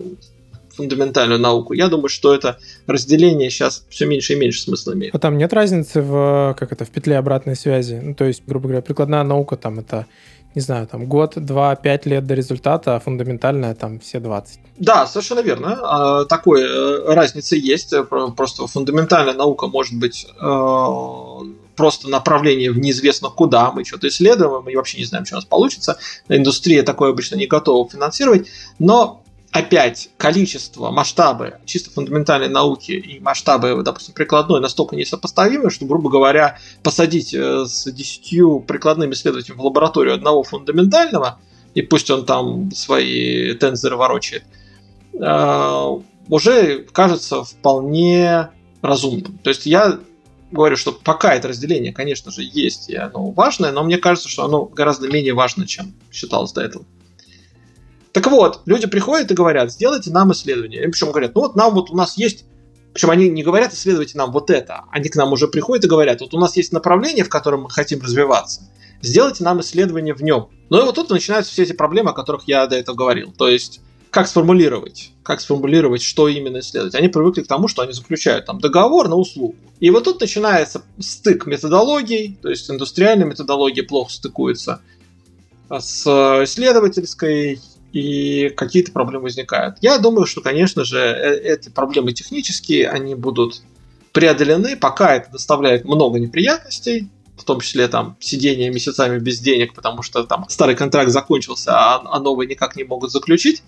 фундаментальную 0.75 1.39
науку. 1.39 1.73
Я 1.73 1.87
думаю, 1.87 2.09
что 2.09 2.33
это 2.33 2.57
разделение 2.87 3.49
сейчас 3.49 3.85
все 3.89 4.05
меньше 4.05 4.33
и 4.33 4.35
меньше 4.35 4.61
смысла 4.61 4.93
имеет. 4.93 5.15
А 5.15 5.19
там 5.19 5.37
нет 5.37 5.53
разницы 5.53 6.01
в, 6.01 6.55
как 6.57 6.71
это, 6.71 6.85
в 6.85 6.89
петле 6.89 7.17
обратной 7.17 7.55
связи? 7.55 7.99
Ну, 8.01 8.13
то 8.15 8.25
есть, 8.25 8.43
грубо 8.45 8.67
говоря, 8.67 8.81
прикладная 8.81 9.23
наука 9.23 9.55
там 9.55 9.79
это 9.79 10.05
не 10.55 10.61
знаю, 10.61 10.87
там 10.87 11.05
год, 11.05 11.33
два, 11.35 11.75
пять 11.75 12.05
лет 12.05 12.25
до 12.25 12.33
результата, 12.33 12.95
а 12.95 12.99
фундаментальная 13.01 13.75
там 13.75 13.99
все 13.99 14.21
20. 14.21 14.59
Да, 14.77 15.05
совершенно 15.05 15.41
верно. 15.41 15.79
А, 15.83 16.25
такой 16.25 16.61
э, 16.63 17.13
разница 17.13 17.57
есть. 17.57 17.93
Просто 18.37 18.65
фундаментальная 18.65 19.33
наука 19.33 19.67
может 19.67 19.99
быть 19.99 20.25
э, 20.25 21.39
просто 21.75 22.09
направление 22.09 22.71
в 22.71 22.79
неизвестно 22.79 23.29
куда, 23.29 23.71
мы 23.71 23.83
что-то 23.83 24.07
исследуем, 24.07 24.63
мы 24.63 24.73
вообще 24.75 24.97
не 24.97 25.05
знаем, 25.05 25.25
что 25.25 25.35
у 25.35 25.39
нас 25.39 25.45
получится. 25.45 25.97
Индустрия 26.29 26.83
такое 26.83 27.11
обычно 27.11 27.35
не 27.35 27.47
готова 27.47 27.89
финансировать, 27.89 28.47
но 28.79 29.24
опять 29.55 30.09
количество, 30.17 30.91
масштабы 30.91 31.59
чисто 31.65 31.89
фундаментальной 31.89 32.49
науки 32.49 32.91
и 32.91 33.21
масштабы, 33.21 33.81
допустим, 33.83 34.13
прикладной 34.13 34.59
настолько 34.59 34.97
несопоставимы, 34.97 35.69
что, 35.69 35.85
грубо 35.85 36.09
говоря, 36.09 36.59
посадить 36.83 37.33
э, 37.33 37.63
с 37.65 37.89
десятью 37.89 38.59
прикладными 38.59 39.13
исследователями 39.13 39.59
в 39.59 39.65
лабораторию 39.65 40.13
одного 40.13 40.43
фундаментального, 40.43 41.39
и 41.73 41.81
пусть 41.81 42.09
он 42.11 42.25
там 42.25 42.69
свои 42.71 43.53
тензоры 43.53 43.95
ворочает, 43.95 44.43
э, 45.13 45.85
уже 46.27 46.79
кажется 46.91 47.45
вполне 47.45 48.49
разумным. 48.81 49.37
То 49.37 49.51
есть 49.51 49.65
я 49.65 49.99
говорю, 50.51 50.75
что 50.75 50.91
пока 50.91 51.33
это 51.33 51.47
разделение, 51.47 51.93
конечно 51.93 52.29
же, 52.29 52.41
есть, 52.43 52.89
и 52.89 52.95
оно 52.97 53.31
важное, 53.31 53.71
но 53.71 53.85
мне 53.85 53.99
кажется, 53.99 54.27
что 54.27 54.43
оно 54.43 54.65
гораздо 54.65 55.07
менее 55.07 55.33
важно, 55.33 55.65
чем 55.65 55.93
считалось 56.11 56.51
до 56.51 56.59
этого. 56.59 56.83
Так 58.15 58.27
вот, 58.27 58.61
люди 58.65 58.87
приходят 58.87 59.29
и 59.29 59.33
говорят, 59.33 59.73
сделайте 59.73 60.09
нам 60.09 60.31
исследование. 60.31 60.81
И 60.81 60.87
причем 60.87 61.11
говорят, 61.11 61.35
ну 61.35 61.41
вот 61.41 61.57
нам 61.57 61.73
вот 61.73 61.89
у 61.89 61.97
нас 61.97 62.17
есть 62.17 62.45
причем 62.93 63.09
они 63.09 63.27
не 63.27 63.43
говорят, 63.43 63.73
исследуйте 63.73 64.17
нам 64.17 64.31
вот 64.31 64.49
это. 64.49 64.85
Они 64.89 65.09
к 65.09 65.17
нам 65.17 65.33
уже 65.33 65.49
приходят 65.49 65.83
и 65.83 65.89
говорят, 65.89 66.21
вот 66.21 66.33
у 66.33 66.39
нас 66.39 66.55
есть 66.55 66.71
направление, 66.71 67.25
в 67.25 67.29
котором 67.29 67.63
мы 67.63 67.69
хотим 67.69 68.01
развиваться. 68.01 68.61
Сделайте 69.01 69.43
нам 69.43 69.59
исследование 69.59 70.13
в 70.13 70.23
нем. 70.23 70.47
Ну 70.69 70.79
и 70.79 70.83
вот 70.83 70.95
тут 70.95 71.09
начинаются 71.09 71.51
все 71.51 71.63
эти 71.63 71.73
проблемы, 71.73 72.11
о 72.11 72.13
которых 72.13 72.47
я 72.47 72.65
до 72.67 72.77
этого 72.77 72.95
говорил. 72.95 73.33
То 73.37 73.49
есть, 73.49 73.81
как 74.11 74.29
сформулировать, 74.29 75.11
как 75.21 75.41
сформулировать, 75.41 76.01
что 76.01 76.29
именно 76.29 76.59
исследовать. 76.59 76.95
Они 76.95 77.09
привыкли 77.09 77.41
к 77.41 77.47
тому, 77.47 77.67
что 77.67 77.81
они 77.81 77.91
заключают 77.91 78.45
там 78.45 78.61
договор 78.61 79.09
на 79.09 79.17
услугу. 79.17 79.57
И 79.81 79.89
вот 79.89 80.05
тут 80.05 80.21
начинается 80.21 80.83
стык 81.01 81.47
методологий, 81.47 82.39
то 82.41 82.49
есть 82.49 82.71
индустриальная 82.71 83.27
методология 83.27 83.83
плохо 83.83 84.13
стыкуется 84.13 84.79
с 85.69 86.05
исследовательской, 86.45 87.59
и 87.95 88.49
какие-то 88.49 88.91
проблемы 88.91 89.23
возникают. 89.23 89.77
Я 89.79 89.97
думаю, 89.99 90.25
что, 90.25 90.41
конечно 90.41 90.83
же, 90.83 90.99
э, 90.99 91.53
эти 91.53 91.69
проблемы 91.69 92.11
технические, 92.11 92.89
они 92.89 93.15
будут 93.15 93.61
преодолены, 94.11 94.75
пока 94.75 95.15
это 95.15 95.31
доставляет 95.31 95.85
много 95.85 96.19
неприятностей, 96.19 97.07
в 97.37 97.45
том 97.45 97.61
числе 97.61 97.87
там 97.87 98.17
сидение 98.19 98.69
месяцами 98.69 99.17
без 99.17 99.39
денег, 99.39 99.73
потому 99.73 100.01
что 100.01 100.25
там 100.25 100.45
старый 100.49 100.75
контракт 100.75 101.09
закончился, 101.09 101.71
а, 101.71 102.01
а 102.03 102.19
новый 102.19 102.47
никак 102.47 102.75
не 102.75 102.83
могут 102.83 103.13
заключить. 103.13 103.63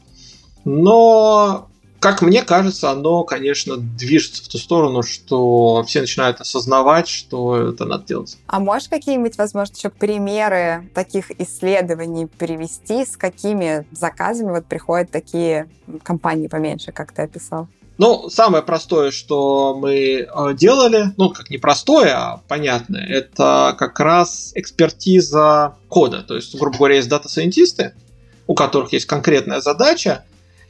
Но 0.65 1.69
как 2.00 2.22
мне 2.22 2.43
кажется, 2.43 2.91
оно, 2.91 3.24
конечно, 3.24 3.78
движется 3.78 4.43
в 4.43 4.48
ту 4.48 4.58
сторону, 4.58 5.04
что 5.04 5.84
все 5.88 6.02
начинают 6.02 6.39
осознавать, 6.41 7.08
что 7.08 7.70
это 7.70 7.86
надо 7.86 8.06
делать. 8.06 8.38
А 8.48 8.60
можешь 8.60 8.89
какие-нибудь, 8.89 9.38
возможно, 9.38 9.74
еще 9.76 9.89
примеры 9.89 10.89
таких 10.93 11.32
исследований 11.39 12.28
привести, 12.28 13.06
с 13.06 13.18
какими 13.18 13.86
заказами 13.91 14.52
вот 14.52 14.66
приходят 14.66 15.12
такие 15.12 15.70
компании 16.04 16.48
поменьше, 16.48 16.91
как 16.91 17.12
ты 17.12 17.24
описал? 17.24 17.68
Ну, 17.98 18.30
самое 18.30 18.64
простое, 18.64 19.10
что 19.10 19.76
мы 19.76 19.95
э, 19.95 20.54
делали, 20.54 21.14
ну, 21.18 21.32
как 21.32 21.50
не 21.50 21.58
простое, 21.58 22.16
а 22.16 22.41
понятное, 22.48 23.04
это 23.04 23.76
как 23.78 24.00
раз 24.00 24.52
экспертиза 24.54 25.76
кода. 25.89 26.22
То 26.22 26.36
есть, 26.36 26.56
грубо 26.60 26.78
говоря, 26.78 26.95
есть 26.98 27.10
дата-сайентисты, 27.10 27.95
у 28.45 28.54
которых 28.54 28.93
есть 28.93 29.08
конкретная 29.08 29.62
задача, 29.62 30.26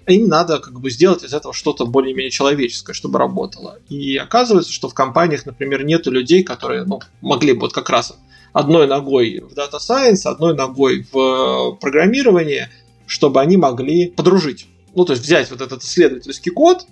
им 0.08 0.28
надо 0.28 0.60
как 0.60 0.80
бы 0.80 0.90
сделать 0.90 1.24
из 1.24 1.34
этого 1.34 1.54
что-то 1.54 1.86
более-менее 1.86 2.32
человеческое, 2.32 2.94
чтобы 2.94 3.20
работало. 3.20 3.80
И 3.90 4.18
оказывается, 4.18 4.72
что 4.72 4.90
в 4.90 4.94
компаниях, 4.94 5.46
например, 5.46 5.84
нету 5.84 6.12
людей, 6.12 6.44
которые 6.44 6.84
ну, 6.86 7.02
могли 7.22 7.54
бы 7.54 7.62
вот 7.62 7.74
как 7.74 7.90
раз 7.90 8.18
одной 8.54 8.88
ногой 8.88 9.42
в 9.42 9.54
Data 9.54 9.80
Science, 9.80 10.26
одной 10.26 10.56
ногой 10.56 11.06
в 11.12 11.78
программирование, 11.82 12.72
чтобы 13.06 13.42
они 13.42 13.58
могли 13.58 14.10
подружить. 14.10 14.68
Ну, 14.96 15.06
то 15.06 15.14
есть 15.14 15.24
взять 15.24 15.52
вот 15.52 15.62
этот 15.62 15.84
исследовательский 15.84 16.52
код, 16.52 16.86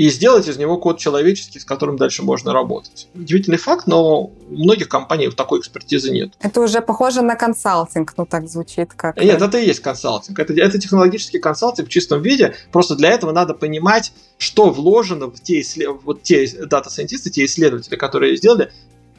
и 0.00 0.08
сделать 0.08 0.48
из 0.48 0.56
него 0.56 0.78
код 0.78 0.98
человеческий, 0.98 1.60
с 1.60 1.64
которым 1.66 1.98
дальше 1.98 2.22
можно 2.22 2.54
работать. 2.54 3.08
Удивительный 3.14 3.58
факт, 3.58 3.86
но 3.86 4.22
у 4.22 4.32
многих 4.48 4.88
компаний 4.88 5.30
такой 5.30 5.60
экспертизы 5.60 6.10
нет. 6.10 6.32
Это 6.40 6.62
уже 6.62 6.80
похоже 6.80 7.20
на 7.20 7.36
консалтинг, 7.36 8.14
ну 8.16 8.24
так 8.24 8.48
звучит 8.48 8.94
как... 8.94 9.18
Нет, 9.18 9.42
это 9.42 9.58
и 9.58 9.66
есть 9.66 9.80
консалтинг. 9.80 10.38
Это, 10.38 10.54
это 10.54 10.78
технологический 10.78 11.38
консалтинг 11.38 11.88
в 11.88 11.90
чистом 11.90 12.22
виде. 12.22 12.54
Просто 12.72 12.96
для 12.96 13.10
этого 13.10 13.32
надо 13.32 13.52
понимать, 13.52 14.14
что 14.38 14.70
вложено 14.70 15.26
в 15.26 15.38
те, 15.38 15.62
вот 16.02 16.22
те 16.22 16.48
дата-сайентисты, 16.48 17.28
те 17.28 17.44
исследователи, 17.44 17.96
которые 17.96 18.38
сделали, 18.38 18.72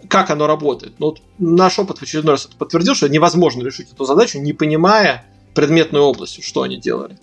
как 0.07 0.31
оно 0.31 0.47
работает. 0.47 0.95
Ну, 0.97 1.09
вот 1.09 1.21
наш 1.37 1.77
опыт 1.77 1.99
в 1.99 2.01
очередной 2.01 2.33
раз 2.33 2.47
подтвердил, 2.57 2.95
что 2.95 3.07
невозможно 3.07 3.61
решить 3.61 3.93
эту 3.93 4.05
задачу, 4.05 4.39
не 4.39 4.53
понимая 4.53 5.25
предметную 5.53 6.05
область, 6.05 6.43
что 6.43 6.63
они 6.63 6.77
делали. 6.77 7.19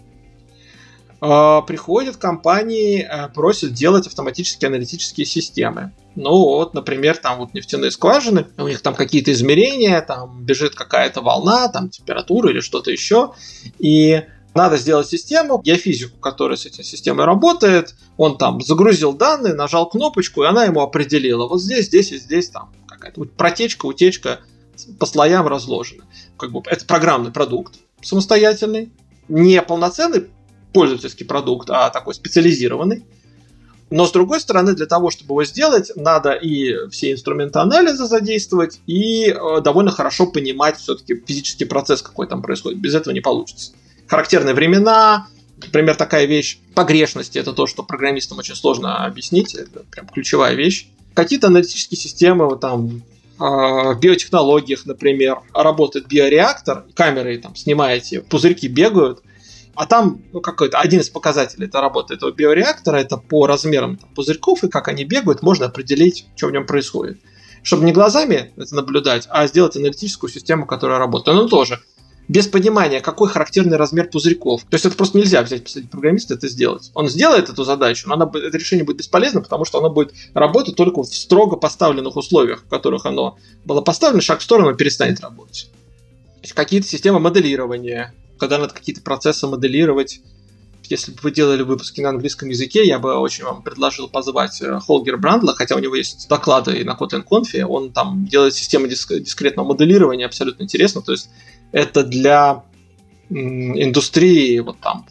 А, 1.21 1.63
приходят 1.63 2.17
компании, 2.17 3.03
э, 3.03 3.29
просят 3.29 3.73
делать 3.73 4.07
автоматические 4.07 4.69
аналитические 4.69 5.27
системы. 5.27 5.93
Ну 6.15 6.31
вот, 6.31 6.75
например, 6.75 7.17
там 7.17 7.39
вот 7.39 7.55
нефтяные 7.55 7.91
скважины, 7.91 8.47
у 8.57 8.69
них 8.69 8.83
там 8.83 8.95
какие-то 8.95 9.33
измерения, 9.33 10.01
там 10.01 10.45
бежит 10.45 10.75
какая-то 10.75 11.21
волна, 11.21 11.69
там 11.69 11.91
температура 11.91 12.51
или 12.51 12.61
что-то 12.61 12.91
еще, 12.91 13.33
и 13.79 14.25
надо 14.55 14.77
сделать 14.77 15.09
систему, 15.09 15.61
геофизику, 15.61 16.19
которая 16.19 16.57
с 16.57 16.67
этой 16.67 16.85
системой 16.85 17.25
работает, 17.25 17.95
он 18.17 18.39
там 18.39 18.61
загрузил 18.61 19.13
данные, 19.13 19.55
нажал 19.55 19.89
кнопочку, 19.89 20.43
и 20.43 20.47
она 20.47 20.65
ему 20.65 20.81
определила, 20.81 21.47
вот 21.47 21.61
здесь, 21.61 21.87
здесь 21.87 22.13
и 22.13 22.19
здесь 22.19 22.49
там 22.51 22.73
какая-то 22.87 23.25
протечка, 23.25 23.87
утечка 23.87 24.41
по 24.99 25.07
слоям 25.07 25.47
разложена. 25.47 26.05
Как 26.37 26.53
бы 26.53 26.63
это 26.67 26.85
программный 26.85 27.33
продукт 27.33 27.75
самостоятельный, 28.03 28.93
не 29.29 29.61
полноценный 29.63 30.29
пользовательский 30.73 31.27
продукт, 31.27 31.71
а 31.71 31.91
такой 31.91 32.15
специализированный. 32.15 33.05
Но 33.91 34.07
с 34.07 34.13
другой 34.13 34.41
стороны, 34.41 34.75
для 34.75 34.87
того, 34.87 35.11
чтобы 35.11 35.33
его 35.33 35.45
сделать, 35.45 35.93
надо 35.97 36.33
и 36.33 36.89
все 36.91 37.13
инструменты 37.13 37.59
анализа 37.59 38.07
задействовать, 38.07 38.81
и 38.87 39.31
э, 39.31 39.61
довольно 39.63 39.91
хорошо 39.91 40.27
понимать 40.27 40.79
все-таки 40.79 41.23
физический 41.27 41.65
процесс, 41.65 42.03
какой 42.03 42.27
там 42.27 42.43
происходит. 42.43 42.81
Без 42.81 42.95
этого 42.95 43.15
не 43.15 43.21
получится. 43.21 43.73
Характерные 44.07 44.55
времена, 44.55 45.27
например, 45.63 45.95
такая 45.97 46.27
вещь 46.27 46.59
погрешности, 46.75 47.39
это 47.39 47.55
то, 47.55 47.67
что 47.67 47.83
программистам 47.83 48.39
очень 48.39 48.57
сложно 48.57 49.07
объяснить, 49.07 49.55
это 49.55 49.85
прям 49.91 50.07
ключевая 50.09 50.55
вещь. 50.55 50.89
Какие-то 51.15 51.47
аналитические 51.47 51.99
системы, 51.99 52.45
вот 52.45 52.61
там 52.61 52.89
э, 52.89 53.01
в 53.39 53.99
биотехнологиях, 53.99 54.85
например, 54.85 55.39
работает 55.55 56.09
биореактор, 56.09 56.85
камеры 56.95 57.39
там 57.39 57.57
снимаете, 57.57 58.21
пузырьки 58.21 58.69
бегают, 58.69 59.23
а 59.79 59.87
там 59.87 60.23
ну, 60.33 60.41
какой-то 60.41 60.79
один 60.79 61.01
из 61.01 61.09
показателей 61.09 61.67
это 61.67 61.81
работы 61.81 62.15
этого 62.15 62.33
биореактора, 62.33 62.97
это 62.97 63.17
по 63.17 63.47
размерам 63.47 63.97
там, 63.97 64.11
пузырьков 64.13 64.65
и 64.65 64.69
как 64.69 64.89
они 64.89 65.05
бегают, 65.05 65.43
можно 65.43 65.67
определить, 65.67 66.27
что 66.35 66.49
в 66.49 66.53
нем 66.53 66.67
происходит. 66.67 67.21
Чтобы 67.63 67.85
не 67.85 67.93
глазами 67.93 68.53
это 68.57 68.75
наблюдать, 68.75 69.29
а 69.31 69.47
сделать 69.47 69.77
аналитическую 69.77 70.31
систему, 70.31 70.67
которая 70.67 70.99
работает. 70.99 71.39
Но 71.39 71.47
тоже 71.47 71.81
без 72.27 72.49
понимания, 72.49 73.01
какой 73.01 73.29
характерный 73.29 73.77
размер 73.77 74.11
пузырьков. 74.11 74.63
То 74.63 74.75
есть 74.75 74.85
это 74.85 74.97
просто 74.97 75.17
нельзя 75.17 75.43
взять 75.43 75.63
посадить 75.63 75.91
программиста 75.91 76.35
это 76.35 76.49
сделать. 76.49 76.91
Он 76.95 77.09
сделает 77.09 77.49
эту 77.49 77.63
задачу, 77.63 78.09
но 78.09 78.15
она, 78.15 78.29
это 78.35 78.59
решение 78.59 78.85
будет 78.85 78.99
бесполезно, 78.99 79.43
потому 79.43 79.65
что 79.65 79.79
оно 79.79 79.91
будет 79.91 80.13
работать 80.35 80.75
только 80.75 81.03
в 81.03 81.07
строго 81.07 81.57
поставленных 81.57 82.17
условиях, 82.17 82.65
в 82.65 82.69
которых 82.69 83.07
оно 83.07 83.39
было 83.65 83.81
поставлено, 83.81 84.23
шаг 84.23 84.41
в 84.41 84.43
сторону 84.43 84.75
перестанет 84.75 85.21
работать. 85.21 85.71
Какие-то 86.55 86.89
системы 86.89 87.21
моделирования, 87.21 88.13
когда 88.39 88.59
надо 88.59 88.75
какие-то 88.75 89.03
процессы 89.03 89.47
моделировать. 89.47 90.21
Если 90.85 91.13
бы 91.13 91.19
вы 91.23 91.33
делали 91.33 91.63
выпуски 91.63 92.01
на 92.01 92.09
английском 92.09 92.49
языке, 92.49 92.87
я 92.87 92.99
бы 92.99 93.15
очень 93.19 93.45
вам 93.45 93.63
предложил 93.63 94.09
позвать 94.09 94.63
э, 94.63 94.79
Холгер 94.81 95.19
Брандла, 95.19 95.55
хотя 95.55 95.77
у 95.77 95.81
него 95.81 95.95
есть 95.95 96.29
доклады 96.29 96.79
и 96.79 96.85
на 96.85 96.97
Kotlin 96.99 97.25
Conf, 97.29 97.61
он 97.65 97.93
там 97.93 98.27
делает 98.27 98.55
систему 98.55 98.87
диск- 98.87 99.19
дискретного 99.19 99.69
моделирования, 99.69 100.25
абсолютно 100.25 100.63
интересно. 100.63 101.03
То 101.03 101.13
есть 101.13 101.29
это 101.73 102.05
для 102.05 102.65
индустрии, 103.29 104.59
вот 104.61 104.79
там, 104.81 105.05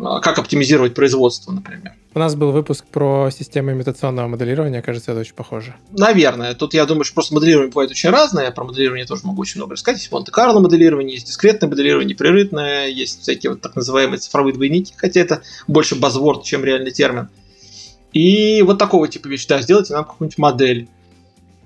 а, 0.00 0.20
как 0.20 0.38
оптимизировать 0.38 0.94
производство, 0.94 1.50
например. 1.50 1.94
У 2.16 2.18
нас 2.18 2.34
был 2.34 2.50
выпуск 2.50 2.86
про 2.86 3.28
системы 3.30 3.72
имитационного 3.72 4.26
моделирования, 4.26 4.80
кажется, 4.80 5.10
это 5.10 5.20
очень 5.20 5.34
похоже. 5.34 5.74
Наверное. 5.90 6.54
Тут, 6.54 6.72
я 6.72 6.86
думаю, 6.86 7.04
что 7.04 7.12
просто 7.12 7.34
моделирование 7.34 7.70
бывает 7.70 7.90
очень 7.90 8.08
разное. 8.08 8.50
Про 8.52 8.64
моделирование 8.64 9.04
тоже 9.04 9.26
могу 9.26 9.42
очень 9.42 9.60
много 9.60 9.74
рассказать. 9.74 10.00
Есть 10.00 10.10
Монте-Карло 10.10 10.60
моделирование, 10.60 11.12
есть 11.12 11.26
дискретное 11.26 11.68
моделирование, 11.68 12.14
непрерывное, 12.14 12.88
есть 12.88 13.20
всякие 13.20 13.50
вот 13.50 13.60
так 13.60 13.76
называемые 13.76 14.18
цифровые 14.18 14.54
двойники, 14.54 14.94
хотя 14.96 15.20
это 15.20 15.42
больше 15.68 15.94
базворд, 15.94 16.42
чем 16.42 16.64
реальный 16.64 16.90
термин. 16.90 17.28
И 18.14 18.62
вот 18.62 18.78
такого 18.78 19.08
типа 19.08 19.28
вещи. 19.28 19.46
Да, 19.48 19.60
сделайте 19.60 19.92
нам 19.92 20.06
какую-нибудь 20.06 20.38
модель. 20.38 20.88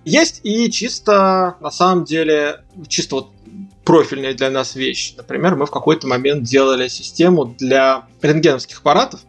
Есть 0.04 0.40
и 0.42 0.68
чисто, 0.72 1.58
на 1.60 1.70
самом 1.70 2.04
деле, 2.04 2.64
чисто 2.88 3.14
вот 3.14 3.30
профильная 3.84 4.34
для 4.34 4.50
нас 4.50 4.74
вещь. 4.74 5.14
Например, 5.16 5.54
мы 5.54 5.66
в 5.66 5.70
какой-то 5.70 6.08
момент 6.08 6.42
делали 6.42 6.88
систему 6.88 7.44
для 7.44 8.06
рентгеновских 8.20 8.80
аппаратов. 8.80 9.20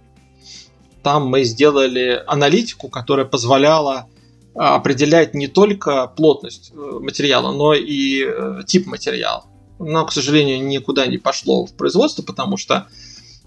Там 1.04 1.28
мы 1.28 1.44
сделали 1.44 2.22
аналитику, 2.28 2.90
которая 2.90 3.26
позволяла 3.26 4.08
а, 4.56 4.76
определять 4.76 5.34
не 5.34 5.48
только 5.48 6.08
плотность 6.08 6.72
э, 6.74 6.76
материала, 6.76 7.52
но 7.52 7.74
и 7.74 8.24
э, 8.24 8.62
тип 8.68 8.86
материала. 8.86 9.46
Но, 9.80 10.06
к 10.06 10.12
сожалению, 10.12 10.64
никуда 10.66 11.08
не 11.08 11.18
пошло 11.18 11.66
в 11.66 11.74
производство, 11.74 12.22
потому 12.22 12.58
что 12.58 12.88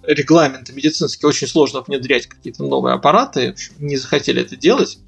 регламенты 0.03 0.73
медицинские 0.73 1.29
очень 1.29 1.47
сложно 1.47 1.83
внедрять 1.83 2.27
какие-то 2.27 2.65
новые 2.65 2.95
аппараты, 2.95 3.55
не 3.79 3.97
захотели 3.97 4.43
это 4.43 4.57
делать 4.57 4.99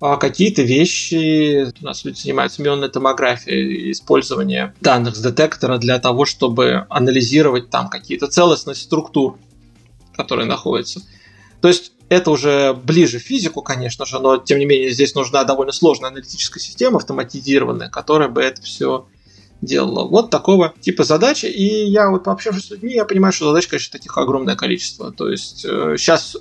а 0.00 0.16
какие-то 0.16 0.62
вещи, 0.62 1.70
у 1.80 1.84
нас 1.84 2.04
люди 2.04 2.20
занимаются 2.20 2.62
мионной 2.62 2.88
томографией, 2.88 3.92
использование 3.92 4.74
данных 4.80 5.14
с 5.14 5.20
детектора 5.20 5.76
для 5.76 5.98
того, 5.98 6.24
чтобы 6.24 6.86
анализировать 6.88 7.68
там 7.68 7.88
какие-то 7.90 8.26
целостность 8.26 8.80
структур, 8.80 9.38
которые 10.16 10.46
находятся. 10.46 11.02
То 11.60 11.68
есть 11.68 11.92
это 12.08 12.30
уже 12.30 12.74
ближе 12.74 13.18
в 13.18 13.22
физику, 13.22 13.62
конечно 13.62 14.04
же, 14.04 14.18
но 14.18 14.36
тем 14.36 14.58
не 14.58 14.66
менее 14.66 14.90
здесь 14.90 15.14
нужна 15.14 15.44
довольно 15.44 15.72
сложная 15.72 16.10
аналитическая 16.10 16.60
система 16.60 16.98
автоматизированная, 16.98 17.88
которая 17.88 18.28
бы 18.28 18.42
это 18.42 18.62
все 18.62 19.06
делала. 19.62 20.08
Вот 20.08 20.30
такого 20.30 20.74
типа 20.80 21.04
задачи. 21.04 21.46
И 21.46 21.86
я 21.86 22.10
вот 22.10 22.24
пообщавшись 22.24 22.66
с 22.66 22.70
людьми, 22.70 22.94
я 22.94 23.04
понимаю, 23.04 23.32
что 23.32 23.46
задач, 23.46 23.66
конечно, 23.66 23.92
таких 23.92 24.16
огромное 24.16 24.56
количество. 24.56 25.12
То 25.12 25.28
есть 25.28 25.64
э, 25.64 25.96
сейчас 25.98 26.36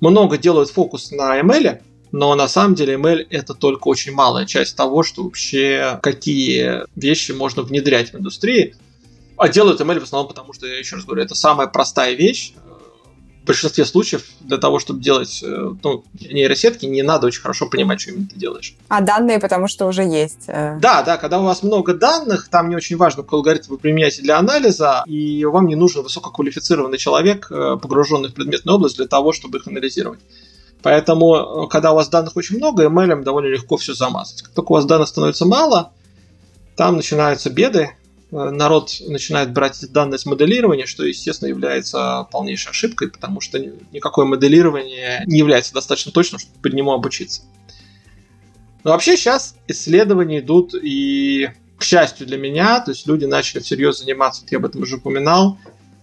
много 0.00 0.38
делают 0.38 0.70
фокус 0.70 1.10
на 1.10 1.40
ML, 1.40 1.80
но 2.12 2.34
на 2.34 2.48
самом 2.48 2.74
деле 2.74 2.94
ML 2.94 3.26
это 3.30 3.54
только 3.54 3.88
очень 3.88 4.12
малая 4.12 4.46
часть 4.46 4.76
того, 4.76 5.02
что 5.02 5.24
вообще 5.24 5.98
какие 6.02 6.82
вещи 6.98 7.32
можно 7.32 7.62
внедрять 7.62 8.12
в 8.12 8.16
индустрии. 8.16 8.74
А 9.36 9.48
делают 9.48 9.80
ML 9.80 10.00
в 10.00 10.04
основном 10.04 10.28
потому, 10.28 10.52
что, 10.52 10.66
я 10.66 10.78
еще 10.78 10.96
раз 10.96 11.04
говорю, 11.04 11.22
это 11.22 11.34
самая 11.34 11.66
простая 11.66 12.14
вещь, 12.14 12.54
в 13.44 13.46
большинстве 13.46 13.84
случаев 13.84 14.24
для 14.40 14.56
того, 14.56 14.78
чтобы 14.78 15.02
делать 15.02 15.42
э, 15.42 15.72
ну, 15.82 16.04
нейросетки, 16.18 16.86
не 16.86 17.02
надо 17.02 17.26
очень 17.26 17.42
хорошо 17.42 17.68
понимать, 17.68 18.00
что 18.00 18.10
именно 18.10 18.26
ты 18.26 18.36
делаешь. 18.36 18.74
А 18.88 19.02
данные, 19.02 19.38
потому 19.38 19.68
что 19.68 19.86
уже 19.86 20.02
есть. 20.02 20.44
Э. 20.46 20.78
Да, 20.80 21.02
да, 21.02 21.18
когда 21.18 21.40
у 21.40 21.44
вас 21.44 21.62
много 21.62 21.92
данных, 21.92 22.48
там 22.48 22.70
не 22.70 22.76
очень 22.76 22.96
важно, 22.96 23.22
какой 23.22 23.40
алгоритм 23.40 23.72
вы 23.72 23.78
применяете 23.78 24.22
для 24.22 24.38
анализа, 24.38 25.04
и 25.06 25.44
вам 25.44 25.66
не 25.66 25.74
нужен 25.74 26.02
высококвалифицированный 26.02 26.96
человек, 26.96 27.48
э, 27.50 27.76
погруженный 27.80 28.30
в 28.30 28.34
предметную 28.34 28.76
область 28.76 28.96
для 28.96 29.06
того, 29.06 29.34
чтобы 29.34 29.58
их 29.58 29.66
анализировать. 29.66 30.20
Поэтому, 30.82 31.68
когда 31.68 31.92
у 31.92 31.96
вас 31.96 32.08
данных 32.08 32.36
очень 32.36 32.56
много, 32.56 32.86
ML 32.86 33.22
довольно 33.22 33.48
легко 33.48 33.76
все 33.76 33.92
замазать. 33.92 34.40
Как 34.40 34.52
только 34.52 34.72
у 34.72 34.74
вас 34.74 34.86
данных 34.86 35.08
становится 35.08 35.44
мало, 35.44 35.92
там 36.76 36.96
начинаются 36.96 37.50
беды, 37.50 37.90
народ 38.34 38.90
начинает 39.06 39.52
брать 39.52 39.80
данные 39.92 40.18
с 40.18 40.26
моделирования, 40.26 40.86
что, 40.86 41.04
естественно, 41.04 41.48
является 41.48 42.26
полнейшей 42.32 42.70
ошибкой, 42.70 43.08
потому 43.08 43.40
что 43.40 43.58
никакое 43.58 44.26
моделирование 44.26 45.22
не 45.26 45.38
является 45.38 45.72
достаточно 45.72 46.10
точным, 46.10 46.40
чтобы 46.40 46.58
под 46.60 46.72
нему 46.74 46.92
обучиться. 46.92 47.42
Но 48.82 48.90
вообще 48.90 49.16
сейчас 49.16 49.54
исследования 49.68 50.40
идут 50.40 50.74
и, 50.74 51.48
к 51.78 51.84
счастью 51.84 52.26
для 52.26 52.36
меня, 52.36 52.80
то 52.80 52.90
есть 52.90 53.06
люди 53.06 53.24
начали 53.24 53.60
всерьез 53.60 54.00
заниматься, 54.00 54.42
вот 54.42 54.52
я 54.52 54.58
об 54.58 54.66
этом 54.66 54.82
уже 54.82 54.96
упоминал, 54.96 55.58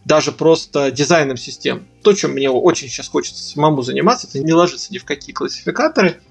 даже 0.05 0.31
просто 0.31 0.89
дизайном 0.89 1.37
систем. 1.37 1.85
То, 2.01 2.13
чем 2.13 2.31
мне 2.31 2.49
очень 2.49 2.87
сейчас 2.87 3.07
хочется 3.07 3.43
самому 3.43 3.81
заниматься, 3.81 4.27
это 4.27 4.39
не 4.39 4.53
ложится 4.53 4.91
ни 4.93 4.97
в 4.97 5.05
какие 5.05 5.33
классификаторы, 5.33 6.21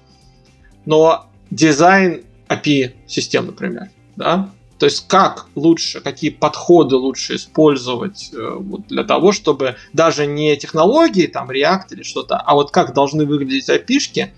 но 0.85 1.27
дизайн 1.51 2.23
API 2.49 2.93
систем, 3.07 3.45
например, 3.45 3.89
да, 4.15 4.51
то 4.81 4.85
есть 4.85 5.07
как 5.07 5.45
лучше, 5.53 6.01
какие 6.01 6.31
подходы 6.31 6.95
лучше 6.95 7.35
использовать 7.35 8.31
э, 8.33 8.55
вот, 8.57 8.87
для 8.87 9.03
того, 9.03 9.31
чтобы 9.31 9.75
даже 9.93 10.25
не 10.25 10.57
технологии, 10.57 11.27
там, 11.27 11.51
React 11.51 11.89
или 11.91 12.01
что-то, 12.01 12.37
а 12.37 12.55
вот 12.55 12.71
как 12.71 12.95
должны 12.95 13.27
выглядеть 13.27 13.69
api 13.69 14.29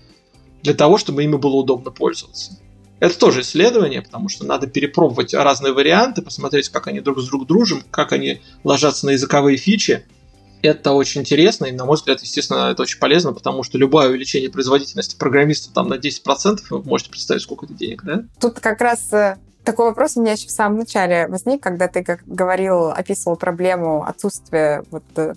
для 0.62 0.74
того, 0.74 0.98
чтобы 0.98 1.24
ими 1.24 1.36
было 1.36 1.54
удобно 1.54 1.90
пользоваться. 1.90 2.58
Это 3.00 3.18
тоже 3.18 3.40
исследование, 3.40 4.02
потому 4.02 4.28
что 4.28 4.44
надо 4.44 4.66
перепробовать 4.66 5.32
разные 5.32 5.72
варианты, 5.72 6.20
посмотреть, 6.20 6.68
как 6.68 6.88
они 6.88 7.00
друг 7.00 7.20
с 7.20 7.26
другом 7.26 7.46
дружим, 7.46 7.82
как 7.90 8.12
они 8.12 8.42
ложатся 8.64 9.06
на 9.06 9.12
языковые 9.12 9.56
фичи. 9.56 10.04
Это 10.60 10.92
очень 10.92 11.22
интересно, 11.22 11.64
и, 11.64 11.72
на 11.72 11.86
мой 11.86 11.96
взгляд, 11.96 12.20
естественно, 12.20 12.70
это 12.70 12.82
очень 12.82 12.98
полезно, 12.98 13.32
потому 13.32 13.62
что 13.62 13.78
любое 13.78 14.10
увеличение 14.10 14.50
производительности 14.50 15.16
программиста 15.16 15.72
там 15.72 15.88
на 15.88 15.94
10%, 15.94 16.58
вы 16.68 16.82
можете 16.82 17.10
представить, 17.10 17.40
сколько 17.40 17.64
это 17.64 17.72
денег, 17.72 18.02
да? 18.04 18.24
Тут 18.38 18.60
как 18.60 18.82
раз 18.82 19.10
э, 19.14 19.38
такой 19.64 19.86
вопрос 19.86 20.16
у 20.16 20.20
меня 20.20 20.32
еще 20.32 20.48
в 20.48 20.52
самом 20.52 20.78
начале 20.78 21.26
возник, 21.28 21.62
когда 21.62 21.88
ты 21.88 22.04
как 22.04 22.20
говорил, 22.26 22.88
описывал 22.88 23.36
проблему 23.36 24.04
отсутствия 24.04 24.84
вот 24.90 25.04
э, 25.16 25.34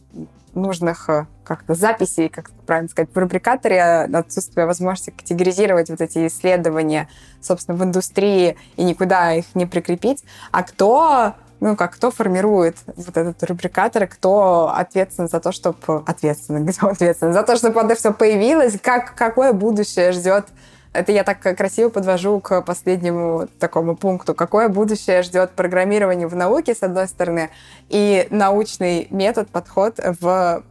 нужных 0.53 1.09
э, 1.09 1.25
как-то 1.43 1.75
записей, 1.75 2.27
как 2.29 2.51
правильно 2.65 2.89
сказать, 2.89 3.09
в 3.13 3.17
рубрикаторе, 3.17 3.81
отсутствие 3.81 4.65
возможности 4.65 5.11
категоризировать 5.11 5.89
вот 5.89 6.01
эти 6.01 6.27
исследования, 6.27 7.07
собственно, 7.41 7.77
в 7.77 7.83
индустрии 7.83 8.57
и 8.75 8.83
никуда 8.83 9.33
их 9.33 9.45
не 9.55 9.65
прикрепить. 9.65 10.23
А 10.51 10.63
кто 10.63 11.33
ну, 11.59 11.75
как 11.75 11.93
кто 11.93 12.11
формирует 12.11 12.77
вот 12.95 13.17
этот 13.17 13.41
рубрикатор, 13.43 14.05
кто 14.07 14.71
ответственен 14.75 15.27
за 15.27 15.39
то, 15.39 15.51
чтобы... 15.51 16.03
Ответственен, 16.05 16.67
кто 16.71 16.89
ответственен 16.89 17.33
за 17.33 17.43
то, 17.43 17.55
чтобы 17.55 17.79
это 17.79 17.95
все 17.95 18.13
появилось, 18.13 18.77
как, 18.79 19.15
какое 19.15 19.53
будущее 19.53 20.11
ждет 20.11 20.45
это 20.93 21.11
я 21.11 21.23
так 21.23 21.41
красиво 21.41 21.89
подвожу 21.89 22.39
к 22.39 22.61
последнему 22.61 23.47
такому 23.59 23.95
пункту. 23.95 24.33
Какое 24.33 24.69
будущее 24.69 25.21
ждет 25.21 25.51
программирование 25.51 26.27
в 26.27 26.35
науке, 26.35 26.73
с 26.73 26.83
одной 26.83 27.07
стороны, 27.07 27.49
и 27.89 28.27
научный 28.29 29.07
метод, 29.11 29.49
подход 29.49 29.99
в 30.19 30.63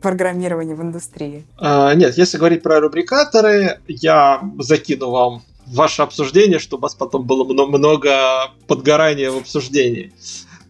программирование 0.00 0.74
в 0.74 0.82
индустрии? 0.82 1.44
А, 1.58 1.94
нет, 1.94 2.16
если 2.16 2.38
говорить 2.38 2.62
про 2.62 2.80
рубрикаторы, 2.80 3.80
я 3.86 4.40
закину 4.58 5.10
вам 5.10 5.42
ваше 5.66 6.02
обсуждение, 6.02 6.58
чтобы 6.58 6.80
у 6.80 6.82
вас 6.82 6.94
потом 6.94 7.24
было 7.24 7.44
много 7.44 8.50
подгорания 8.66 9.30
в 9.30 9.38
обсуждении. 9.38 10.12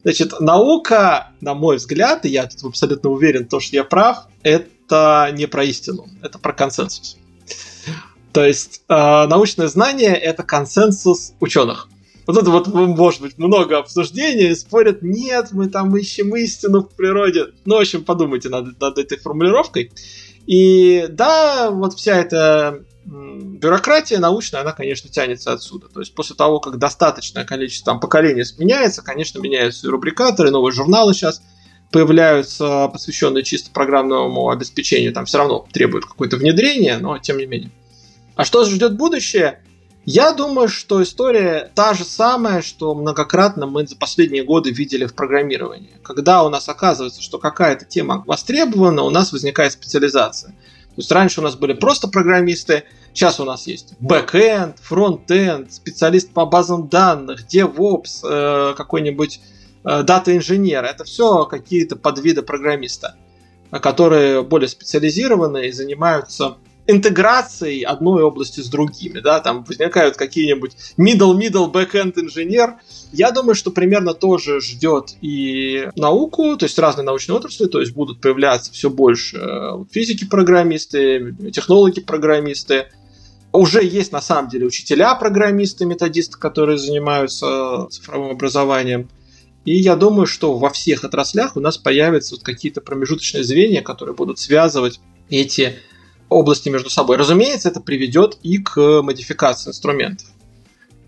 Значит, 0.02 0.40
наука, 0.40 1.30
на 1.40 1.54
мой 1.54 1.76
взгляд, 1.76 2.24
и 2.24 2.30
я 2.30 2.46
тут 2.46 2.64
абсолютно 2.64 3.10
уверен, 3.10 3.46
то, 3.46 3.60
что 3.60 3.76
я 3.76 3.84
прав, 3.84 4.26
это 4.42 5.30
не 5.34 5.46
про 5.46 5.64
истину, 5.64 6.06
это 6.22 6.38
про 6.38 6.52
консенсус. 6.52 7.18
То 8.32 8.44
есть 8.44 8.82
э, 8.88 8.94
научное 8.94 9.68
знание 9.68 10.14
это 10.14 10.42
консенсус 10.42 11.32
ученых. 11.40 11.88
Вот 12.26 12.36
это 12.36 12.50
вот 12.50 12.68
может 12.68 13.22
быть 13.22 13.38
много 13.38 13.78
обсуждений, 13.78 14.54
спорят, 14.54 15.02
нет, 15.02 15.48
мы 15.50 15.68
там 15.68 15.96
ищем 15.96 16.34
истину 16.36 16.82
в 16.82 16.94
природе. 16.94 17.46
Ну, 17.64 17.76
в 17.76 17.80
общем, 17.80 18.04
подумайте 18.04 18.48
над, 18.48 18.80
над 18.80 18.98
этой 18.98 19.18
формулировкой. 19.18 19.90
И 20.46 21.06
да, 21.10 21.70
вот 21.70 21.94
вся 21.94 22.16
эта 22.16 22.84
бюрократия 23.04 24.18
научная, 24.18 24.60
она, 24.60 24.72
конечно, 24.72 25.10
тянется 25.10 25.52
отсюда. 25.52 25.88
То 25.88 26.00
есть 26.00 26.14
после 26.14 26.36
того, 26.36 26.60
как 26.60 26.78
достаточное 26.78 27.44
количество 27.44 27.92
там, 27.92 28.00
поколений 28.00 28.44
меняется, 28.58 29.02
конечно, 29.02 29.40
меняются 29.40 29.86
и 29.86 29.90
рубрикаторы, 29.90 30.50
новые 30.50 30.72
журналы 30.72 31.14
сейчас 31.14 31.42
появляются, 31.90 32.88
посвященные 32.92 33.42
чисто 33.42 33.70
программному 33.72 34.50
обеспечению, 34.50 35.12
там 35.12 35.24
все 35.24 35.38
равно 35.38 35.66
требуют 35.72 36.06
какое-то 36.06 36.36
внедрение, 36.36 36.98
но 36.98 37.18
тем 37.18 37.38
не 37.38 37.46
менее. 37.46 37.70
А 38.40 38.44
что 38.46 38.64
ждет 38.64 38.96
будущее? 38.96 39.60
Я 40.06 40.32
думаю, 40.32 40.66
что 40.68 41.02
история 41.02 41.70
та 41.74 41.92
же 41.92 42.04
самая, 42.04 42.62
что 42.62 42.94
многократно 42.94 43.66
мы 43.66 43.86
за 43.86 43.96
последние 43.96 44.44
годы 44.44 44.70
видели 44.70 45.04
в 45.04 45.14
программировании. 45.14 45.98
Когда 46.02 46.42
у 46.42 46.48
нас 46.48 46.66
оказывается, 46.66 47.20
что 47.20 47.36
какая-то 47.38 47.84
тема 47.84 48.24
востребована, 48.26 49.02
у 49.02 49.10
нас 49.10 49.32
возникает 49.32 49.72
специализация. 49.72 50.52
То 50.52 50.94
есть 50.96 51.12
раньше 51.12 51.40
у 51.40 51.42
нас 51.42 51.54
были 51.54 51.74
просто 51.74 52.08
программисты, 52.08 52.84
сейчас 53.12 53.40
у 53.40 53.44
нас 53.44 53.66
есть 53.66 53.92
бэкэнд, 54.00 54.78
фронтенд, 54.78 55.70
специалист 55.70 56.32
по 56.32 56.46
базам 56.46 56.88
данных, 56.88 57.44
DevOps, 57.46 58.24
э, 58.24 58.74
какой-нибудь 58.74 59.38
э, 59.84 60.02
дата-инженер. 60.02 60.82
Это 60.82 61.04
все 61.04 61.44
какие-то 61.44 61.96
подвиды 61.96 62.40
программиста, 62.40 63.16
которые 63.70 64.42
более 64.42 64.68
специализированы 64.68 65.66
и 65.66 65.72
занимаются 65.72 66.56
интеграцией 66.90 67.82
одной 67.82 68.22
области 68.22 68.60
с 68.60 68.68
другими, 68.68 69.20
да, 69.20 69.40
там 69.40 69.64
возникают 69.64 70.16
какие-нибудь 70.16 70.72
middle-middle 70.96 71.72
back-end 71.72 72.14
инженер. 72.16 72.76
Я 73.12 73.30
думаю, 73.30 73.54
что 73.54 73.70
примерно 73.70 74.14
тоже 74.14 74.60
ждет 74.60 75.14
и 75.20 75.88
науку, 75.96 76.56
то 76.56 76.64
есть 76.64 76.78
разные 76.78 77.04
научные 77.04 77.36
отрасли, 77.36 77.66
то 77.66 77.80
есть 77.80 77.92
будут 77.92 78.20
появляться 78.20 78.72
все 78.72 78.90
больше 78.90 79.38
э, 79.38 79.84
физики-программисты, 79.90 81.34
технологи-программисты, 81.52 82.86
уже 83.52 83.84
есть 83.84 84.12
на 84.12 84.20
самом 84.20 84.48
деле 84.48 84.66
учителя-программисты, 84.66 85.84
методисты, 85.84 86.38
которые 86.38 86.78
занимаются 86.78 87.88
цифровым 87.90 88.30
образованием. 88.30 89.08
И 89.64 89.76
я 89.76 89.96
думаю, 89.96 90.26
что 90.26 90.56
во 90.56 90.70
всех 90.70 91.04
отраслях 91.04 91.56
у 91.56 91.60
нас 91.60 91.76
появятся 91.76 92.36
вот 92.36 92.44
какие-то 92.44 92.80
промежуточные 92.80 93.44
звенья, 93.44 93.82
которые 93.82 94.14
будут 94.14 94.38
связывать 94.38 95.00
эти 95.28 95.76
области 96.30 96.68
между 96.68 96.88
собой. 96.88 97.16
Разумеется, 97.16 97.68
это 97.68 97.80
приведет 97.80 98.38
и 98.42 98.58
к 98.58 99.02
модификации 99.02 99.70
инструментов. 99.70 100.28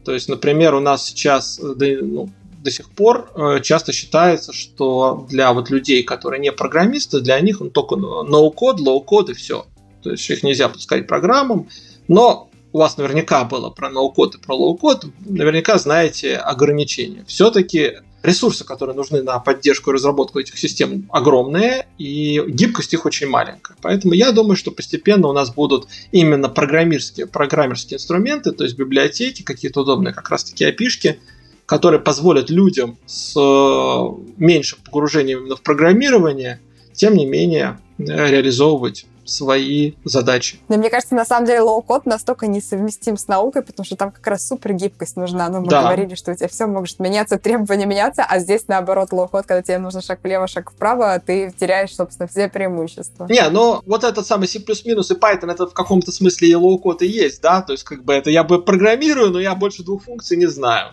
То 0.05 0.13
есть, 0.13 0.29
например, 0.29 0.75
у 0.75 0.81
нас 0.81 1.07
сейчас 1.07 1.59
э, 1.59 2.01
ну, 2.03 2.29
до 2.63 2.71
сих 2.71 2.91
пор 2.91 3.31
э, 3.35 3.61
часто 3.63 3.93
считается, 3.93 4.53
что 4.53 5.27
для 5.31 5.53
вот 5.53 5.71
людей, 5.71 6.03
которые 6.03 6.41
не 6.41 6.53
программисты, 6.53 7.21
для 7.21 7.41
них 7.41 7.61
он 7.61 7.71
только 7.71 7.95
no-code, 7.95 8.79
low-code 8.79 9.31
и 9.31 9.35
все. 9.35 9.67
То 10.03 10.11
есть 10.11 10.29
их 10.29 10.43
нельзя 10.43 10.69
пускать 10.69 11.07
программам. 11.07 11.69
Но 12.09 12.51
у 12.73 12.79
вас 12.79 12.97
наверняка 12.97 13.45
было 13.45 13.71
про 13.71 13.91
no-code 13.91 14.35
и 14.35 14.39
про 14.39 14.55
low-code, 14.55 15.07
наверняка 15.21 15.79
знаете 15.79 16.37
ограничения. 16.37 17.25
Все-таки 17.27 17.99
ресурсы, 18.23 18.65
которые 18.65 18.97
нужны 18.97 19.23
на 19.23 19.39
поддержку 19.39 19.91
и 19.91 19.95
разработку 19.95 20.39
этих 20.39 20.59
систем, 20.59 21.09
огромные, 21.11 21.87
и 21.99 22.43
гибкость 22.47 22.95
их 22.95 23.05
очень 23.05 23.29
маленькая. 23.29 23.77
Поэтому 23.83 24.15
я 24.15 24.33
думаю, 24.33 24.57
что 24.57 24.71
постепенно 24.71 25.29
у 25.29 25.33
нас 25.33 25.53
будут 25.53 25.89
именно 26.13 26.49
программерские, 26.49 27.27
программерские 27.27 27.97
инструменты, 27.97 28.53
то 28.53 28.65
есть 28.65 28.77
библиотеки, 28.77 29.43
какие-то 29.43 29.81
удобные 29.83 30.15
как 30.15 30.29
раз-таки 30.31 30.65
API 30.65 30.83
-шки, 30.83 31.19
которые 31.67 32.01
позволят 32.01 32.51
людям 32.51 32.99
с 33.07 33.35
э, 33.37 34.33
меньшим 34.37 34.79
погружением 34.85 35.41
именно 35.41 35.57
в 35.57 35.63
программирование, 35.63 36.61
тем 36.93 37.15
не 37.15 37.27
менее, 37.27 37.79
реализовывать 37.99 39.07
свои 39.25 39.93
задачи. 40.05 40.59
Но 40.69 40.77
мне 40.77 40.91
кажется, 40.91 41.15
на 41.15 41.25
самом 41.25 41.47
деле 41.47 41.61
low-code 41.61 42.07
настолько 42.07 42.47
несовместим 42.47 43.17
с 43.17 43.29
наукой, 43.29 43.63
потому 43.63 43.85
что 43.85 43.97
там 43.97 44.11
как 44.11 44.27
раз 44.27 44.47
супер 44.47 44.73
гибкость 44.73 45.17
нужна. 45.17 45.49
Ну, 45.49 45.61
мы 45.61 45.69
да. 45.69 45.83
говорили, 45.83 46.15
что 46.15 46.33
у 46.33 46.35
тебя 46.35 46.49
все 46.49 46.67
может 46.67 46.99
меняться, 46.99 47.39
требования 47.39 47.87
меняться, 47.87 48.25
а 48.29 48.39
здесь 48.39 48.65
наоборот 48.69 49.13
low-code, 49.13 49.47
когда 49.47 49.63
тебе 49.63 49.79
нужно 49.79 50.01
шаг 50.03 50.21
влево, 50.23 50.47
шаг 50.47 50.71
вправо, 50.71 51.21
ты 51.25 51.53
теряешь, 51.59 51.95
собственно, 51.95 52.29
все 52.29 52.49
преимущества. 52.49 53.27
Не, 53.29 53.49
но 53.51 53.83
вот 53.87 54.05
этот 54.05 54.27
самый 54.27 54.49
C++ 54.49 54.59
и 54.59 54.63
Python, 54.63 55.51
это 55.51 55.67
в 55.67 55.75
каком-то 55.75 56.13
смысле 56.13 56.49
и 56.49 56.55
low-code 56.55 57.03
и 57.03 57.07
есть, 57.07 57.41
да, 57.43 57.63
то 57.63 57.73
есть 57.73 57.85
как 57.85 58.05
бы 58.05 58.13
это 58.13 58.31
я 58.31 58.45
бы 58.45 58.63
программирую, 58.63 59.31
но 59.31 59.41
я 59.41 59.55
больше 59.55 59.83
двух 59.83 60.05
функций 60.05 60.37
не 60.37 60.47
знаю. 60.47 60.93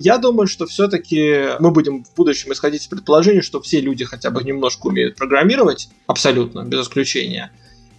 Я 0.00 0.16
думаю, 0.16 0.46
что 0.46 0.64
все-таки 0.64 1.50
мы 1.58 1.70
будем 1.70 2.04
в 2.04 2.14
будущем 2.14 2.54
исходить 2.54 2.80
из 2.82 2.86
предположения, 2.86 3.42
что 3.42 3.60
все 3.60 3.82
люди 3.82 4.06
хотя 4.06 4.30
бы 4.30 4.42
немножко 4.42 4.86
умеют 4.86 5.14
программировать, 5.14 5.90
абсолютно, 6.06 6.64
без 6.64 6.80
исключения. 6.80 7.52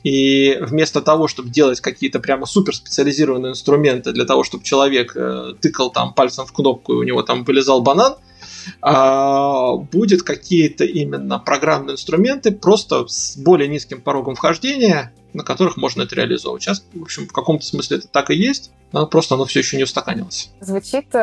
И 0.03 0.57
вместо 0.61 1.01
того, 1.01 1.27
чтобы 1.27 1.51
делать 1.51 1.79
какие-то 1.79 2.19
прямо 2.19 2.47
супер 2.47 2.75
специализированные 2.75 3.51
инструменты 3.51 4.13
для 4.13 4.25
того, 4.25 4.43
чтобы 4.43 4.63
человек 4.63 5.15
э, 5.15 5.53
тыкал 5.61 5.91
там 5.91 6.15
пальцем 6.15 6.47
в 6.47 6.51
кнопку 6.51 6.93
и 6.93 6.95
у 6.95 7.03
него 7.03 7.21
там 7.21 7.43
вылезал 7.43 7.83
банан, 7.83 8.15
э, 8.81 9.85
будет 9.91 10.23
какие-то 10.23 10.85
именно 10.85 11.37
программные 11.37 11.93
инструменты 11.93 12.51
просто 12.51 13.05
с 13.07 13.37
более 13.37 13.67
низким 13.67 14.01
порогом 14.01 14.33
вхождения, 14.33 15.13
на 15.33 15.43
которых 15.43 15.77
можно 15.77 16.01
это 16.01 16.15
реализовывать. 16.15 16.63
Сейчас, 16.63 16.83
в 16.93 17.03
общем, 17.03 17.27
в 17.27 17.31
каком-то 17.31 17.63
смысле 17.63 17.97
это 17.97 18.07
так 18.07 18.31
и 18.31 18.35
есть, 18.35 18.71
но 18.91 19.05
просто 19.05 19.35
оно 19.35 19.45
все 19.45 19.59
еще 19.59 19.77
не 19.77 19.83
устаканилось. 19.83 20.49
Звучит 20.61 21.13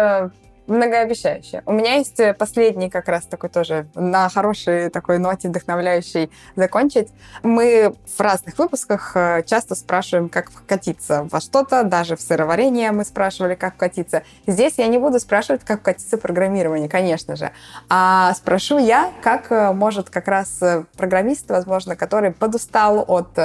э, 0.68 0.72
многообещающе. 0.72 1.62
У 1.66 1.72
меня 1.72 1.94
есть 1.94 2.20
э, 2.20 2.34
последний 2.34 2.90
как 2.90 3.08
раз 3.08 3.24
такой 3.24 3.50
тоже 3.50 3.86
на 3.94 4.28
хорошей 4.28 4.90
такой 4.90 5.18
ноте 5.18 5.48
вдохновляющей 5.48 6.30
закончить. 6.56 7.08
Мы 7.42 7.94
в 8.06 8.20
разных 8.20 8.58
выпусках 8.58 9.12
э, 9.14 9.42
часто 9.46 9.74
спрашиваем, 9.74 10.28
как 10.28 10.50
вкатиться 10.50 11.26
во 11.30 11.40
что-то, 11.40 11.84
даже 11.84 12.16
в 12.16 12.20
сыроварение 12.20 12.92
мы 12.92 13.04
спрашивали, 13.04 13.54
как 13.54 13.74
вкатиться. 13.74 14.22
Здесь 14.46 14.74
я 14.76 14.86
не 14.86 14.98
буду 14.98 15.18
спрашивать, 15.20 15.64
как 15.64 15.80
вкатиться 15.80 16.16
в 16.16 16.20
программирование, 16.20 16.88
конечно 16.88 17.36
же, 17.36 17.50
а 17.88 18.34
спрошу 18.34 18.78
я, 18.78 19.10
как 19.22 19.50
э, 19.50 19.72
может 19.72 20.10
как 20.10 20.28
раз 20.28 20.60
программист, 20.96 21.48
возможно, 21.50 21.96
который 21.96 22.30
подустал 22.30 23.04
от 23.06 23.38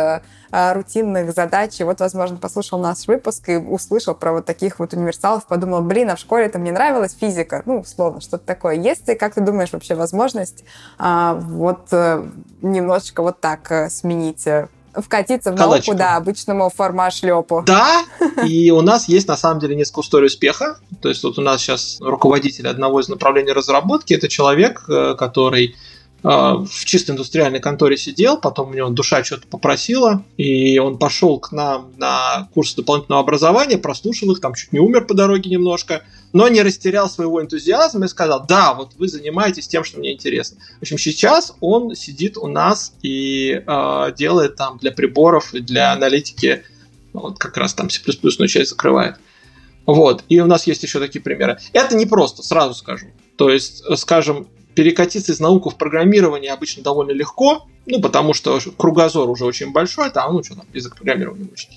рутинных 0.74 1.34
задач, 1.34 1.80
и 1.80 1.84
вот, 1.84 2.00
возможно, 2.00 2.38
послушал 2.38 2.80
наш 2.80 3.08
выпуск 3.08 3.50
и 3.50 3.56
услышал 3.56 4.14
про 4.14 4.34
вот 4.34 4.46
таких 4.46 4.80
вот 4.80 4.94
универсалов, 4.94 5.48
подумал, 5.48 5.82
блин, 5.82 6.10
а 6.10 6.16
в 6.16 6.20
школе 6.20 6.46
это 6.46 6.60
мне 6.60 6.72
нравилось, 6.72 7.14
есть 7.14 7.20
физика, 7.20 7.64
ну, 7.66 7.80
условно, 7.80 8.22
что-то 8.22 8.46
такое. 8.46 8.76
Есть 8.76 9.08
ли, 9.08 9.16
как 9.16 9.34
ты 9.36 9.42
думаешь, 9.42 9.72
вообще 9.72 9.96
возможность 9.96 10.64
а, 10.98 11.36
вот 11.36 11.88
а, 11.92 12.28
немножечко 12.62 13.22
вот 13.22 13.40
так 13.40 13.72
а, 13.72 13.90
сменить 13.90 14.46
э, 14.48 14.68
вкатиться 14.96 15.52
в 15.52 15.56
Калачику. 15.56 15.92
науку, 15.92 15.98
да, 15.98 16.16
обычному 16.18 16.70
форма-шлепу. 16.70 17.64
Да, 17.66 18.04
и 18.46 18.72
у 18.72 18.82
нас 18.82 19.08
есть 19.08 19.28
на 19.28 19.38
самом 19.38 19.60
деле 19.60 19.76
несколько 19.76 20.02
историй 20.02 20.28
успеха. 20.28 20.78
То 21.02 21.10
есть 21.10 21.24
вот 21.24 21.38
у 21.38 21.42
нас 21.42 21.62
сейчас 21.62 21.98
руководитель 22.02 22.68
одного 22.68 23.00
из 23.00 23.08
направлений 23.08 23.52
разработки, 23.52 24.14
это 24.14 24.28
человек, 24.28 24.84
э, 24.88 25.16
который 25.18 25.76
в 26.24 26.86
чисто 26.86 27.12
индустриальной 27.12 27.60
конторе 27.60 27.98
сидел, 27.98 28.38
потом 28.40 28.70
у 28.70 28.74
него 28.74 28.90
душа 28.90 29.24
что-то 29.26 29.46
попросила, 29.46 30.24
и 30.38 30.80
он 30.80 30.98
пошел 30.98 31.38
к 31.38 31.52
нам 31.52 31.92
на 31.98 32.48
курсы 32.54 32.78
дополнительного 32.78 33.22
образования, 33.22 33.78
прослушал 33.78 34.32
их, 34.32 34.40
там 34.40 34.54
чуть 34.56 34.72
не 34.72 34.80
умер 34.80 35.06
по 35.06 35.14
дороге 35.14 35.50
немножко, 35.50 36.04
но 36.32 36.48
не 36.48 36.62
растерял 36.62 37.10
своего 37.10 37.42
энтузиазма 37.42 38.06
и 38.06 38.08
сказал, 38.08 38.46
да, 38.48 38.74
вот 38.74 38.94
вы 38.98 39.10
занимаетесь 39.10 39.68
тем, 39.68 39.84
что 39.84 40.00
мне 40.00 40.14
интересно. 40.14 40.60
В 40.80 40.84
общем, 40.84 40.98
сейчас 40.98 41.54
он 41.60 41.94
сидит 41.94 42.38
у 42.38 42.48
нас 42.48 42.94
и 43.02 43.62
э, 43.66 44.14
делает 44.18 44.56
там 44.56 44.78
для 44.78 44.94
приборов 44.94 45.54
и 45.54 45.60
для 45.60 45.92
аналитики, 45.92 46.64
вот 47.12 47.38
как 47.38 47.58
раз 47.58 47.74
там 47.74 47.90
C++ 47.90 48.00
часть 48.48 48.70
закрывает. 48.70 49.18
Вот, 49.86 50.24
и 50.30 50.40
у 50.40 50.46
нас 50.46 50.66
есть 50.68 50.84
еще 50.84 51.00
такие 51.00 51.22
примеры. 51.22 51.60
Это 51.74 51.98
не 51.98 52.06
просто, 52.06 52.44
сразу 52.44 52.74
скажу. 52.74 53.08
То 53.36 53.50
есть, 53.50 53.84
скажем, 53.98 54.48
перекатиться 54.76 55.32
из 55.32 55.40
науки 55.40 55.70
в 55.70 55.78
программирование 55.78 56.52
обычно 56.52 56.84
довольно 56.84 57.12
легко, 57.12 57.68
ну, 57.86 58.02
потому 58.02 58.34
что 58.34 58.60
кругозор 58.78 59.30
уже 59.30 59.46
очень 59.46 59.72
большой, 59.72 60.10
там, 60.10 60.34
ну, 60.34 60.44
что 60.44 60.56
там, 60.56 60.66
язык 60.74 60.96
программирования 60.96 61.50
учить. 61.52 61.70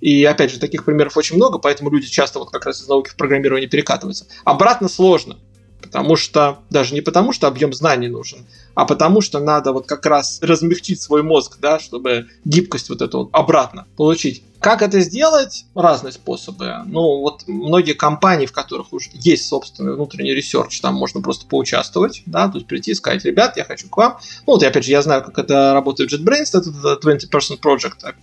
И 0.00 0.24
опять 0.24 0.50
же, 0.50 0.58
таких 0.58 0.84
примеров 0.84 1.16
очень 1.16 1.36
много, 1.36 1.58
поэтому 1.58 1.90
люди 1.90 2.06
часто 2.06 2.38
вот 2.38 2.50
как 2.50 2.66
раз 2.66 2.82
из 2.82 2.88
науки 2.88 3.08
в 3.08 3.16
программирование 3.16 3.68
перекатываются. 3.68 4.26
Обратно 4.44 4.88
сложно, 4.88 5.38
потому 5.80 6.16
что, 6.16 6.58
даже 6.70 6.94
не 6.94 7.00
потому, 7.00 7.32
что 7.32 7.46
объем 7.46 7.72
знаний 7.72 8.08
нужен, 8.08 8.46
а 8.74 8.84
потому 8.84 9.20
что 9.20 9.38
надо 9.38 9.72
вот 9.72 9.86
как 9.86 10.04
раз 10.06 10.40
размягчить 10.42 11.00
свой 11.00 11.22
мозг, 11.22 11.58
да, 11.60 11.78
чтобы 11.78 12.28
гибкость 12.44 12.88
вот 12.88 13.00
эту 13.00 13.18
вот 13.18 13.28
обратно 13.32 13.86
получить. 13.96 14.42
Как 14.64 14.80
это 14.80 15.00
сделать? 15.00 15.66
Разные 15.74 16.12
способы. 16.12 16.72
Ну, 16.86 17.20
вот 17.20 17.42
многие 17.46 17.92
компании, 17.92 18.46
в 18.46 18.52
которых 18.52 18.94
уже 18.94 19.10
есть 19.12 19.46
собственный 19.46 19.92
внутренний 19.92 20.32
research, 20.32 20.80
там 20.80 20.94
можно 20.94 21.20
просто 21.20 21.44
поучаствовать, 21.44 22.22
да, 22.24 22.48
то 22.48 22.54
есть 22.54 22.66
прийти 22.66 22.92
и 22.92 22.94
сказать, 22.94 23.22
ребят, 23.26 23.58
я 23.58 23.64
хочу 23.64 23.90
к 23.90 23.96
вам. 23.98 24.18
Ну, 24.46 24.54
вот, 24.54 24.62
и 24.62 24.66
опять 24.66 24.86
же, 24.86 24.90
я 24.90 25.02
знаю, 25.02 25.22
как 25.22 25.38
это 25.38 25.74
работает 25.74 26.10
в 26.10 26.14
JetBrains, 26.14 26.58
это 26.58 26.70
20% 27.06 27.60
project. 27.62 28.14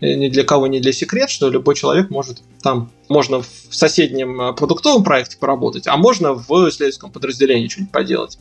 Ни 0.00 0.28
для 0.28 0.44
кого 0.44 0.68
не 0.68 0.78
для 0.78 0.92
секрет, 0.92 1.30
что 1.30 1.50
любой 1.50 1.74
человек 1.74 2.10
может 2.10 2.42
там, 2.62 2.92
можно 3.08 3.42
в 3.42 3.48
соседнем 3.70 4.40
э, 4.40 4.52
продуктовом 4.52 5.02
проекте 5.02 5.36
поработать, 5.36 5.88
а 5.88 5.96
можно 5.96 6.32
в 6.32 6.48
исследовательском 6.68 7.10
подразделении 7.10 7.66
что-нибудь 7.66 7.90
поделать. 7.90 8.38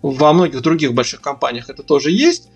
Во 0.00 0.32
многих 0.32 0.62
других 0.62 0.94
больших 0.94 1.20
компаниях 1.20 1.68
это 1.68 1.82
тоже 1.82 2.10
есть. 2.10 2.48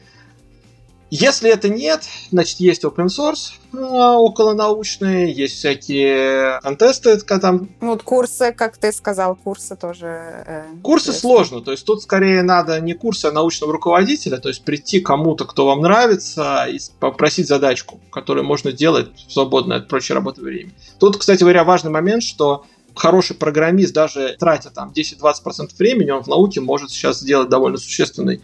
Если 1.10 1.50
это 1.50 1.68
нет, 1.70 2.02
значит, 2.30 2.60
есть 2.60 2.84
open 2.84 3.06
source 3.06 3.52
а, 3.72 4.18
околонаучные, 4.18 5.32
есть 5.32 5.56
всякие 5.56 6.60
контесты, 6.60 7.18
там... 7.18 7.70
Ну, 7.80 7.88
вот 7.88 8.02
курсы, 8.02 8.52
как 8.52 8.76
ты 8.76 8.92
сказал, 8.92 9.34
курсы 9.36 9.74
тоже... 9.74 10.06
Э, 10.46 10.64
курсы 10.82 11.08
интересно. 11.08 11.20
сложно, 11.20 11.60
то 11.62 11.70
есть 11.70 11.86
тут 11.86 12.02
скорее 12.02 12.42
надо 12.42 12.78
не 12.80 12.92
курсы, 12.92 13.26
а 13.26 13.32
научного 13.32 13.72
руководителя, 13.72 14.36
то 14.36 14.48
есть 14.48 14.64
прийти 14.64 15.00
кому-то, 15.00 15.46
кто 15.46 15.66
вам 15.66 15.80
нравится, 15.80 16.66
и 16.68 16.78
попросить 17.00 17.48
задачку, 17.48 18.00
которую 18.12 18.44
можно 18.44 18.70
делать 18.72 19.08
в 19.26 19.32
свободное 19.32 19.78
от 19.78 19.88
прочей 19.88 20.12
работы 20.12 20.42
время. 20.42 20.72
Тут, 20.98 21.16
кстати 21.16 21.40
говоря, 21.40 21.64
важный 21.64 21.90
момент, 21.90 22.22
что 22.22 22.66
хороший 22.94 23.36
программист, 23.36 23.94
даже 23.94 24.36
тратя 24.38 24.70
там 24.70 24.92
10-20% 24.94 25.70
времени, 25.78 26.10
он 26.10 26.22
в 26.22 26.26
науке 26.26 26.60
может 26.60 26.90
сейчас 26.90 27.20
сделать 27.20 27.48
довольно 27.48 27.78
существенный 27.78 28.42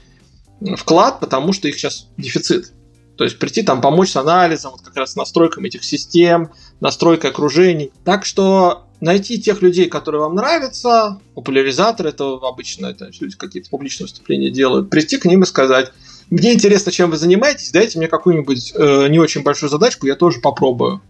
вклад, 0.76 1.20
потому 1.20 1.52
что 1.52 1.68
их 1.68 1.78
сейчас 1.78 2.08
дефицит. 2.16 2.72
То 3.16 3.24
есть 3.24 3.38
прийти 3.38 3.62
там 3.62 3.80
помочь 3.80 4.10
с 4.10 4.16
анализом, 4.16 4.72
вот 4.72 4.80
как 4.80 4.96
раз 4.96 5.12
с 5.12 5.16
настройкой 5.16 5.64
этих 5.66 5.84
систем, 5.84 6.50
настройкой 6.80 7.30
окружений. 7.30 7.92
Так 8.04 8.24
что 8.24 8.86
найти 9.00 9.40
тех 9.40 9.62
людей, 9.62 9.86
которые 9.86 10.22
вам 10.22 10.34
нравятся, 10.34 11.20
популяризаторы, 11.34 12.08
это 12.08 12.38
обычно 12.42 12.86
это 12.86 13.10
люди 13.20 13.36
какие-то 13.36 13.70
публичные 13.70 14.06
выступления 14.06 14.50
делают, 14.50 14.90
прийти 14.90 15.18
к 15.18 15.26
ним 15.26 15.42
и 15.42 15.46
сказать, 15.46 15.92
мне 16.30 16.54
интересно, 16.54 16.90
чем 16.90 17.10
вы 17.10 17.16
занимаетесь, 17.16 17.70
дайте 17.70 17.98
мне 17.98 18.08
какую-нибудь 18.08 18.72
э, 18.74 19.08
не 19.08 19.18
очень 19.18 19.42
большую 19.42 19.70
задачку, 19.70 20.06
я 20.06 20.16
тоже 20.16 20.40
попробую. 20.40 21.02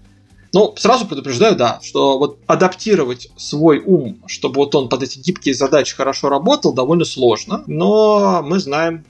Ну, 0.52 0.72
сразу 0.76 1.06
предупреждаю, 1.06 1.56
да, 1.56 1.80
что 1.82 2.18
вот 2.18 2.38
адаптировать 2.46 3.28
свой 3.36 3.80
ум, 3.80 4.22
чтобы 4.26 4.56
вот 4.56 4.74
он 4.76 4.88
под 4.88 5.02
эти 5.02 5.18
гибкие 5.18 5.54
задачи 5.54 5.96
хорошо 5.96 6.28
работал, 6.28 6.72
довольно 6.72 7.04
сложно. 7.04 7.64
Но 7.66 8.40
мы 8.44 8.60
знаем 8.60 9.04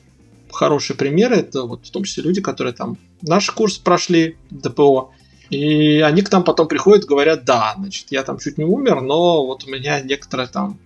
хорошие 0.54 0.96
примеры, 0.96 1.36
это 1.36 1.62
вот 1.62 1.86
в 1.86 1.90
том 1.90 2.04
числе 2.04 2.22
люди, 2.22 2.40
которые 2.40 2.72
там 2.72 2.96
наш 3.22 3.50
курс 3.50 3.78
прошли, 3.78 4.36
ДПО, 4.50 5.12
и 5.50 6.00
они 6.00 6.22
к 6.22 6.32
нам 6.32 6.44
потом 6.44 6.68
приходят 6.68 7.04
говорят, 7.04 7.44
да, 7.44 7.74
значит, 7.76 8.06
я 8.10 8.22
там 8.22 8.38
чуть 8.38 8.58
не 8.58 8.64
умер, 8.64 9.02
но 9.02 9.46
вот 9.46 9.64
у 9.64 9.70
меня 9.70 10.00
некоторые 10.00 10.48
там 10.48 10.78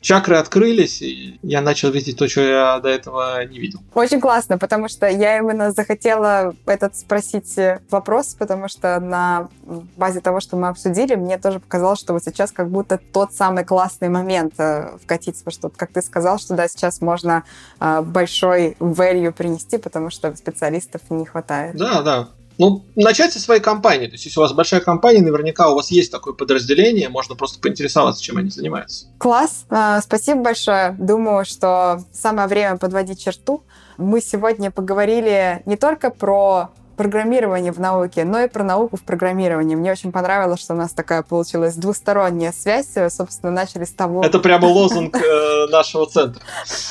чакры 0.00 0.36
открылись, 0.36 1.02
и 1.02 1.38
я 1.42 1.60
начал 1.60 1.90
видеть 1.90 2.18
то, 2.18 2.28
что 2.28 2.40
я 2.40 2.80
до 2.80 2.88
этого 2.88 3.44
не 3.44 3.58
видел. 3.58 3.80
Очень 3.94 4.20
классно, 4.20 4.58
потому 4.58 4.88
что 4.88 5.06
я 5.06 5.38
именно 5.38 5.72
захотела 5.72 6.54
этот 6.66 6.96
спросить 6.96 7.54
вопрос, 7.90 8.34
потому 8.38 8.68
что 8.68 8.98
на 9.00 9.48
базе 9.96 10.20
того, 10.20 10.40
что 10.40 10.56
мы 10.56 10.68
обсудили, 10.68 11.14
мне 11.14 11.38
тоже 11.38 11.60
показалось, 11.60 12.00
что 12.00 12.12
вот 12.12 12.24
сейчас 12.24 12.50
как 12.52 12.70
будто 12.70 12.98
тот 12.98 13.34
самый 13.34 13.64
классный 13.64 14.08
момент 14.08 14.54
э, 14.58 14.96
вкатиться, 15.02 15.44
потому 15.44 15.70
что, 15.70 15.78
как 15.78 15.92
ты 15.92 16.02
сказал, 16.02 16.38
что 16.38 16.54
да, 16.54 16.68
сейчас 16.68 17.00
можно 17.00 17.44
э, 17.78 18.00
большой 18.02 18.76
value 18.80 19.32
принести, 19.32 19.78
потому 19.78 20.10
что 20.10 20.34
специалистов 20.36 21.02
не 21.10 21.24
хватает. 21.26 21.76
Да, 21.76 22.02
да. 22.02 22.28
Ну, 22.60 22.84
начать 22.94 23.32
со 23.32 23.40
своей 23.40 23.62
компании. 23.62 24.06
То 24.06 24.12
есть, 24.12 24.26
если 24.26 24.38
у 24.38 24.42
вас 24.42 24.52
большая 24.52 24.82
компания, 24.82 25.22
наверняка 25.22 25.70
у 25.70 25.76
вас 25.76 25.90
есть 25.90 26.12
такое 26.12 26.34
подразделение, 26.34 27.08
можно 27.08 27.34
просто 27.34 27.58
поинтересоваться, 27.58 28.22
чем 28.22 28.36
они 28.36 28.50
занимаются. 28.50 29.06
Класс. 29.16 29.64
А, 29.70 30.02
спасибо 30.02 30.42
большое. 30.42 30.94
Думаю, 30.98 31.46
что 31.46 32.04
самое 32.12 32.48
время 32.48 32.76
подводить 32.76 33.24
черту. 33.24 33.64
Мы 33.96 34.20
сегодня 34.20 34.70
поговорили 34.70 35.62
не 35.64 35.78
только 35.78 36.10
про 36.10 36.68
программирование 37.00 37.72
в 37.72 37.80
науке, 37.80 38.24
но 38.24 38.40
и 38.40 38.46
про 38.46 38.62
науку 38.62 38.98
в 38.98 39.04
программировании. 39.04 39.74
Мне 39.74 39.90
очень 39.90 40.12
понравилось, 40.12 40.60
что 40.60 40.74
у 40.74 40.76
нас 40.76 40.90
такая 40.90 41.22
получилась 41.22 41.74
двусторонняя 41.74 42.52
связь. 42.52 42.88
Собственно, 43.08 43.50
начали 43.50 43.84
с 43.84 43.90
того... 43.90 44.22
Это 44.22 44.38
прямо 44.38 44.66
лозунг 44.66 45.16
э, 45.16 45.66
нашего 45.70 46.04
центра. 46.04 46.42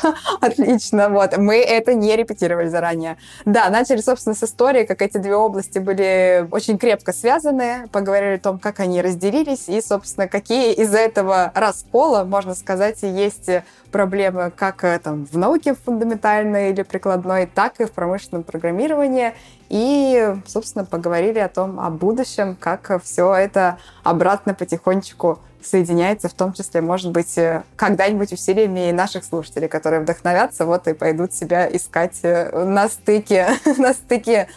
Отлично, 0.41 1.09
вот. 1.09 1.37
Мы 1.37 1.57
это 1.57 1.93
не 1.93 2.15
репетировали 2.15 2.69
заранее. 2.69 3.17
Да, 3.45 3.69
начали, 3.69 4.01
собственно, 4.01 4.33
с 4.33 4.41
истории, 4.41 4.83
как 4.83 5.03
эти 5.03 5.19
две 5.19 5.35
области 5.35 5.77
были 5.77 6.47
очень 6.49 6.79
крепко 6.79 7.13
связаны, 7.13 7.87
поговорили 7.91 8.37
о 8.37 8.39
том, 8.39 8.57
как 8.57 8.79
они 8.79 9.03
разделились, 9.03 9.69
и, 9.69 9.79
собственно, 9.79 10.27
какие 10.27 10.73
из-за 10.73 10.97
этого 10.97 11.51
раскола, 11.53 12.23
можно 12.23 12.55
сказать, 12.55 13.03
есть 13.03 13.47
проблемы 13.91 14.51
как 14.55 14.83
э, 14.83 14.99
там, 15.03 15.27
в 15.31 15.37
науке 15.37 15.75
фундаментальной 15.75 16.71
или 16.71 16.81
прикладной, 16.81 17.45
так 17.45 17.79
и 17.79 17.85
в 17.85 17.91
промышленном 17.91 18.43
программировании. 18.43 19.33
И, 19.69 19.75
собственно, 20.45 20.85
поговорили 20.85 21.39
о 21.39 21.49
том, 21.49 21.79
о 21.79 21.89
будущем, 21.89 22.57
как 22.59 23.01
все 23.03 23.33
это 23.33 23.77
обратно 24.03 24.53
потихонечку 24.53 25.39
соединяется, 25.61 26.29
в 26.29 26.33
том 26.33 26.53
числе, 26.53 26.81
может 26.81 27.11
быть, 27.11 27.37
э, 27.37 27.63
когда-нибудь 27.75 28.31
усилиями 28.31 28.91
наших 28.91 29.25
слушателей, 29.25 29.67
которые 29.67 30.01
вдохновятся, 30.01 30.65
вот 30.65 30.87
и 30.87 30.93
пойдут 30.93 31.33
себя 31.33 31.67
искать 31.67 32.19
э, 32.23 32.63
на 32.63 32.87
стыке, 32.87 33.49
на 33.77 33.93
стыке 33.93 34.47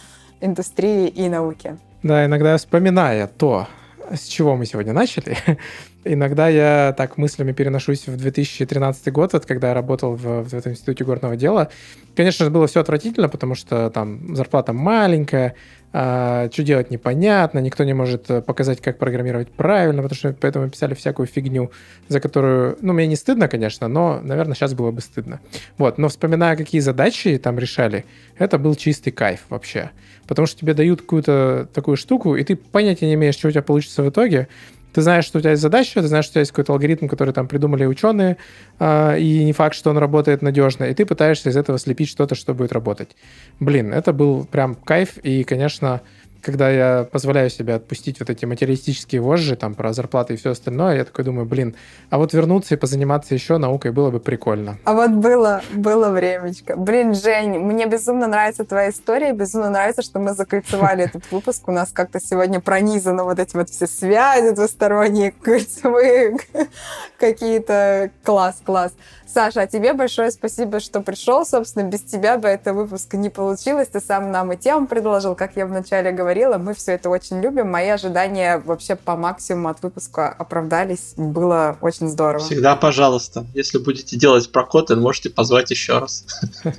индустрии 0.40 1.08
и 1.08 1.28
науки. 1.28 1.76
Да, 2.02 2.24
иногда 2.24 2.56
вспоминая 2.56 3.26
то, 3.26 3.68
с 4.10 4.24
чего 4.26 4.56
мы 4.56 4.66
сегодня 4.66 4.92
начали, 4.92 5.36
иногда 6.04 6.48
я 6.48 6.94
так 6.96 7.16
мыслями 7.16 7.52
переношусь 7.52 8.06
в 8.06 8.16
2013 8.16 9.12
год, 9.12 9.32
вот 9.32 9.46
когда 9.46 9.68
я 9.68 9.74
работал 9.74 10.14
в, 10.14 10.42
в 10.44 10.54
этом 10.54 10.72
институте 10.72 11.04
горного 11.04 11.36
дела. 11.36 11.70
Конечно 12.16 12.44
же, 12.44 12.50
было 12.50 12.66
все 12.66 12.80
отвратительно, 12.80 13.28
потому 13.28 13.54
что 13.54 13.90
там 13.90 14.34
зарплата 14.34 14.72
маленькая, 14.72 15.54
а, 15.94 16.48
что 16.50 16.62
делать 16.62 16.90
непонятно, 16.90 17.58
никто 17.58 17.84
не 17.84 17.92
может 17.92 18.30
э, 18.30 18.40
показать, 18.40 18.80
как 18.80 18.98
программировать 18.98 19.50
правильно, 19.50 20.02
потому 20.02 20.16
что 20.16 20.32
поэтому 20.32 20.70
писали 20.70 20.94
всякую 20.94 21.26
фигню, 21.26 21.70
за 22.08 22.18
которую, 22.18 22.78
ну, 22.80 22.94
мне 22.94 23.06
не 23.06 23.16
стыдно, 23.16 23.46
конечно, 23.46 23.88
но, 23.88 24.20
наверное, 24.22 24.54
сейчас 24.54 24.72
было 24.72 24.90
бы 24.90 25.02
стыдно. 25.02 25.40
Вот, 25.76 25.98
но 25.98 26.08
вспоминая, 26.08 26.56
какие 26.56 26.80
задачи 26.80 27.36
там 27.36 27.58
решали, 27.58 28.06
это 28.38 28.58
был 28.58 28.74
чистый 28.74 29.10
кайф 29.10 29.40
вообще. 29.50 29.90
Потому 30.26 30.46
что 30.46 30.60
тебе 30.60 30.72
дают 30.72 31.02
какую-то 31.02 31.68
такую 31.74 31.98
штуку, 31.98 32.36
и 32.36 32.44
ты 32.44 32.56
понятия 32.56 33.06
не 33.06 33.14
имеешь, 33.14 33.34
что 33.34 33.48
у 33.48 33.50
тебя 33.50 33.62
получится 33.62 34.02
в 34.02 34.08
итоге, 34.08 34.48
ты 34.92 35.02
знаешь, 35.02 35.24
что 35.24 35.38
у 35.38 35.40
тебя 35.40 35.52
есть 35.52 35.62
задача, 35.62 36.00
ты 36.00 36.08
знаешь, 36.08 36.24
что 36.24 36.32
у 36.32 36.34
тебя 36.34 36.40
есть 36.40 36.52
какой-то 36.52 36.72
алгоритм, 36.72 37.08
который 37.08 37.32
там 37.32 37.48
придумали 37.48 37.86
ученые, 37.86 38.36
э, 38.78 39.18
и 39.18 39.44
не 39.44 39.52
факт, 39.52 39.74
что 39.74 39.90
он 39.90 39.98
работает 39.98 40.42
надежно, 40.42 40.84
и 40.84 40.94
ты 40.94 41.06
пытаешься 41.06 41.50
из 41.50 41.56
этого 41.56 41.78
слепить 41.78 42.08
что-то, 42.08 42.34
что 42.34 42.54
будет 42.54 42.72
работать. 42.72 43.16
Блин, 43.60 43.92
это 43.92 44.12
был 44.12 44.44
прям 44.44 44.74
кайф, 44.74 45.18
и, 45.18 45.44
конечно, 45.44 46.02
когда 46.42 46.70
я 46.70 47.04
позволяю 47.10 47.48
себе 47.50 47.74
отпустить 47.74 48.18
вот 48.20 48.28
эти 48.28 48.44
материалистические 48.44 49.20
вожжи, 49.20 49.56
там, 49.56 49.74
про 49.74 49.92
зарплаты 49.92 50.34
и 50.34 50.36
все 50.36 50.50
остальное, 50.50 50.96
я 50.96 51.04
такой 51.04 51.24
думаю, 51.24 51.46
блин, 51.46 51.76
а 52.10 52.18
вот 52.18 52.34
вернуться 52.34 52.74
и 52.74 52.76
позаниматься 52.76 53.34
еще 53.34 53.58
наукой 53.58 53.92
было 53.92 54.10
бы 54.10 54.20
прикольно. 54.20 54.78
А 54.84 54.94
вот 54.94 55.10
было, 55.10 55.62
было 55.72 56.10
времечко. 56.10 56.76
Блин, 56.76 57.14
Жень, 57.14 57.58
мне 57.58 57.86
безумно 57.86 58.26
нравится 58.26 58.64
твоя 58.64 58.90
история, 58.90 59.32
безумно 59.32 59.70
нравится, 59.70 60.02
что 60.02 60.18
мы 60.18 60.34
закольцевали 60.34 61.04
этот 61.04 61.30
выпуск. 61.30 61.68
У 61.68 61.72
нас 61.72 61.90
как-то 61.92 62.20
сегодня 62.20 62.60
пронизано 62.60 63.24
вот 63.24 63.38
эти 63.38 63.56
вот 63.56 63.70
все 63.70 63.86
связи 63.86 64.54
двусторонние, 64.54 65.30
кольцевые 65.30 66.36
какие-то. 67.18 68.10
Класс, 68.24 68.60
класс. 68.64 68.92
Саша, 69.32 69.62
а 69.62 69.66
тебе 69.66 69.94
большое 69.94 70.30
спасибо, 70.30 70.80
что 70.80 71.00
пришел. 71.00 71.46
Собственно, 71.46 71.84
без 71.84 72.02
тебя 72.02 72.36
бы 72.36 72.48
это 72.48 72.74
выпуск 72.74 73.14
не 73.14 73.30
получилось. 73.30 73.88
Ты 73.88 74.00
сам 74.00 74.30
нам 74.30 74.52
и 74.52 74.56
тему 74.56 74.86
предложил, 74.86 75.34
как 75.34 75.56
я 75.56 75.66
вначале 75.66 76.12
говорила. 76.12 76.58
Мы 76.58 76.74
все 76.74 76.92
это 76.92 77.08
очень 77.08 77.40
любим. 77.40 77.70
Мои 77.70 77.88
ожидания 77.88 78.58
вообще 78.58 78.94
по 78.94 79.16
максимуму 79.16 79.70
от 79.70 79.82
выпуска 79.82 80.28
оправдались. 80.28 81.14
Было 81.16 81.78
очень 81.80 82.08
здорово. 82.08 82.44
Всегда 82.44 82.76
пожалуйста. 82.76 83.46
Если 83.54 83.78
будете 83.78 84.16
делать 84.16 84.52
про 84.52 84.62
Kotlin, 84.70 84.96
можете 84.96 85.30
позвать 85.30 85.70
еще 85.70 85.98
раз. 85.98 86.26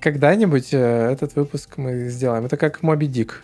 Когда-нибудь 0.00 0.72
э, 0.72 1.10
этот 1.12 1.36
выпуск 1.36 1.74
мы 1.76 2.08
сделаем. 2.08 2.46
Это 2.46 2.56
как 2.56 2.82
Моби 2.82 3.06
Дик. 3.06 3.42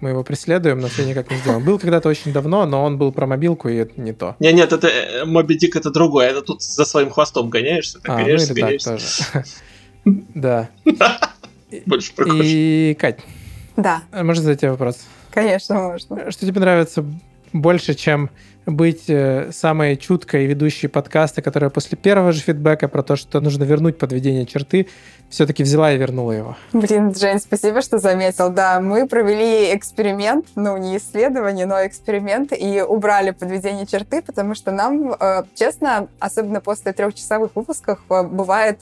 Мы 0.00 0.10
его 0.10 0.22
преследуем, 0.22 0.78
но 0.78 0.88
все 0.88 1.04
никак 1.04 1.30
не 1.30 1.38
сделаем. 1.38 1.64
Был 1.64 1.78
когда-то 1.78 2.08
очень 2.08 2.32
давно, 2.32 2.66
но 2.66 2.84
он 2.84 2.98
был 2.98 3.10
про 3.10 3.26
мобилку, 3.26 3.68
и 3.68 3.76
это 3.76 4.00
не 4.00 4.12
то. 4.12 4.36
Не, 4.38 4.52
нет, 4.52 4.72
это 4.72 4.86
э, 4.86 5.24
Моби 5.24 5.56
Дик 5.56 5.74
это 5.74 5.90
другое. 5.90 6.28
Это 6.28 6.42
тут 6.42 6.62
за 6.62 6.84
своим 6.84 7.10
хвостом 7.10 7.50
гоняешься, 7.50 7.98
так 8.00 8.10
а, 8.10 8.16
гоняешься, 8.22 8.54
ну 8.56 8.68
или 8.68 8.78
так 8.78 8.98
тоже. 8.98 9.44
Да. 10.34 10.70
Больше 11.86 12.12
И, 12.42 12.96
Кать. 12.98 13.20
Да. 13.76 14.02
Можно 14.12 14.42
задать 14.42 14.60
тебе 14.60 14.70
вопрос? 14.70 15.00
Конечно, 15.30 15.74
можно. 15.74 16.30
Что 16.30 16.46
тебе 16.46 16.60
нравится 16.60 17.04
больше, 17.52 17.94
чем 17.94 18.30
быть 18.68 19.04
э, 19.08 19.50
самой 19.52 19.96
чуткой 19.96 20.46
ведущей 20.46 20.88
подкаста, 20.88 21.42
которая 21.42 21.70
после 21.70 21.96
первого 21.96 22.32
же 22.32 22.40
фидбэка 22.40 22.88
про 22.88 23.02
то, 23.02 23.16
что 23.16 23.40
нужно 23.40 23.64
вернуть 23.64 23.98
подведение 23.98 24.46
черты, 24.46 24.86
все-таки 25.30 25.62
взяла 25.62 25.92
и 25.92 25.98
вернула 25.98 26.32
его. 26.32 26.56
Блин, 26.72 27.14
Жень, 27.14 27.38
спасибо, 27.38 27.82
что 27.82 27.98
заметил. 27.98 28.50
Да, 28.50 28.80
мы 28.80 29.06
провели 29.06 29.74
эксперимент, 29.74 30.46
ну, 30.54 30.76
не 30.76 30.96
исследование, 30.96 31.66
но 31.66 31.86
эксперимент, 31.86 32.52
и 32.52 32.80
убрали 32.80 33.32
подведение 33.32 33.86
черты, 33.86 34.22
потому 34.22 34.54
что 34.54 34.70
нам, 34.70 35.12
э, 35.12 35.44
честно, 35.54 36.08
особенно 36.18 36.60
после 36.60 36.92
трехчасовых 36.92 37.50
выпусков, 37.54 37.98
э, 38.10 38.22
бывает... 38.22 38.80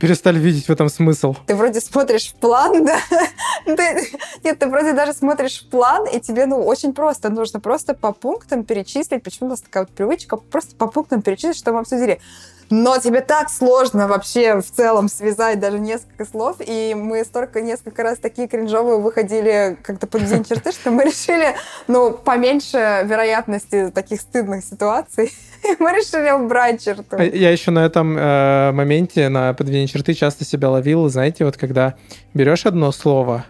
Перестали 0.00 0.38
видеть 0.38 0.66
в 0.66 0.70
этом 0.70 0.88
смысл. 0.88 1.36
Ты 1.46 1.54
вроде 1.54 1.80
смотришь 1.80 2.32
в 2.32 2.34
план, 2.34 2.84
да? 2.86 2.98
Ты, 3.64 4.08
нет, 4.44 4.58
ты 4.58 4.68
вроде 4.68 4.92
даже 4.92 5.14
смотришь 5.14 5.62
в 5.62 5.70
план, 5.70 6.06
и 6.06 6.20
тебе, 6.20 6.44
ну, 6.44 6.62
очень 6.62 6.92
просто. 6.92 7.30
Нужно 7.30 7.60
просто 7.60 7.94
по 7.94 8.12
пунктам 8.12 8.64
перечислить, 8.64 9.22
почему 9.24 9.48
у 9.48 9.50
нас 9.50 9.60
такая 9.60 9.84
вот 9.84 9.92
привычка, 9.92 10.36
просто 10.36 10.76
по 10.76 10.86
пунктам 10.86 11.22
перечислить, 11.22 11.56
что 11.56 11.72
мы 11.72 11.80
обсудили 11.80 12.20
но 12.70 12.98
тебе 12.98 13.20
так 13.20 13.50
сложно 13.50 14.08
вообще 14.08 14.60
в 14.60 14.70
целом 14.70 15.08
связать 15.08 15.60
даже 15.60 15.78
несколько 15.78 16.24
слов, 16.24 16.56
и 16.64 16.94
мы 16.96 17.24
столько 17.24 17.60
несколько 17.60 18.02
раз 18.02 18.18
такие 18.18 18.48
кринжовые 18.48 18.98
выходили 18.98 19.76
как-то 19.82 20.06
под 20.06 20.24
день 20.24 20.44
черты, 20.44 20.72
что 20.72 20.90
мы 20.90 21.04
решили, 21.04 21.54
ну, 21.88 22.12
поменьше 22.12 23.02
вероятности 23.04 23.90
таких 23.94 24.20
стыдных 24.20 24.64
ситуаций, 24.64 25.32
мы 25.78 25.90
решили 25.90 26.30
убрать 26.30 26.82
черту. 26.82 27.16
А 27.16 27.22
я 27.22 27.50
еще 27.50 27.70
на 27.70 27.84
этом 27.84 28.16
э, 28.16 28.72
моменте, 28.72 29.28
на 29.28 29.52
подведении 29.54 29.86
черты 29.86 30.14
часто 30.14 30.44
себя 30.44 30.70
ловил, 30.70 31.08
знаете, 31.08 31.44
вот 31.44 31.56
когда 31.56 31.94
берешь 32.32 32.66
одно 32.66 32.92
слово, 32.92 33.44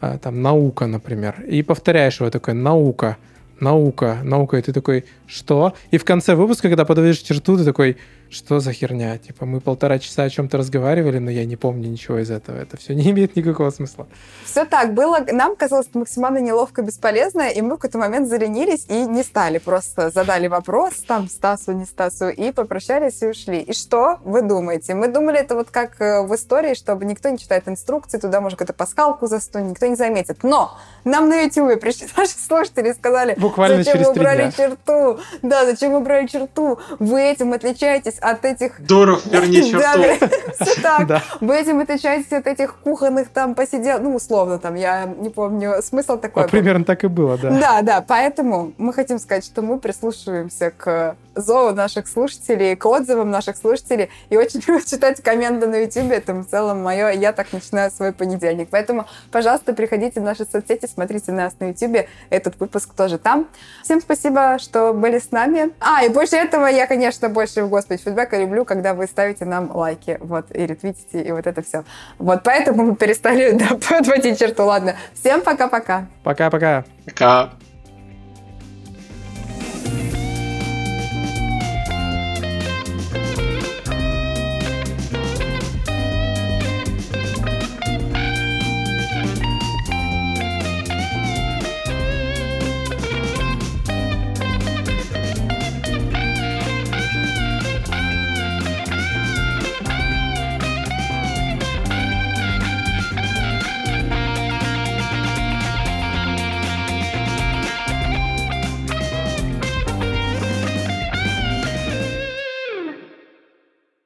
э, 0.00 0.18
там, 0.22 0.40
наука, 0.40 0.86
например, 0.86 1.42
и 1.42 1.62
повторяешь 1.62 2.20
его 2.20 2.30
такое, 2.30 2.54
наука, 2.54 3.16
наука, 3.62 4.18
наука, 4.24 4.58
и 4.58 4.62
ты 4.62 4.72
такой, 4.72 5.04
что? 5.26 5.74
И 5.90 5.98
в 5.98 6.04
конце 6.04 6.34
выпуска, 6.34 6.68
когда 6.68 6.84
подводишь 6.84 7.18
черту, 7.18 7.56
ты 7.56 7.64
такой, 7.64 7.96
что 8.32 8.60
за 8.60 8.72
херня? 8.72 9.18
Типа, 9.18 9.44
мы 9.44 9.60
полтора 9.60 9.98
часа 9.98 10.22
о 10.24 10.30
чем-то 10.30 10.56
разговаривали, 10.56 11.18
но 11.18 11.30
я 11.30 11.44
не 11.44 11.56
помню 11.56 11.88
ничего 11.88 12.18
из 12.18 12.30
этого. 12.30 12.56
Это 12.56 12.76
все 12.76 12.94
не 12.94 13.10
имеет 13.10 13.36
никакого 13.36 13.70
смысла. 13.70 14.06
Все 14.44 14.64
так 14.64 14.94
было. 14.94 15.18
Нам 15.30 15.54
казалось 15.54 15.88
максимально 15.92 16.38
неловко, 16.38 16.82
бесполезно, 16.82 17.42
и 17.50 17.60
мы 17.60 17.74
в 17.74 17.78
какой-то 17.78 17.98
момент 17.98 18.28
заленились 18.28 18.86
и 18.88 19.04
не 19.04 19.22
стали. 19.22 19.58
Просто 19.58 20.10
задали 20.10 20.46
вопрос 20.46 20.94
там 21.06 21.28
Стасу, 21.28 21.72
не 21.72 21.84
Стасу, 21.84 22.28
и 22.30 22.52
попрощались 22.52 23.22
и 23.22 23.26
ушли. 23.26 23.60
И 23.60 23.72
что 23.74 24.18
вы 24.24 24.42
думаете? 24.42 24.94
Мы 24.94 25.08
думали, 25.08 25.38
это 25.38 25.54
вот 25.54 25.70
как 25.70 26.00
э, 26.00 26.22
в 26.22 26.34
истории, 26.34 26.74
чтобы 26.74 27.04
никто 27.04 27.28
не 27.28 27.38
читает 27.38 27.68
инструкции, 27.68 28.18
туда 28.18 28.40
можно 28.40 28.56
какую-то 28.56 28.72
пасхалку 28.72 29.26
засунуть, 29.26 29.70
никто 29.72 29.86
не 29.86 29.96
заметит. 29.96 30.42
Но 30.42 30.78
нам 31.04 31.28
на 31.28 31.42
YouTube 31.42 31.78
пришли 31.80 32.06
наши 32.16 32.38
слушатели 32.38 32.90
и 32.90 32.94
сказали, 32.94 33.34
Буквально 33.38 33.78
зачем 33.78 33.92
через 33.94 34.06
вы 34.06 34.12
убрали 34.12 34.42
дня. 34.42 34.52
черту? 34.52 35.20
Да, 35.42 35.66
зачем 35.66 35.92
вы 35.92 35.98
убрали 35.98 36.26
черту? 36.26 36.78
Вы 36.98 37.20
этим 37.22 37.52
отличаетесь 37.52 38.21
от 38.22 38.44
этих... 38.44 38.80
Дуров, 38.86 39.26
верни 39.26 39.70
черту. 39.70 40.26
Все 40.60 40.80
так. 40.80 41.22
Этим 41.40 41.80
отличаетесь 41.80 42.32
от 42.32 42.46
этих 42.46 42.76
кухонных 42.76 43.28
там 43.28 43.54
посидел, 43.54 43.98
ну, 44.00 44.14
условно 44.14 44.58
там, 44.58 44.74
я 44.74 45.04
не 45.04 45.30
помню, 45.30 45.82
смысл 45.82 46.16
такой. 46.16 46.44
А 46.44 46.48
примерно 46.48 46.84
так 46.84 47.04
и 47.04 47.08
было, 47.08 47.36
да. 47.38 47.50
Да, 47.50 47.82
да, 47.82 48.04
поэтому 48.06 48.72
мы 48.78 48.92
хотим 48.92 49.18
сказать, 49.18 49.44
что 49.44 49.62
мы 49.62 49.78
прислушиваемся 49.78 50.70
к 50.70 51.16
зову 51.34 51.74
наших 51.74 52.08
слушателей, 52.08 52.76
к 52.76 52.86
отзывам 52.86 53.30
наших 53.30 53.56
слушателей, 53.56 54.10
и 54.30 54.36
очень 54.36 54.60
люблю 54.66 54.80
читать 54.84 55.22
комменты 55.22 55.66
на 55.66 55.76
YouTube, 55.76 56.10
это 56.10 56.34
в 56.34 56.44
целом 56.46 56.82
мое, 56.82 57.10
я 57.10 57.32
так 57.32 57.52
начинаю 57.52 57.90
свой 57.90 58.12
понедельник. 58.12 58.68
Поэтому, 58.70 59.06
пожалуйста, 59.30 59.72
приходите 59.72 60.20
в 60.20 60.22
наши 60.22 60.44
соцсети, 60.44 60.86
смотрите 60.86 61.32
нас 61.32 61.54
на 61.60 61.70
YouTube, 61.70 62.06
этот 62.30 62.58
выпуск 62.60 62.94
тоже 62.94 63.18
там. 63.18 63.48
Всем 63.82 64.00
спасибо, 64.00 64.58
что 64.58 64.92
были 64.92 65.18
с 65.18 65.30
нами. 65.30 65.70
А, 65.80 66.04
и 66.04 66.08
больше 66.08 66.36
этого 66.36 66.66
я, 66.66 66.86
конечно, 66.86 67.28
больше 67.28 67.62
в 67.62 67.68
Господи 67.68 68.00
фидбэка 68.02 68.38
люблю, 68.38 68.64
когда 68.64 68.94
вы 68.94 69.06
ставите 69.06 69.44
нам 69.44 69.74
лайки, 69.74 70.18
вот, 70.20 70.46
и 70.54 70.66
ретвитите, 70.66 71.22
и 71.22 71.32
вот 71.32 71.46
это 71.46 71.62
все. 71.62 71.84
Вот, 72.18 72.42
поэтому 72.44 72.84
мы 72.84 72.96
перестали 72.96 73.50
да, 73.52 73.78
подводить 73.88 74.38
черту. 74.38 74.64
Ладно, 74.64 74.96
всем 75.14 75.42
пока-пока. 75.42 76.06
Пока-пока. 76.22 76.84
Пока. 77.04 77.44
-пока. 77.44 77.50
пока. 77.50 77.71